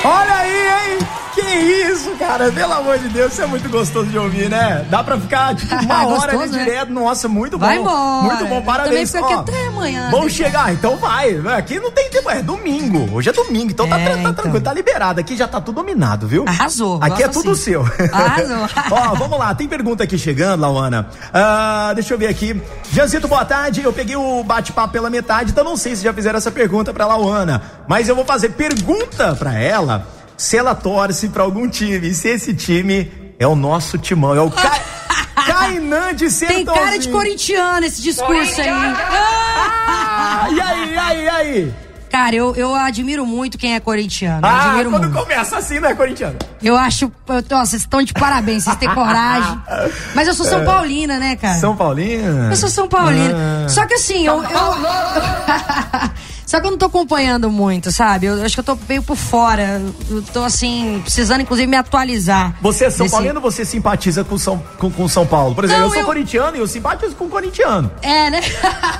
Olha 0.03 0.33
aí, 0.33 0.67
hein? 0.89 1.04
Que 1.45 1.55
isso, 1.91 2.11
cara? 2.17 2.51
Pelo 2.51 2.73
amor 2.73 2.97
de 2.97 3.07
Deus, 3.09 3.31
isso 3.33 3.41
é 3.41 3.45
muito 3.45 3.69
gostoso 3.69 4.07
de 4.09 4.17
ouvir, 4.17 4.49
né? 4.49 4.85
Dá 4.89 5.03
pra 5.03 5.17
ficar, 5.19 5.55
tipo, 5.55 5.73
uma 5.85 6.07
hora 6.07 6.31
ali 6.31 6.37
Gostoso, 6.39 6.53
né? 6.57 6.63
direto. 6.63 6.91
Nossa, 6.91 7.27
muito 7.27 7.57
bom. 7.57 7.65
Vai 7.65 7.77
embora. 7.77 8.21
Muito 8.23 8.45
bom, 8.47 8.61
parabéns. 8.61 9.11
Também 9.11 9.27
fica 9.29 9.41
aqui 9.41 9.51
até 9.51 9.67
amanhã. 9.67 10.09
Vamos 10.11 10.33
chegar, 10.33 10.73
então 10.73 10.97
vai. 10.97 11.35
Aqui 11.57 11.79
não 11.79 11.91
tem 11.91 12.09
tempo, 12.09 12.29
é 12.29 12.41
domingo. 12.41 13.15
Hoje 13.15 13.29
é 13.29 13.33
domingo, 13.33 13.71
então 13.71 13.87
tá, 13.87 13.99
É, 13.99 14.03
tra- 14.05 14.13
tá 14.13 14.19
então. 14.19 14.33
tranquilo, 14.33 14.63
tá 14.63 14.73
liberado. 14.73 15.19
Aqui 15.19 15.37
já 15.37 15.47
tá 15.47 15.61
tudo 15.61 15.75
dominado, 15.75 16.27
viu? 16.27 16.45
Arrasou, 16.47 16.99
Aqui 17.01 17.23
é 17.23 17.27
tudo 17.27 17.51
assim. 17.51 17.61
seu. 17.63 17.85
Arrasou. 18.11 18.67
Ó, 18.91 19.15
vamos 19.15 19.37
lá, 19.39 19.53
tem 19.53 19.67
pergunta 19.67 20.03
aqui 20.03 20.17
chegando, 20.17 20.61
Lauana. 20.61 21.07
Ah, 21.33 21.91
deixa 21.93 22.13
eu 22.13 22.17
ver 22.17 22.27
aqui. 22.27 22.59
Janzito, 22.91 23.27
boa 23.27 23.45
tarde. 23.45 23.81
Eu 23.83 23.93
peguei 23.93 24.15
o 24.15 24.43
bate-papo 24.43 24.93
pela 24.93 25.09
metade, 25.09 25.51
então 25.51 25.63
não 25.63 25.77
sei 25.77 25.95
se 25.95 26.03
já 26.03 26.13
fizeram 26.13 26.37
essa 26.37 26.51
pergunta 26.51 26.93
pra 26.93 27.05
Lauana. 27.05 27.61
Mas 27.87 28.09
eu 28.09 28.15
vou 28.15 28.25
fazer 28.25 28.49
pergunta 28.49 29.35
pra 29.35 29.53
ela 29.59 30.07
se 30.37 30.57
ela 30.57 30.73
torce 30.75 31.29
pra 31.29 31.43
algum 31.43 31.67
time. 31.69 32.09
E 32.09 32.13
se 32.13 32.27
esse 32.29 32.53
time 32.53 33.11
é 33.39 33.45
o 33.47 33.55
nosso 33.55 33.97
timão, 33.97 34.35
é 34.35 34.41
o 34.41 34.49
Ca... 34.51 34.71
Kainan 35.45 36.13
de 36.15 36.27
Tem 36.33 36.65
cara 36.65 36.79
de 36.79 36.83
Sertãozinho. 37.03 37.15
corintiano 37.15 37.85
esse 37.85 38.01
discurso 38.01 38.61
aí. 38.61 38.69
Ah, 38.69 40.47
e 40.51 40.59
aí, 40.61 40.93
e 40.93 40.97
aí, 40.97 41.23
e 41.23 41.29
aí? 41.29 41.73
Cara, 42.09 42.33
eu, 42.35 42.55
eu 42.55 42.73
admiro 42.73 43.25
muito 43.25 43.57
quem 43.57 43.75
é 43.75 43.79
corintiano. 43.79 44.39
eu 44.39 44.49
Ah, 44.49 44.69
admiro 44.69 44.89
quando 44.89 45.09
muito. 45.11 45.19
começa 45.21 45.57
assim, 45.57 45.79
não 45.81 45.89
é 45.89 45.93
corintiano? 45.93 46.37
Eu 46.63 46.77
acho. 46.77 47.11
eu 47.27 47.43
tô- 47.43 47.57
Vocês 47.57 47.81
estão 47.81 48.01
de 48.01 48.13
parabéns, 48.13 48.63
vocês 48.63 48.75
têm 48.77 48.89
coragem. 48.93 49.59
Mas 50.15 50.27
eu 50.27 50.33
sou 50.33 50.45
São 50.45 50.63
Paulina, 50.63 51.19
né, 51.19 51.35
cara? 51.35 51.59
São 51.59 51.75
Paulina? 51.75 52.47
Eu 52.49 52.55
sou 52.55 52.69
São 52.69 52.87
Paulina. 52.87 53.65
Ah. 53.65 53.69
Só 53.69 53.85
que 53.85 53.95
assim, 53.95 54.25
eu. 54.25 54.41
eu- 54.41 54.45
Só 56.45 56.59
que 56.59 56.67
eu 56.67 56.71
não 56.71 56.77
tô 56.77 56.85
acompanhando 56.85 57.49
muito, 57.49 57.91
sabe? 57.91 58.27
Eu, 58.27 58.37
eu 58.37 58.45
acho 58.45 58.55
que 58.55 58.59
eu 58.59 58.63
tô 58.63 58.77
meio 58.87 59.01
por 59.01 59.15
fora. 59.15 59.81
Eu 60.09 60.21
tô 60.21 60.43
assim, 60.43 61.01
precisando 61.03 61.41
inclusive 61.41 61.67
me 61.67 61.77
atualizar. 61.77 62.55
Você 62.61 62.85
é 62.85 62.89
São 62.89 63.05
desse... 63.05 63.15
Paulino 63.15 63.35
ou 63.35 63.41
você 63.41 63.65
simpatiza 63.65 64.23
com 64.23 64.37
São, 64.37 64.61
com, 64.77 64.91
com 64.91 65.07
São 65.07 65.25
Paulo? 65.25 65.55
Por 65.55 65.63
exemplo, 65.63 65.81
não, 65.81 65.87
eu 65.87 65.93
sou 65.93 66.01
eu... 66.01 66.05
corintiano 66.05 66.57
e 66.57 66.59
eu 66.59 66.67
simpatizo 66.67 67.15
com 67.15 67.29
corintiano. 67.29 67.91
É, 68.01 68.29
né? 68.29 68.41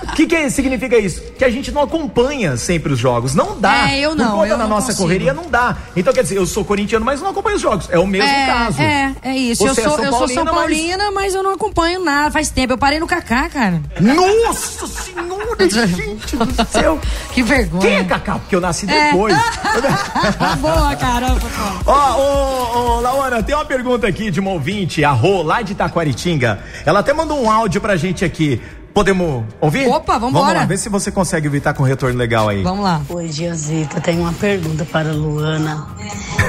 O 0.04 0.16
que, 0.16 0.26
que 0.26 0.50
significa 0.50 0.98
isso? 0.98 1.22
Que 1.38 1.46
a 1.46 1.50
gente 1.50 1.72
não 1.72 1.82
acompanha 1.82 2.58
sempre 2.58 2.94
os 2.94 3.00
jogos. 3.00 3.36
Não 3.36 3.60
dá. 3.60 3.92
É, 3.92 4.00
eu 4.00 4.16
não. 4.16 4.32
Por 4.32 4.36
conta 4.38 4.48
eu 4.48 4.58
da 4.58 4.68
nossa 4.68 4.88
consigo. 4.88 5.04
correria, 5.04 5.34
não 5.34 5.50
dá. 5.50 5.78
Então, 5.96 6.14
quer 6.14 6.24
dizer, 6.24 6.38
eu 6.38 6.46
sou 6.46 6.64
corintiano, 6.64 7.06
mas 7.06 7.22
não 7.22 7.30
acompanho 7.30 7.58
os 7.58 7.62
jogos. 7.62 7.90
É 7.90 8.00
o 8.00 8.08
mesmo 8.08 8.30
é, 8.30 8.46
caso. 8.46 8.82
É, 8.82 9.16
é 9.22 9.38
isso. 9.38 9.64
Você 9.64 9.82
eu 9.82 9.90
sou, 9.90 10.04
é 10.04 10.08
eu 10.08 10.12
sou 10.12 10.28
São 10.28 10.46
Paulina, 10.46 11.06
mas... 11.06 11.14
mas... 11.14 11.36
eu 11.36 11.44
não 11.44 11.54
acompanho 11.54 12.04
nada. 12.04 12.32
Faz 12.32 12.50
tempo. 12.50 12.74
Eu 12.74 12.78
parei 12.78 13.00
no 13.00 13.08
Kaká, 13.08 13.50
cara. 13.50 13.82
Nossa 14.00 14.88
senhora, 14.88 15.70
gente 15.70 16.36
do 16.36 16.68
céu. 16.72 17.00
Que 17.36 17.44
vergonha. 17.44 17.82
Quem 17.82 17.98
é 17.98 18.04
Kaká? 18.06 18.40
Porque 18.40 18.56
eu 18.56 18.62
nasci 18.62 18.86
depois. 18.86 19.36
É. 19.76 20.56
Boa, 20.56 20.96
caramba. 20.96 21.42
Ó, 21.86 22.16
ô, 22.18 22.78
ô, 22.98 23.02
Laura, 23.02 23.44
tem 23.44 23.54
uma 23.54 23.66
pergunta 23.66 24.08
aqui 24.08 24.32
de 24.32 24.40
uma 24.40 24.52
ouvinte, 24.52 25.04
a 25.04 25.12
Rô, 25.12 25.42
lá 25.42 25.62
de 25.62 25.76
Taquaritinga. 25.76 26.60
Ela 26.86 27.02
até 27.02 27.14
mandou 27.14 27.44
um 27.44 27.52
áudio 27.52 27.82
pra 27.82 27.98
gente 27.98 28.24
aqui. 28.24 28.62
Podemos 28.94 29.44
ouvir? 29.60 29.86
Opa, 29.90 30.14
vamos 30.14 30.30
embora. 30.30 30.46
Vamos 30.46 30.62
lá, 30.62 30.66
vê 30.66 30.78
se 30.78 30.88
você 30.88 31.12
consegue 31.12 31.48
evitar 31.48 31.74
com 31.74 31.84
um 31.84 31.86
retorno 31.86 32.18
legal 32.18 32.48
aí. 32.48 32.64
Vamos 32.64 32.86
lá. 32.86 33.02
Oi, 33.10 33.30
Giazita, 33.30 34.00
tenho 34.00 34.22
uma 34.22 34.32
pergunta 34.32 34.86
para 34.86 35.10
a 35.10 35.14
Luana. 35.14 35.86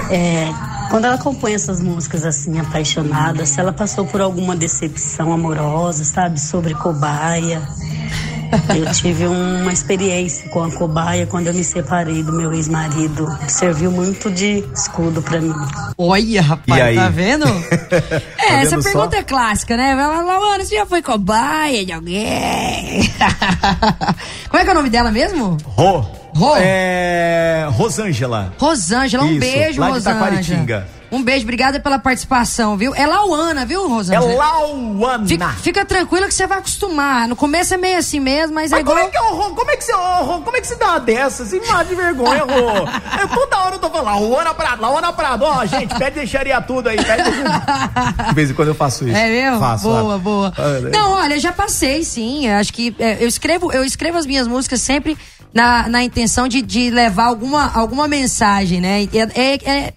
É, 0.09 0.47
quando 0.89 1.07
ela 1.07 1.19
compõe 1.19 1.55
essas 1.55 1.83
músicas 1.83 2.25
assim, 2.25 2.61
apaixonada, 2.61 3.45
se 3.45 3.59
ela 3.59 3.73
passou 3.73 4.07
por 4.07 4.21
alguma 4.21 4.55
decepção 4.55 5.33
amorosa, 5.33 6.05
sabe, 6.05 6.41
sobre 6.41 6.73
cobaia. 6.75 7.61
Eu 8.77 8.93
tive 8.93 9.27
uma 9.27 9.73
experiência 9.73 10.49
com 10.51 10.63
a 10.63 10.71
cobaia 10.71 11.27
quando 11.27 11.49
eu 11.49 11.55
me 11.55 11.65
separei 11.65 12.23
do 12.23 12.33
meu 12.33 12.53
ex-marido. 12.53 13.27
Serviu 13.49 13.91
muito 13.91 14.31
de 14.31 14.65
escudo 14.75 15.23
para 15.23 15.41
mim. 15.41 15.55
Olha, 15.97 16.43
rapaz, 16.43 16.95
tá 16.95 17.09
vendo? 17.09 17.47
é, 18.39 18.49
tá 18.49 18.55
essa 18.61 18.79
pergunta 18.79 19.17
só? 19.17 19.21
é 19.21 19.23
clássica, 19.23 19.77
né? 19.77 19.95
Laura, 19.95 20.65
você 20.65 20.77
já 20.77 20.87
foi 20.87 21.03
cobaia 21.03 21.85
de 21.85 21.93
alguém? 21.93 23.11
Como 24.49 24.61
é 24.61 24.65
que 24.65 24.69
é 24.69 24.73
o 24.73 24.77
nome 24.77 24.91
dela 24.91 25.11
mesmo? 25.11 25.57
Rô. 25.65 26.05
Rô? 26.35 26.55
É. 26.59 27.67
Rosângela. 27.71 28.53
Rosângela, 28.59 29.25
um 29.25 29.31
Isso, 29.31 29.41
beijo, 29.41 29.81
lá 29.81 29.89
Rosângela. 29.89 30.43
De 30.43 30.55
um 31.11 31.23
beijo, 31.23 31.45
obrigada 31.45 31.79
pela 31.79 31.99
participação, 31.99 32.77
viu? 32.77 32.95
É 32.95 33.07
Lauana, 33.07 33.65
viu, 33.65 33.89
Rosângela? 33.89 34.33
É 34.33 34.37
Lauana. 34.37 35.27
Fica, 35.27 35.49
fica 35.51 35.85
tranquila 35.85 36.27
que 36.27 36.35
você 36.35 36.47
vai 36.47 36.59
acostumar. 36.59 37.29
No 37.29 37.37
começo 37.37 37.75
é 37.75 37.77
meio 37.77 37.99
assim 37.99 38.21
mesmo, 38.21 38.55
mas, 38.55 38.73
é 38.73 38.77
mas 38.77 38.79
é 38.79 38.81
igual... 38.81 38.97
Como 38.97 39.09
é 39.09 39.11
que, 39.11 39.19
oh, 39.19 39.55
como 39.55 39.71
é 39.71 39.77
que 39.77 39.85
você, 39.85 39.93
oh, 39.95 40.41
como 40.43 40.57
é 40.57 40.61
que 40.61 40.67
você 40.67 40.77
dá 40.77 40.87
uma 40.87 41.01
dessas? 41.01 41.53
Imagem 41.53 41.87
de 41.89 41.95
vergonha, 41.95 42.43
Rô. 42.43 42.87
eu, 43.21 43.29
toda 43.29 43.59
hora 43.59 43.75
eu 43.77 43.79
tô 43.79 43.91
falando, 43.91 44.07
Lauana 44.07 44.55
Prado, 44.55 44.83
Lauana 44.83 45.13
Prado. 45.13 45.45
Ó, 45.45 45.61
oh, 45.63 45.67
gente, 45.67 45.95
pede 45.97 46.17
deixaria 46.17 46.61
tudo 46.61 46.89
aí, 46.89 46.97
pede 46.97 47.23
De 48.29 48.35
vez 48.35 48.51
em 48.51 48.55
quando 48.55 48.69
eu 48.69 48.75
faço 48.75 49.07
isso. 49.07 49.17
É 49.17 49.29
mesmo? 49.29 49.61
Faço. 49.61 49.85
Boa, 49.85 50.13
sabe? 50.13 50.23
boa. 50.23 50.53
Não, 50.93 51.13
olha, 51.13 51.39
já 51.39 51.53
passei, 51.53 52.03
sim. 52.05 52.49
Acho 52.49 52.73
que 52.73 52.95
é, 52.99 53.23
eu 53.23 53.29
escrevo, 53.29 53.73
eu 53.73 53.85
escrevo 53.85 54.19
as 54.19 54.27
minhas 54.27 54.47
músicas 54.47 54.81
sempre 54.81 55.17
na, 55.53 55.89
na 55.89 56.03
intenção 56.03 56.49
de, 56.49 56.61
de 56.61 56.91
levar 56.91 57.27
alguma, 57.27 57.71
alguma 57.73 58.09
mensagem, 58.09 58.81
né? 58.81 59.05
é, 59.05 59.29
é, 59.35 59.71
é 59.71 59.93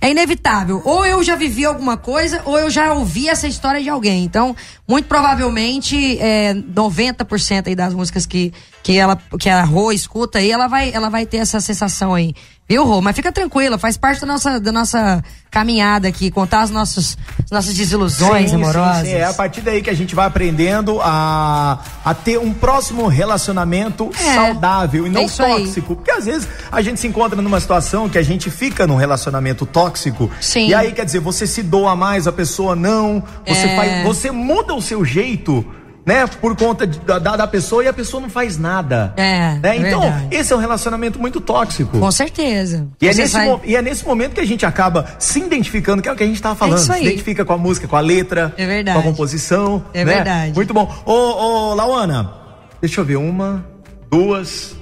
é 0.00 0.10
inevitável. 0.10 0.82
Ou 0.84 1.04
eu 1.04 1.22
já 1.22 1.36
vivi 1.36 1.64
alguma 1.64 1.96
coisa, 1.96 2.42
ou 2.44 2.58
eu 2.58 2.70
já 2.70 2.92
ouvi 2.92 3.28
essa 3.28 3.46
história 3.46 3.82
de 3.82 3.88
alguém. 3.88 4.24
Então, 4.24 4.54
muito 4.86 5.06
provavelmente, 5.06 6.18
é, 6.18 6.54
90% 6.54 7.68
aí 7.68 7.74
das 7.74 7.94
músicas 7.94 8.26
que, 8.26 8.52
que, 8.82 8.96
ela, 8.96 9.16
que 9.38 9.48
a 9.48 9.62
Rô 9.64 9.92
escuta 9.92 10.38
aí, 10.38 10.50
ela 10.50 10.68
vai, 10.68 10.90
ela 10.92 11.08
vai 11.08 11.26
ter 11.26 11.38
essa 11.38 11.60
sensação 11.60 12.14
aí. 12.14 12.34
Viu, 12.68 12.84
Rô? 12.84 13.00
Mas 13.00 13.14
fica 13.14 13.30
tranquila, 13.30 13.78
faz 13.78 13.96
parte 13.96 14.20
da 14.20 14.26
nossa, 14.26 14.58
da 14.58 14.72
nossa 14.72 15.22
caminhada 15.52 16.08
aqui, 16.08 16.32
contar 16.32 16.62
as 16.62 16.70
nossas, 16.70 17.16
as 17.44 17.50
nossas 17.50 17.74
desilusões 17.74 18.50
sim, 18.50 18.56
amorosas. 18.56 19.06
Sim, 19.06 19.12
sim. 19.12 19.12
É 19.12 19.24
a 19.24 19.32
partir 19.32 19.60
daí 19.60 19.80
que 19.80 19.88
a 19.88 19.94
gente 19.94 20.16
vai 20.16 20.26
aprendendo 20.26 21.00
a, 21.00 21.78
a 22.04 22.12
ter 22.12 22.38
um 22.38 22.52
próximo 22.52 23.06
relacionamento 23.06 24.10
é, 24.18 24.34
saudável 24.34 25.06
e 25.06 25.10
não 25.10 25.22
é 25.22 25.28
tóxico. 25.28 25.92
Aí. 25.92 25.96
Porque 25.96 26.10
às 26.10 26.26
vezes 26.26 26.48
a 26.72 26.82
gente 26.82 26.98
se 26.98 27.06
encontra 27.06 27.40
numa 27.40 27.60
situação 27.60 28.08
que 28.08 28.18
a 28.18 28.22
gente 28.22 28.50
fica 28.50 28.84
num 28.84 28.96
relacionamento 28.96 29.64
tóxico. 29.64 30.28
Sim. 30.40 30.68
E 30.68 30.74
aí, 30.74 30.90
quer 30.90 31.04
dizer, 31.04 31.20
você 31.20 31.46
se 31.46 31.62
doa 31.62 31.94
mais, 31.94 32.26
a 32.26 32.32
pessoa 32.32 32.74
não. 32.74 33.22
Você, 33.46 33.66
é. 33.68 33.76
faz, 33.76 34.04
você 34.04 34.30
muda 34.32 34.74
o 34.74 34.82
seu 34.82 35.04
jeito 35.04 35.64
né, 36.06 36.24
por 36.40 36.56
conta 36.56 36.86
de, 36.86 37.00
da, 37.00 37.18
da 37.18 37.46
pessoa 37.48 37.82
e 37.82 37.88
a 37.88 37.92
pessoa 37.92 38.20
não 38.20 38.30
faz 38.30 38.56
nada. 38.56 39.12
É. 39.16 39.58
Né? 39.60 39.76
Então, 39.78 40.00
verdade. 40.00 40.28
esse 40.30 40.52
é 40.52 40.56
um 40.56 40.60
relacionamento 40.60 41.18
muito 41.18 41.40
tóxico. 41.40 41.98
Com 41.98 42.12
certeza. 42.12 42.86
E 43.02 43.08
é, 43.08 43.12
nesse, 43.12 43.32
vai... 43.32 43.60
e 43.64 43.74
é 43.74 43.82
nesse 43.82 44.06
momento 44.06 44.34
que 44.34 44.40
a 44.40 44.46
gente 44.46 44.64
acaba 44.64 45.04
se 45.18 45.40
identificando, 45.40 46.00
que 46.00 46.08
é 46.08 46.12
o 46.12 46.14
que 46.14 46.22
a 46.22 46.26
gente 46.26 46.40
falando. 46.40 46.78
É 46.78 46.80
isso 46.80 46.92
aí. 46.92 47.00
Se 47.00 47.06
identifica 47.06 47.44
com 47.44 47.52
a 47.52 47.58
música, 47.58 47.88
com 47.88 47.96
a 47.96 48.00
letra, 48.00 48.54
é 48.56 48.64
verdade. 48.64 49.02
com 49.02 49.08
a 49.08 49.10
composição. 49.10 49.84
É 49.92 50.04
né? 50.04 50.14
verdade. 50.14 50.54
Muito 50.54 50.72
bom. 50.72 50.94
Ô, 51.04 51.12
ô, 51.12 51.74
Lauana, 51.74 52.32
deixa 52.80 53.00
eu 53.00 53.04
ver, 53.04 53.16
uma, 53.16 53.66
duas. 54.08 54.76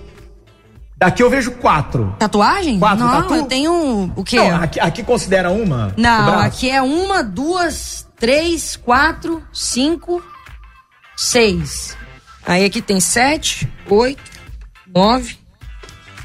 Daqui 0.99 1.23
eu 1.23 1.31
vejo 1.31 1.53
quatro. 1.53 2.15
Tatuagem? 2.19 2.79
Quatro, 2.79 3.03
não, 3.05 3.23
tatu? 3.23 3.35
eu 3.35 3.45
tenho 3.45 4.13
o 4.15 4.23
quê? 4.23 4.37
Não, 4.37 4.63
aqui, 4.63 4.79
aqui 4.79 5.03
considera 5.03 5.51
uma? 5.51 5.95
Não, 5.97 6.39
aqui 6.39 6.71
é 6.71 6.83
uma, 6.83 7.23
duas, 7.23 8.07
três, 8.19 8.77
quatro, 8.77 9.43
cinco, 9.53 10.23
seis. 11.17 11.97
Aí 12.47 12.65
aqui 12.65 12.83
tem 12.83 13.01
sete, 13.01 13.71
oito, 13.89 14.23
nove. 14.87 15.39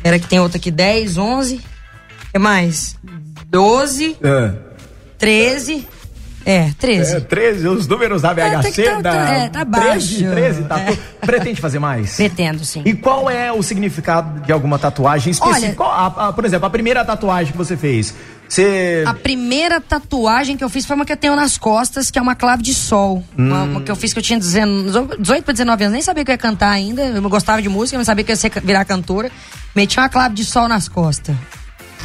Era 0.03 0.19
que 0.19 0.27
tem 0.27 0.39
outra 0.39 0.57
aqui, 0.57 0.71
dez, 0.71 1.17
onze. 1.17 1.55
O 1.55 2.31
que 2.33 2.39
mais? 2.39 2.97
Doze. 3.47 4.17
É. 4.21 4.53
Treze. 5.17 5.87
É, 6.49 6.71
13. 6.79 7.15
É, 7.15 7.19
13, 7.19 7.67
os 7.67 7.87
números 7.87 8.23
da 8.23 8.33
BHC. 8.33 8.81
É, 8.81 8.95
tá, 8.95 9.01
da... 9.01 9.29
é, 9.29 9.49
tá 9.49 9.63
baixo. 9.63 10.17
13, 10.17 10.25
13, 10.25 10.63
tá. 10.63 10.79
É. 10.79 10.97
Pretende 11.23 11.61
fazer 11.61 11.77
mais? 11.77 12.15
Pretendo, 12.15 12.65
sim. 12.65 12.81
E 12.83 12.95
qual 12.95 13.29
é 13.29 13.51
o 13.51 13.61
significado 13.61 14.39
de 14.39 14.51
alguma 14.51 14.79
tatuagem 14.79 15.29
específica? 15.29 15.83
Olha, 15.83 15.93
a, 15.93 16.27
a, 16.29 16.33
por 16.33 16.45
exemplo, 16.45 16.65
a 16.65 16.69
primeira 16.71 17.05
tatuagem 17.05 17.51
que 17.51 17.57
você 17.57 17.77
fez, 17.77 18.15
você... 18.47 19.03
A 19.05 19.13
primeira 19.13 19.79
tatuagem 19.79 20.57
que 20.57 20.63
eu 20.63 20.69
fiz 20.69 20.87
foi 20.87 20.95
uma 20.95 21.05
que 21.05 21.13
eu 21.13 21.17
tenho 21.17 21.35
nas 21.35 21.55
costas, 21.55 22.09
que 22.09 22.17
é 22.17 22.21
uma 22.21 22.33
clave 22.33 22.63
de 22.63 22.73
sol. 22.73 23.23
Hum. 23.37 23.45
Uma, 23.45 23.63
uma, 23.63 23.81
que 23.81 23.91
eu 23.91 23.95
fiz 23.95 24.11
que 24.11 24.17
eu 24.17 24.23
tinha 24.23 24.39
18 24.39 25.43
para 25.43 25.53
19 25.53 25.83
anos, 25.83 25.93
nem 25.93 26.01
sabia 26.01 26.25
que 26.25 26.31
eu 26.31 26.33
ia 26.33 26.37
cantar 26.39 26.71
ainda. 26.71 27.03
Eu 27.03 27.21
gostava 27.29 27.61
de 27.61 27.69
música, 27.69 27.95
não 27.95 28.03
sabia 28.03 28.23
que 28.23 28.31
eu 28.31 28.35
ia 28.35 28.61
virar 28.63 28.85
cantora. 28.85 29.31
Meti 29.75 29.99
uma 29.99 30.09
clave 30.09 30.33
de 30.33 30.43
sol 30.43 30.67
nas 30.67 30.87
costas. 30.87 31.35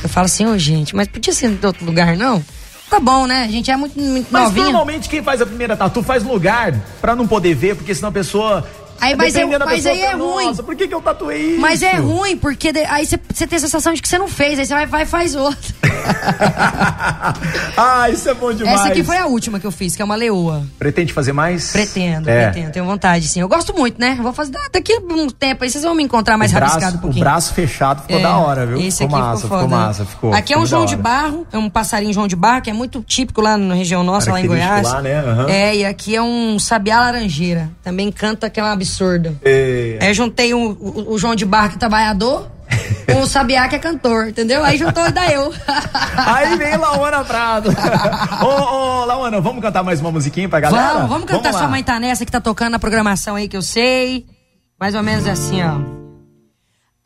Eu 0.02 0.08
falo 0.10 0.26
assim, 0.26 0.44
ô 0.44 0.50
oh, 0.50 0.58
gente, 0.58 0.94
mas 0.94 1.08
podia 1.08 1.32
ser 1.32 1.46
em 1.46 1.58
outro 1.64 1.86
lugar, 1.86 2.14
não? 2.14 2.44
Tá 2.90 3.00
bom, 3.00 3.26
né? 3.26 3.44
A 3.44 3.48
gente 3.50 3.70
é 3.70 3.76
muito, 3.76 3.98
muito 3.98 4.28
Mas 4.30 4.44
novinha. 4.44 4.64
normalmente 4.66 5.08
quem 5.08 5.22
faz 5.22 5.40
a 5.40 5.46
primeira 5.46 5.76
tatu 5.76 6.02
faz 6.02 6.22
lugar 6.22 6.72
pra 7.00 7.16
não 7.16 7.26
poder 7.26 7.54
ver, 7.54 7.76
porque 7.76 7.94
senão 7.94 8.10
a 8.10 8.12
pessoa 8.12 8.66
Aí, 9.00 9.14
mas 9.16 9.34
é, 9.36 9.44
mas 9.44 9.86
aí 9.86 10.02
é 10.02 10.12
ruim. 10.12 10.46
Nossa, 10.46 10.62
por 10.62 10.74
que, 10.74 10.88
que 10.88 10.94
eu 10.94 11.00
tatuei 11.00 11.52
isso? 11.52 11.60
Mas 11.60 11.82
é 11.82 11.96
ruim, 11.96 12.36
porque 12.36 12.72
de, 12.72 12.84
aí 12.84 13.06
você 13.06 13.46
tem 13.46 13.56
a 13.56 13.60
sensação 13.60 13.92
de 13.92 14.00
que 14.00 14.08
você 14.08 14.18
não 14.18 14.28
fez, 14.28 14.58
aí 14.58 14.66
você 14.66 14.74
vai, 14.74 14.86
vai 14.86 15.02
e 15.02 15.06
faz 15.06 15.34
outro. 15.34 15.74
ah, 17.76 18.08
isso 18.10 18.28
é 18.28 18.34
bom 18.34 18.52
demais. 18.52 18.80
Essa 18.80 18.88
aqui 18.88 19.02
foi 19.02 19.18
a 19.18 19.26
última 19.26 19.58
que 19.60 19.66
eu 19.66 19.72
fiz, 19.72 19.96
que 19.96 20.02
é 20.02 20.04
uma 20.04 20.14
leoa. 20.14 20.64
Pretende 20.78 21.12
fazer 21.12 21.32
mais? 21.32 21.72
Pretendo, 21.72 22.28
é. 22.28 22.50
pretendo. 22.50 22.72
Tenho 22.72 22.84
vontade, 22.84 23.28
sim. 23.28 23.40
Eu 23.40 23.48
gosto 23.48 23.74
muito, 23.74 24.00
né? 24.00 24.18
Vou 24.20 24.32
fazer 24.32 24.52
daqui 24.72 24.92
a 24.92 25.00
um 25.00 25.28
tempo 25.28 25.64
aí, 25.64 25.70
vocês 25.70 25.84
vão 25.84 25.94
me 25.94 26.02
encontrar 26.02 26.36
mais 26.36 26.52
braço, 26.52 26.74
rabiscado 26.74 26.96
um 26.98 27.00
pouquinho. 27.00 27.22
O 27.22 27.24
braço 27.24 27.54
fechado 27.54 28.02
ficou 28.02 28.18
é, 28.18 28.22
da 28.22 28.36
hora, 28.38 28.66
viu? 28.66 28.78
Esse 28.78 29.04
ficou 29.04 29.16
aqui 29.16 29.26
massa, 29.26 29.42
ficou, 29.42 29.58
ficou 29.58 29.70
massa, 29.78 30.04
ficou. 30.04 30.34
Aqui 30.34 30.54
é 30.54 30.58
um 30.58 30.66
João 30.66 30.84
de 30.84 30.96
Barro, 30.96 31.46
é 31.52 31.58
um 31.58 31.68
passarinho 31.68 32.12
João 32.12 32.26
de 32.26 32.36
Barro, 32.36 32.62
que 32.62 32.70
é 32.70 32.72
muito 32.72 33.02
típico 33.02 33.40
lá 33.40 33.56
na 33.56 33.74
região 33.74 34.02
nossa, 34.02 34.30
lá 34.30 34.40
em 34.40 34.46
Goiás. 34.46 34.90
Lá, 34.90 35.02
né? 35.02 35.22
Uhum. 35.22 35.48
É, 35.48 35.76
e 35.76 35.84
aqui 35.84 36.14
é 36.14 36.22
um 36.22 36.58
sabiá 36.58 37.00
laranjeira. 37.00 37.70
Também 37.82 38.10
canta 38.10 38.48
que 38.50 38.60
é 38.60 38.62
um 38.62 38.66
absurdo. 38.84 39.36
É. 39.42 39.98
Aí 40.00 40.08
eu 40.08 40.14
juntei 40.14 40.54
o, 40.54 40.58
o, 40.58 41.14
o 41.14 41.18
João 41.18 41.34
de 41.34 41.44
Barro, 41.44 41.70
que 41.70 41.76
é 41.76 41.78
trabalhador, 41.78 42.50
com 43.06 43.20
o 43.20 43.26
Sabiá, 43.26 43.66
que 43.68 43.76
é 43.76 43.78
cantor, 43.78 44.28
entendeu? 44.28 44.62
Aí 44.62 44.78
juntou 44.78 45.06
e 45.06 45.12
dá 45.12 45.28
eu. 45.28 45.52
Aí 46.16 46.56
vem 46.56 46.76
Laona 46.76 47.24
Prado. 47.24 47.70
ô, 48.42 48.46
ô, 48.46 49.04
Laona, 49.04 49.40
vamos 49.40 49.62
cantar 49.62 49.82
mais 49.82 50.00
uma 50.00 50.12
musiquinha 50.12 50.48
pra 50.48 50.60
galera? 50.60 50.92
Vamos, 50.92 51.08
vamos 51.08 51.24
cantar 51.26 51.42
vamos 51.42 51.58
Sua 51.58 51.68
Mãe 51.68 51.82
Tá 51.82 51.98
Nessa, 51.98 52.24
que 52.24 52.32
tá 52.32 52.40
tocando 52.40 52.72
na 52.72 52.78
programação 52.78 53.34
aí 53.34 53.48
que 53.48 53.56
eu 53.56 53.62
sei. 53.62 54.26
Mais 54.78 54.94
ou 54.94 55.02
menos 55.02 55.26
assim, 55.26 55.62
ó. 55.62 56.03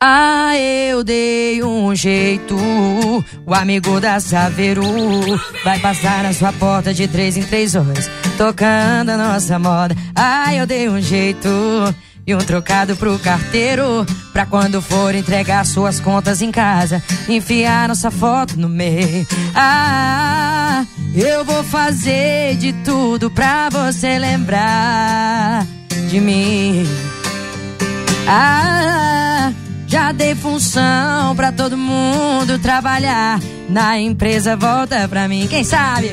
Ah, 0.01 0.57
eu 0.57 1.03
dei 1.03 1.61
um 1.61 1.93
jeito. 1.93 2.55
O 3.45 3.53
amigo 3.53 3.99
da 3.99 4.17
Saveiro 4.21 4.81
vai 5.61 5.77
passar 5.79 6.23
na 6.23 6.31
sua 6.31 6.53
porta 6.53 6.93
de 6.93 7.05
três 7.05 7.35
em 7.35 7.43
três 7.43 7.75
horas, 7.75 8.09
tocando 8.37 9.09
a 9.09 9.17
nossa 9.17 9.59
moda. 9.59 9.93
Ah, 10.15 10.55
eu 10.55 10.65
dei 10.65 10.87
um 10.87 11.01
jeito. 11.01 11.49
E 12.25 12.33
um 12.33 12.37
trocado 12.37 12.95
pro 12.95 13.19
carteiro, 13.19 14.05
pra 14.31 14.45
quando 14.45 14.81
for 14.81 15.13
entregar 15.13 15.65
suas 15.65 15.99
contas 15.99 16.41
em 16.41 16.49
casa, 16.51 17.03
enfiar 17.27 17.89
nossa 17.89 18.09
foto 18.09 18.57
no 18.57 18.69
meio. 18.69 19.27
Ah, 19.53 20.85
eu 21.13 21.43
vou 21.43 21.61
fazer 21.61 22.55
de 22.55 22.71
tudo 22.85 23.29
pra 23.29 23.67
você 23.69 24.17
lembrar 24.17 25.65
de 26.07 26.21
mim. 26.21 26.87
Ah, 28.25 29.51
já 29.89 30.11
dei 30.11 30.35
função 30.35 31.35
pra 31.35 31.51
todo 31.51 31.75
mundo 31.75 32.59
trabalhar. 32.59 33.39
Na 33.67 33.99
empresa 33.99 34.55
volta 34.55 35.07
pra 35.07 35.27
mim, 35.27 35.47
quem 35.47 35.63
sabe? 35.63 36.11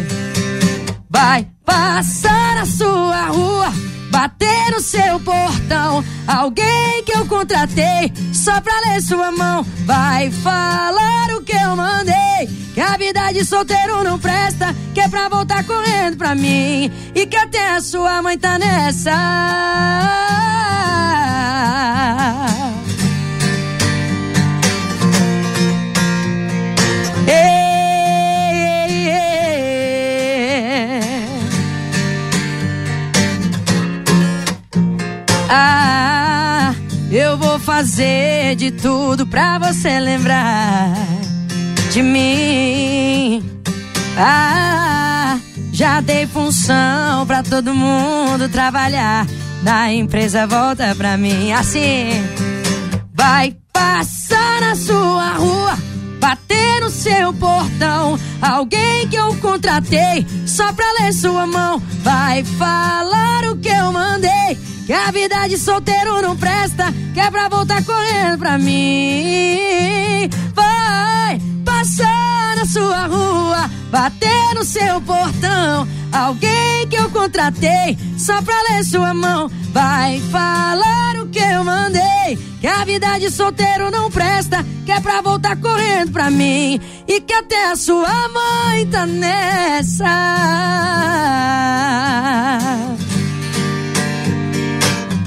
Vai 1.08 1.46
passar 1.64 2.56
na 2.56 2.66
sua 2.66 3.26
rua, 3.26 3.72
bater 4.10 4.72
no 4.72 4.80
seu 4.80 5.20
portão. 5.20 6.02
Alguém 6.26 7.04
que 7.04 7.12
eu 7.12 7.26
contratei 7.26 8.12
só 8.32 8.60
pra 8.60 8.72
ler 8.80 9.02
sua 9.02 9.30
mão. 9.30 9.64
Vai 9.84 10.30
falar 10.30 11.36
o 11.36 11.42
que 11.42 11.54
eu 11.54 11.76
mandei. 11.76 12.48
Que 12.74 12.80
a 12.80 12.96
vida 12.96 13.30
de 13.32 13.44
solteiro 13.44 14.02
não 14.02 14.18
presta, 14.18 14.74
que 14.94 15.00
é 15.00 15.08
pra 15.08 15.28
voltar 15.28 15.64
correndo 15.64 16.16
pra 16.16 16.34
mim. 16.34 16.90
E 17.14 17.26
que 17.26 17.36
até 17.36 17.72
a 17.72 17.80
sua 17.80 18.22
mãe 18.22 18.38
tá 18.38 18.58
nessa. 18.58 19.12
Ah, 35.48 36.74
eu 37.10 37.36
vou 37.38 37.58
fazer 37.58 38.56
de 38.56 38.72
tudo 38.72 39.26
pra 39.26 39.58
você 39.58 40.00
lembrar 40.00 40.92
de 41.92 42.02
mim. 42.02 43.42
Ah, 44.18 45.38
já 45.72 46.00
dei 46.00 46.26
função 46.26 47.24
pra 47.26 47.42
todo 47.42 47.74
mundo 47.74 48.48
trabalhar. 48.48 49.26
Na 49.62 49.92
empresa 49.92 50.46
volta 50.46 50.94
pra 50.96 51.16
mim 51.16 51.52
assim. 51.52 52.10
Vai 53.14 53.56
passar 53.72 54.60
na 54.60 54.74
sua 54.74 55.32
rua, 55.34 55.78
bater 56.20 56.80
no 56.80 56.90
seu 56.90 57.32
portão. 57.34 58.18
Alguém 58.42 59.08
que 59.08 59.16
eu 59.16 59.34
contratei 59.36 60.26
só 60.44 60.72
pra 60.72 60.86
ler 61.00 61.12
sua 61.12 61.46
mão. 61.46 61.80
Vai 62.02 62.42
falar 62.42 63.44
o 63.44 63.56
que 63.56 63.68
eu 63.68 63.92
mandei 63.92 64.75
que 64.86 64.92
a 64.92 65.10
vida 65.10 65.48
de 65.48 65.58
solteiro 65.58 66.22
não 66.22 66.36
presta, 66.36 66.94
que 67.12 67.18
é 67.18 67.28
pra 67.28 67.48
voltar 67.48 67.84
correndo 67.84 68.38
pra 68.38 68.56
mim. 68.56 70.30
Vai 70.54 71.40
passar 71.64 72.54
na 72.54 72.64
sua 72.64 73.06
rua, 73.08 73.68
bater 73.90 74.54
no 74.54 74.64
seu 74.64 75.00
portão. 75.00 75.88
Alguém 76.12 76.86
que 76.88 76.94
eu 76.96 77.10
contratei 77.10 77.98
só 78.16 78.40
pra 78.40 78.54
ler 78.70 78.84
sua 78.84 79.12
mão. 79.12 79.50
Vai 79.72 80.20
falar 80.30 81.16
o 81.20 81.26
que 81.28 81.40
eu 81.40 81.64
mandei. 81.64 82.38
Que 82.60 82.68
a 82.68 82.84
vida 82.84 83.18
de 83.18 83.28
solteiro 83.28 83.90
não 83.90 84.08
presta, 84.08 84.64
que 84.84 84.92
é 84.92 85.00
pra 85.00 85.20
voltar 85.20 85.56
correndo 85.56 86.12
pra 86.12 86.30
mim. 86.30 86.80
E 87.08 87.20
que 87.20 87.32
até 87.32 87.70
a 87.72 87.76
sua 87.76 88.28
mãe 88.28 88.86
tá 88.86 89.04
nessa. 89.04 90.06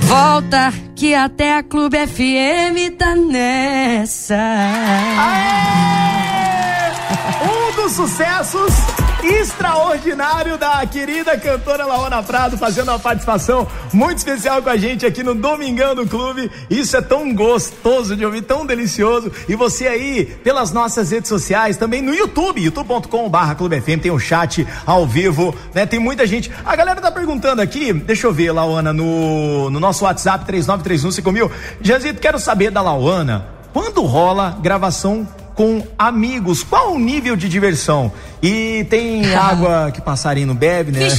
Volta 0.10 0.74
que 0.96 1.14
até 1.14 1.54
a 1.54 1.62
Clube 1.62 1.96
FM 1.96 2.98
tá 2.98 3.16
nessa. 3.16 4.36
Aê! 5.20 6.49
Dos 7.90 7.96
sucessos 7.96 8.72
extraordinário 9.24 10.60
da 10.60 10.86
querida 10.86 11.36
cantora 11.40 11.88
Laona 11.88 12.22
Prado 12.22 12.56
fazendo 12.56 12.90
uma 12.90 13.00
participação 13.00 13.68
muito 13.92 14.20
especial 14.20 14.62
com 14.62 14.70
a 14.70 14.78
gente 14.78 15.08
aqui 15.08 15.24
no 15.24 15.34
Domingão 15.34 15.96
do 15.96 16.06
Clube. 16.06 16.52
Isso 16.70 16.96
é 16.96 17.02
tão 17.02 17.34
gostoso 17.34 18.16
de 18.16 18.24
ouvir, 18.24 18.44
tão 18.44 18.64
delicioso. 18.64 19.32
E 19.48 19.56
você 19.56 19.88
aí, 19.88 20.24
pelas 20.44 20.72
nossas 20.72 21.10
redes 21.10 21.30
sociais, 21.30 21.78
também 21.78 22.00
no 22.00 22.14
YouTube, 22.14 22.62
youtube.com/barra 22.62 23.56
FM, 23.56 24.04
tem 24.04 24.12
um 24.12 24.20
chat 24.20 24.68
ao 24.86 25.08
vivo, 25.08 25.56
né? 25.74 25.88
Tem 25.88 26.00
muita 26.00 26.28
gente. 26.28 26.52
A 26.64 26.76
galera 26.76 27.02
tá 27.02 27.12
perguntando 27.12 27.60
aqui, 27.60 27.92
deixa 27.92 28.28
eu 28.28 28.32
ver, 28.32 28.52
Laona, 28.52 28.94
no, 28.94 29.64
no 29.64 29.80
nonosso 29.80 30.06
WhatsApp 30.06 30.46
39315000. 30.46 31.50
Jazito, 31.82 32.22
quero 32.22 32.38
saber 32.38 32.70
da 32.70 32.84
Laona, 32.84 33.48
quando 33.74 34.04
rola 34.04 34.60
gravação 34.62 35.28
com 35.60 35.86
amigos. 35.98 36.64
Qual 36.64 36.94
o 36.94 36.98
nível 37.00 37.36
de 37.36 37.50
diversão? 37.50 38.10
E 38.42 38.88
tem 38.90 39.26
água 39.36 39.92
que 39.94 40.00
passarinho 40.00 40.54
bebe, 40.54 40.94
né? 40.94 41.10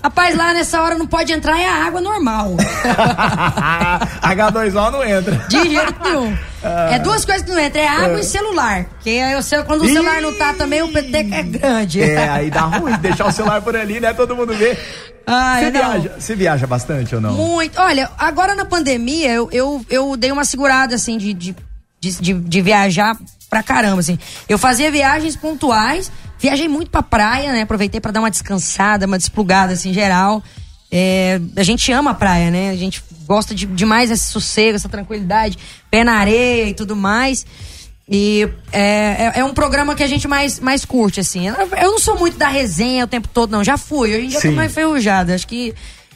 Rapaz, 0.00 0.36
lá 0.36 0.54
nessa 0.54 0.80
hora 0.80 0.94
não 0.94 1.08
pode 1.08 1.32
entrar, 1.32 1.58
é 1.58 1.68
a 1.68 1.84
água 1.84 2.00
normal. 2.00 2.54
H2O 4.22 4.92
não 4.92 5.02
entra. 5.04 5.34
De 5.48 5.56
jeito 5.56 5.94
nenhum. 6.04 6.38
É 6.62 7.00
duas 7.00 7.24
coisas 7.24 7.42
que 7.42 7.50
não 7.50 7.58
entram, 7.58 7.82
é 7.82 7.88
água 7.88 8.20
e 8.20 8.24
celular. 8.24 8.86
Que 9.00 9.10
eu 9.10 9.42
sei, 9.42 9.60
quando 9.64 9.82
o 9.82 9.88
celular 9.88 10.22
não 10.22 10.38
tá 10.38 10.52
também, 10.52 10.80
o 10.82 10.88
PT 10.88 11.16
é 11.16 11.42
grande. 11.42 12.00
É, 12.00 12.28
aí 12.28 12.48
dá 12.48 12.60
ruim 12.60 12.96
deixar 12.98 13.26
o 13.26 13.32
celular 13.32 13.60
por 13.60 13.74
ali, 13.74 13.98
né? 13.98 14.12
Todo 14.12 14.36
mundo 14.36 14.54
vê. 14.54 14.78
Ai, 15.26 15.64
você, 15.64 15.70
viaja, 15.72 16.14
você 16.16 16.34
viaja 16.36 16.66
bastante 16.68 17.14
ou 17.16 17.20
não? 17.20 17.32
Muito. 17.32 17.80
Olha, 17.80 18.08
agora 18.18 18.54
na 18.54 18.64
pandemia 18.64 19.32
eu, 19.32 19.48
eu, 19.50 19.84
eu 19.90 20.16
dei 20.16 20.30
uma 20.30 20.44
segurada 20.44 20.94
assim 20.94 21.18
de, 21.18 21.34
de 21.34 21.56
de, 22.02 22.20
de, 22.20 22.34
de 22.34 22.60
viajar 22.60 23.16
pra 23.48 23.62
caramba, 23.62 24.00
assim. 24.00 24.18
Eu 24.48 24.58
fazia 24.58 24.90
viagens 24.90 25.36
pontuais, 25.36 26.10
viajei 26.38 26.66
muito 26.66 26.90
pra 26.90 27.02
praia, 27.02 27.52
né? 27.52 27.62
Aproveitei 27.62 28.00
para 28.00 28.10
dar 28.10 28.20
uma 28.20 28.30
descansada, 28.30 29.06
uma 29.06 29.16
desplugada, 29.16 29.72
assim, 29.72 29.92
geral. 29.92 30.42
É, 30.90 31.40
a 31.56 31.62
gente 31.62 31.92
ama 31.92 32.10
a 32.10 32.14
praia, 32.14 32.50
né? 32.50 32.70
A 32.70 32.76
gente 32.76 33.02
gosta 33.24 33.54
de, 33.54 33.66
demais 33.66 34.10
desse 34.10 34.32
sossego, 34.32 34.76
essa 34.76 34.88
tranquilidade, 34.88 35.56
pé 35.90 36.02
na 36.02 36.14
areia 36.14 36.68
e 36.68 36.74
tudo 36.74 36.96
mais. 36.96 37.46
E 38.08 38.48
é, 38.72 38.80
é, 38.80 39.32
é, 39.36 39.44
um 39.44 39.54
programa 39.54 39.94
que 39.94 40.02
a 40.02 40.08
gente 40.08 40.26
mais, 40.26 40.58
mais 40.58 40.84
curte, 40.84 41.20
assim. 41.20 41.46
Eu 41.46 41.92
não 41.92 42.00
sou 42.00 42.18
muito 42.18 42.36
da 42.36 42.48
resenha 42.48 43.04
o 43.04 43.06
tempo 43.06 43.28
todo, 43.28 43.52
não. 43.52 43.62
Já 43.62 43.78
fui. 43.78 44.10
Hoje 44.10 44.24
em 44.24 44.28
dia 44.28 44.38
eu 44.38 44.42
tô 44.42 44.52
mais 44.52 44.72
enferrujada. 44.72 45.34
Acho 45.34 45.46
que 45.46 45.72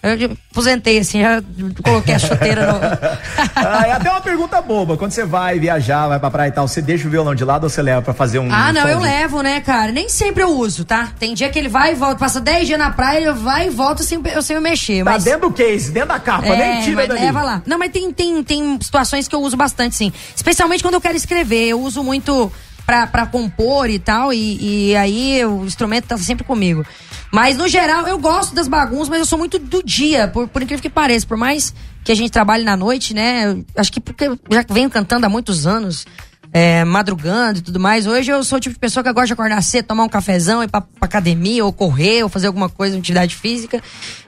eu 0.08 0.36
aposentei, 0.50 0.98
assim, 0.98 1.20
já 1.20 1.42
coloquei 1.82 2.14
a 2.14 2.18
chuteira 2.18 2.72
no. 2.72 2.78
ah, 3.56 3.86
é 3.86 3.92
até 3.92 4.10
uma 4.10 4.20
pergunta 4.20 4.60
boba. 4.60 4.96
Quando 4.96 5.12
você 5.12 5.24
vai 5.24 5.58
viajar, 5.58 6.08
vai 6.08 6.18
pra 6.18 6.30
praia 6.30 6.48
e 6.48 6.52
tal, 6.52 6.68
você 6.68 6.80
deixa 6.80 7.08
o 7.08 7.10
violão 7.10 7.34
de 7.34 7.44
lado 7.44 7.64
ou 7.64 7.70
você 7.70 7.82
leva 7.82 8.02
pra 8.02 8.14
fazer 8.14 8.38
um. 8.38 8.52
Ah, 8.52 8.72
não, 8.72 8.88
eu 8.88 9.00
levo, 9.00 9.42
né, 9.42 9.60
cara? 9.60 9.92
Nem 9.92 10.08
sempre 10.08 10.42
eu 10.42 10.50
uso, 10.50 10.84
tá? 10.84 11.10
Tem 11.18 11.34
dia 11.34 11.48
que 11.48 11.58
ele 11.58 11.68
vai 11.68 11.92
e 11.92 11.94
volta, 11.94 12.16
passa 12.16 12.40
10 12.40 12.66
dias 12.66 12.78
na 12.78 12.90
praia, 12.90 13.18
ele 13.18 13.32
vai 13.32 13.66
e 13.66 13.70
volta 13.70 14.02
sem, 14.02 14.20
eu 14.34 14.42
sem 14.42 14.60
mexer. 14.60 15.04
Tá 15.04 15.12
mas... 15.12 15.24
dentro 15.24 15.48
do 15.48 15.52
case, 15.52 15.90
dentro 15.90 16.10
da 16.10 16.18
capa, 16.18 16.46
é, 16.46 16.74
nem 16.74 16.82
tira 16.82 17.06
dali. 17.06 17.20
Leva 17.20 17.42
lá. 17.42 17.62
Não, 17.66 17.78
mas 17.78 17.90
tem, 17.90 18.12
tem, 18.12 18.42
tem 18.42 18.78
situações 18.80 19.28
que 19.28 19.34
eu 19.34 19.40
uso 19.40 19.56
bastante, 19.56 19.96
sim. 19.96 20.12
Especialmente 20.34 20.82
quando 20.82 20.94
eu 20.94 21.00
quero 21.00 21.16
escrever. 21.16 21.68
Eu 21.68 21.80
uso 21.80 22.02
muito 22.02 22.52
pra, 22.86 23.06
pra 23.06 23.26
compor 23.26 23.90
e 23.90 23.98
tal, 23.98 24.32
e, 24.32 24.90
e 24.90 24.96
aí 24.96 25.44
o 25.44 25.64
instrumento 25.64 26.06
tá 26.06 26.16
sempre 26.16 26.44
comigo. 26.44 26.86
Mas, 27.32 27.56
no 27.56 27.68
geral, 27.68 28.06
eu 28.06 28.18
gosto 28.18 28.54
das 28.54 28.68
bagunças, 28.68 29.08
mas 29.08 29.18
eu 29.18 29.26
sou 29.26 29.38
muito 29.38 29.58
do 29.58 29.82
dia, 29.82 30.28
por, 30.28 30.48
por 30.48 30.62
incrível 30.62 30.82
que 30.82 30.90
pareça. 30.90 31.26
Por 31.26 31.36
mais 31.36 31.74
que 32.04 32.12
a 32.12 32.14
gente 32.14 32.30
trabalhe 32.30 32.64
na 32.64 32.76
noite, 32.76 33.12
né? 33.12 33.56
Acho 33.76 33.92
que 33.92 34.00
porque 34.00 34.24
eu 34.24 34.38
já 34.50 34.64
venho 34.68 34.88
cantando 34.88 35.26
há 35.26 35.28
muitos 35.28 35.66
anos, 35.66 36.06
é, 36.52 36.84
madrugando 36.84 37.58
e 37.58 37.62
tudo 37.62 37.80
mais. 37.80 38.06
Hoje 38.06 38.30
eu 38.30 38.42
sou 38.44 38.58
o 38.58 38.60
tipo 38.60 38.74
de 38.74 38.78
pessoa 38.78 39.02
que 39.02 39.12
gosta 39.12 39.26
de 39.26 39.32
acordar 39.32 39.62
cedo, 39.62 39.86
tomar 39.86 40.04
um 40.04 40.08
cafezão, 40.08 40.62
ir 40.62 40.68
pra, 40.68 40.80
pra 40.80 40.90
academia, 41.00 41.64
ou 41.64 41.72
correr, 41.72 42.22
ou 42.22 42.28
fazer 42.28 42.46
alguma 42.46 42.68
coisa, 42.68 42.96
atividade 42.96 43.34
física, 43.34 43.82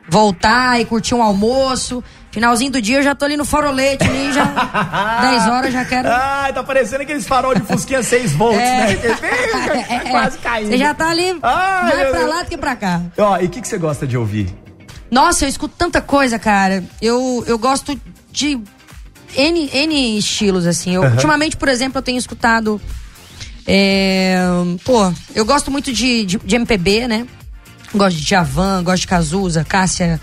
voltar 0.09 0.80
e 0.80 0.84
curtir 0.84 1.14
um 1.14 1.22
almoço. 1.22 2.03
Finalzinho 2.31 2.70
do 2.70 2.83
dia 2.83 2.99
eu 2.99 3.03
já 3.03 3.14
tô 3.14 3.24
ali 3.24 3.37
no 3.37 3.45
farolete 3.45 4.05
ali, 4.07 4.33
já 4.33 4.45
10 5.22 5.47
horas 5.49 5.72
já 5.72 5.85
quero. 5.85 6.09
Ah, 6.09 6.51
tá 6.53 6.62
parecendo 6.62 7.03
aqueles 7.03 7.26
farol 7.26 7.55
de 7.55 7.62
Fusquinha 7.62 8.03
6 8.03 8.33
volts, 8.33 8.61
é. 8.61 8.87
né? 8.87 8.99
É, 9.89 9.95
é, 9.95 10.01
quase 10.11 10.39
caindo. 10.39 10.68
Você 10.68 10.79
já 10.79 10.93
tá 10.93 11.09
ali 11.09 11.39
Ai, 11.43 11.95
mais 11.95 12.11
pra 12.11 12.26
lá 12.26 12.43
do 12.43 12.51
que 12.51 12.59
pra 12.59 12.76
cá. 12.76 13.03
Ó, 13.16 13.39
e 13.39 13.47
o 13.47 13.49
que, 13.49 13.61
que 13.61 13.68
você 13.68 13.79
gosta 13.79 14.07
de 14.07 14.16
ouvir? 14.16 14.55
Nossa, 15.11 15.47
eu 15.47 15.49
escuto 15.49 15.74
tanta 15.76 16.03
coisa, 16.03 16.39
cara. 16.39 16.85
Eu, 17.01 17.43
eu 17.47 17.59
gosto 17.59 17.99
de 18.31 18.61
N, 19.35 19.70
N 19.72 20.18
estilos, 20.18 20.66
assim. 20.66 20.95
Eu, 20.95 21.03
uhum. 21.03 21.11
Ultimamente, 21.12 21.57
por 21.57 21.68
exemplo, 21.68 21.99
eu 21.99 22.03
tenho 22.03 22.18
escutado. 22.18 22.81
É, 23.66 24.39
pô, 24.85 25.12
eu 25.35 25.45
gosto 25.47 25.70
muito 25.70 25.93
de, 25.93 26.24
de, 26.26 26.39
de 26.39 26.57
MPB, 26.57 27.09
né? 27.09 27.26
Gosto 27.95 28.18
de 28.18 28.29
Javan, 28.29 28.83
gosto 28.83 29.01
de 29.01 29.07
Cazuza, 29.07 29.64
Cássia 29.64 30.20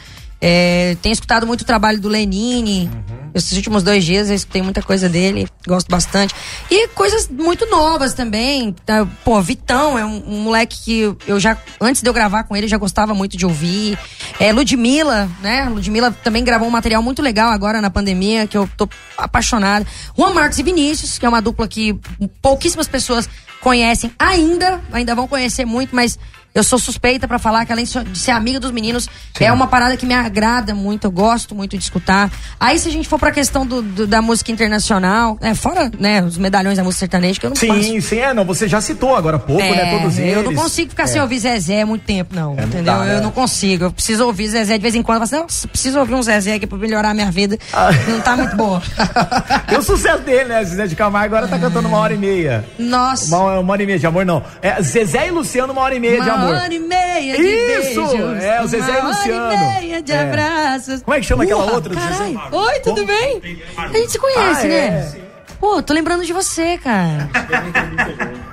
é, 0.47 0.95
tenho 1.01 1.11
escutado 1.11 1.47
muito 1.47 1.61
o 1.61 1.65
trabalho 1.65 1.99
do 1.99 2.07
Lenine. 2.07 2.87
Uhum. 2.93 3.31
Esses 3.33 3.51
últimos 3.53 3.81
dois 3.81 4.05
dias 4.05 4.29
eu 4.29 4.35
escutei 4.35 4.61
muita 4.61 4.79
coisa 4.79 5.09
dele, 5.09 5.47
gosto 5.67 5.89
bastante. 5.89 6.35
E 6.69 6.87
coisas 6.89 7.27
muito 7.27 7.65
novas 7.65 8.13
também. 8.13 8.71
Tá, 8.85 9.07
pô, 9.23 9.41
Vitão 9.41 9.97
é 9.97 10.05
um, 10.05 10.23
um, 10.27 10.39
moleque 10.41 10.77
que 10.83 11.17
eu 11.25 11.39
já, 11.39 11.57
antes 11.81 12.03
de 12.03 12.07
eu 12.07 12.13
gravar 12.13 12.43
com 12.43 12.55
ele, 12.55 12.67
já 12.67 12.77
gostava 12.77 13.11
muito 13.15 13.35
de 13.35 13.43
ouvir. 13.43 13.97
É, 14.39 14.53
Ludmilla, 14.53 15.27
né? 15.41 15.67
Ludmilla 15.67 16.11
também 16.11 16.43
gravou 16.43 16.67
um 16.67 16.71
material 16.71 17.01
muito 17.01 17.23
legal 17.23 17.49
agora 17.49 17.81
na 17.81 17.89
pandemia, 17.89 18.45
que 18.45 18.55
eu 18.55 18.69
tô 18.77 18.87
apaixonada. 19.17 19.83
Juan 20.15 20.31
Marcos 20.31 20.59
e 20.59 20.63
Vinícius, 20.63 21.17
que 21.17 21.25
é 21.25 21.29
uma 21.29 21.41
dupla 21.41 21.67
que 21.67 21.99
pouquíssimas 22.39 22.87
pessoas 22.87 23.27
conhecem 23.61 24.11
ainda, 24.19 24.79
ainda 24.91 25.15
vão 25.15 25.27
conhecer 25.27 25.65
muito, 25.65 25.95
mas 25.95 26.19
eu 26.55 26.63
sou 26.63 26.79
suspeita 26.79 27.27
para 27.27 27.37
falar 27.37 27.65
que 27.65 27.73
além 27.73 27.83
de 27.83 28.17
ser 28.17 28.31
amiga 28.31 28.61
dos 28.61 28.71
meninos, 28.71 29.09
Sim. 29.37 29.43
é 29.43 29.51
uma 29.51 29.67
parada 29.67 29.97
que 29.97 30.05
me 30.05 30.13
agrada 30.13 30.73
muito, 30.73 31.05
eu 31.05 31.11
gosto 31.11 31.53
muito 31.53 31.77
de 31.77 31.83
escutar. 31.83 32.31
Aí 32.57 32.79
se 32.79 32.87
a 32.87 32.91
gente 32.91 33.09
for 33.09 33.19
pra 33.19 33.29
questão 33.29 33.65
do, 33.65 33.81
do 33.81 34.07
da 34.07 34.21
música 34.21 34.53
internacional, 34.53 35.37
é, 35.41 35.53
fora, 35.53 35.91
né, 35.99 36.23
os 36.23 36.37
medalhões 36.37 36.77
da 36.77 36.83
música 36.83 36.99
sertaneja, 36.99 37.37
que 37.37 37.45
eu 37.45 37.49
não 37.49 37.57
Sim, 37.57 37.67
faço. 37.67 38.01
sim, 38.01 38.19
é, 38.19 38.33
não, 38.33 38.45
você 38.45 38.69
já 38.69 38.79
citou 38.79 39.13
agora 39.13 39.35
há 39.35 39.39
pouco, 39.39 39.61
né, 39.61 39.69
é, 39.69 39.85
né, 39.85 39.99
todos 39.99 40.17
eles. 40.17 40.33
Eu 40.33 40.43
não 40.43 40.55
consigo 40.55 40.91
ficar 40.91 41.03
é. 41.03 41.07
sem 41.07 41.21
ouvir 41.21 41.39
Zezé 41.39 41.81
há 41.81 41.85
muito 41.85 42.03
tempo, 42.03 42.33
não, 42.33 42.51
é, 42.51 42.63
entendeu? 42.63 42.93
Não 42.93 42.99
dá, 42.99 43.05
eu 43.05 43.15
né? 43.17 43.21
não 43.21 43.31
consigo, 43.31 43.85
eu 43.85 43.91
preciso 43.91 44.25
ouvir 44.25 44.47
Zezé 44.47 44.77
de 44.77 44.81
vez 44.81 44.95
em 44.95 45.03
quando, 45.03 45.23
eu 45.23 45.27
falo 45.27 45.45
assim, 45.45 45.67
preciso 45.67 45.99
ouvir 45.99 46.13
um 46.13 46.23
Zezé 46.23 46.53
aqui 46.53 46.65
pra 46.65 46.77
melhorar 46.77 47.09
a 47.09 47.13
minha 47.13 47.29
vida, 47.29 47.59
ah. 47.73 47.89
não 48.07 48.21
tá 48.21 48.37
muito 48.37 48.55
boa. 48.55 48.81
e 49.69 49.75
o 49.75 49.81
sucesso 49.81 50.23
dele, 50.23 50.45
né, 50.45 50.63
Zezé 50.63 50.87
de 50.87 50.95
Camargo 50.95 51.35
agora 51.35 51.49
tá 51.49 51.59
cantando 51.59 51.89
uma 51.89 51.97
hora 51.97 52.13
e 52.13 52.17
meia. 52.17 52.65
Nossa. 52.79 53.35
Uma, 53.35 53.59
uma 53.59 53.73
hora 53.73 53.83
e 53.83 53.85
meia 53.85 53.99
de 53.99 54.07
amor, 54.07 54.25
não. 54.25 54.41
É 54.61 54.81
Zezé 54.81 55.27
e 55.27 55.31
Luciano, 55.31 55.73
uma 55.73 55.81
hora 55.81 55.95
e 55.95 55.99
meia 55.99 56.21
de 56.21 56.29
amor. 56.29 56.44
Uma 56.47 56.61
hora 56.61 56.73
e 56.73 56.79
meia 56.79 57.37
de 57.37 57.43
Isso! 57.43 58.07
Beijos, 58.07 58.43
é, 58.43 58.61
o 58.61 58.67
Zezé 58.67 58.99
e 58.99 59.01
Luciano. 59.01 59.33
Uma 59.33 59.47
hora 59.47 59.55
e 59.55 59.87
meia 59.87 60.01
de 60.01 60.11
é. 60.11 60.21
abraços. 60.21 61.01
Como 61.03 61.15
é 61.15 61.19
que 61.19 61.25
chama 61.25 61.43
aquela 61.43 61.71
outra? 61.73 61.93
Carai. 61.93 62.35
Oi, 62.51 62.79
tudo 62.79 63.05
Como? 63.05 63.07
bem? 63.07 63.61
A 63.77 63.87
gente 63.87 64.11
se 64.11 64.19
conhece, 64.19 64.65
ah, 64.65 64.69
né? 64.69 64.85
É. 65.21 65.24
Pô, 65.65 65.81
tô 65.81 65.95
lembrando 65.95 66.23
de 66.23 66.31
você, 66.31 66.77
cara. 66.77 67.27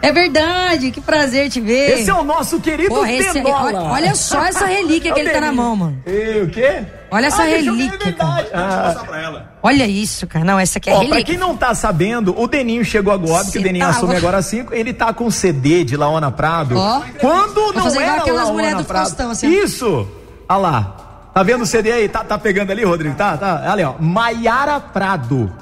É 0.00 0.10
verdade, 0.10 0.90
que 0.90 0.98
prazer 0.98 1.50
te 1.50 1.60
ver. 1.60 1.98
Esse 1.98 2.08
é 2.08 2.14
o 2.14 2.24
nosso 2.24 2.58
querido 2.58 2.88
Porra, 2.88 3.12
esse, 3.12 3.38
é- 3.38 3.44
olha, 3.44 3.80
olha, 3.82 4.14
só 4.14 4.42
essa 4.46 4.64
relíquia 4.64 5.10
é 5.10 5.12
que 5.12 5.20
ele 5.20 5.28
tá 5.28 5.42
na 5.42 5.52
mão, 5.52 5.76
mano. 5.76 6.02
E, 6.06 6.40
o 6.40 6.48
quê? 6.48 6.82
Olha 7.10 7.26
essa 7.26 7.42
ah, 7.42 7.44
relíquia. 7.44 8.08
É 8.08 8.12
cara. 8.12 8.48
Ah. 8.54 9.42
Olha 9.62 9.86
isso, 9.86 10.26
cara. 10.26 10.42
Não, 10.42 10.58
essa 10.58 10.78
aqui 10.78 10.88
é 10.88 10.94
Ó, 10.94 11.00
relíquia. 11.00 11.22
Pra 11.22 11.24
quem 11.26 11.36
não 11.36 11.54
tá 11.54 11.74
sabendo, 11.74 12.34
o 12.40 12.48
Deninho 12.48 12.82
chegou 12.82 13.12
agora, 13.12 13.44
porque 13.44 13.58
o 13.58 13.62
Deninho 13.62 13.84
tá, 13.84 13.90
assume 13.90 14.16
agora 14.16 14.40
cinco. 14.40 14.72
Ele 14.72 14.94
tá 14.94 15.12
com 15.12 15.30
CD 15.30 15.84
de 15.84 15.98
Laona 15.98 16.30
Prado. 16.32 16.78
Ó. 16.78 17.02
Quando 17.20 17.74
não 17.74 18.00
era 18.00 18.22
aquelas 18.22 18.48
mulheres 18.48 18.78
do 18.78 18.84
Prado. 18.84 19.04
Faustão, 19.04 19.30
assim. 19.30 19.50
Isso! 19.50 20.08
Olha 20.48 20.58
lá. 20.58 20.96
Tá 21.34 21.42
vendo 21.42 21.62
o 21.62 21.66
CD 21.66 21.92
aí? 21.92 22.08
Tá, 22.08 22.24
tá 22.24 22.38
pegando 22.38 22.70
ali, 22.70 22.84
Rodrigo? 22.84 23.14
Tá, 23.14 23.36
tá. 23.36 23.60
Olha 23.62 23.72
ali, 23.72 23.84
ó. 23.84 23.94
Maiara 24.00 24.80
Prado. 24.80 25.52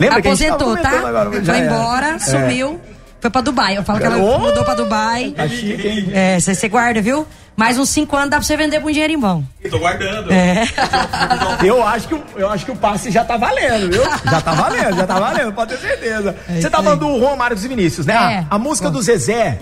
Lembra 0.00 0.18
Aposentou, 0.18 0.76
tá? 0.78 0.90
Agora, 0.90 1.30
Foi 1.30 1.58
embora, 1.58 2.06
é. 2.14 2.18
sumiu. 2.18 2.80
Foi 3.20 3.28
pra 3.30 3.42
Dubai. 3.42 3.76
Eu 3.76 3.84
falo 3.84 3.98
que 3.98 4.06
ela 4.06 4.16
oh! 4.16 4.38
mudou 4.38 4.64
pra 4.64 4.74
Dubai. 4.74 5.34
Tá 5.36 5.46
chique, 5.46 5.86
hein? 5.86 6.08
É, 6.10 6.40
você 6.40 6.68
guarda, 6.68 7.02
viu? 7.02 7.26
Mais 7.56 7.78
uns 7.78 7.90
5 7.90 8.16
anos 8.16 8.30
dá 8.30 8.36
pra 8.38 8.46
você 8.46 8.56
vender 8.56 8.80
por 8.80 8.88
um 8.88 8.92
dinheiro 8.92 9.20
bom. 9.20 9.44
Tô 9.70 9.78
guardando. 9.78 10.32
É. 10.32 10.64
Eu 11.64 11.86
acho, 11.86 12.08
que, 12.08 12.22
eu 12.36 12.50
acho 12.50 12.64
que 12.64 12.70
o 12.70 12.76
passe 12.76 13.10
já 13.10 13.22
tá 13.22 13.36
valendo, 13.36 13.90
viu? 13.90 14.02
Já 14.24 14.40
tá 14.40 14.52
valendo, 14.52 14.96
já 14.96 15.06
tá 15.06 15.18
valendo, 15.18 15.52
pode 15.52 15.76
ter 15.76 15.88
certeza. 15.88 16.34
É 16.48 16.60
você 16.60 16.70
tá 16.70 16.82
falando 16.82 17.00
do 17.00 17.36
Marcos 17.36 17.64
e 17.64 17.68
Vinícius, 17.68 18.06
né? 18.06 18.14
É. 18.14 18.46
A, 18.50 18.56
a 18.56 18.58
música 18.58 18.90
do 18.90 19.00
Zezé 19.02 19.58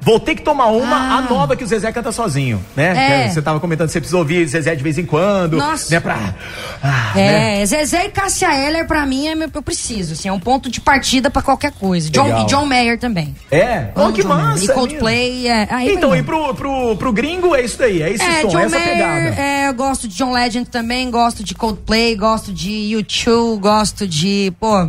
Vou 0.00 0.18
ter 0.18 0.34
que 0.34 0.42
tomar 0.42 0.66
uma, 0.66 0.96
ah. 0.96 1.18
a 1.18 1.22
nova 1.22 1.54
que 1.54 1.62
o 1.62 1.66
Zezé 1.66 1.92
canta 1.92 2.10
sozinho, 2.10 2.64
né? 2.74 3.26
É. 3.26 3.28
Você 3.28 3.42
tava 3.42 3.60
comentando 3.60 3.88
que 3.88 3.92
você 3.92 4.00
precisa 4.00 4.16
ouvir 4.16 4.46
Zezé 4.46 4.74
de 4.74 4.82
vez 4.82 4.96
em 4.96 5.04
quando. 5.04 5.58
Nossa. 5.58 5.94
Né, 5.94 6.00
pra, 6.00 6.34
ah, 6.82 7.12
é, 7.14 7.58
né? 7.58 7.66
Zezé 7.66 8.06
e 8.06 8.08
Cássia 8.08 8.48
Eller, 8.54 8.86
pra 8.86 9.04
mim, 9.04 9.28
é 9.28 9.34
meu, 9.34 9.50
eu 9.54 9.62
preciso. 9.62 10.14
Assim, 10.14 10.28
é 10.28 10.32
um 10.32 10.40
ponto 10.40 10.70
de 10.70 10.80
partida 10.80 11.28
pra 11.28 11.42
qualquer 11.42 11.72
coisa. 11.72 12.08
John, 12.08 12.44
e 12.44 12.46
John 12.46 12.64
Mayer 12.64 12.98
também. 12.98 13.36
É? 13.50 13.88
Oh, 13.94 14.10
que 14.10 14.22
John 14.22 14.28
massa. 14.28 14.64
E 14.64 14.68
Coldplay. 14.68 15.48
É, 15.48 15.68
aí 15.70 15.92
então, 15.92 16.16
e 16.16 16.22
pro, 16.22 16.54
pro, 16.54 16.87
pro 16.96 17.12
gringo 17.12 17.54
é 17.54 17.64
isso 17.64 17.78
daí, 17.78 18.02
é 18.02 18.12
esse 18.12 18.24
é, 18.24 18.42
som, 18.42 18.48
John 18.48 18.60
essa 18.60 18.78
Mayer, 18.78 18.92
pegada. 18.92 19.40
É, 19.40 19.68
eu 19.68 19.74
gosto 19.74 20.08
de 20.08 20.16
John 20.16 20.32
Legend 20.32 20.68
também, 20.68 21.10
gosto 21.10 21.42
de 21.44 21.54
Coldplay, 21.54 22.14
gosto 22.14 22.52
de 22.52 22.70
U2, 22.96 23.58
gosto 23.58 24.06
de, 24.06 24.52
pô... 24.58 24.88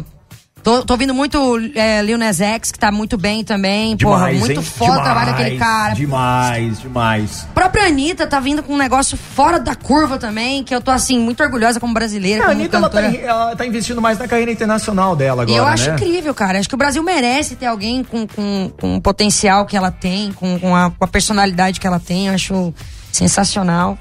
Tô, 0.64 0.84
tô 0.84 0.94
ouvindo 0.94 1.14
muito 1.14 1.58
é, 1.76 2.02
Lil 2.02 2.18
Nas 2.18 2.42
X, 2.42 2.72
que 2.72 2.80
tá 2.80 2.92
muito 2.92 3.18
bem 3.18 3.44
também. 3.44 3.96
Demais, 3.96 4.20
Porra, 4.20 4.34
muito 4.34 4.60
hein? 4.60 4.66
foda 4.66 4.92
demais, 4.92 5.00
o 5.00 5.04
trabalho 5.04 5.32
daquele 5.32 5.58
cara. 5.58 5.94
Demais, 5.94 6.82
demais. 6.82 7.48
A 7.50 7.54
própria 7.54 7.86
Anitta 7.86 8.28
tá 8.28 8.40
vindo 8.40 8.62
com 8.62 8.74
um 8.74 8.78
negócio 8.78 9.18
fora 9.18 9.60
da 9.60 9.76
curva 9.76 10.18
também, 10.18 10.64
que 10.64 10.74
eu 10.74 10.82
tô, 10.82 10.92
assim, 10.92 11.20
muito 11.20 11.42
orgulhosa 11.42 11.80
como 11.80 11.94
brasileira. 11.94 12.40
É, 12.40 12.42
como 12.42 12.52
a 12.52 12.54
Anitta, 12.54 12.78
ela 12.78 12.90
tá, 12.90 13.02
ela 13.02 13.56
tá, 13.56 13.66
investindo 13.66 14.02
mais 14.02 14.20
na 14.20 14.28
carreira 14.28 14.52
internacional 14.52 15.16
dela 15.16 15.44
agora, 15.44 15.56
E 15.56 15.60
eu 15.60 15.66
acho 15.66 15.90
né? 15.90 15.96
incrível, 15.96 16.34
cara. 16.34 16.60
Acho 16.60 16.70
que 16.70 16.76
o 16.76 16.78
Brasil 16.78 17.02
merece 17.02 17.56
ter 17.56 17.66
alguém 17.66 18.04
com, 18.04 18.28
com, 18.28 18.72
com 18.80 18.96
o 18.96 19.02
potencial 19.02 19.66
que 19.66 19.78
ela 19.78 19.92
tem, 19.92 20.32
com, 20.34 20.60
com, 20.60 20.76
a, 20.76 20.92
com 20.92 21.04
a 21.04 21.08
personalidade 21.08 21.80
que 21.80 21.88
ela 21.88 22.00
tem. 22.00 22.28
Eu 22.28 22.34
acho 22.34 22.74
sensacional. 23.12 23.98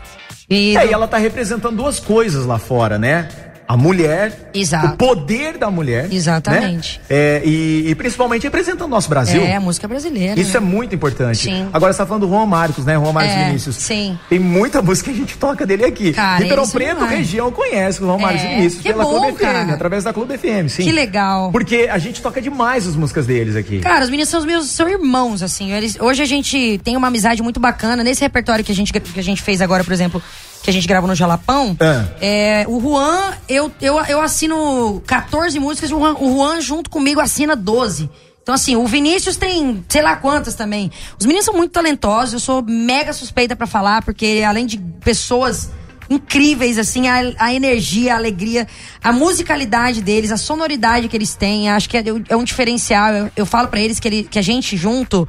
E, 0.51 0.77
é, 0.77 0.81
do... 0.81 0.91
e 0.91 0.93
ela 0.93 1.07
tá 1.07 1.19
representando 1.19 1.77
duas 1.77 2.01
coisas 2.01 2.47
lá 2.47 2.59
fora, 2.59 2.99
né? 2.99 3.29
A 3.69 3.77
mulher, 3.77 4.51
Exato. 4.55 4.87
o 4.87 4.97
poder 4.97 5.59
da 5.59 5.71
mulher. 5.71 6.11
Exatamente. 6.11 6.99
Né? 7.01 7.05
É, 7.11 7.43
e, 7.45 7.91
e, 7.91 7.95
principalmente 7.95 8.45
representando 8.45 8.87
o 8.87 8.89
nosso 8.89 9.11
Brasil. 9.11 9.43
É, 9.43 9.57
a 9.57 9.61
música 9.61 9.87
brasileira. 9.87 10.41
Isso 10.41 10.53
né? 10.53 10.57
é 10.57 10.61
muito 10.61 10.95
importante. 10.95 11.41
Sim. 11.41 11.69
Agora 11.71 11.93
você 11.93 11.99
tá 11.99 12.07
falando 12.07 12.27
do 12.27 12.33
Juan 12.33 12.47
Marcos, 12.47 12.87
né? 12.87 12.95
Juan 12.95 13.13
Marcos 13.13 13.35
é, 13.35 13.45
Vinícius. 13.45 13.77
Sim. 13.77 14.19
Tem 14.27 14.39
muita 14.39 14.81
música 14.81 15.11
que 15.11 15.17
a 15.19 15.21
gente 15.21 15.37
toca 15.37 15.67
dele 15.67 15.85
aqui. 15.85 16.15
Cara, 16.15 16.39
Ribeirão 16.39 16.67
Preto, 16.67 17.05
região, 17.05 17.53
conhece 17.53 18.03
o 18.03 18.07
Juan 18.07 18.17
Marcos 18.17 18.43
é, 18.43 18.57
Vinícius 18.57 18.83
pela 18.83 19.05
bom, 19.05 19.21
Clube 19.21 19.33
cara. 19.35 19.67
FM, 19.67 19.71
através 19.73 20.05
da 20.05 20.15
Clube 20.15 20.39
FM, 20.39 20.69
sim. 20.71 20.85
Que 20.85 20.93
legal. 20.93 21.53
Porque 21.53 21.91
a 21.93 21.99
gente 21.99 22.23
toca 22.23 22.41
demais 22.41 22.87
as 22.87 22.97
músicas 22.97 23.27
deles 23.27 23.55
aqui. 23.55 23.81
Cara, 23.81 24.03
os 24.03 24.09
meninos 24.09 24.31
são 24.31 24.41
os 24.41 24.47
meus 24.47 24.71
são 24.71 24.89
irmãos, 24.89 25.43
assim. 25.43 25.73
Eles, 25.73 26.01
hoje 26.01 26.23
a 26.23 26.27
gente 26.27 26.81
tem 26.83 26.97
uma 26.97 27.09
amizade 27.09 27.43
muito 27.43 27.61
bacana. 27.61 28.03
Nesse 28.03 28.23
repertório 28.23 28.65
que 28.65 28.73
a 28.73 28.75
gente, 28.75 28.95
que 28.95 29.21
a 29.21 29.23
gente 29.23 29.43
fez 29.43 29.61
agora, 29.61 29.85
por 29.85 29.93
exemplo, 29.93 30.23
que 30.63 30.71
a 30.71 30.73
gente 30.73 30.87
gravou 30.87 31.09
no 31.09 31.15
Jalapão, 31.15 31.77
é. 31.81 32.63
é. 32.63 32.67
o 32.69 32.81
Juan, 32.81 33.33
eu, 33.49 33.73
eu, 33.81 33.99
eu 34.07 34.21
assino 34.21 35.03
14 35.07 35.59
músicas, 35.59 35.91
o 35.91 35.99
Juan, 35.99 36.15
o 36.15 36.37
Juan 36.37 36.61
junto 36.61 36.91
comigo 36.91 37.21
assina 37.21 37.55
12. 37.55 38.11
Então, 38.43 38.55
assim, 38.55 38.77
o 38.77 38.87
Vinícius 38.87 39.37
tem 39.37 39.85
sei 39.89 40.01
lá 40.01 40.17
quantas 40.17 40.55
também. 40.55 40.91
Os 41.19 41.27
meninos 41.27 41.45
são 41.45 41.55
muito 41.55 41.71
talentosos, 41.71 42.33
eu 42.33 42.41
sou 42.41 42.63
mega 42.63 43.13
suspeita 43.13 43.55
para 43.55 43.67
falar, 43.67 44.03
porque 44.03 44.43
além 44.47 44.65
de 44.65 44.79
pessoas 44.79 45.71
incríveis, 46.11 46.79
assim, 46.79 47.09
a, 47.09 47.35
a, 47.39 47.53
energia, 47.53 48.15
a 48.15 48.17
alegria, 48.17 48.67
a 49.05 49.13
musicalidade 49.13 50.01
deles, 50.01 50.33
a 50.33 50.39
sonoridade 50.39 51.09
que 51.09 51.17
eles 51.17 51.35
têm, 51.35 51.69
acho 51.69 51.89
que 51.89 51.99
é, 51.99 52.05
é 52.29 52.37
um 52.37 52.45
diferencial. 52.45 53.13
Eu, 53.13 53.31
eu 53.37 53.47
falo 53.47 53.69
para 53.69 53.81
eles 53.81 54.01
que, 54.01 54.09
ele, 54.09 54.23
que 54.25 54.39
a 54.39 54.43
gente 54.43 54.77
junto, 54.77 55.29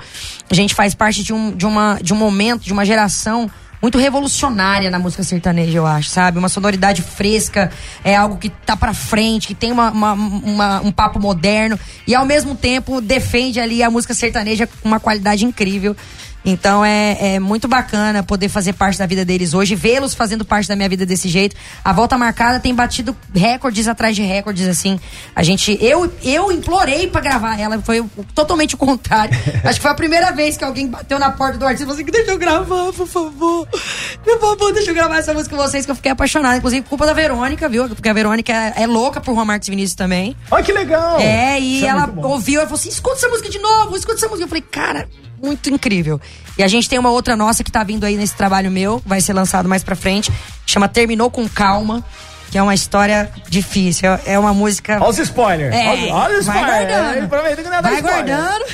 a 0.49 0.53
gente 0.53 0.73
faz 0.73 0.95
parte 0.95 1.23
de 1.23 1.33
um, 1.33 1.51
de, 1.51 1.65
uma, 1.65 1.99
de 2.01 2.13
um 2.13 2.17
momento, 2.17 2.63
de 2.63 2.71
uma 2.71 2.85
geração 2.85 3.51
muito 3.81 3.97
revolucionária 3.97 4.89
na 4.89 4.99
música 4.99 5.23
sertaneja, 5.23 5.77
eu 5.77 5.85
acho, 5.85 6.09
sabe? 6.09 6.37
Uma 6.37 6.49
sonoridade 6.49 7.01
fresca, 7.01 7.71
é 8.03 8.15
algo 8.15 8.37
que 8.37 8.49
tá 8.49 8.75
pra 8.75 8.93
frente, 8.93 9.47
que 9.47 9.55
tem 9.55 9.71
uma, 9.71 9.91
uma, 9.91 10.13
uma, 10.13 10.81
um 10.81 10.91
papo 10.91 11.19
moderno 11.19 11.79
e 12.05 12.13
ao 12.13 12.25
mesmo 12.25 12.55
tempo 12.55 12.99
defende 12.99 13.59
ali 13.59 13.81
a 13.81 13.89
música 13.89 14.13
sertaneja 14.13 14.67
com 14.67 14.87
uma 14.87 14.99
qualidade 14.99 15.45
incrível. 15.45 15.95
Então 16.43 16.83
é, 16.83 17.35
é 17.35 17.39
muito 17.39 17.67
bacana 17.67 18.23
poder 18.23 18.49
fazer 18.49 18.73
parte 18.73 18.97
da 18.97 19.05
vida 19.05 19.25
deles 19.25 19.53
hoje, 19.53 19.75
vê-los 19.75 20.13
fazendo 20.13 20.45
parte 20.45 20.67
da 20.67 20.75
minha 20.75 20.87
vida 20.87 21.05
desse 21.05 21.27
jeito. 21.27 21.55
A 21.83 21.91
volta 21.91 22.17
marcada 22.17 22.59
tem 22.59 22.73
batido 22.73 23.15
recordes 23.33 23.87
atrás 23.87 24.15
de 24.15 24.21
recordes, 24.21 24.67
assim. 24.67 24.99
A 25.35 25.43
gente, 25.43 25.77
eu, 25.81 26.11
eu 26.23 26.51
implorei 26.51 27.07
para 27.07 27.21
gravar 27.21 27.59
ela, 27.59 27.79
foi 27.81 28.03
totalmente 28.33 28.75
o 28.75 28.77
contrário. 28.77 29.37
Acho 29.63 29.75
que 29.75 29.81
foi 29.81 29.91
a 29.91 29.95
primeira 29.95 30.31
vez 30.31 30.55
que 30.55 30.63
alguém 30.63 30.87
bateu 30.87 31.19
na 31.19 31.31
porta 31.31 31.57
do 31.57 31.65
artista 31.65 31.83
e 31.83 31.87
falou 31.87 32.01
assim: 32.01 32.11
deixa 32.11 32.31
eu 32.31 32.37
gravar, 32.37 32.93
por 32.93 33.07
favor. 33.07 33.67
Por 34.23 34.39
favor, 34.39 34.73
deixa 34.73 34.91
eu 34.91 34.95
gravar 34.95 35.17
essa 35.17 35.33
música 35.33 35.55
com 35.55 35.61
vocês, 35.61 35.85
que 35.85 35.91
eu 35.91 35.95
fiquei 35.95 36.11
apaixonada. 36.11 36.57
Inclusive, 36.57 36.85
culpa 36.87 37.05
da 37.05 37.13
Verônica, 37.13 37.67
viu? 37.67 37.87
Porque 37.89 38.09
a 38.09 38.13
Verônica 38.13 38.51
é, 38.51 38.83
é 38.83 38.87
louca 38.87 39.19
por 39.19 39.35
Juan 39.35 39.45
Marcos 39.45 39.67
Vinícius 39.67 39.95
também. 39.95 40.35
Olha 40.49 40.63
que 40.63 40.71
legal! 40.71 41.19
É, 41.19 41.59
e 41.59 41.77
Isso 41.77 41.85
é 41.85 41.89
ela 41.89 42.03
é 42.03 42.25
ouviu 42.25 42.61
e 42.61 42.63
falou 42.63 42.75
assim: 42.75 42.89
escuta 42.89 43.17
essa 43.17 43.27
música 43.27 43.49
de 43.49 43.59
novo, 43.59 43.95
escuta 43.95 44.17
essa 44.17 44.27
música. 44.27 44.45
Eu 44.45 44.47
falei, 44.47 44.63
cara 44.63 45.07
muito 45.41 45.69
incrível. 45.69 46.19
E 46.57 46.63
a 46.63 46.67
gente 46.67 46.89
tem 46.89 46.99
uma 46.99 47.09
outra 47.09 47.35
nossa 47.35 47.63
que 47.63 47.71
tá 47.71 47.83
vindo 47.83 48.03
aí 48.03 48.15
nesse 48.15 48.35
trabalho 48.35 48.69
meu, 48.69 49.01
vai 49.05 49.21
ser 49.21 49.33
lançado 49.33 49.67
mais 49.69 49.83
pra 49.83 49.95
frente, 49.95 50.31
chama 50.65 50.87
Terminou 50.87 51.31
com 51.31 51.47
Calma 51.47 52.03
que 52.49 52.57
é 52.57 52.63
uma 52.63 52.73
história 52.73 53.29
difícil. 53.47 54.09
É, 54.09 54.33
é 54.33 54.39
uma 54.39 54.53
música. 54.53 54.97
Olha 54.99 55.09
os 55.09 55.19
spoilers. 55.19 55.73
É, 55.73 56.11
olha 56.11 56.39
os 56.39 56.45
spoilers. 56.45 56.45
Vai 56.45 56.85
guardando. 56.85 57.75
É, 57.75 57.81
vai 57.81 58.01
guardando. 58.01 58.65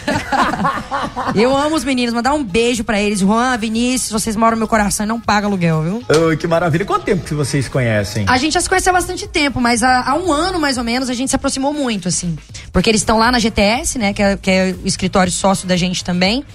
eu 1.36 1.56
amo 1.56 1.76
os 1.76 1.84
meninos. 1.84 2.14
Mandar 2.14 2.34
um 2.34 2.44
beijo 2.44 2.84
pra 2.84 3.00
eles. 3.00 3.20
Juan, 3.20 3.58
Vinícius, 3.58 4.12
vocês 4.12 4.36
moram 4.36 4.52
no 4.52 4.60
meu 4.60 4.68
coração 4.68 5.06
e 5.06 5.10
não 5.10 5.20
pagam 5.20 5.50
aluguel, 5.50 5.82
viu? 5.82 6.04
Oh, 6.10 6.38
que 6.38 6.48
maravilha. 6.48 6.86
Quanto 6.86 7.04
tempo 7.04 7.26
que 7.26 7.34
vocês 7.34 7.68
conhecem? 7.68 8.26
A 8.28 8.38
gente 8.38 8.54
já 8.54 8.62
se 8.62 8.70
conhece 8.70 8.90
há 8.90 8.94
bastante 8.94 9.28
tempo, 9.28 9.60
mas 9.60 9.84
há, 9.84 10.10
há 10.10 10.16
um 10.16 10.32
ano 10.32 10.60
mais 10.60 10.78
ou 10.78 10.84
menos 10.84 11.10
a 11.10 11.14
gente 11.14 11.30
se 11.30 11.36
aproximou 11.36 11.74
muito, 11.74 12.08
assim. 12.08 12.38
Porque 12.72 12.90
eles 12.90 13.02
estão 13.02 13.18
lá 13.18 13.32
na 13.32 13.40
GTS, 13.40 14.00
né? 14.00 14.14
Que 14.14 14.24
é, 14.24 14.38
que 14.38 14.52
é, 14.52 14.76
o 14.84 14.88
escritório 14.88 15.32
sócio 15.32 15.68
da 15.68 15.76
gente 15.76 16.04
também. 16.04 16.46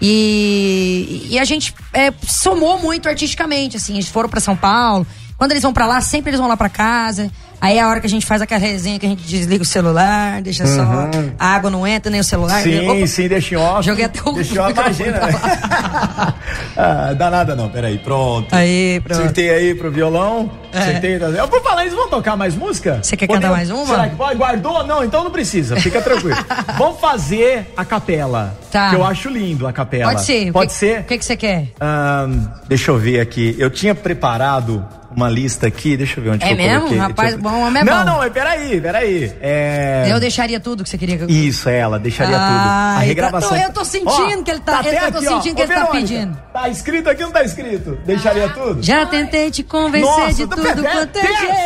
E, 0.00 1.28
e 1.30 1.38
a 1.38 1.44
gente 1.44 1.74
é, 1.92 2.12
somou 2.26 2.78
muito 2.78 3.08
artisticamente, 3.08 3.76
assim. 3.76 3.94
Eles 3.94 4.08
foram 4.08 4.28
pra 4.28 4.40
São 4.40 4.56
Paulo 4.56 5.06
Quando 5.40 5.52
eles 5.52 5.62
vão 5.62 5.72
pra 5.72 5.86
lá, 5.86 6.02
sempre 6.02 6.28
eles 6.28 6.38
vão 6.38 6.46
lá 6.46 6.54
pra 6.54 6.68
casa. 6.68 7.30
Aí 7.58 7.78
é 7.78 7.80
a 7.80 7.88
hora 7.88 7.98
que 7.98 8.06
a 8.06 8.10
gente 8.10 8.26
faz 8.26 8.42
aquela 8.42 8.60
resenha 8.60 8.98
que 8.98 9.06
a 9.06 9.08
gente 9.08 9.22
desliga 9.22 9.62
o 9.62 9.66
celular, 9.66 10.42
deixa 10.42 10.66
só. 10.66 10.82
Uhum. 10.82 11.32
A 11.38 11.46
água 11.54 11.70
não 11.70 11.86
entra, 11.86 12.10
nem 12.10 12.20
o 12.20 12.24
celular. 12.24 12.62
Sim, 12.62 13.06
sim, 13.06 13.26
deixa 13.26 13.54
em 13.54 13.58
off. 13.58 13.82
Joguei 13.86 14.04
até 14.04 14.20
o 14.22 14.34
Deixa 14.34 14.54
em 14.54 14.58
off, 14.58 14.72
imagina. 14.72 15.18
pra 15.18 16.34
ah, 16.76 17.14
dá 17.14 17.30
nada 17.30 17.56
não, 17.56 17.70
peraí, 17.70 17.96
pronto. 17.98 18.54
Aí, 18.54 19.00
pronto. 19.00 19.18
Acertei 19.18 19.48
aí 19.50 19.74
pro 19.74 19.90
violão. 19.90 20.50
É. 20.74 20.78
Acertei. 20.78 21.16
Eu 21.16 21.48
vou 21.48 21.62
falar, 21.62 21.82
eles 21.86 21.94
vão 21.94 22.08
tocar 22.10 22.36
mais 22.36 22.54
música? 22.54 23.00
Você 23.02 23.16
quer 23.16 23.26
cantar 23.26 23.50
mais 23.50 23.70
uma? 23.70 23.86
Será 23.86 24.08
que 24.10 24.16
pode? 24.16 24.36
Guardou? 24.36 24.86
Não, 24.86 25.02
então 25.02 25.24
não 25.24 25.30
precisa, 25.30 25.76
fica 25.76 26.02
tranquilo. 26.02 26.36
Vamos 26.76 27.00
fazer 27.00 27.72
a 27.74 27.84
capela. 27.84 28.58
Tá. 28.70 28.90
Que 28.90 28.96
eu 28.96 29.04
acho 29.06 29.30
lindo 29.30 29.66
a 29.66 29.72
capela. 29.72 30.12
Pode 30.12 30.22
ser. 30.24 30.52
Pode 30.52 30.66
que- 30.68 30.74
ser? 30.74 31.00
O 31.00 31.04
que, 31.04 31.16
que 31.16 31.24
você 31.24 31.36
quer? 31.36 31.68
Ahn, 31.80 32.46
deixa 32.68 32.90
eu 32.90 32.98
ver 32.98 33.20
aqui. 33.20 33.56
Eu 33.58 33.70
tinha 33.70 33.94
preparado 33.94 34.86
uma 35.14 35.28
lista 35.28 35.66
aqui, 35.66 35.96
deixa 35.96 36.18
eu 36.20 36.24
ver 36.24 36.30
onde 36.30 36.44
É 36.44 36.48
que 36.48 36.52
eu 36.52 36.56
mesmo? 36.56 36.78
coloquei. 36.80 36.98
Rapaz, 36.98 37.32
eu- 37.32 37.38
bom, 37.38 37.60
homem 37.66 37.82
é 37.82 37.84
não, 37.84 37.98
bom. 37.98 38.04
não, 38.04 38.16
mas 38.18 38.32
peraí, 38.32 38.80
peraí. 38.80 39.32
É... 39.40 40.06
Eu 40.10 40.20
deixaria 40.20 40.60
tudo 40.60 40.84
que 40.84 40.88
você 40.90 40.96
queria 40.96 41.16
que 41.18 41.24
eu. 41.24 41.28
Isso, 41.30 41.68
é 41.68 41.78
ela, 41.78 41.98
deixaria 41.98 42.36
tudo. 42.36 42.46
A 42.48 42.96
Ai, 42.98 43.06
regravação. 43.06 43.50
tá- 43.50 43.62
eu 43.62 43.72
tô 43.72 43.84
sentindo 43.84 44.42
que 44.44 44.50
ele 44.50 44.60
tá- 44.60 44.78
até 44.80 45.06
eu 45.08 45.12
tô 45.12 45.20
sentindo 45.20 45.54
que 45.56 45.62
Ô, 45.62 45.64
ele 45.64 45.74
tá 45.74 45.80
Verônica, 45.80 45.92
pedindo. 46.08 46.38
Tá 46.52 46.68
escrito 46.68 47.10
aqui 47.10 47.22
ou 47.22 47.28
não 47.28 47.34
tá 47.34 47.42
escrito? 47.44 47.98
Deixaria 48.06 48.48
tudo? 48.50 48.82
Já 48.82 49.04
tentei 49.06 49.50
te 49.50 49.62
convencer 49.62 50.08
Nossa, 50.08 50.34
de 50.34 50.46
tá- 50.46 50.56
tudo 50.56 50.82
pera- 50.82 50.82
quanto 50.92 51.16
é 51.18 51.22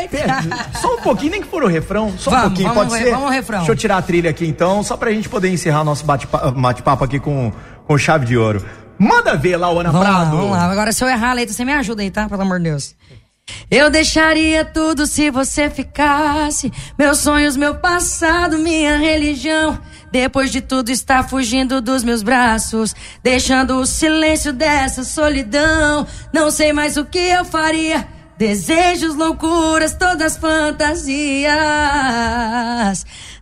jeito. 0.09 0.17
Só 0.81 0.95
um 0.95 1.01
pouquinho, 1.01 1.33
nem 1.33 1.43
que 1.43 1.49
for 1.49 1.63
o 1.63 1.69
refrão. 1.69 2.13
Só 2.19 2.31
um 2.31 2.35
Vamos, 2.35 2.49
pouquinho, 2.49 2.69
vamos 2.75 2.85
pode 2.89 2.99
ver, 2.99 3.05
ser? 3.07 3.11
vamos 3.13 3.27
ao 3.27 3.33
refrão. 3.33 3.59
Deixa 3.59 3.73
eu 3.73 3.77
tirar 3.77 3.97
a 3.99 4.03
trilha 4.03 4.31
aqui 4.31 4.47
então, 4.47 4.83
só 4.83 4.97
pra 4.97 5.11
gente 5.13 5.29
poder 5.29 5.49
encerrar 5.51 5.85
nosso 5.85 6.05
bate-pa- 6.05 6.51
bate-papo 6.51 7.05
aqui 7.05 7.21
com, 7.21 7.53
com 7.87 7.99
chave 7.99 8.25
de 8.27 8.37
ouro. 8.37 8.65
Manda 8.99 9.37
ver 9.37 9.57
lá, 9.57 9.67
Ana 9.69 9.91
Vamos 9.91 10.07
lá, 10.07 10.15
Prado. 10.21 10.37
vamos 10.37 10.51
lá. 10.53 10.71
Agora, 10.71 10.93
se 10.93 11.03
eu 11.03 11.09
errar 11.09 11.31
a 11.31 11.35
letra, 11.35 11.53
você 11.53 11.65
me 11.65 11.73
ajuda 11.73 12.03
aí, 12.03 12.11
tá? 12.13 12.29
Pelo 12.29 12.43
amor 12.43 12.59
de 12.59 12.65
Deus. 12.71 12.95
Eu 13.71 13.91
deixaria 13.91 14.65
tudo 14.65 15.07
se 15.07 15.31
você 15.31 15.69
ficasse. 15.69 16.73
Meus 16.99 17.19
sonhos, 17.19 17.57
meu 17.57 17.75
passado, 17.75 18.59
minha 18.59 18.97
religião. 18.97 19.81
Depois 20.13 20.53
de 20.53 20.61
tudo, 20.61 20.91
está 20.91 21.23
fugindo 21.23 21.81
dos 21.81 22.05
meus 22.05 22.23
braços. 22.23 22.95
Deixando 23.23 23.81
o 23.81 23.87
silêncio 23.87 24.53
dessa 24.53 25.03
solidão. 25.03 26.07
Não 26.33 26.51
sei 26.51 26.73
mais 26.73 26.97
o 26.97 27.05
que 27.05 27.19
eu 27.19 27.45
faria. 27.45 28.07
Desejos, 28.39 29.15
loucuras, 29.17 29.95
todas 29.95 30.37
fantasias. 30.37 31.55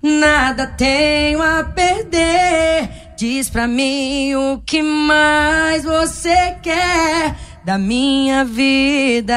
Nada 0.03 0.67
tenho 0.67 1.43
a 1.43 1.65
perder. 1.65 2.89
Diz 3.17 3.49
pra 3.51 3.69
mim 3.69 4.35
o 4.35 4.63
que 4.65 4.83
mais 4.83 5.85
você 5.85 6.57
quer 6.63 7.37
da 7.65 7.79
minha 7.79 8.45
vida. 8.45 9.35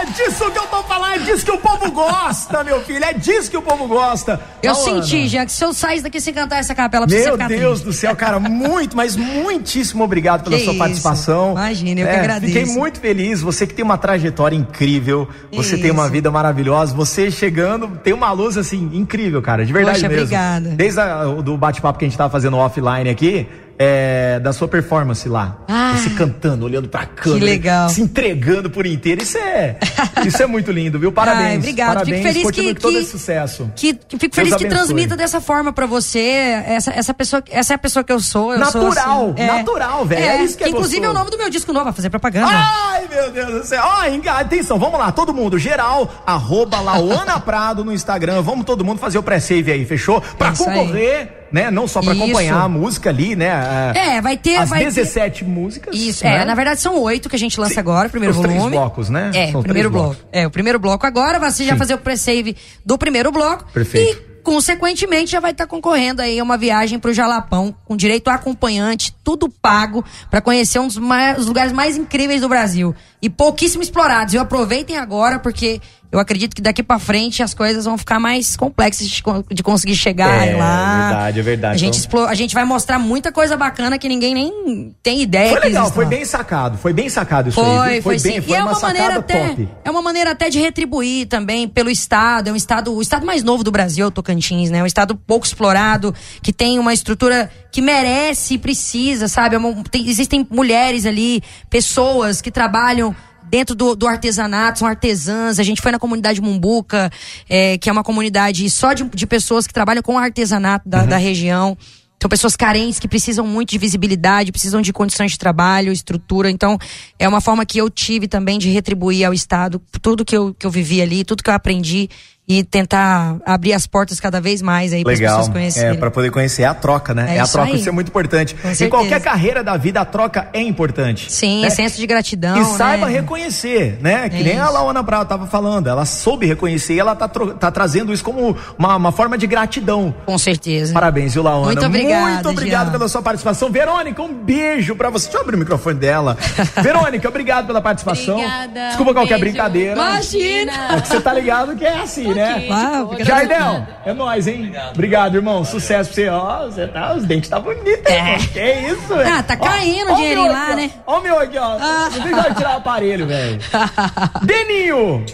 É 0.00 0.04
disso 0.24 0.50
que 0.50 0.58
eu 0.58 0.66
tô 0.66 0.82
falando, 0.84 1.14
é 1.14 1.18
disso 1.18 1.44
que 1.44 1.50
o 1.50 1.58
povo 1.58 1.90
gosta, 1.90 2.64
meu 2.64 2.80
filho. 2.80 3.04
É 3.04 3.12
disso 3.12 3.50
que 3.50 3.56
o 3.56 3.62
povo 3.62 3.86
gosta. 3.86 4.40
Eu 4.62 4.72
Laona. 4.72 5.02
senti, 5.02 5.28
já 5.28 5.44
que 5.44 5.52
se 5.52 5.62
eu 5.62 5.74
saísse 5.74 6.02
daqui 6.02 6.20
sem 6.20 6.32
cantar 6.32 6.58
essa 6.58 6.74
capela, 6.74 7.06
pra 7.06 7.16
Meu 7.16 7.36
Deus 7.48 7.82
do 7.82 7.92
céu, 7.92 8.16
cara, 8.16 8.38
muito, 8.40 8.96
mas 8.96 9.14
muitíssimo 9.16 10.04
obrigado 10.04 10.44
pela 10.44 10.56
Que 10.56 10.64
sua 10.64 10.72
isso. 10.72 10.78
participação. 10.78 11.52
Imagina, 11.52 12.00
eu 12.00 12.06
que 12.06 12.12
É, 12.12 12.18
agradeço. 12.20 12.52
Fiquei 12.54 12.74
muito 12.74 12.98
feliz. 13.00 13.42
Você 13.42 13.66
que 13.66 13.74
tem 13.74 13.84
uma 13.84 13.98
trajetória 13.98 14.56
incrível, 14.56 15.28
você 15.52 15.76
Que 15.76 15.82
tem 15.82 15.90
uma 15.90 16.04
isso. 16.04 16.12
vida 16.12 16.30
maravilhosa. 16.30 16.94
Você 16.94 17.30
chegando, 17.30 17.88
tem 18.02 18.14
uma 18.14 18.32
luz 18.32 18.56
assim 18.56 18.88
incrível, 18.94 19.42
cara, 19.42 19.66
de 19.66 19.72
verdade 19.72 19.98
Poxa, 19.98 20.08
mesmo. 20.08 20.22
obrigada. 20.24 20.68
Desde 20.70 21.00
a, 21.00 21.28
o 21.28 21.42
do 21.42 21.56
bate-papo 21.58 21.98
que 21.98 22.04
a 22.04 22.08
gente 22.08 22.16
tava 22.16 22.30
fazendo 22.30 22.56
offline 22.56 23.10
aqui. 23.10 23.46
É, 23.78 24.38
da 24.40 24.52
sua 24.52 24.66
performance 24.68 25.28
lá. 25.28 25.58
Ah, 25.68 25.94
você 25.96 26.10
cantando, 26.10 26.64
olhando 26.64 26.88
pra 26.88 27.04
câmera. 27.06 27.44
legal. 27.44 27.88
Se 27.88 28.00
entregando 28.00 28.70
por 28.70 28.86
inteiro. 28.86 29.22
Isso 29.22 29.38
é. 29.38 29.76
isso 30.26 30.42
é 30.42 30.46
muito 30.46 30.70
lindo, 30.72 30.98
viu? 30.98 31.12
Parabéns. 31.12 31.46
Ai, 31.50 31.56
obrigado. 31.58 31.88
Fico 31.88 32.04
Parabéns. 32.06 32.22
feliz 32.26 32.42
Continue 32.42 32.68
que- 32.68 32.74
com 32.74 32.80
todo 32.80 32.92
que- 32.92 32.98
esse 33.00 33.10
sucesso. 33.10 33.70
Que, 33.76 33.94
que 33.94 34.18
fico 34.18 34.34
Deus 34.34 34.34
feliz 34.34 34.56
que 34.56 34.64
abençoe. 34.66 34.86
transmita 34.86 35.16
dessa 35.16 35.40
forma 35.40 35.72
pra 35.72 35.86
você. 35.86 36.18
Essa, 36.66 36.90
essa 36.92 37.14
pessoa, 37.14 37.42
essa 37.50 37.74
é 37.74 37.76
a 37.76 37.78
pessoa 37.78 38.02
que 38.04 38.12
eu 38.12 38.20
sou. 38.20 38.52
Eu 38.54 38.64
sou 38.66 38.82
Natural, 38.84 39.34
assim, 39.34 39.46
natural, 39.46 40.04
velho. 40.06 40.22
É 40.24 40.42
isso 40.44 40.56
que 40.56 40.64
é 40.64 40.68
Inclusive 40.68 40.96
é 40.96 41.00
o 41.00 41.12
gostoso. 41.12 41.18
nome 41.24 41.30
do 41.30 41.38
meu 41.38 41.50
disco 41.50 41.72
novo, 41.72 41.84
vai 41.84 41.92
fazer 41.94 42.10
propaganda. 42.10 42.50
Ai, 42.52 43.06
meu 43.10 43.30
Deus 43.30 43.52
do 43.52 43.64
céu. 43.66 43.82
Ó, 43.84 44.04
enga- 44.06 44.38
atenção, 44.40 44.78
vamos 44.78 44.98
lá, 44.98 45.12
todo 45.12 45.32
mundo, 45.34 45.58
geral, 45.58 46.22
arroba 46.26 46.80
Lauana 46.80 47.38
Prado 47.40 47.84
no 47.84 47.92
Instagram. 47.92 48.42
Vamos 48.42 48.64
todo 48.64 48.84
mundo 48.84 48.98
fazer 48.98 49.18
o 49.18 49.22
pré-save 49.22 49.70
aí, 49.72 49.84
fechou? 49.84 50.20
Pra 50.38 50.48
É 50.48 50.52
isso 50.52 50.68
aí. 50.68 51.28
Né? 51.52 51.70
Não 51.70 51.86
só 51.88 52.00
pra 52.02 52.12
Isso. 52.14 52.22
acompanhar 52.24 52.60
a 52.62 52.68
música 52.68 53.10
ali, 53.10 53.34
né? 53.36 53.92
É, 53.94 54.20
vai 54.20 54.36
ter- 54.36 54.56
As 54.56 54.68
vai 54.68 54.80
ter- 54.80 54.86
17 54.86 55.44
músicas. 55.44 55.94
Isso, 55.96 56.24
né? 56.24 56.42
é, 56.42 56.44
na 56.44 56.54
verdade 56.54 56.80
são 56.80 56.98
oito 57.02 57.28
que 57.28 57.36
a 57.36 57.38
gente 57.38 57.58
lança 57.60 57.74
Sim, 57.74 57.80
agora, 57.80 58.08
o 58.08 58.10
primeiro 58.10 58.34
os 58.34 58.40
três 58.40 58.56
volume. 58.56 58.76
blocos, 58.76 59.08
né? 59.10 59.30
É, 59.34 59.50
São 59.52 59.60
o 59.60 59.62
primeiro 59.62 59.90
três 59.90 60.02
bloco. 60.04 60.16
blocos. 60.20 60.26
É, 60.32 60.46
o 60.46 60.50
primeiro 60.50 60.78
bloco 60.78 61.06
agora, 61.06 61.38
você 61.38 61.64
já 61.64 61.72
Sim. 61.72 61.78
fazer 61.78 61.94
o 61.94 61.98
pre-save 61.98 62.56
do 62.84 62.98
primeiro 62.98 63.30
bloco. 63.32 63.64
Perfeito. 63.72 64.18
E, 64.32 64.36
consequentemente, 64.42 65.32
já 65.32 65.40
vai 65.40 65.50
estar 65.50 65.66
concorrendo 65.66 66.22
aí 66.22 66.38
a 66.38 66.42
uma 66.42 66.56
viagem 66.56 66.98
pro 66.98 67.12
Jalapão, 67.12 67.74
com 67.84 67.96
direito 67.96 68.28
a 68.28 68.34
acompanhante, 68.34 69.12
tudo 69.24 69.48
pago, 69.48 70.04
pra 70.30 70.40
conhecer 70.40 70.78
um 70.78 70.86
dos 70.86 70.96
mais- 70.98 71.36
os 71.38 71.46
lugares 71.46 71.72
mais 71.72 71.96
incríveis 71.96 72.40
do 72.42 72.48
Brasil. 72.48 72.94
E 73.26 73.30
pouquíssimo 73.30 73.82
explorados. 73.82 74.34
E 74.34 74.38
aproveitem 74.38 74.96
agora, 74.96 75.40
porque 75.40 75.80
eu 76.12 76.20
acredito 76.20 76.54
que 76.54 76.62
daqui 76.62 76.80
pra 76.80 76.96
frente 77.00 77.42
as 77.42 77.52
coisas 77.52 77.84
vão 77.84 77.98
ficar 77.98 78.20
mais 78.20 78.56
complexas 78.56 79.08
de, 79.08 79.20
de 79.50 79.62
conseguir 79.64 79.96
chegar 79.96 80.46
É, 80.46 80.54
lá. 80.56 81.00
verdade, 81.08 81.40
é 81.40 81.42
verdade. 81.42 81.74
A 81.74 81.78
gente, 81.78 81.88
Então- 81.96 82.00
explo- 82.00 82.26
a 82.26 82.34
gente 82.34 82.54
vai 82.54 82.64
mostrar 82.64 83.00
muita 83.00 83.32
coisa 83.32 83.56
bacana 83.56 83.98
que 83.98 84.08
ninguém 84.08 84.32
nem 84.32 84.94
tem 85.02 85.20
ideia 85.22 85.50
Foi 85.50 85.60
legal, 85.60 85.90
foi 85.90 86.04
lá. 86.04 86.10
bem 86.10 86.24
sacado, 86.24 86.78
foi 86.78 86.92
bem 86.92 87.08
sacado 87.08 87.48
isso 87.48 87.60
aí. 87.60 88.00
Foi, 88.00 88.02
foi, 88.02 88.20
bem, 88.20 88.34
sim. 88.36 88.40
foi 88.42 88.52
e 88.52 88.54
é 88.54 88.62
uma, 88.62 88.70
uma 88.72 88.80
maneira 88.80 89.18
até, 89.18 89.48
top. 89.48 89.68
é 89.84 89.90
uma 89.90 90.02
maneira 90.02 90.30
até 90.30 90.48
de 90.48 90.60
retribuir 90.60 91.26
também 91.26 91.66
pelo 91.66 91.90
estado, 91.90 92.48
é 92.48 92.52
um 92.52 92.56
estado, 92.56 92.94
o 92.94 93.02
estado 93.02 93.26
mais 93.26 93.42
novo 93.42 93.64
do 93.64 93.72
Brasil, 93.72 94.08
Tocantins, 94.12 94.70
né? 94.70 94.80
Um 94.82 94.86
estado 94.86 95.16
pouco 95.16 95.44
explorado, 95.44 96.14
que 96.40 96.52
tem 96.52 96.78
uma 96.78 96.94
estrutura 96.94 97.50
que 97.76 97.82
merece 97.82 98.54
e 98.54 98.58
precisa, 98.58 99.28
sabe? 99.28 99.54
É 99.54 99.58
tem- 99.90 100.08
existem 100.08 100.46
mulheres 100.50 101.04
ali, 101.04 101.42
pessoas 101.68 102.40
que 102.40 102.50
trabalham 102.50 103.14
dentro 103.50 103.74
do, 103.74 103.94
do 103.94 104.06
artesanato, 104.08 104.78
são 104.78 104.88
artesãs. 104.88 105.58
A 105.58 105.62
gente 105.62 105.82
foi 105.82 105.92
na 105.92 105.98
comunidade 105.98 106.40
Mumbuca, 106.40 107.12
é, 107.46 107.76
que 107.76 107.90
é 107.90 107.92
uma 107.92 108.02
comunidade 108.02 108.70
só 108.70 108.94
de, 108.94 109.04
de 109.04 109.26
pessoas 109.26 109.66
que 109.66 109.74
trabalham 109.74 110.02
com 110.02 110.16
artesanato 110.16 110.88
da, 110.88 111.04
da 111.04 111.18
região. 111.18 111.76
São 112.18 112.30
pessoas 112.30 112.56
carentes 112.56 112.98
que 112.98 113.06
precisam 113.06 113.46
muito 113.46 113.72
de 113.72 113.78
visibilidade, 113.78 114.52
precisam 114.52 114.80
de 114.80 114.90
condições 114.90 115.32
de 115.32 115.38
trabalho, 115.38 115.92
estrutura. 115.92 116.50
Então, 116.50 116.78
é 117.18 117.28
uma 117.28 117.42
forma 117.42 117.66
que 117.66 117.76
eu 117.76 117.90
tive 117.90 118.26
também 118.26 118.58
de 118.58 118.70
retribuir 118.70 119.26
ao 119.26 119.34
Estado 119.34 119.82
tudo 120.00 120.24
que 120.24 120.34
eu, 120.34 120.54
que 120.54 120.64
eu 120.64 120.70
vivi 120.70 121.02
ali, 121.02 121.26
tudo 121.26 121.42
que 121.42 121.50
eu 121.50 121.54
aprendi 121.54 122.08
e 122.48 122.62
tentar 122.62 123.36
abrir 123.44 123.72
as 123.72 123.86
portas 123.86 124.20
cada 124.20 124.40
vez 124.40 124.62
mais 124.62 124.92
aí 124.92 125.02
para 125.02 125.12
as 125.14 125.18
pessoas 125.18 125.48
conhecerem. 125.48 125.90
É, 125.90 125.94
pra 125.94 126.10
poder 126.10 126.30
conhecer 126.30 126.62
é 126.62 126.66
a 126.66 126.74
troca, 126.74 127.12
né? 127.12 127.26
É 127.30 127.36
É, 127.36 127.40
a 127.40 127.42
isso 127.44 127.52
troca, 127.52 127.72
aí. 127.72 127.78
isso 127.80 127.88
é 127.88 127.92
muito 127.92 128.08
importante. 128.08 128.54
Com 128.54 128.68
em 128.68 128.74
certeza. 128.74 128.90
qualquer 128.90 129.20
carreira 129.20 129.64
da 129.64 129.76
vida, 129.76 130.00
a 130.00 130.04
troca 130.04 130.48
é 130.52 130.60
importante. 130.62 131.30
Sim, 131.32 131.62
né? 131.62 131.70
senso 131.70 131.96
de 131.96 132.06
gratidão. 132.06 132.56
E 132.60 132.64
saiba 132.76 133.06
né? 133.06 133.12
reconhecer, 133.14 133.98
né? 134.00 134.28
Que 134.28 134.36
É 134.36 134.42
nem 134.42 134.58
a 134.60 134.64
isso. 134.64 134.72
Laona 134.74 135.02
Brau 135.02 135.24
tava 135.24 135.46
falando. 135.46 135.88
Ela 135.88 136.04
soube 136.04 136.46
reconhecer 136.46 136.94
e 136.94 137.00
ela 137.00 137.16
tá, 137.16 137.28
tá 137.28 137.70
trazendo 137.70 138.12
isso 138.12 138.22
como 138.22 138.56
uma, 138.78 138.96
uma 138.96 139.10
forma 139.12 139.36
de 139.36 139.46
gratidão. 139.46 140.14
Com 140.24 140.38
certeza. 140.38 140.92
Parabéns, 140.92 141.34
viu, 141.34 141.42
Laona? 141.42 141.66
Muito 141.66 141.84
obrigada, 141.84 142.30
Muito 142.32 142.48
obrigado 142.48 142.84
Jean. 142.84 142.92
pela 142.92 143.08
sua 143.08 143.22
participação. 143.22 143.70
Verônica, 143.70 144.22
um 144.22 144.32
beijo 144.32 144.94
pra 144.94 145.10
você. 145.10 145.26
Deixa 145.26 145.38
eu 145.38 145.42
abrir 145.42 145.56
o 145.56 145.58
microfone 145.58 145.98
dela. 145.98 146.36
Verônica, 146.82 147.28
obrigado 147.28 147.66
pela 147.66 147.80
participação. 147.82 148.36
Obrigada, 148.36 148.88
Desculpa 148.88 149.10
um 149.10 149.14
qualquer 149.14 149.38
beijo. 149.40 149.50
brincadeira. 149.52 149.92
Imagina! 149.94 150.96
É 150.96 151.00
que 151.00 151.08
você 151.08 151.20
tá 151.20 151.32
ligado 151.32 151.74
que 151.74 151.84
é 151.84 152.00
assim, 152.00 152.32
né? 152.36 152.68
Ah, 152.70 153.06
Jardel, 153.24 153.86
é 154.04 154.12
nóis, 154.12 154.46
hein? 154.46 154.72
Obrigado, 154.92 155.34
irmão. 155.36 155.64
Sucesso 155.64 156.12
pra 156.12 156.22
você. 156.22 156.28
Ó, 156.28 156.66
você 156.66 156.86
tá, 156.86 157.14
os 157.14 157.24
dentes 157.24 157.48
tá 157.50 157.58
bonitos, 157.58 158.04
É. 158.06 158.18
irmão. 158.34 158.46
Que 158.52 158.72
isso, 158.92 159.14
velho. 159.16 159.34
Ah, 159.34 159.42
tá 159.42 159.56
caindo 159.56 160.10
ó 160.10 160.14
o 160.14 160.16
dinheirinho 160.16 160.52
lá, 160.52 160.76
né? 160.76 160.90
Ó 161.06 161.18
o 161.18 161.22
meu 161.22 161.38
aqui, 161.38 161.58
ó. 161.58 161.76
Ah. 161.80 162.08
Não 162.14 162.22
deixa 162.22 162.48
eu 162.48 162.54
tirar 162.54 162.74
o 162.74 162.76
aparelho, 162.78 163.26
velho. 163.26 163.58
Deninho! 164.42 165.24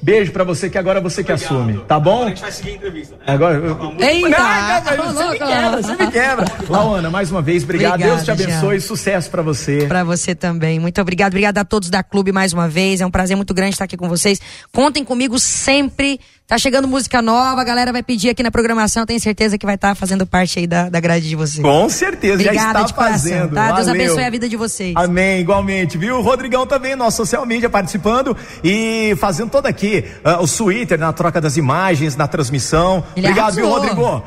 Beijo 0.00 0.30
pra 0.30 0.44
você 0.44 0.70
que 0.70 0.78
agora 0.78 1.00
você 1.00 1.24
que 1.24 1.32
assume, 1.32 1.78
tá 1.80 1.98
bom? 1.98 2.26
A 2.26 2.28
gente 2.28 2.40
vai 2.40 2.52
seguir 2.52 2.70
a 2.70 2.74
entrevista. 2.74 3.16
Agora, 3.26 3.56
eu... 3.56 3.94
Eita! 3.98 4.96
Não, 4.96 4.96
não, 4.96 5.10
Ô, 5.10 5.12
você 5.12 5.28
me 5.32 5.38
quebra, 5.38 5.82
você 5.82 5.96
me 5.96 6.10
quebra. 6.12 6.44
Laona, 6.68 7.10
mais 7.10 7.32
uma 7.32 7.42
vez, 7.42 7.64
obrigado. 7.64 7.94
Obrigada, 7.94 8.14
Deus 8.22 8.24
te 8.24 8.30
abençoe, 8.30 8.80
sucesso 8.80 9.28
pra 9.28 9.42
você. 9.42 9.86
Pra 9.88 10.04
você 10.04 10.36
também. 10.36 10.78
Muito 10.78 11.00
obrigado. 11.00 11.32
Obrigada 11.32 11.62
a 11.62 11.64
todos 11.64 11.90
da 11.90 12.04
Clube 12.04 12.30
mais 12.30 12.52
uma 12.52 12.68
vez. 12.68 13.00
É 13.00 13.06
um 13.06 13.10
prazer 13.10 13.36
muito 13.36 13.52
grande 13.52 13.72
estar 13.74 13.86
aqui 13.86 13.96
com 13.96 14.08
vocês. 14.08 14.40
Contem 14.72 15.04
comigo 15.04 15.36
sempre. 15.36 16.20
Tá 16.48 16.56
chegando 16.56 16.88
música 16.88 17.20
nova, 17.20 17.60
a 17.60 17.64
galera 17.64 17.92
vai 17.92 18.02
pedir 18.02 18.30
aqui 18.30 18.42
na 18.42 18.50
programação. 18.50 19.04
Tenho 19.04 19.20
certeza 19.20 19.58
que 19.58 19.66
vai 19.66 19.74
estar 19.74 19.94
fazendo 19.94 20.26
parte 20.26 20.58
aí 20.58 20.66
da, 20.66 20.88
da 20.88 20.98
grade 20.98 21.28
de 21.28 21.36
vocês. 21.36 21.62
Com 21.62 21.90
certeza, 21.90 22.42
já 22.42 22.48
Obrigada 22.48 22.78
está 22.78 22.82
de 22.84 22.94
coração, 22.94 23.18
fazendo. 23.18 23.54
tá? 23.54 23.72
Deus 23.72 23.88
abençoe 23.88 24.24
a 24.24 24.30
vida 24.30 24.48
de 24.48 24.56
vocês. 24.56 24.94
Amém, 24.96 25.40
igualmente, 25.40 25.98
viu? 25.98 26.16
O 26.16 26.22
Rodrigão 26.22 26.66
também, 26.66 26.96
nosso 26.96 27.18
social 27.18 27.44
media, 27.44 27.68
participando 27.68 28.34
e 28.64 29.14
fazendo 29.20 29.50
todo 29.50 29.66
aqui 29.66 30.02
ah, 30.24 30.40
o 30.40 30.48
Twitter 30.48 30.98
na 30.98 31.12
troca 31.12 31.38
das 31.38 31.58
imagens, 31.58 32.16
na 32.16 32.26
transmissão. 32.26 33.04
Ele 33.14 33.26
Obrigado, 33.26 33.54
viu, 33.54 33.66
arrasou. 33.66 33.82
Rodrigo? 33.82 34.22